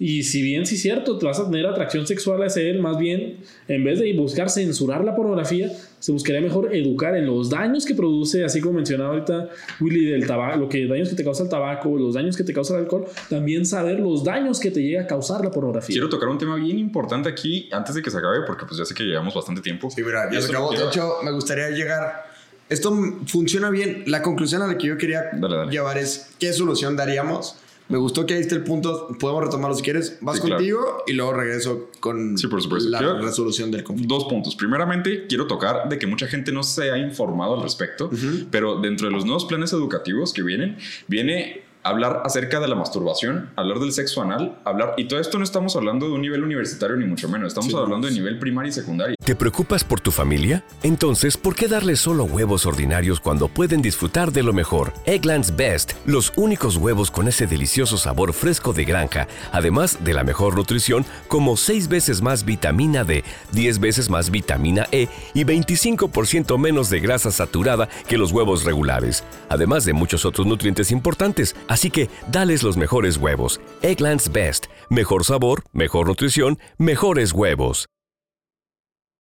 Y 0.06 0.24
si 0.24 0.42
bien 0.42 0.66
sí 0.66 0.76
es 0.76 0.82
cierto, 0.82 1.18
te 1.18 1.26
vas 1.26 1.40
a 1.40 1.46
tener 1.46 1.66
atracción 1.66 2.06
sexual 2.06 2.44
hacia 2.44 2.62
él, 2.64 2.82
más 2.82 2.98
bien, 2.98 3.38
en 3.70 3.86
vez 3.86 4.00
de 4.00 4.12
buscar 4.18 4.50
censurar 4.50 5.02
la 5.06 5.16
pornografía, 5.16 5.72
se 6.00 6.12
buscaría 6.12 6.42
mejor 6.42 6.76
educar 6.76 7.16
en 7.16 7.26
los 7.26 7.50
daños 7.50 7.86
que 7.86 7.96
produce, 7.96 8.44
así 8.44 8.60
como 8.60 8.74
mencionaba 8.74 9.12
ahorita 9.14 9.48
Willy 9.80 10.08
del 10.08 10.28
tabaco, 10.28 10.60
lo 10.60 10.68
que 10.68 10.86
daños 10.88 11.08
que 11.08 11.16
te 11.16 11.24
causa 11.24 11.44
el 11.44 11.50
tabaco, 11.50 11.98
los 11.98 12.16
daños 12.16 12.36
que 12.36 12.44
te 12.44 12.52
causa 12.52 12.74
el 12.74 12.82
alcohol, 12.82 13.06
también 13.30 13.66
saber 13.66 14.02
los 14.02 14.26
daños 14.26 14.60
que 14.60 14.72
te 14.72 14.82
llega 14.84 15.04
a 15.04 15.08
causar 15.08 15.42
la 15.42 15.52
pornografía. 15.52 15.94
Quiero 15.94 16.10
tocar 16.10 16.28
un 16.28 16.38
tema 16.38 16.58
bien 16.58 16.80
importante 16.80 17.30
aquí 17.30 17.70
antes 17.72 17.96
de 17.96 18.02
que 18.02 18.12
se 18.12 18.18
acabe, 18.18 18.40
porque 18.46 18.66
pues 18.66 18.78
ya 18.78 18.84
sé 18.84 18.94
que 18.94 19.04
llevamos 19.04 19.34
bastante 19.34 19.62
tiempo. 19.62 19.90
Sí, 19.90 20.04
mira, 20.04 20.30
ya 20.30 20.42
se 20.42 20.50
acabó. 20.50 20.74
De 20.74 20.84
hecho, 20.84 21.14
me 21.24 21.32
gustaría 21.32 21.70
llegar. 21.70 22.26
Esto 22.68 22.94
funciona 23.28 23.70
bien. 23.70 24.04
La 24.08 24.22
conclusión 24.22 24.62
a 24.64 24.68
la 24.68 24.78
que 24.78 24.88
yo 24.88 24.98
quería 24.98 25.30
Dale, 25.32 25.56
dale. 25.56 25.72
llevar 25.72 25.98
es: 25.98 26.32
¿qué 26.40 26.52
solución 26.52 26.98
daríamos? 26.98 27.56
Me 27.94 28.00
gustó 28.00 28.26
que 28.26 28.34
ahí 28.34 28.42
está 28.42 28.56
el 28.56 28.64
punto. 28.64 29.08
Podemos 29.20 29.44
retomarlo 29.46 29.76
si 29.78 29.84
quieres. 29.84 30.18
Vas 30.22 30.38
Sí, 30.38 30.42
claro. 30.42 30.56
contigo 30.58 31.04
y 31.06 31.14
luego 31.14 31.34
regreso 31.34 31.90
con 32.00 32.38
Sí, 32.40 32.48
por 32.48 32.62
supuesto. 32.62 32.90
la 32.90 32.98
Quiero- 32.98 33.20
resolución 33.22 33.70
del 33.70 33.84
conflicto. 33.84 34.16
Dos 34.16 34.26
puntos. 34.26 34.56
Primeramente, 34.56 35.26
quiero 35.28 35.46
tocar 35.48 35.88
de 35.90 36.00
que 36.00 36.08
mucha 36.08 36.26
gente 36.28 36.52
no 36.52 36.64
se 36.64 36.90
ha 36.92 36.98
informado 36.98 37.54
al 37.56 37.62
respecto, 37.62 38.10
pero 38.50 38.82
dentro 38.82 39.08
de 39.08 39.14
los 39.14 39.26
nuevos 39.26 39.46
planes 39.46 39.74
educativos 39.74 40.34
que 40.34 40.42
vienen, 40.42 40.78
viene 41.08 41.63
hablar 41.84 42.22
acerca 42.26 42.60
de 42.60 42.68
la 42.68 42.76
masturbación, 42.76 43.50
hablar 43.56 43.80
del 43.80 43.92
sexo 43.92 44.22
anal, 44.22 44.58
hablar... 44.64 44.94
Y 44.98 45.06
todo 45.06 45.20
esto 45.20 45.38
no 45.38 45.44
estamos 45.44 45.76
hablando 45.76 46.08
de 46.08 46.14
un 46.14 46.22
nivel 46.22 46.44
universitario 46.44 46.96
ni 46.96 47.06
mucho 47.06 47.30
menos, 47.30 47.50
estamos 47.50 47.74
hablando 47.76 48.08
de 48.08 48.14
nivel 48.14 48.40
primario 48.40 48.70
y 48.70 48.74
secundario. 48.74 49.16
¿Te 49.24 49.36
preocupas 49.36 49.84
por 49.84 50.00
tu 50.00 50.12
familia? 50.12 50.64
Entonces, 50.82 51.38
¿por 51.38 51.56
qué 51.56 51.68
darles 51.68 52.00
solo 52.00 52.24
huevos 52.24 52.66
ordinarios 52.66 53.20
cuando 53.20 53.48
pueden 53.48 53.82
disfrutar 53.82 54.32
de 54.32 54.44
lo 54.44 54.54
mejor? 54.54 54.94
Eggland's 55.06 55.56
Best, 55.56 55.94
los 56.06 56.34
únicos 56.36 56.78
huevos 56.78 57.12
con 57.12 57.28
ese 57.28 57.48
delicioso 57.48 57.98
sabor 57.98 58.34
fresco 58.34 58.74
de 58.74 58.86
granja, 58.86 59.28
además 59.52 60.04
de 60.04 60.14
la 60.14 60.24
mejor 60.24 60.56
nutrición, 60.56 61.06
como 61.28 61.58
6 61.58 61.88
veces 61.90 62.22
más 62.22 62.46
vitamina 62.46 63.04
D, 63.04 63.24
10 63.52 63.80
veces 63.80 64.10
más 64.10 64.32
vitamina 64.32 64.88
E 64.92 65.08
y 65.34 65.44
25% 65.44 66.58
menos 66.58 66.90
de 66.90 67.00
grasa 67.00 67.32
saturada 67.32 67.90
que 68.08 68.18
los 68.18 68.32
huevos 68.32 68.64
regulares, 68.64 69.24
además 69.50 69.86
de 69.86 69.94
muchos 69.94 70.26
otros 70.26 70.48
nutrientes 70.48 70.92
importantes. 70.92 71.56
Así 71.74 71.90
que, 71.90 72.12
dales 72.32 72.62
los 72.62 72.78
mejores 72.78 73.18
huevos. 73.18 73.60
Eggland's 73.82 74.32
Best, 74.32 74.68
mejor 74.92 75.24
sabor, 75.24 75.64
mejor 75.74 76.08
nutrición, 76.08 76.60
mejores 76.78 77.34
huevos. 77.34 77.88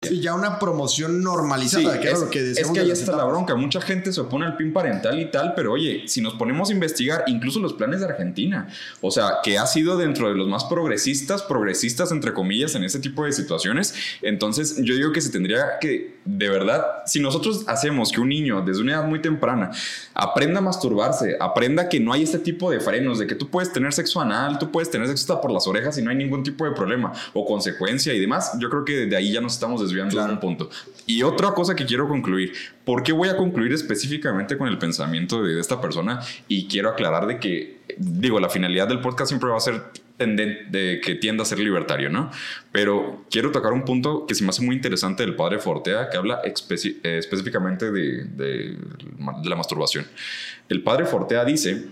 Sí, 0.03 0.18
ya 0.18 0.34
una 0.34 0.59
promoción 0.59 1.22
normalizada, 1.22 2.00
que 2.00 2.11
es, 2.11 2.18
lo 2.18 2.28
que 2.28 2.40
es 2.40 2.44
decíamos 2.46 2.72
que 2.74 2.80
de 2.80 2.86
ahí 2.86 2.90
está 2.90 3.14
la 3.14 3.22
bronca. 3.22 3.55
Mucha 3.55 3.80
gente 3.80 4.12
se 4.12 4.20
opone 4.20 4.44
al 4.44 4.57
PIN 4.57 4.72
parental 4.72 5.20
y 5.20 5.26
tal, 5.26 5.55
pero 5.55 5.74
oye, 5.74 6.09
si 6.09 6.20
nos 6.20 6.34
ponemos 6.34 6.70
a 6.70 6.72
investigar 6.72 7.22
incluso 7.28 7.61
los 7.61 7.74
planes 7.74 8.00
de 8.00 8.07
Argentina, 8.07 8.66
o 9.00 9.12
sea, 9.12 9.34
que 9.44 9.59
ha 9.59 9.66
sido 9.68 9.96
dentro 9.96 10.28
de 10.28 10.34
los 10.34 10.48
más 10.48 10.64
progresistas, 10.64 11.42
progresistas 11.42 12.11
entre 12.11 12.32
comillas 12.32 12.74
en 12.74 12.82
ese 12.82 12.98
tipo 12.98 13.24
de 13.24 13.30
situaciones, 13.30 13.94
entonces 14.22 14.78
yo 14.82 14.96
digo 14.96 15.12
que 15.12 15.20
se 15.20 15.30
tendría 15.30 15.78
que, 15.80 16.16
de 16.24 16.48
verdad, 16.48 16.84
si 17.07 17.20
nosotros 17.20 17.62
hacemos 17.68 18.11
que 18.11 18.20
un 18.20 18.30
niño 18.30 18.61
desde 18.61 18.82
una 18.82 18.94
edad 18.94 19.05
muy 19.05 19.22
temprana 19.22 19.70
aprenda 20.14 20.59
a 20.59 20.62
masturbarse, 20.62 21.36
aprenda 21.38 21.88
que 21.88 22.00
no 22.00 22.12
hay 22.12 22.24
este 22.24 22.40
tipo 22.40 22.72
de 22.72 22.80
frenos, 22.80 23.20
de 23.20 23.28
que 23.28 23.36
tú 23.36 23.48
puedes 23.50 23.72
tener 23.72 23.92
sexo 23.92 24.20
anal, 24.20 24.59
tú 24.59 24.72
puedes 24.72 24.90
tener 24.90 25.07
sexo 25.07 25.32
hasta 25.32 25.40
por 25.40 25.53
las 25.53 25.68
orejas 25.68 25.96
y 25.96 26.03
no 26.03 26.11
hay 26.11 26.16
ningún 26.16 26.42
tipo 26.42 26.64
de 26.64 26.72
problema 26.72 27.12
o 27.34 27.46
consecuencia 27.46 28.12
y 28.12 28.18
demás, 28.18 28.50
yo 28.59 28.68
creo 28.68 28.84
que 28.84 29.07
de 29.07 29.14
ahí 29.14 29.30
ya 29.30 29.40
nos 29.40 29.53
estamos 29.53 29.80
desviando 29.80 29.91
de 29.93 30.32
un 30.32 30.40
punto. 30.40 30.70
Y 31.07 31.22
otra 31.22 31.53
cosa 31.53 31.74
que 31.74 31.84
quiero 31.86 32.09
concluir, 32.09 32.53
¿por 32.84 33.03
qué 33.03 33.12
voy 33.12 33.28
a 33.28 33.36
concluir 33.36 33.72
específicamente 33.72 34.57
con 34.57 34.68
el 34.68 34.78
pensamiento 34.78 35.43
de 35.43 35.61
esta 35.61 35.80
persona? 35.80 36.20
Y 36.49 36.66
quiero 36.68 36.88
aclarar 36.90 37.26
de 37.26 37.38
que, 37.38 37.78
digo, 37.99 38.40
la 38.40 38.49
finalidad 38.49 38.88
del 38.88 39.01
podcast 39.01 39.28
siempre 39.30 39.51
va 39.51 39.57
a 39.57 39.61
ser 39.61 39.82
de 40.24 41.01
que 41.05 41.16
tienda 41.16 41.43
a 41.43 41.45
ser 41.47 41.59
libertario, 41.59 42.09
¿no? 42.09 42.30
Pero 42.70 43.24
quiero 43.28 43.51
tocar 43.51 43.72
un 43.72 43.84
punto 43.84 44.24
que 44.24 44.36
se 44.36 44.45
me 44.45 44.51
hace 44.51 44.62
muy 44.62 44.76
interesante 44.76 45.24
del 45.24 45.34
padre 45.34 45.59
Fortea, 45.59 46.11
que 46.11 46.16
habla 46.16 46.40
eh, 46.45 47.18
específicamente 47.18 47.90
de, 47.90 48.24
de- 48.24 48.76
de 49.43 49.49
la 49.51 49.57
masturbación. 49.57 50.07
El 50.68 50.82
padre 50.84 51.07
Fortea 51.07 51.45
dice 51.45 51.86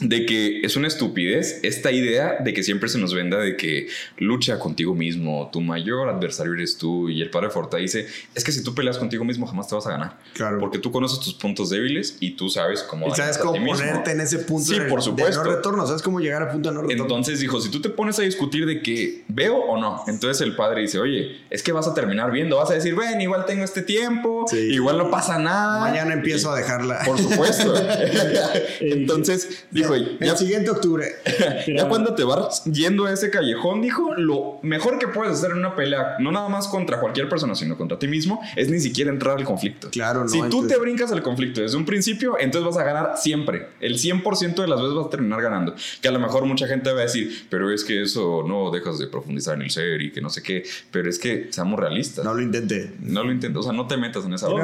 de 0.00 0.26
que 0.26 0.60
es 0.62 0.76
una 0.76 0.86
estupidez 0.88 1.60
esta 1.62 1.90
idea 1.92 2.36
de 2.40 2.52
que 2.52 2.62
siempre 2.62 2.88
se 2.88 2.98
nos 2.98 3.14
venda 3.14 3.38
de 3.38 3.56
que 3.56 3.88
lucha 4.18 4.58
contigo 4.58 4.94
mismo, 4.94 5.48
tu 5.52 5.60
mayor 5.60 6.08
adversario 6.08 6.52
eres 6.54 6.76
tú. 6.78 7.08
Y 7.08 7.22
el 7.22 7.30
padre 7.30 7.50
Forta 7.50 7.78
dice, 7.78 8.06
es 8.34 8.44
que 8.44 8.52
si 8.52 8.62
tú 8.62 8.74
peleas 8.74 8.98
contigo 8.98 9.24
mismo 9.24 9.46
jamás 9.46 9.68
te 9.68 9.74
vas 9.74 9.86
a 9.86 9.90
ganar. 9.90 10.18
Claro. 10.34 10.58
Porque 10.60 10.78
tú 10.78 10.92
conoces 10.92 11.20
tus 11.20 11.34
puntos 11.34 11.70
débiles 11.70 12.16
y 12.20 12.32
tú 12.32 12.48
sabes 12.48 12.82
cómo... 12.82 13.08
Y 13.08 13.10
sabes 13.12 13.38
cómo 13.38 13.52
ponerte 13.64 14.10
en 14.12 14.20
ese 14.20 14.38
punto 14.40 14.72
Sí, 14.72 14.78
de, 14.78 14.84
por 14.86 15.00
de 15.00 15.04
supuesto. 15.06 15.42
no 15.44 15.50
retorno. 15.56 15.86
Sabes 15.86 16.02
cómo 16.02 16.20
llegar 16.20 16.42
al 16.42 16.50
punto 16.50 16.68
de 16.68 16.74
no 16.74 16.82
retorno. 16.82 17.02
Entonces 17.04 17.40
dijo, 17.40 17.60
si 17.60 17.70
tú 17.70 17.80
te 17.80 17.88
pones 17.88 18.18
a 18.18 18.22
discutir 18.22 18.66
de 18.66 18.82
que 18.82 19.24
veo 19.28 19.56
o 19.56 19.80
no, 19.80 20.04
entonces 20.06 20.40
el 20.46 20.54
padre 20.54 20.82
dice, 20.82 20.98
oye, 20.98 21.38
es 21.50 21.62
que 21.62 21.72
vas 21.72 21.86
a 21.88 21.94
terminar 21.94 22.30
viendo, 22.30 22.56
vas 22.56 22.70
a 22.70 22.74
decir, 22.74 22.94
bueno, 22.94 23.20
igual 23.22 23.44
tengo 23.46 23.64
este 23.64 23.82
tiempo, 23.82 24.44
Sí. 24.50 24.56
igual 24.56 24.98
no 24.98 25.10
pasa 25.10 25.38
nada. 25.38 25.80
Mañana 25.80 26.12
empiezo 26.14 26.50
a 26.52 26.56
dejarla. 26.56 27.00
Por 27.04 27.18
supuesto. 27.18 27.74
entonces 28.80 29.64
dijo, 29.78 29.94
el 29.94 30.18
ya, 30.20 30.36
siguiente 30.36 30.70
octubre. 30.70 31.06
ya 31.66 31.88
cuando 31.88 32.14
te 32.14 32.24
vas 32.24 32.64
yendo 32.64 33.06
a 33.06 33.12
ese 33.12 33.30
callejón, 33.30 33.80
dijo, 33.82 34.14
lo 34.14 34.58
mejor 34.62 34.98
que 34.98 35.08
puedes 35.08 35.32
hacer 35.34 35.52
en 35.52 35.58
una 35.58 35.74
pelea, 35.74 36.16
no 36.20 36.32
nada 36.32 36.48
más 36.48 36.68
contra 36.68 37.00
cualquier 37.00 37.28
persona, 37.28 37.54
sino 37.54 37.76
contra 37.76 37.98
ti 37.98 38.08
mismo, 38.08 38.40
es 38.56 38.68
ni 38.70 38.80
siquiera 38.80 39.10
entrar 39.10 39.36
al 39.38 39.44
conflicto. 39.44 39.90
Claro, 39.90 40.22
no, 40.22 40.28
Si 40.28 40.38
tú 40.38 40.44
entonces- 40.44 40.72
te 40.72 40.78
brincas 40.80 41.12
al 41.12 41.22
conflicto 41.22 41.60
desde 41.60 41.76
un 41.76 41.84
principio, 41.84 42.36
entonces 42.38 42.66
vas 42.66 42.76
a 42.78 42.84
ganar 42.84 43.12
siempre. 43.16 43.68
El 43.80 43.98
100% 43.98 44.62
de 44.62 44.68
las 44.68 44.80
veces 44.80 44.94
vas 44.94 45.06
a 45.06 45.10
terminar 45.10 45.40
ganando. 45.42 45.74
Que 46.00 46.08
a 46.08 46.12
lo 46.12 46.18
mejor 46.18 46.44
mucha 46.44 46.66
gente 46.66 46.92
va 46.92 47.00
a 47.00 47.02
decir, 47.02 47.46
pero 47.50 47.72
es 47.72 47.84
que 47.84 48.02
eso 48.02 48.44
no 48.46 48.70
dejas 48.70 48.98
de 48.98 49.06
profundizar 49.06 49.54
en 49.56 49.62
el 49.62 49.70
ser 49.70 50.00
y 50.02 50.12
que 50.12 50.20
no 50.20 50.30
sé 50.30 50.42
qué. 50.42 50.64
Pero 50.90 51.08
es 51.08 51.18
que 51.18 51.48
seamos 51.50 51.78
realistas. 51.78 52.24
No 52.24 52.34
lo 52.34 52.42
intenté. 52.42 52.92
No 53.00 53.24
lo 53.24 53.32
intentes, 53.32 53.58
o 53.60 53.62
sea, 53.62 53.72
no 53.72 53.86
te 53.86 53.96
metas 53.96 54.24
en 54.24 54.32
esa 54.34 54.48
No, 54.48 54.56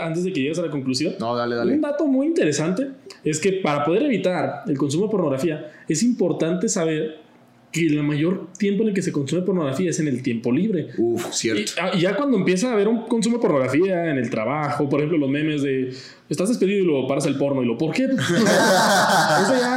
antes 0.00 0.24
de 0.24 0.32
que 0.32 0.40
llegues 0.40 0.58
a 0.58 0.62
la 0.62 0.70
conclusión, 0.70 1.14
No, 1.18 1.34
dale, 1.36 1.56
dale. 1.56 1.74
un 1.74 1.80
dato 1.80 2.06
muy 2.06 2.26
interesante 2.26 2.88
es 3.24 3.40
que 3.40 3.52
para 3.54 3.84
poder 3.84 4.02
evitar 4.04 4.45
el 4.66 4.76
consumo 4.76 5.06
de 5.06 5.10
pornografía 5.10 5.72
es 5.88 6.02
importante 6.02 6.68
saber 6.68 7.26
que 7.72 7.86
el 7.86 8.02
mayor 8.02 8.48
tiempo 8.58 8.82
en 8.82 8.88
el 8.90 8.94
que 8.94 9.02
se 9.02 9.12
consume 9.12 9.42
pornografía 9.42 9.90
es 9.90 10.00
en 10.00 10.08
el 10.08 10.22
tiempo 10.22 10.50
libre. 10.50 10.88
Uf, 10.96 11.26
cierto. 11.32 11.72
ah, 11.80 11.90
y 11.94 12.00
ya 12.00 12.16
cuando 12.16 12.36
empieza 12.38 12.70
a 12.70 12.72
haber 12.72 12.88
un 12.88 13.06
consumo 13.06 13.36
de 13.36 13.42
pornografía 13.42 14.10
en 14.10 14.16
el 14.16 14.30
trabajo, 14.30 14.88
por 14.88 15.00
ejemplo, 15.00 15.18
los 15.18 15.28
memes 15.28 15.62
de 15.62 15.90
estás 16.28 16.48
despedido 16.48 16.82
y 16.82 16.86
lo 16.86 17.06
paras 17.06 17.26
el 17.26 17.36
porno 17.36 17.62
y 17.62 17.66
lo 17.66 17.76
¿por 17.76 17.92
qué? 17.92 18.04
Eso 18.04 19.56
ya 19.60 19.75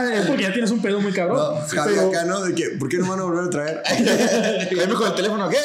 muy 1.09 1.15
cabrón. 1.15 1.37
No, 1.37 1.67
Javi 1.67 1.93
Pero- 1.95 2.07
acá, 2.09 2.25
¿no? 2.25 2.41
De 2.41 2.55
que, 2.55 2.69
¿por 2.79 2.89
qué 2.89 2.97
no 2.97 3.07
van 3.09 3.19
a 3.19 3.23
volver 3.23 3.43
a 3.45 3.49
traer? 3.49 3.81
Ahí 3.87 4.87
con 4.95 5.07
el 5.07 5.15
teléfono, 5.15 5.49
¿qué? 5.49 5.57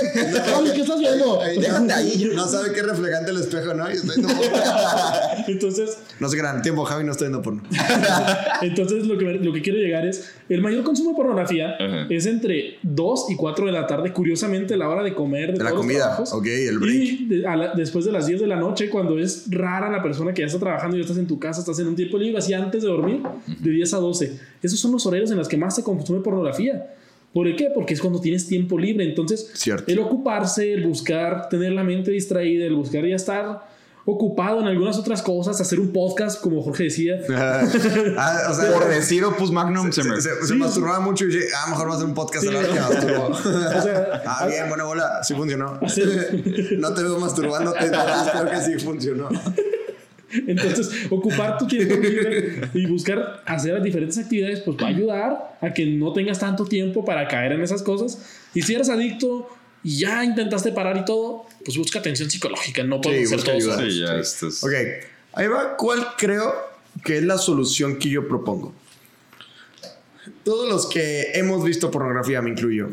¿qué 0.75 0.81
estás 0.83 0.99
viendo? 0.99 1.41
Déjate 1.59 1.93
ahí. 1.93 2.31
No 2.35 2.47
sabe 2.47 2.73
qué 2.73 2.83
reflejante 2.83 3.31
el 3.31 3.39
espejo, 3.39 3.75
¿no? 3.75 3.91
Y 3.91 3.95
estoy 3.95 4.11
viendo 4.16 4.29
porno. 4.35 4.59
Entonces, 5.49 5.99
No 6.21 6.29
sé 6.29 6.37
gran 6.37 6.62
tiempo, 6.62 6.85
Javi 6.85 7.05
no 7.05 7.12
está 7.12 7.25
viendo 7.25 7.43
porno. 7.43 7.62
Entonces, 8.62 9.07
lo 9.07 9.16
que, 9.19 9.25
lo 9.25 9.53
que 9.53 9.62
quiero 9.62 9.79
llegar 9.79 10.07
es: 10.07 10.31
el 10.49 10.61
mayor 10.61 10.85
consumo 10.85 11.11
de 11.11 11.16
pornografía 11.16 11.77
Ajá. 11.79 12.07
es 12.11 12.27
entre 12.27 12.79
2 12.83 13.27
y 13.31 13.37
4 13.37 13.66
de 13.66 13.73
la 13.73 13.87
tarde, 13.87 14.12
curiosamente, 14.12 14.77
la 14.77 14.89
hora 14.89 15.03
de 15.03 15.15
comer. 15.15 15.53
De, 15.53 15.59
De 15.59 15.65
la 15.65 15.71
comida, 15.73 15.99
trabajos. 16.01 16.33
ok, 16.33 16.47
el 16.47 16.79
break. 16.79 16.95
Y 16.95 17.25
de- 17.27 17.47
a 17.47 17.57
la- 17.57 17.73
después 17.75 18.05
de 18.05 18.12
las 18.12 18.27
10 18.27 18.41
de 18.41 18.47
la 18.47 18.57
noche, 18.57 18.89
cuando 18.91 19.19
es 19.19 19.45
rara 19.51 19.91
la 19.91 20.03
persona 20.03 20.33
que 20.33 20.43
ya 20.43 20.47
está 20.47 20.59
trabajando 20.59 20.75
trabajando 20.75 20.97
y 20.97 21.03
estás 21.03 21.19
en 21.19 21.27
tu 21.29 21.39
casa, 21.39 21.61
estás 21.61 21.79
en 21.79 21.87
un 21.89 21.95
tiempo 21.95 22.19
libre, 22.19 22.39
así 22.39 22.53
antes 22.55 22.83
de 22.83 22.89
dormir, 22.89 23.21
de 23.47 23.71
10 23.71 23.95
a 23.95 23.99
12. 23.99 24.41
Esos 24.66 24.81
son 24.81 24.93
los 24.93 25.05
horarios 25.07 25.31
en 25.31 25.36
los 25.39 25.49
que 25.49 25.57
más 25.57 25.74
se 25.74 25.82
consume 25.82 26.20
pornografía. 26.20 26.95
¿Por 27.32 27.55
qué? 27.57 27.69
Porque 27.74 27.95
es 27.95 28.01
cuando 28.01 28.20
tienes 28.20 28.47
tiempo 28.47 28.78
libre. 28.78 29.05
Entonces, 29.05 29.51
Cierto. 29.55 29.91
el 29.91 29.99
ocuparse, 29.99 30.73
el 30.73 30.86
buscar 30.86 31.49
tener 31.49 31.73
la 31.73 31.82
mente 31.82 32.11
distraída, 32.12 32.65
el 32.65 32.74
buscar 32.74 33.05
ya 33.05 33.16
estar 33.16 33.74
ocupado 34.07 34.61
en 34.61 34.66
algunas 34.66 34.99
otras 34.99 35.23
cosas, 35.23 35.59
hacer 35.61 35.81
un 35.81 35.91
podcast, 35.91 36.41
como 36.41 36.62
Jorge 36.62 36.85
decía. 36.85 37.20
Ah, 38.16 38.49
o 38.51 38.55
sea, 38.55 38.73
Por 38.73 38.86
decir 38.89 39.24
Opus 39.24 39.51
Magnum 39.51 39.91
se, 39.91 40.03
se, 40.03 40.09
me... 40.09 40.20
se- 40.20 40.47
se 40.47 40.55
masturbaba 40.55 41.01
mucho 41.01 41.24
y 41.24 41.28
dije, 41.28 41.47
ah, 41.57 41.70
mejor 41.70 41.89
va 41.89 41.93
a 41.93 41.97
hacer 41.97 42.07
un 42.07 42.15
podcast 42.15 42.47
a 42.47 42.53
la. 42.53 42.61
O 43.78 43.82
sea, 43.82 44.23
ah, 44.27 44.47
bien, 44.47 44.69
buena 44.69 44.85
bola, 44.85 45.24
sí 45.24 45.35
funcionó. 45.35 45.81
No 46.78 46.95
te 46.95 47.03
veo 47.03 47.19
masturbándote, 47.19 47.85
entonces 47.86 48.32
creo 48.32 48.51
que 48.51 48.61
sí 48.61 48.85
funcionó. 48.85 49.28
Entonces, 50.47 50.90
ocupar 51.11 51.59
tu 51.59 51.66
tiempo 51.66 51.94
libre 51.97 52.61
y 52.74 52.86
buscar 52.86 53.43
hacer 53.47 53.81
diferentes 53.82 54.19
actividades, 54.19 54.61
pues 54.61 54.77
va 54.77 54.86
a 54.86 54.90
ayudar 54.90 55.56
a 55.61 55.73
que 55.73 55.86
no 55.86 56.12
tengas 56.12 56.39
tanto 56.39 56.65
tiempo 56.65 57.05
para 57.05 57.28
caer 57.28 57.52
en 57.52 57.62
esas 57.62 57.82
cosas. 57.82 58.19
Y 58.55 58.62
si 58.62 58.74
eres 58.74 58.89
adicto 58.89 59.48
y 59.82 59.98
ya 59.98 60.24
intentaste 60.24 60.73
parar 60.73 60.97
y 60.98 61.05
todo, 61.05 61.47
pues 61.65 61.77
busca 61.77 61.98
atención 61.98 62.31
psicológica. 62.31 62.82
No 62.85 63.01
podemos 63.01 63.28
Sí, 63.28 63.35
hacer 63.35 63.65
todo. 63.65 63.81
Sí, 63.81 64.01
ya 64.01 64.16
estás... 64.19 64.65
Ok, 64.65 64.73
ahí 65.35 65.47
va. 65.47 65.77
¿Cuál 65.77 66.06
creo 66.16 66.52
que 67.05 67.19
es 67.19 67.23
la 67.24 67.39
solución 67.39 67.98
que 67.98 68.09
yo 68.09 68.27
propongo? 68.27 68.74
Todos 70.43 70.69
los 70.69 70.86
que 70.86 71.32
hemos 71.35 71.65
visto 71.65 71.90
pornografía, 71.90 72.40
me 72.40 72.51
incluyo, 72.51 72.90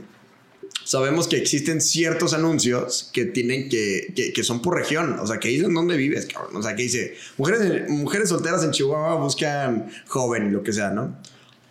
sabemos 0.91 1.29
que 1.29 1.37
existen 1.37 1.79
ciertos 1.79 2.33
anuncios 2.33 3.09
que 3.13 3.23
tienen 3.23 3.69
que, 3.69 4.11
que, 4.13 4.33
que 4.33 4.43
son 4.43 4.61
por 4.61 4.75
región. 4.75 5.17
O 5.19 5.25
sea, 5.25 5.39
que 5.39 5.47
dicen 5.47 5.73
dónde 5.73 5.95
vives, 5.95 6.25
cabrón. 6.25 6.53
O 6.57 6.61
sea, 6.61 6.75
que 6.75 6.83
dice, 6.83 7.15
mujeres, 7.37 7.89
mujeres 7.89 8.27
solteras 8.27 8.61
en 8.65 8.71
Chihuahua 8.71 9.15
buscan 9.15 9.89
joven, 10.07 10.51
lo 10.51 10.63
que 10.63 10.73
sea, 10.73 10.89
¿no? 10.89 11.17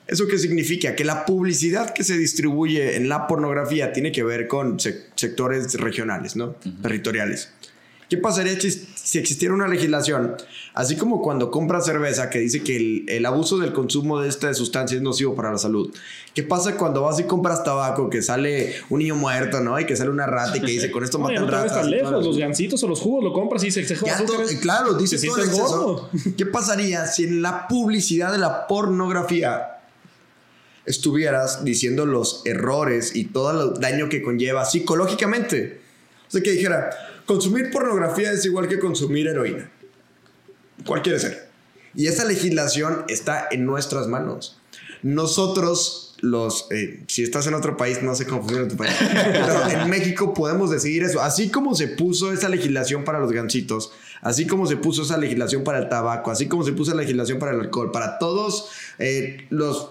¿Eso 0.06 0.26
qué 0.26 0.38
significa? 0.38 0.96
Que 0.96 1.04
la 1.04 1.26
publicidad 1.26 1.92
que 1.92 2.02
se 2.02 2.16
distribuye 2.16 2.96
en 2.96 3.10
la 3.10 3.26
pornografía 3.26 3.92
tiene 3.92 4.10
que 4.10 4.24
ver 4.24 4.48
con 4.48 4.78
sec- 4.78 5.02
sectores 5.16 5.74
regionales, 5.74 6.34
¿no? 6.34 6.56
Territoriales. 6.82 7.50
¿Qué 8.10 8.16
pasaría 8.16 8.60
si, 8.60 9.18
existiera 9.18 9.54
una 9.54 9.68
legislación, 9.68 10.34
así 10.74 10.96
como 10.96 11.22
cuando 11.22 11.50
compras 11.52 11.86
cerveza 11.86 12.28
que 12.28 12.40
dice 12.40 12.62
que 12.64 12.76
el, 12.76 13.04
el 13.08 13.24
abuso 13.24 13.56
del 13.58 13.72
consumo 13.72 14.20
de 14.20 14.28
esta 14.28 14.52
sustancia 14.52 14.96
es 14.96 15.02
nocivo 15.02 15.36
para 15.36 15.52
la 15.52 15.58
salud? 15.58 15.94
¿Qué 16.34 16.42
pasa 16.42 16.76
cuando 16.76 17.02
vas 17.02 17.20
y 17.20 17.24
compras 17.24 17.62
tabaco 17.62 18.10
que 18.10 18.20
sale 18.20 18.74
un 18.90 18.98
niño 18.98 19.14
muerto, 19.14 19.60
¿no? 19.60 19.78
Y 19.78 19.86
que 19.86 19.94
sale 19.94 20.10
una 20.10 20.26
rata 20.26 20.56
y 20.56 20.60
que 20.60 20.66
dice 20.72 20.90
con 20.90 21.04
esto 21.04 21.18
matan 21.20 21.36
no 21.42 21.46
te 21.46 21.52
ratas. 21.52 21.72
tan 21.82 21.90
lejos, 21.90 22.10
las- 22.10 22.24
los 22.26 22.36
gancitos 22.36 22.82
o 22.82 22.88
los 22.88 23.00
jugos 23.00 23.22
lo 23.22 23.32
compras 23.32 23.62
y 23.62 23.70
se 23.70 23.80
exceso 23.80 24.04
claro, 24.60 24.94
dice 24.94 25.24
todo 25.24 25.36
el 25.38 25.44
exceso. 25.44 26.10
¿Qué 26.36 26.46
pasaría 26.46 27.06
si 27.06 27.24
en 27.24 27.42
la 27.42 27.68
publicidad 27.68 28.32
de 28.32 28.38
la 28.38 28.66
pornografía 28.66 29.78
estuvieras 30.84 31.64
diciendo 31.64 32.06
los 32.06 32.42
errores 32.44 33.14
y 33.14 33.24
todo 33.26 33.74
el 33.74 33.80
daño 33.80 34.08
que 34.08 34.20
conlleva 34.20 34.64
psicológicamente? 34.64 35.80
O 36.28 36.30
sea, 36.32 36.42
que 36.42 36.52
dijera, 36.52 36.90
consumir 37.30 37.70
pornografía 37.70 38.32
es 38.32 38.44
igual 38.44 38.66
que 38.66 38.80
consumir 38.80 39.28
heroína. 39.28 39.70
¿Cuál 40.84 41.00
quiere 41.00 41.20
ser? 41.20 41.48
Y 41.94 42.08
esa 42.08 42.24
legislación 42.24 43.04
está 43.06 43.46
en 43.52 43.66
nuestras 43.66 44.08
manos. 44.08 44.58
Nosotros, 45.04 46.16
los, 46.22 46.66
eh, 46.72 47.04
si 47.06 47.22
estás 47.22 47.46
en 47.46 47.54
otro 47.54 47.76
país, 47.76 48.02
no 48.02 48.16
sé 48.16 48.26
cómo 48.26 48.40
funciona 48.40 48.64
en 48.64 48.70
tu 48.70 48.76
país, 48.76 48.92
pero 49.32 49.68
en 49.68 49.88
México 49.88 50.34
podemos 50.34 50.72
decidir 50.72 51.04
eso. 51.04 51.22
Así 51.22 51.50
como 51.50 51.76
se 51.76 51.86
puso 51.86 52.32
esa 52.32 52.48
legislación 52.48 53.04
para 53.04 53.20
los 53.20 53.30
gansitos, 53.30 53.92
así 54.22 54.48
como 54.48 54.66
se 54.66 54.76
puso 54.76 55.02
esa 55.02 55.16
legislación 55.16 55.62
para 55.62 55.78
el 55.78 55.88
tabaco, 55.88 56.32
así 56.32 56.48
como 56.48 56.64
se 56.64 56.72
puso 56.72 56.90
la 56.96 57.02
legislación 57.02 57.38
para 57.38 57.52
el 57.52 57.60
alcohol, 57.60 57.92
para 57.92 58.18
todos 58.18 58.70
eh, 58.98 59.46
los 59.50 59.90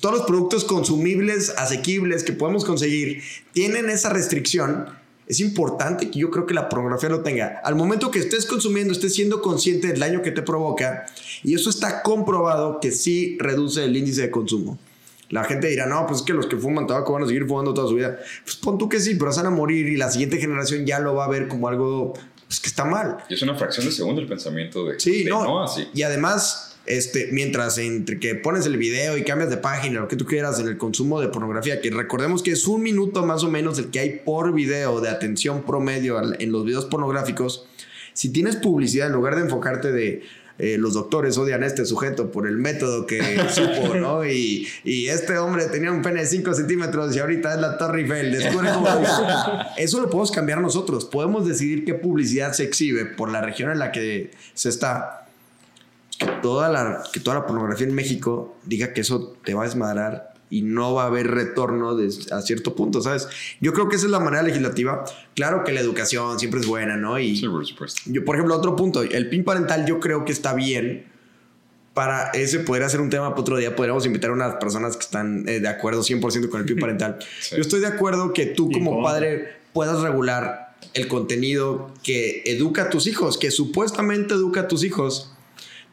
todos 0.00 0.16
los 0.16 0.26
productos 0.26 0.64
consumibles, 0.64 1.50
asequibles 1.58 2.24
que 2.24 2.32
podemos 2.32 2.64
conseguir, 2.64 3.22
tienen 3.52 3.88
esa 3.88 4.08
restricción. 4.08 5.00
Es 5.26 5.40
importante 5.40 6.10
que 6.10 6.18
yo 6.18 6.30
creo 6.30 6.46
que 6.46 6.54
la 6.54 6.68
pornografía 6.68 7.08
lo 7.08 7.20
tenga. 7.22 7.60
Al 7.64 7.74
momento 7.74 8.10
que 8.10 8.18
estés 8.18 8.44
consumiendo, 8.44 8.92
estés 8.92 9.14
siendo 9.14 9.40
consciente 9.40 9.88
del 9.88 10.00
daño 10.00 10.20
que 10.22 10.30
te 10.32 10.42
provoca. 10.42 11.06
Y 11.42 11.54
eso 11.54 11.70
está 11.70 12.02
comprobado 12.02 12.80
que 12.80 12.90
sí 12.90 13.36
reduce 13.40 13.84
el 13.84 13.96
índice 13.96 14.22
de 14.22 14.30
consumo. 14.30 14.78
La 15.30 15.44
gente 15.44 15.68
dirá, 15.68 15.86
no, 15.86 16.06
pues 16.06 16.20
es 16.20 16.26
que 16.26 16.34
los 16.34 16.46
que 16.46 16.56
fuman 16.56 16.86
tabaco 16.86 17.14
van 17.14 17.22
a 17.22 17.26
seguir 17.26 17.46
fumando 17.46 17.72
toda 17.72 17.88
su 17.88 17.94
vida. 17.94 18.18
Pues 18.44 18.56
pon 18.56 18.76
tú 18.76 18.88
que 18.88 19.00
sí, 19.00 19.14
pero 19.14 19.34
van 19.34 19.46
a 19.46 19.50
morir 19.50 19.86
y 19.86 19.96
la 19.96 20.10
siguiente 20.10 20.36
generación 20.38 20.84
ya 20.84 20.98
lo 20.98 21.14
va 21.14 21.24
a 21.24 21.28
ver 21.28 21.48
como 21.48 21.68
algo 21.68 22.12
pues, 22.46 22.60
que 22.60 22.68
está 22.68 22.84
mal. 22.84 23.16
Y 23.30 23.34
es 23.34 23.40
una 23.40 23.54
fracción 23.54 23.86
de 23.86 23.92
segundo 23.92 24.20
el 24.20 24.26
pensamiento 24.28 24.84
de, 24.84 25.00
Sí, 25.00 25.24
de 25.24 25.30
no. 25.30 25.62
así. 25.62 25.88
Y 25.94 26.02
además, 26.02 26.71
este, 26.86 27.28
mientras 27.32 27.78
entre 27.78 28.18
que 28.18 28.34
pones 28.34 28.66
el 28.66 28.76
video 28.76 29.16
y 29.16 29.24
cambias 29.24 29.50
de 29.50 29.56
página, 29.56 30.00
lo 30.00 30.08
que 30.08 30.16
tú 30.16 30.26
quieras 30.26 30.58
en 30.60 30.68
el 30.68 30.78
consumo 30.78 31.20
de 31.20 31.28
pornografía, 31.28 31.80
que 31.80 31.90
recordemos 31.90 32.42
que 32.42 32.52
es 32.52 32.66
un 32.66 32.82
minuto 32.82 33.24
más 33.24 33.44
o 33.44 33.50
menos 33.50 33.78
el 33.78 33.90
que 33.90 34.00
hay 34.00 34.20
por 34.24 34.52
video 34.52 35.00
de 35.00 35.08
atención 35.08 35.62
promedio 35.62 36.20
en 36.38 36.52
los 36.52 36.64
videos 36.64 36.86
pornográficos, 36.86 37.66
si 38.14 38.30
tienes 38.30 38.56
publicidad 38.56 39.06
en 39.06 39.14
lugar 39.14 39.36
de 39.36 39.42
enfocarte 39.42 39.92
de 39.92 40.22
eh, 40.58 40.76
los 40.78 40.94
doctores 40.94 41.38
odian 41.38 41.62
a 41.62 41.66
este 41.66 41.84
sujeto 41.86 42.30
por 42.30 42.46
el 42.46 42.58
método 42.58 43.06
que 43.06 43.20
supo, 43.50 43.94
¿no? 43.94 44.24
Y, 44.24 44.68
y 44.84 45.06
este 45.06 45.38
hombre 45.38 45.66
tenía 45.66 45.90
un 45.90 46.02
pene 46.02 46.20
de 46.20 46.26
5 46.26 46.54
centímetros 46.54 47.16
y 47.16 47.18
ahorita 47.18 47.54
es 47.54 47.60
la 47.60 47.78
Torre 47.78 48.02
Eiffel. 48.02 48.34
Eso 49.76 50.00
lo 50.00 50.06
podemos 50.10 50.30
cambiar 50.30 50.60
nosotros. 50.60 51.04
Podemos 51.06 51.48
decidir 51.48 51.84
qué 51.84 51.94
publicidad 51.94 52.52
se 52.52 52.64
exhibe 52.64 53.06
por 53.06 53.30
la 53.30 53.40
región 53.40 53.70
en 53.70 53.78
la 53.78 53.92
que 53.92 54.30
se 54.54 54.68
está 54.68 55.21
que 56.18 56.26
toda 56.42 56.68
la, 56.68 57.02
que 57.12 57.20
toda 57.20 57.36
la 57.40 57.46
pornografía 57.46 57.86
en 57.86 57.94
México 57.94 58.56
diga 58.64 58.92
que 58.92 59.00
eso 59.00 59.36
te 59.44 59.54
va 59.54 59.62
a 59.62 59.64
desmadrar 59.66 60.32
y 60.50 60.62
no 60.62 60.92
va 60.94 61.04
a 61.04 61.06
haber 61.06 61.28
retorno 61.28 61.96
des- 61.96 62.30
a 62.30 62.42
cierto 62.42 62.74
punto, 62.74 63.00
¿sabes? 63.00 63.26
Yo 63.60 63.72
creo 63.72 63.88
que 63.88 63.96
esa 63.96 64.04
es 64.06 64.12
la 64.12 64.20
manera 64.20 64.42
legislativa. 64.42 65.02
Claro 65.34 65.64
que 65.64 65.72
la 65.72 65.80
educación 65.80 66.38
siempre 66.38 66.60
es 66.60 66.66
buena, 66.66 66.96
¿no? 66.96 67.18
Y 67.18 67.36
Sí, 67.36 67.48
por 67.48 67.64
supuesto. 67.66 68.02
yo, 68.06 68.24
por 68.24 68.36
ejemplo, 68.36 68.54
otro 68.56 68.76
punto, 68.76 69.02
el 69.02 69.28
PIN 69.30 69.44
parental 69.44 69.86
yo 69.86 69.98
creo 69.98 70.24
que 70.26 70.32
está 70.32 70.52
bien. 70.54 71.06
Para 71.94 72.30
ese 72.30 72.60
poder 72.60 72.84
hacer 72.84 73.02
un 73.02 73.10
tema 73.10 73.28
para 73.30 73.40
otro 73.42 73.58
día, 73.58 73.76
podríamos 73.76 74.06
invitar 74.06 74.30
a 74.30 74.32
unas 74.32 74.54
personas 74.54 74.96
que 74.96 75.02
están 75.04 75.46
eh, 75.46 75.60
de 75.60 75.68
acuerdo 75.68 76.00
100% 76.02 76.48
con 76.48 76.60
el 76.60 76.66
PIN 76.66 76.78
parental. 76.78 77.18
Sí. 77.40 77.54
Yo 77.56 77.60
estoy 77.60 77.80
de 77.80 77.86
acuerdo 77.86 78.32
que 78.32 78.46
tú 78.46 78.70
como 78.70 79.02
padre 79.02 79.56
puedas 79.74 80.00
regular 80.00 80.74
el 80.94 81.06
contenido 81.06 81.92
que 82.02 82.42
educa 82.46 82.84
a 82.84 82.90
tus 82.90 83.06
hijos, 83.06 83.36
que 83.36 83.50
supuestamente 83.50 84.32
educa 84.34 84.62
a 84.62 84.68
tus 84.68 84.84
hijos, 84.84 85.31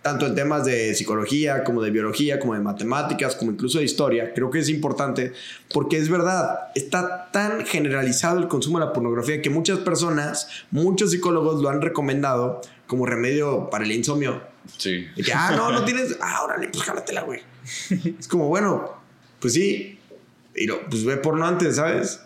tanto 0.01 0.25
en 0.25 0.35
temas 0.35 0.65
de 0.65 0.95
psicología, 0.95 1.63
como 1.63 1.81
de 1.81 1.91
biología, 1.91 2.39
como 2.39 2.53
de 2.53 2.61
matemáticas, 2.61 3.35
como 3.35 3.51
incluso 3.51 3.79
de 3.79 3.85
historia. 3.85 4.33
Creo 4.33 4.49
que 4.49 4.59
es 4.59 4.69
importante 4.69 5.33
porque 5.73 5.97
es 5.97 6.09
verdad, 6.09 6.69
está 6.75 7.29
tan 7.31 7.65
generalizado 7.65 8.39
el 8.39 8.47
consumo 8.47 8.79
de 8.79 8.85
la 8.85 8.93
pornografía 8.93 9.41
que 9.41 9.49
muchas 9.49 9.79
personas, 9.79 10.47
muchos 10.71 11.11
psicólogos 11.11 11.61
lo 11.61 11.69
han 11.69 11.81
recomendado 11.81 12.61
como 12.87 13.05
remedio 13.05 13.69
para 13.69 13.83
el 13.83 13.91
insomnio. 13.91 14.41
Sí. 14.77 15.07
De 15.15 15.23
que, 15.23 15.33
ah, 15.33 15.51
no, 15.55 15.71
no 15.71 15.83
tienes, 15.83 16.17
ah, 16.21 16.43
órale, 16.43 16.69
pues 16.69 16.83
jálatela, 16.83 17.21
güey. 17.21 17.41
Es 18.19 18.27
como, 18.27 18.47
bueno, 18.47 18.93
pues 19.39 19.53
sí, 19.53 19.99
pero 20.53 20.81
pues 20.89 21.03
ve 21.03 21.17
porno 21.17 21.45
antes, 21.45 21.75
¿sabes? 21.75 22.21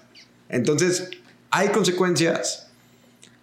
Entonces, 0.49 1.09
hay 1.49 1.69
consecuencias. 1.69 2.62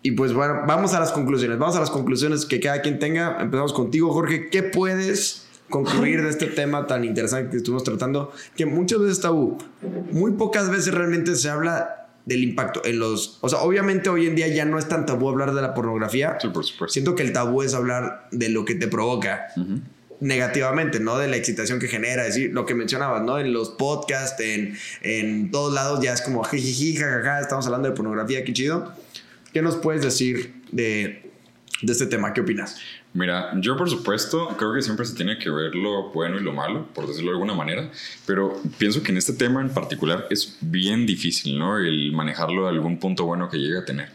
Y 0.02 0.12
pues 0.12 0.32
bueno, 0.32 0.62
vamos 0.66 0.94
a 0.94 1.00
las 1.00 1.12
conclusiones. 1.12 1.58
Vamos 1.58 1.76
a 1.76 1.80
las 1.80 1.90
conclusiones 1.90 2.46
que 2.46 2.58
cada 2.60 2.80
quien 2.80 2.98
tenga. 2.98 3.38
Empezamos 3.40 3.72
contigo, 3.72 4.12
Jorge. 4.12 4.48
¿Qué 4.48 4.62
puedes 4.62 5.46
concluir 5.68 6.22
de 6.22 6.30
este 6.30 6.46
tema 6.46 6.86
tan 6.86 7.04
interesante 7.04 7.50
que 7.50 7.58
estuvimos 7.58 7.84
tratando? 7.84 8.32
Que 8.56 8.64
muchas 8.64 9.00
veces 9.00 9.20
tabú. 9.20 9.58
Muy 10.10 10.32
pocas 10.32 10.70
veces 10.70 10.94
realmente 10.94 11.36
se 11.36 11.50
habla 11.50 12.08
del 12.24 12.42
impacto 12.42 12.82
en 12.84 12.98
los... 12.98 13.38
O 13.42 13.48
sea, 13.48 13.60
obviamente 13.60 14.08
hoy 14.08 14.26
en 14.26 14.36
día 14.36 14.48
ya 14.48 14.64
no 14.64 14.78
es 14.78 14.88
tan 14.88 15.04
tabú 15.04 15.28
hablar 15.28 15.52
de 15.54 15.60
la 15.60 15.74
pornografía. 15.74 16.38
Sí, 16.40 16.48
por 16.48 16.64
supuesto. 16.64 16.92
Siento 16.94 17.14
que 17.14 17.22
el 17.22 17.32
tabú 17.32 17.62
es 17.62 17.74
hablar 17.74 18.28
de 18.30 18.48
lo 18.48 18.64
que 18.64 18.74
te 18.74 18.88
provoca 18.88 19.48
negativamente, 20.20 21.00
no 21.00 21.18
de 21.18 21.28
la 21.28 21.36
excitación 21.36 21.78
que 21.78 21.88
genera, 21.88 22.26
es 22.26 22.34
decir, 22.34 22.52
lo 22.52 22.66
que 22.66 22.74
mencionabas, 22.74 23.22
¿no? 23.22 23.38
En 23.38 23.52
los 23.52 23.70
podcasts, 23.70 24.40
en, 24.40 24.76
en 25.02 25.50
todos 25.50 25.72
lados 25.72 26.00
ya 26.02 26.12
es 26.12 26.20
como 26.20 26.44
jijiji, 26.44 26.94
jajaja, 26.96 27.40
estamos 27.40 27.64
hablando 27.66 27.88
de 27.88 27.94
pornografía, 27.94 28.44
qué 28.44 28.52
chido. 28.52 28.92
¿Qué 29.52 29.62
nos 29.62 29.76
puedes 29.76 30.02
decir 30.02 30.62
de, 30.70 31.30
de 31.82 31.92
este 31.92 32.06
tema? 32.06 32.32
¿Qué 32.32 32.40
opinas? 32.40 32.80
Mira, 33.12 33.50
yo 33.60 33.76
por 33.76 33.90
supuesto 33.90 34.48
creo 34.56 34.74
que 34.74 34.82
siempre 34.82 35.04
se 35.04 35.16
tiene 35.16 35.38
que 35.38 35.50
ver 35.50 35.74
lo 35.74 36.10
bueno 36.12 36.38
y 36.38 36.42
lo 36.42 36.52
malo, 36.52 36.86
por 36.94 37.08
decirlo 37.08 37.30
de 37.30 37.36
alguna 37.36 37.54
manera, 37.54 37.90
pero 38.24 38.60
pienso 38.78 39.02
que 39.02 39.10
en 39.10 39.18
este 39.18 39.32
tema 39.32 39.60
en 39.60 39.70
particular 39.70 40.28
es 40.30 40.56
bien 40.60 41.06
difícil, 41.06 41.58
¿no? 41.58 41.78
El 41.78 42.12
manejarlo 42.12 42.64
de 42.64 42.68
algún 42.68 42.98
punto 42.98 43.24
bueno 43.24 43.48
que 43.48 43.58
llegue 43.58 43.78
a 43.78 43.84
tener. 43.84 44.10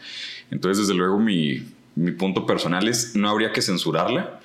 Entonces, 0.50 0.86
desde 0.86 0.96
luego, 0.96 1.18
mi, 1.18 1.62
mi 1.94 2.12
punto 2.12 2.46
personal 2.46 2.88
es 2.88 3.14
no 3.14 3.28
habría 3.28 3.52
que 3.52 3.60
censurarla, 3.60 4.40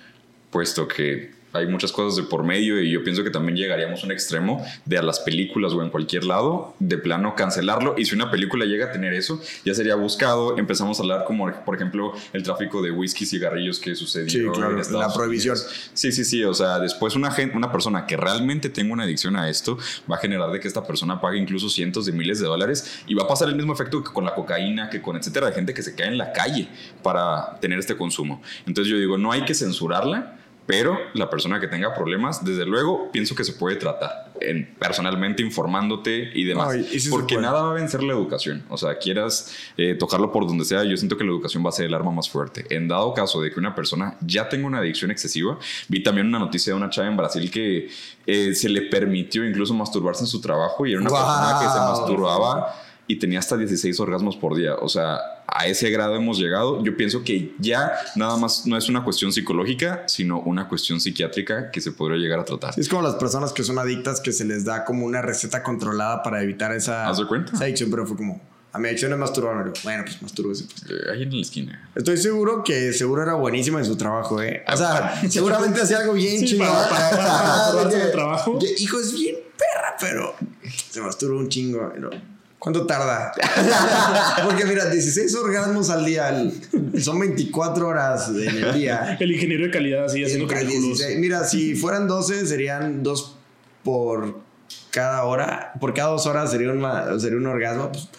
puesto 0.50 0.88
que 0.88 1.32
hay 1.54 1.68
muchas 1.68 1.92
cosas 1.92 2.16
de 2.16 2.24
por 2.24 2.44
medio 2.44 2.82
y 2.82 2.92
yo 2.92 3.04
pienso 3.04 3.24
que 3.24 3.30
también 3.30 3.58
llegaríamos 3.58 4.04
a 4.04 4.06
un 4.06 4.12
extremo 4.12 4.66
de 4.86 4.98
a 4.98 5.02
las 5.02 5.20
películas 5.20 5.74
o 5.74 5.82
en 5.84 5.90
cualquier 5.90 6.24
lado, 6.24 6.76
de 6.80 6.98
plano 6.98 7.36
cancelarlo. 7.36 7.96
Y 7.98 8.06
si 8.06 8.16
una 8.16 8.32
película 8.32 8.66
llega 8.66 8.88
a 8.88 8.92
tener 8.92 9.14
eso, 9.14 9.42
ya 9.66 9.74
sería 9.74 9.96
buscado. 9.96 10.58
Empezamos 10.58 11.00
a 11.00 11.04
hablar 11.04 11.26
como, 11.26 11.52
por 11.66 11.76
ejemplo, 11.76 12.14
el 12.34 12.44
tráfico 12.44 12.82
de 12.82 12.92
whisky, 12.92 13.26
cigarrillos 13.26 13.80
que 13.80 13.96
sucedió 13.96 14.30
Sí, 14.30 14.40
claro, 14.58 14.74
en 14.74 14.80
Estados 14.80 15.08
la 15.08 15.14
prohibición. 15.14 15.56
Unidos. 15.56 15.92
Sí, 15.94 16.12
sí, 16.12 16.24
sí. 16.24 16.44
O 16.44 16.54
sea, 16.54 16.80
después 16.80 17.16
una, 17.16 17.32
gen- 17.32 17.52
una 17.56 17.72
persona 17.72 18.06
que 18.06 18.18
realmente 18.18 18.70
tenga 18.70 18.94
una 18.94 19.04
adicción 19.04 19.36
a 19.36 19.50
esto 19.50 19.78
va 20.10 20.16
a 20.16 20.20
generar 20.20 20.52
de 20.52 20.60
que 20.60 20.68
esta 20.68 20.84
persona 20.86 21.20
pague 21.22 21.38
incluso 21.38 21.70
cientos 21.70 22.06
de 22.06 22.12
miles 22.12 22.40
de 22.40 22.46
dólares 22.48 23.02
y 23.08 23.14
va 23.14 23.24
a 23.24 23.28
pasar 23.28 23.50
el 23.50 23.56
mismo 23.56 23.74
efecto 23.74 24.04
que 24.04 24.12
con 24.12 24.24
la 24.26 24.34
cocaína, 24.36 24.90
que 24.90 25.02
con 25.02 25.16
etcétera, 25.18 25.48
de 25.48 25.54
gente 25.54 25.74
que 25.74 25.82
se 25.84 25.96
cae 25.96 26.08
en 26.08 26.18
la 26.18 26.32
calle 26.32 26.68
para 27.04 27.58
tener 27.60 27.80
este 27.80 27.96
consumo. 27.98 28.42
Entonces 28.66 28.92
yo 28.92 28.98
digo, 28.98 29.18
no 29.18 29.32
hay 29.32 29.42
que 29.44 29.54
censurarla, 29.54 30.38
pero 30.66 30.98
la 31.14 31.30
persona 31.30 31.60
que 31.60 31.68
tenga 31.68 31.94
problemas, 31.94 32.46
desde 32.46 32.66
luego, 32.66 33.12
pienso 33.12 33.36
que 33.36 33.44
se 33.44 33.54
puede 33.54 33.76
tratar 33.76 34.32
en, 34.40 34.74
personalmente 34.80 35.42
informándote 35.42 36.32
y 36.34 36.44
demás. 36.46 36.70
Ay, 36.72 36.88
y 36.92 37.10
porque 37.10 37.38
nada 37.38 37.64
va 37.64 37.72
a 37.72 37.74
vencer 37.74 38.04
la 38.04 38.14
educación. 38.14 38.64
O 38.70 38.78
sea, 38.78 38.98
quieras 38.98 39.54
eh, 39.78 39.96
tocarlo 39.96 40.32
por 40.32 40.48
donde 40.48 40.66
sea, 40.66 40.84
yo 40.84 40.96
siento 40.98 41.18
que 41.18 41.24
la 41.24 41.32
educación 41.32 41.66
va 41.66 41.70
a 41.70 41.74
ser 41.74 41.86
el 41.86 41.94
arma 41.94 42.12
más 42.12 42.30
fuerte. 42.30 42.66
En 42.70 42.88
dado 42.88 43.14
caso 43.14 43.42
de 43.42 43.52
que 43.52 43.60
una 43.60 43.76
persona 43.76 44.18
ya 44.22 44.50
tenga 44.50 44.68
una 44.68 44.80
adicción 44.80 45.12
excesiva, 45.12 45.58
vi 45.88 46.04
también 46.04 46.28
una 46.28 46.40
noticia 46.40 46.74
de 46.74 46.78
una 46.78 46.90
chava 46.90 47.08
en 47.08 47.18
Brasil 47.18 47.50
que 47.52 47.90
eh, 48.26 48.54
se 48.54 48.70
le 48.70 48.84
permitió 48.84 49.46
incluso 49.48 49.74
masturbarse 49.74 50.24
en 50.24 50.28
su 50.28 50.42
trabajo 50.42 50.86
y 50.86 50.92
era 50.92 51.02
una 51.02 51.10
persona 51.10 51.58
que 51.60 51.68
se 51.68 51.80
masturbaba 51.80 52.76
y 53.08 53.18
tenía 53.18 53.40
hasta 53.40 53.58
16 53.58 54.00
orgasmos 54.00 54.38
por 54.38 54.56
día. 54.56 54.76
O 54.76 54.88
sea, 54.88 55.20
a 55.54 55.68
ese 55.68 55.90
grado 55.90 56.16
hemos 56.16 56.40
llegado. 56.40 56.84
Yo 56.84 56.96
pienso 56.96 57.24
que 57.24 57.54
ya 57.60 57.92
nada 58.16 58.38
más 58.38 58.66
no 58.66 58.78
es 58.78 58.88
una 58.90 59.04
cuestión 59.04 59.32
psicológica, 59.34 60.04
sino 60.08 60.40
una 60.40 60.68
cuestión 60.70 61.00
psiquiátrica 61.02 61.72
que 61.72 61.82
se 61.82 61.92
podría 61.92 62.18
llegar 62.18 62.40
a 62.40 62.46
tratar. 62.46 62.74
Es 62.78 62.88
como 62.88 63.02
las 63.02 63.16
personas 63.16 63.52
que 63.52 63.64
son 63.64 63.78
adictas 63.78 64.22
que 64.22 64.32
se 64.32 64.46
les 64.46 64.64
da 64.66 64.86
como 64.86 65.06
una 65.06 65.22
receta 65.22 65.62
controlada 65.62 66.24
para 66.24 66.42
evitar 66.42 66.72
esa, 66.74 67.08
¿Haz 67.10 67.18
de 67.18 67.28
cuenta? 67.28 67.52
esa 67.54 67.66
adicción, 67.66 67.90
pero 67.92 68.06
fue 68.08 68.16
como, 68.16 68.42
a 68.74 68.80
mi 68.80 68.88
adicción 68.88 69.12
es 69.12 69.18
masturbarme. 69.18 69.72
Bueno, 69.84 70.04
pues 70.06 70.22
mastúrbese. 70.22 70.64
pues. 70.64 70.90
Eh, 70.90 71.12
ahí 71.12 71.24
en 71.24 71.36
la 71.36 71.42
esquina. 71.42 71.90
Estoy 71.96 72.16
seguro 72.18 72.64
que 72.64 72.94
seguro 72.94 73.22
era 73.24 73.34
buenísima 73.34 73.80
en 73.80 73.86
su 73.86 73.98
trabajo, 73.98 74.42
¿eh? 74.42 74.64
O 74.72 74.78
sea, 74.78 75.22
seguramente 75.30 75.82
hacía 75.82 75.98
algo 75.98 76.14
bien 76.14 76.40
Sí, 76.40 76.46
chingón. 76.46 76.68
para- 76.70 77.10
para- 77.10 77.90
para 77.90 78.12
trabajo. 78.12 78.58
Hijo, 78.80 79.00
es 79.00 79.14
bien 79.14 79.36
perra, 79.58 79.96
pero 80.00 80.34
se 80.90 81.02
masturba 81.02 81.38
un 81.38 81.50
chingo. 81.50 81.92
¿no? 82.00 82.10
¿Cuánto 82.62 82.86
tarda? 82.86 83.32
Porque 84.44 84.66
mira, 84.66 84.86
16 84.86 85.34
orgasmos 85.34 85.90
al 85.90 86.06
día, 86.06 86.32
son 87.00 87.20
24 87.20 87.88
horas 87.88 88.30
en 88.30 88.56
el 88.56 88.74
día. 88.76 89.18
El 89.20 89.32
ingeniero 89.32 89.66
de 89.66 89.72
calidad 89.72 90.06
así 90.06 90.24
haciendo 90.24 90.46
cálculos. 90.46 90.80
16. 91.00 91.18
Mira, 91.18 91.44
si 91.44 91.74
fueran 91.74 92.08
12, 92.08 92.46
serían 92.46 93.02
dos 93.02 93.36
por 93.84 94.42
cada 94.92 95.24
hora. 95.24 95.74
Por 95.80 95.96
cada 95.96 96.12
dos 96.12 96.28
horas 96.28 96.52
sería 96.52 96.70
un, 96.70 97.20
sería 97.20 97.40
un 97.40 97.48
orgasmo. 97.48 97.92
Pues, 97.92 98.10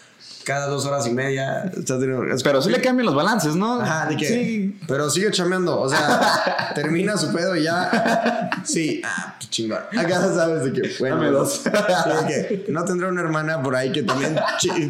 cada 0.45 0.67
dos 0.67 0.87
horas 0.87 1.07
y 1.07 1.11
media. 1.11 1.65
estás 1.65 2.01
teniendo. 2.01 2.25
Pero 2.43 2.63
sí 2.63 2.71
le 2.71 2.81
cambian 2.81 3.07
los 3.07 3.15
balances, 3.15 3.55
¿no? 3.57 3.81
Ajá, 3.81 4.09
de 4.09 4.17
que. 4.17 4.27
Sí. 4.27 4.81
Pero 4.87 5.11
sigue 5.11 5.31
chameando. 5.31 5.81
O 5.81 5.89
sea, 5.89 6.73
termina 6.75 7.17
su 7.17 7.33
pedo 7.33 7.57
y 7.57 7.65
ya. 7.65 8.51
Sí, 8.65 9.03
ah, 9.05 9.35
pues 9.39 9.51
chingón. 9.51 9.81
Acá 9.97 10.21
sabes 10.21 10.65
de 10.65 10.73
que. 10.73 10.91
Bueno, 10.99 11.17
Dame 11.17 11.31
dos. 11.31 11.63
sí, 11.63 11.71
de 11.71 12.47
que 12.65 12.73
no 12.73 12.85
tendrá 12.85 13.09
una 13.09 13.21
hermana 13.21 13.63
por 13.63 13.77
ahí 13.77 13.93
que 13.93 14.03
también 14.03 14.37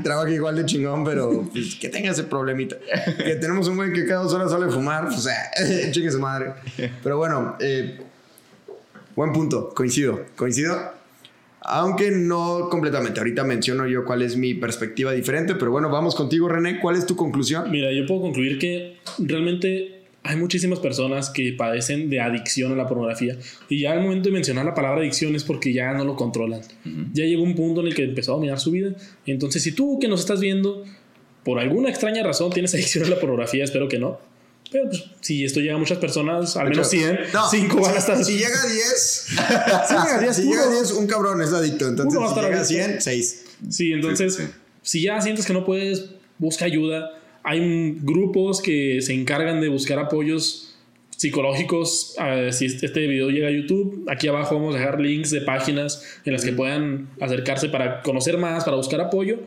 trabaja 0.02 0.30
igual 0.30 0.56
de 0.56 0.66
chingón, 0.66 1.04
pero 1.04 1.48
pues, 1.52 1.76
que 1.76 1.88
tenga 1.88 2.10
ese 2.10 2.24
problemita. 2.24 2.76
Que 3.16 3.36
tenemos 3.36 3.68
un 3.68 3.76
güey 3.76 3.92
que 3.92 4.06
cada 4.06 4.22
dos 4.22 4.32
horas 4.32 4.50
sale 4.50 4.66
a 4.66 4.70
fumar. 4.70 5.06
O 5.06 5.12
sea, 5.12 5.50
chingue 5.90 6.10
su 6.10 6.20
madre. 6.20 6.54
Pero 7.02 7.16
bueno, 7.16 7.56
eh, 7.60 8.00
buen 9.14 9.32
punto. 9.32 9.72
Coincido. 9.74 10.20
Coincido. 10.36 11.01
Aunque 11.64 12.10
no 12.10 12.68
completamente. 12.70 13.20
Ahorita 13.20 13.44
menciono 13.44 13.86
yo 13.86 14.04
cuál 14.04 14.22
es 14.22 14.36
mi 14.36 14.54
perspectiva 14.54 15.12
diferente, 15.12 15.54
pero 15.54 15.70
bueno, 15.70 15.90
vamos 15.90 16.14
contigo, 16.14 16.48
René. 16.48 16.80
¿Cuál 16.80 16.96
es 16.96 17.06
tu 17.06 17.16
conclusión? 17.16 17.70
Mira, 17.70 17.92
yo 17.92 18.06
puedo 18.06 18.22
concluir 18.22 18.58
que 18.58 18.96
realmente 19.18 20.02
hay 20.24 20.36
muchísimas 20.36 20.78
personas 20.78 21.30
que 21.30 21.52
padecen 21.52 22.08
de 22.08 22.20
adicción 22.20 22.72
a 22.72 22.76
la 22.76 22.86
pornografía 22.86 23.36
y 23.68 23.80
ya 23.80 23.92
al 23.92 24.02
momento 24.02 24.28
de 24.28 24.34
mencionar 24.34 24.64
la 24.64 24.74
palabra 24.74 25.00
adicción 25.00 25.34
es 25.34 25.42
porque 25.42 25.72
ya 25.72 25.92
no 25.92 26.04
lo 26.04 26.16
controlan. 26.16 26.60
Ya 27.12 27.24
llegó 27.24 27.42
un 27.42 27.54
punto 27.54 27.80
en 27.80 27.88
el 27.88 27.94
que 27.94 28.04
empezó 28.04 28.32
a 28.32 28.34
dominar 28.36 28.60
su 28.60 28.70
vida. 28.70 28.92
Entonces, 29.26 29.62
si 29.62 29.72
tú 29.72 29.98
que 30.00 30.08
nos 30.08 30.20
estás 30.20 30.40
viendo, 30.40 30.84
por 31.44 31.58
alguna 31.58 31.88
extraña 31.88 32.22
razón 32.22 32.52
tienes 32.52 32.74
adicción 32.74 33.04
a 33.04 33.08
la 33.08 33.18
pornografía, 33.18 33.64
espero 33.64 33.88
que 33.88 33.98
no. 33.98 34.18
Pero 34.72 34.88
pues, 34.88 35.04
si 35.20 35.44
esto 35.44 35.60
llega 35.60 35.74
a 35.74 35.78
muchas 35.78 35.98
personas, 35.98 36.56
al 36.56 36.70
menos 36.70 36.88
100, 36.88 37.18
No, 37.32 37.48
5 37.50 37.80
van 37.80 37.94
a 37.94 37.98
estar... 37.98 38.24
Si 38.24 38.38
llega 38.38 38.62
a 38.62 38.66
10, 38.66 39.26
Si 39.28 39.34
llega 39.94 40.16
a 40.16 40.20
10, 40.20 40.36
si 40.36 40.42
llega 40.44 40.62
a 40.62 40.66
uno- 40.68 40.76
10, 40.80 40.92
un 40.92 41.06
cabrón 41.06 41.42
es 41.42 41.52
adicto. 41.52 41.88
Entonces, 41.88 42.20
si 42.20 42.34
llega 42.34 42.46
a 42.46 42.60
adicto. 42.60 42.64
100, 42.64 43.00
6. 43.02 43.44
Sí, 43.70 43.92
entonces, 43.92 44.34
Sí, 44.34 44.42
sí. 44.44 44.48
si 44.82 45.02
ya 45.02 45.20
sientes 45.20 45.46
que 45.46 45.52
no 45.52 45.64
puedes, 45.64 46.06
busca 46.38 46.64
ayuda. 46.64 47.10
Hay 47.44 47.98
grupos 48.00 48.60
que 48.62 49.00
se 49.02 49.12
encargan 49.14 49.60
de 49.60 49.68
buscar 49.68 49.98
apoyos 49.98 50.74
psicológicos. 51.16 52.14
Eh, 52.24 52.50
si 52.52 52.66
este 52.66 52.86
este 52.86 53.06
video 53.06 53.30
llega 53.30 53.48
a 53.48 53.50
YouTube, 53.50 54.06
aquí 54.10 54.26
abajo 54.28 54.56
vamos 54.56 54.74
a 54.74 54.78
dejar 54.78 55.00
links 55.00 55.30
de 55.30 55.40
páginas 55.42 56.02
en 56.24 56.32
las 56.32 56.44
que 56.44 56.52
puedan 56.52 57.08
acercarse 57.20 57.68
para 57.68 58.02
conocer 58.02 58.38
más, 58.38 58.64
para 58.64 58.76
buscar 58.76 59.00
apoyo. 59.00 59.38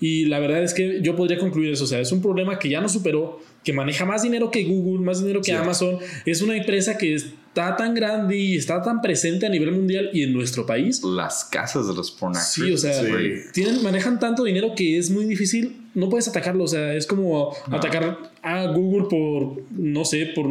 Y 0.00 0.26
la 0.26 0.38
verdad 0.38 0.62
es 0.62 0.74
que 0.74 1.00
yo 1.02 1.16
podría 1.16 1.38
concluir 1.38 1.72
eso. 1.72 1.84
O 1.84 1.86
sea, 1.86 2.00
es 2.00 2.12
un 2.12 2.22
problema 2.22 2.58
que 2.58 2.68
ya 2.68 2.80
no 2.80 2.88
superó, 2.88 3.40
que 3.64 3.72
maneja 3.72 4.04
más 4.04 4.22
dinero 4.22 4.50
que 4.50 4.64
Google, 4.64 5.04
más 5.04 5.20
dinero 5.20 5.40
que 5.42 5.52
Amazon. 5.52 5.98
Es 6.24 6.40
una 6.40 6.56
empresa 6.56 6.96
que 6.96 7.14
está 7.14 7.76
tan 7.76 7.94
grande 7.94 8.36
y 8.36 8.56
está 8.56 8.80
tan 8.82 9.02
presente 9.02 9.46
a 9.46 9.48
nivel 9.48 9.72
mundial 9.72 10.10
y 10.12 10.22
en 10.22 10.32
nuestro 10.32 10.64
país. 10.66 11.02
Las 11.02 11.44
casas 11.44 11.88
de 11.88 11.94
los 11.94 12.12
porn 12.12 12.34
Sí, 12.34 12.70
o 12.72 12.78
sea, 12.78 12.92
Sí. 12.92 13.08
tienen, 13.52 13.82
manejan 13.82 14.20
tanto 14.20 14.44
dinero 14.44 14.74
que 14.76 14.98
es 14.98 15.10
muy 15.10 15.24
difícil. 15.24 15.76
No 15.94 16.08
puedes 16.08 16.28
atacarlo. 16.28 16.64
O 16.64 16.68
sea, 16.68 16.94
es 16.94 17.06
como 17.06 17.52
atacar 17.70 18.30
a 18.42 18.66
Google 18.66 19.08
por, 19.10 19.62
no 19.72 20.04
sé, 20.04 20.26
por 20.34 20.48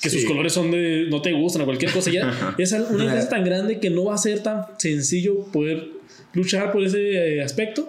que 0.00 0.10
sus 0.10 0.24
colores 0.24 0.52
son 0.52 0.70
de, 0.70 1.06
no 1.10 1.20
te 1.20 1.32
gustan 1.32 1.62
o 1.62 1.64
cualquier 1.66 1.92
cosa. 1.92 2.10
Ya 2.10 2.54
es 2.58 2.72
una 2.72 3.04
empresa 3.04 3.28
tan 3.28 3.44
grande 3.44 3.78
que 3.80 3.90
no 3.90 4.04
va 4.04 4.14
a 4.14 4.18
ser 4.18 4.42
tan 4.42 4.64
sencillo 4.78 5.44
poder 5.52 5.88
luchar 6.32 6.72
por 6.72 6.82
ese 6.82 7.36
eh, 7.36 7.42
aspecto. 7.42 7.86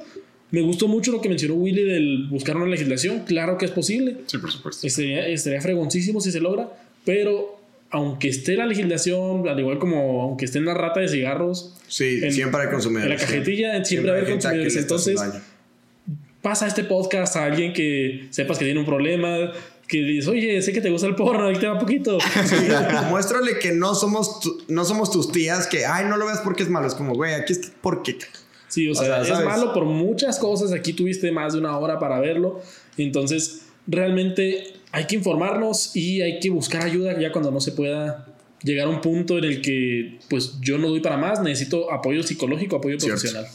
Me 0.52 0.62
gustó 0.62 0.88
mucho 0.88 1.12
lo 1.12 1.22
que 1.22 1.30
mencionó 1.30 1.56
Willy 1.56 1.84
del 1.84 2.28
buscar 2.30 2.58
una 2.58 2.66
legislación. 2.68 3.22
Claro 3.26 3.58
que 3.58 3.66
es 3.66 3.72
posible. 3.72 4.18
Sí, 4.28 4.38
por 4.38 4.52
supuesto. 4.52 4.86
Estaría, 4.86 5.28
estaría 5.28 5.62
fregoncísimo 5.62 6.20
si 6.22 6.32
se 6.32 6.40
logra, 6.42 6.70
pero 7.06 7.60
aunque 7.90 8.28
esté 8.30 8.56
la 8.56 8.66
legislación, 8.66 9.48
al 9.48 9.60
igual 9.60 9.80
como 9.80 10.22
aunque 10.24 10.46
esté 10.46 10.60
en 10.60 10.66
la 10.66 10.74
rata 10.74 11.00
de 11.00 11.08
cigarros, 11.10 11.76
Sí, 11.88 12.20
En- 12.24 12.32
siempre 12.34 12.62
hay 12.62 12.70
consumidores. 12.70 13.06
en 13.06 13.18
la 13.18 13.26
cajetilla 13.26 13.84
siempre, 13.86 14.12
hay 14.12 14.26
hay 14.26 14.32
consumidores. 14.32 14.76
Entonces, 14.78 15.20
pasa 16.42 16.68
este 16.68 16.84
podcast 16.84 17.36
a 17.36 17.46
alguien 17.46 17.74
que 17.74 18.28
sepas 18.32 18.58
que 18.58 18.66
tiene 18.66 18.80
un 18.80 18.86
problema, 18.86 19.52
que 19.88 19.98
dices, 20.04 20.28
oye, 20.30 20.62
sé 20.62 20.72
que 20.74 20.80
te 20.82 20.90
gusta 20.90 21.06
el 21.08 21.16
porno, 21.16 21.48
ahí 21.48 21.56
te 21.60 21.68
va 21.68 21.78
poquito. 21.78 22.18
Muéstrale 23.10 23.60
que 23.60 23.74
no 23.74 23.94
somos, 23.94 24.40
tu- 24.40 24.64
no 24.70 24.86
somos 24.86 25.12
tus 25.12 25.32
tías, 25.32 25.68
que, 25.68 25.86
ay, 25.86 26.06
no 26.06 26.18
lo 26.18 26.26
veas 26.26 26.40
porque 26.40 26.64
es 26.64 26.70
malo. 26.70 26.88
Es 26.88 26.96
como, 26.96 27.14
güey, 27.14 27.34
aquí 27.34 27.54
está 27.54 27.68
porque. 27.82 28.18
Sí, 28.72 28.88
o 28.88 28.94
O 28.94 28.96
sea, 28.96 29.06
sea, 29.06 29.22
es 29.22 29.28
¿sabes? 29.28 29.46
malo 29.46 29.74
por 29.74 29.84
muchas 29.86 30.40
cosas. 30.40 30.72
Aquí 30.72 30.94
tuviste 30.94 31.30
más 31.32 31.54
de 31.54 31.60
una 31.60 31.78
hora 31.78 32.00
para 32.00 32.20
verlo. 32.22 32.62
Entonces, 32.98 33.64
realmente 33.86 34.74
hay 34.94 35.06
que 35.08 35.16
informarnos 35.18 35.94
y 35.96 36.22
hay 36.22 36.40
que 36.40 36.50
buscar 36.50 36.84
ayuda 36.84 37.20
ya 37.20 37.32
cuando 37.34 37.52
no 37.52 37.60
se 37.60 37.74
pueda 37.74 38.28
llegar 38.64 38.88
a 38.88 38.90
un 38.90 39.02
punto 39.02 39.38
en 39.38 39.44
el 39.44 39.62
que, 39.62 40.20
pues, 40.30 40.54
yo 40.62 40.78
no 40.78 40.88
doy 40.90 41.02
para 41.02 41.18
más, 41.18 41.42
necesito 41.42 41.92
apoyo 41.92 42.24
psicológico, 42.24 42.78
apoyo 42.78 42.98
Cierto. 43.00 43.20
profesional. 43.20 43.48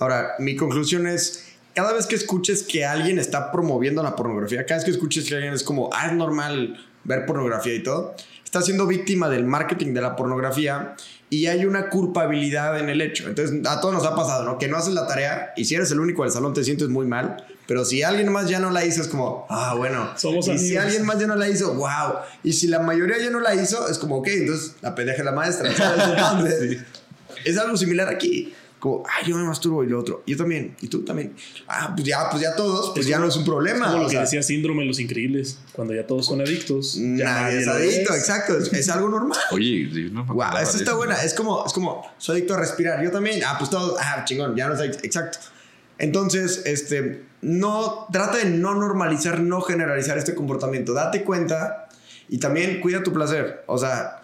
Ahora, 0.00 0.32
mi 0.38 0.56
conclusión 0.56 1.06
es, 1.06 1.44
cada 1.74 1.92
vez 1.92 2.06
que 2.06 2.14
escuches 2.14 2.62
que 2.62 2.84
alguien 2.86 3.18
está 3.18 3.52
promoviendo 3.52 4.02
la 4.02 4.16
pornografía, 4.16 4.64
cada 4.64 4.78
vez 4.78 4.84
que 4.86 4.90
escuches 4.92 5.24
que 5.28 5.34
alguien 5.34 5.52
es 5.52 5.62
como, 5.62 5.90
ah, 5.92 6.06
es 6.06 6.14
normal 6.14 6.78
ver 7.04 7.26
pornografía 7.26 7.74
y 7.74 7.82
todo, 7.82 8.14
está 8.44 8.62
siendo 8.62 8.86
víctima 8.86 9.28
del 9.28 9.44
marketing 9.44 9.92
de 9.92 10.00
la 10.00 10.14
pornografía 10.16 10.94
y 11.34 11.48
hay 11.48 11.64
una 11.64 11.90
culpabilidad 11.90 12.78
en 12.78 12.88
el 12.88 13.00
hecho. 13.00 13.28
Entonces, 13.28 13.66
a 13.66 13.80
todos 13.80 13.92
nos 13.92 14.04
ha 14.04 14.14
pasado, 14.14 14.44
¿no? 14.44 14.56
Que 14.56 14.68
no 14.68 14.76
haces 14.76 14.94
la 14.94 15.08
tarea 15.08 15.52
y 15.56 15.64
si 15.64 15.74
eres 15.74 15.90
el 15.90 15.98
único 15.98 16.22
del 16.22 16.30
salón 16.30 16.54
te 16.54 16.62
sientes 16.62 16.88
muy 16.88 17.06
mal, 17.06 17.44
pero 17.66 17.84
si 17.84 18.04
alguien 18.04 18.30
más 18.30 18.48
ya 18.48 18.60
no 18.60 18.70
la 18.70 18.84
hizo 18.84 19.02
es 19.02 19.08
como, 19.08 19.44
ah, 19.50 19.74
bueno. 19.76 20.10
Somos 20.16 20.46
y 20.46 20.58
si 20.58 20.76
alguien 20.76 21.04
más 21.04 21.18
ya 21.18 21.26
no 21.26 21.34
la 21.34 21.48
hizo, 21.48 21.74
wow. 21.74 22.18
Y 22.44 22.52
si 22.52 22.68
la 22.68 22.78
mayoría 22.78 23.18
ya 23.18 23.30
no 23.30 23.40
la 23.40 23.52
hizo, 23.56 23.88
es 23.88 23.98
como, 23.98 24.18
ok, 24.18 24.28
entonces 24.28 24.76
la 24.80 24.94
pendeja 24.94 25.18
es 25.18 25.24
la 25.24 25.32
maestra. 25.32 25.74
¿sabes? 25.74 26.04
Entonces, 26.08 26.80
es 27.44 27.58
algo 27.58 27.76
similar 27.76 28.08
aquí. 28.08 28.54
Como, 28.84 29.02
ay, 29.08 29.30
yo 29.30 29.34
me 29.38 29.44
masturbo 29.44 29.82
y 29.82 29.86
lo 29.86 29.98
otro. 29.98 30.22
Yo 30.26 30.36
también. 30.36 30.76
Y 30.82 30.88
tú 30.88 31.06
también. 31.06 31.34
Ah, 31.66 31.94
pues 31.96 32.06
ya, 32.06 32.28
pues 32.28 32.42
ya 32.42 32.54
todos, 32.54 32.90
pues 32.90 33.06
Es 33.06 33.08
ya 33.08 33.16
como- 33.16 33.24
no 33.24 33.30
es 33.30 33.36
un 33.38 33.44
problema. 33.46 33.86
Como 33.86 33.96
lo 34.00 34.02
o 34.02 34.06
que 34.08 34.12
sea, 34.12 34.20
decía 34.20 34.42
síndrome 34.42 34.82
de 34.82 34.88
los 34.88 35.00
increíbles, 35.00 35.56
cuando 35.72 35.94
ya 35.94 36.06
todos 36.06 36.26
son 36.26 36.42
adictos. 36.42 36.96
ya 36.96 37.24
nadie 37.24 37.60
es 37.60 37.66
adicto, 37.68 38.12
es. 38.12 38.20
exacto. 38.20 38.58
Es, 38.58 38.70
es 38.74 38.88
algo 38.90 39.08
normal. 39.08 39.38
Oye, 39.52 39.88
no 40.12 40.22
me 40.26 40.34
Wow, 40.34 40.56
de 40.58 40.62
está 40.64 40.92
buena. 40.92 41.14
Es 41.22 41.32
como, 41.32 41.64
es 41.64 41.72
como, 41.72 42.06
soy 42.18 42.36
adicto 42.36 42.52
a 42.52 42.58
respirar. 42.60 43.02
Yo 43.02 43.10
también. 43.10 43.40
Ah, 43.42 43.56
pues 43.58 43.70
todos. 43.70 43.96
Ah, 43.98 44.22
chingón, 44.26 44.54
ya 44.54 44.68
no 44.68 44.76
sé. 44.76 44.84
Exacto. 45.02 45.38
Entonces, 45.96 46.60
este, 46.66 47.22
no, 47.40 48.06
trata 48.12 48.36
de 48.36 48.44
no 48.50 48.74
normalizar, 48.74 49.40
no 49.40 49.62
generalizar 49.62 50.18
este 50.18 50.34
comportamiento. 50.34 50.92
Date 50.92 51.24
cuenta 51.24 51.88
y 52.28 52.36
también 52.36 52.82
cuida 52.82 53.02
tu 53.02 53.14
placer. 53.14 53.64
O 53.66 53.78
sea, 53.78 54.20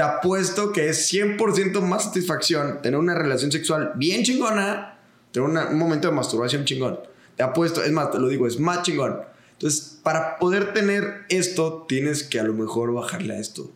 te 0.00 0.04
apuesto 0.06 0.72
que 0.72 0.88
es 0.88 1.12
100% 1.12 1.82
más 1.82 2.04
satisfacción 2.04 2.80
tener 2.80 2.98
una 2.98 3.14
relación 3.14 3.52
sexual 3.52 3.92
bien 3.96 4.22
chingona, 4.22 4.96
tener 5.30 5.46
una- 5.46 5.66
un 5.68 5.76
momento 5.76 6.08
de 6.08 6.14
masturbación 6.14 6.64
chingón. 6.64 7.00
Te 7.36 7.42
apuesto, 7.42 7.82
es 7.84 7.92
más, 7.92 8.10
te 8.10 8.18
lo 8.18 8.28
digo, 8.28 8.46
es 8.46 8.58
más 8.58 8.80
chingón. 8.82 9.20
Entonces, 9.52 9.98
para 10.02 10.38
poder 10.38 10.72
tener 10.72 11.26
esto, 11.28 11.84
tienes 11.86 12.22
que 12.22 12.40
a 12.40 12.44
lo 12.44 12.54
mejor 12.54 12.94
bajarle 12.94 13.34
a 13.34 13.40
esto. 13.40 13.70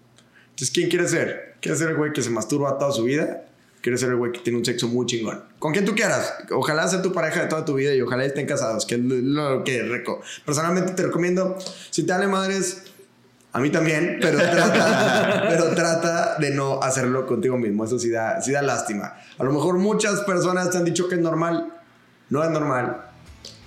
Entonces, 0.45 0.71
¿quién 0.71 0.89
quiere 0.89 1.07
ser? 1.09 1.57
¿Quiere 1.61 1.77
ser 1.77 1.91
el 1.91 1.97
güey 1.97 2.15
que 2.15 2.23
se 2.23 2.31
masturba 2.31 2.79
toda 2.79 2.91
su 2.93 3.03
vida? 3.05 3.45
¿Quiere 3.83 3.99
ser 3.99 4.09
el 4.09 4.17
güey 4.17 4.33
que 4.33 4.39
tiene 4.41 4.59
un 4.59 4.65
sexo 4.65 4.89
muy 4.89 5.05
chingón? 5.05 5.45
Con 5.59 5.73
quien 5.75 5.85
tú 5.85 5.95
quieras. 5.95 6.33
Ojalá 6.53 6.89
sea 6.89 7.03
tu 7.03 7.13
pareja 7.13 7.43
de 7.43 7.49
toda 7.49 7.67
tu 7.67 7.75
vida 7.75 7.95
y 7.95 8.01
ojalá 8.01 8.25
estén 8.25 8.47
casados, 8.47 8.87
que 8.87 8.95
es 8.95 9.01
lo 9.03 9.63
que 9.63 9.83
reco. 9.83 10.23
Personalmente 10.47 10.95
te 10.95 11.03
recomiendo, 11.03 11.59
si 11.91 12.05
te 12.07 12.13
vale 12.15 12.29
madres, 12.29 12.85
a 13.55 13.61
mí 13.61 13.71
también, 13.71 14.19
pero 14.21 14.37
trata, 14.39 15.45
pero 15.49 15.75
trata 15.77 16.37
de 16.41 16.51
no 16.51 16.83
hacerlo 16.83 17.25
contigo 17.25 17.57
mismo. 17.57 17.85
Eso 17.85 18.01
sí 18.01 18.11
da, 18.11 18.43
sí 18.43 18.51
da 18.51 18.63
lástima. 18.63 19.15
A 19.39 19.45
lo 19.45 19.53
mejor 19.53 19.79
muchas 19.79 20.23
personas 20.23 20.71
te 20.71 20.79
han 20.79 20.85
dicho 20.85 21.09
que 21.09 21.15
es 21.15 21.21
normal. 21.21 21.73
No 22.31 22.43
es 22.43 22.51
normal. 22.51 23.07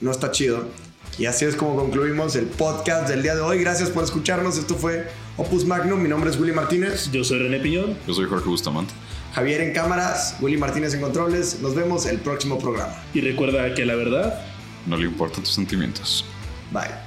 No 0.01 0.11
está 0.11 0.30
chido. 0.30 0.65
Y 1.18 1.26
así 1.26 1.45
es 1.45 1.55
como 1.55 1.77
concluimos 1.77 2.35
el 2.35 2.47
podcast 2.47 3.07
del 3.07 3.23
día 3.23 3.34
de 3.34 3.39
hoy. 3.39 3.59
Gracias 3.61 3.89
por 3.89 4.03
escucharnos. 4.03 4.57
Esto 4.57 4.76
fue 4.76 5.07
Opus 5.38 5.64
Magnum. 5.64 6.01
Mi 6.01 6.09
nombre 6.09 6.31
es 6.31 6.38
Willy 6.38 6.51
Martínez. 6.51 7.09
Yo 7.14 7.23
soy 7.23 7.39
René 7.39 7.59
Piñón. 7.59 7.97
Yo 8.05 8.14
soy 8.14 8.26
Jorge 8.26 8.49
Bustamante. 8.49 8.93
Javier 9.35 9.61
en 9.61 9.73
cámaras. 9.73 10.35
Willy 10.41 10.57
Martínez 10.57 10.95
en 10.95 11.01
controles. 11.01 11.61
Nos 11.61 11.76
vemos 11.76 12.05
el 12.07 12.19
próximo 12.19 12.59
programa. 12.59 12.93
Y 13.14 13.22
recuerda 13.22 13.73
que 13.73 13.85
la 13.85 13.95
verdad 13.95 14.38
No 14.85 14.97
le 14.97 15.05
importan 15.05 15.45
tus 15.45 15.53
sentimientos. 15.53 16.26
Bye. 16.73 17.06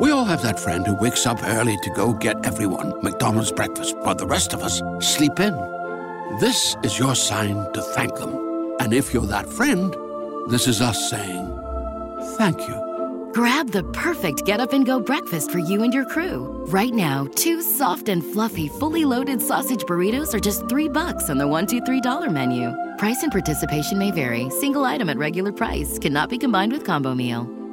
We 0.00 0.10
all 0.10 0.24
have 0.24 0.42
that 0.42 0.58
friend 0.58 0.86
who 0.86 0.94
wakes 0.94 1.26
up 1.26 1.38
early 1.44 1.76
to 1.82 1.90
go 1.90 2.12
get 2.12 2.44
everyone 2.44 2.92
McDonald's 3.02 3.52
breakfast, 3.52 3.96
while 3.98 4.14
the 4.14 4.26
rest 4.26 4.52
of 4.52 4.62
us 4.62 4.82
sleep 5.00 5.38
in. 5.38 5.54
This 6.40 6.76
is 6.82 6.98
your 6.98 7.14
sign 7.14 7.72
to 7.72 7.82
thank 7.82 8.16
them. 8.16 8.76
And 8.80 8.92
if 8.92 9.12
you're 9.14 9.26
that 9.26 9.48
friend, 9.48 9.94
this 10.48 10.66
is 10.66 10.80
us 10.80 11.10
saying 11.10 11.58
thank 12.36 12.58
you. 12.68 13.30
Grab 13.32 13.70
the 13.70 13.84
perfect 13.92 14.44
get 14.44 14.60
up 14.60 14.72
and 14.72 14.84
go 14.84 15.00
breakfast 15.00 15.50
for 15.50 15.58
you 15.58 15.82
and 15.82 15.94
your 15.94 16.04
crew. 16.04 16.64
Right 16.66 16.92
now, 16.92 17.28
two 17.34 17.62
soft 17.62 18.08
and 18.08 18.24
fluffy, 18.24 18.68
fully 18.68 19.04
loaded 19.04 19.40
sausage 19.40 19.82
burritos 19.84 20.34
are 20.34 20.40
just 20.40 20.68
three 20.68 20.88
bucks 20.88 21.30
on 21.30 21.38
the 21.38 21.48
one, 21.48 21.66
two, 21.66 21.80
three 21.80 22.00
dollar 22.00 22.28
menu. 22.28 22.74
Price 22.98 23.22
and 23.22 23.32
participation 23.32 23.98
may 23.98 24.10
vary. 24.10 24.50
Single 24.50 24.84
item 24.84 25.08
at 25.08 25.16
regular 25.16 25.52
price 25.52 25.98
cannot 25.98 26.28
be 26.28 26.38
combined 26.38 26.72
with 26.72 26.84
combo 26.84 27.14
meal. 27.14 27.61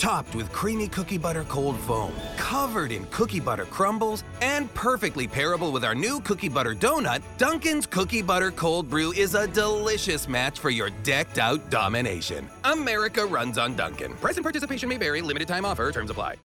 Topped 0.00 0.34
with 0.34 0.50
creamy 0.50 0.88
cookie 0.88 1.18
butter 1.18 1.44
cold 1.44 1.78
foam, 1.80 2.10
covered 2.38 2.90
in 2.90 3.04
cookie 3.10 3.38
butter 3.38 3.66
crumbles, 3.66 4.24
and 4.40 4.72
perfectly 4.72 5.28
pairable 5.28 5.70
with 5.74 5.84
our 5.84 5.94
new 5.94 6.22
cookie 6.22 6.48
butter 6.48 6.74
donut, 6.74 7.20
Dunkin's 7.36 7.84
Cookie 7.86 8.22
Butter 8.22 8.50
Cold 8.50 8.88
Brew 8.88 9.12
is 9.12 9.34
a 9.34 9.46
delicious 9.46 10.26
match 10.26 10.58
for 10.58 10.70
your 10.70 10.88
decked 11.02 11.38
out 11.38 11.68
domination. 11.68 12.48
America 12.64 13.26
runs 13.26 13.58
on 13.58 13.76
Dunkin'. 13.76 14.14
Price 14.14 14.38
and 14.38 14.42
participation 14.42 14.88
may 14.88 14.96
vary, 14.96 15.20
limited 15.20 15.46
time 15.46 15.66
offer, 15.66 15.92
terms 15.92 16.08
apply. 16.08 16.36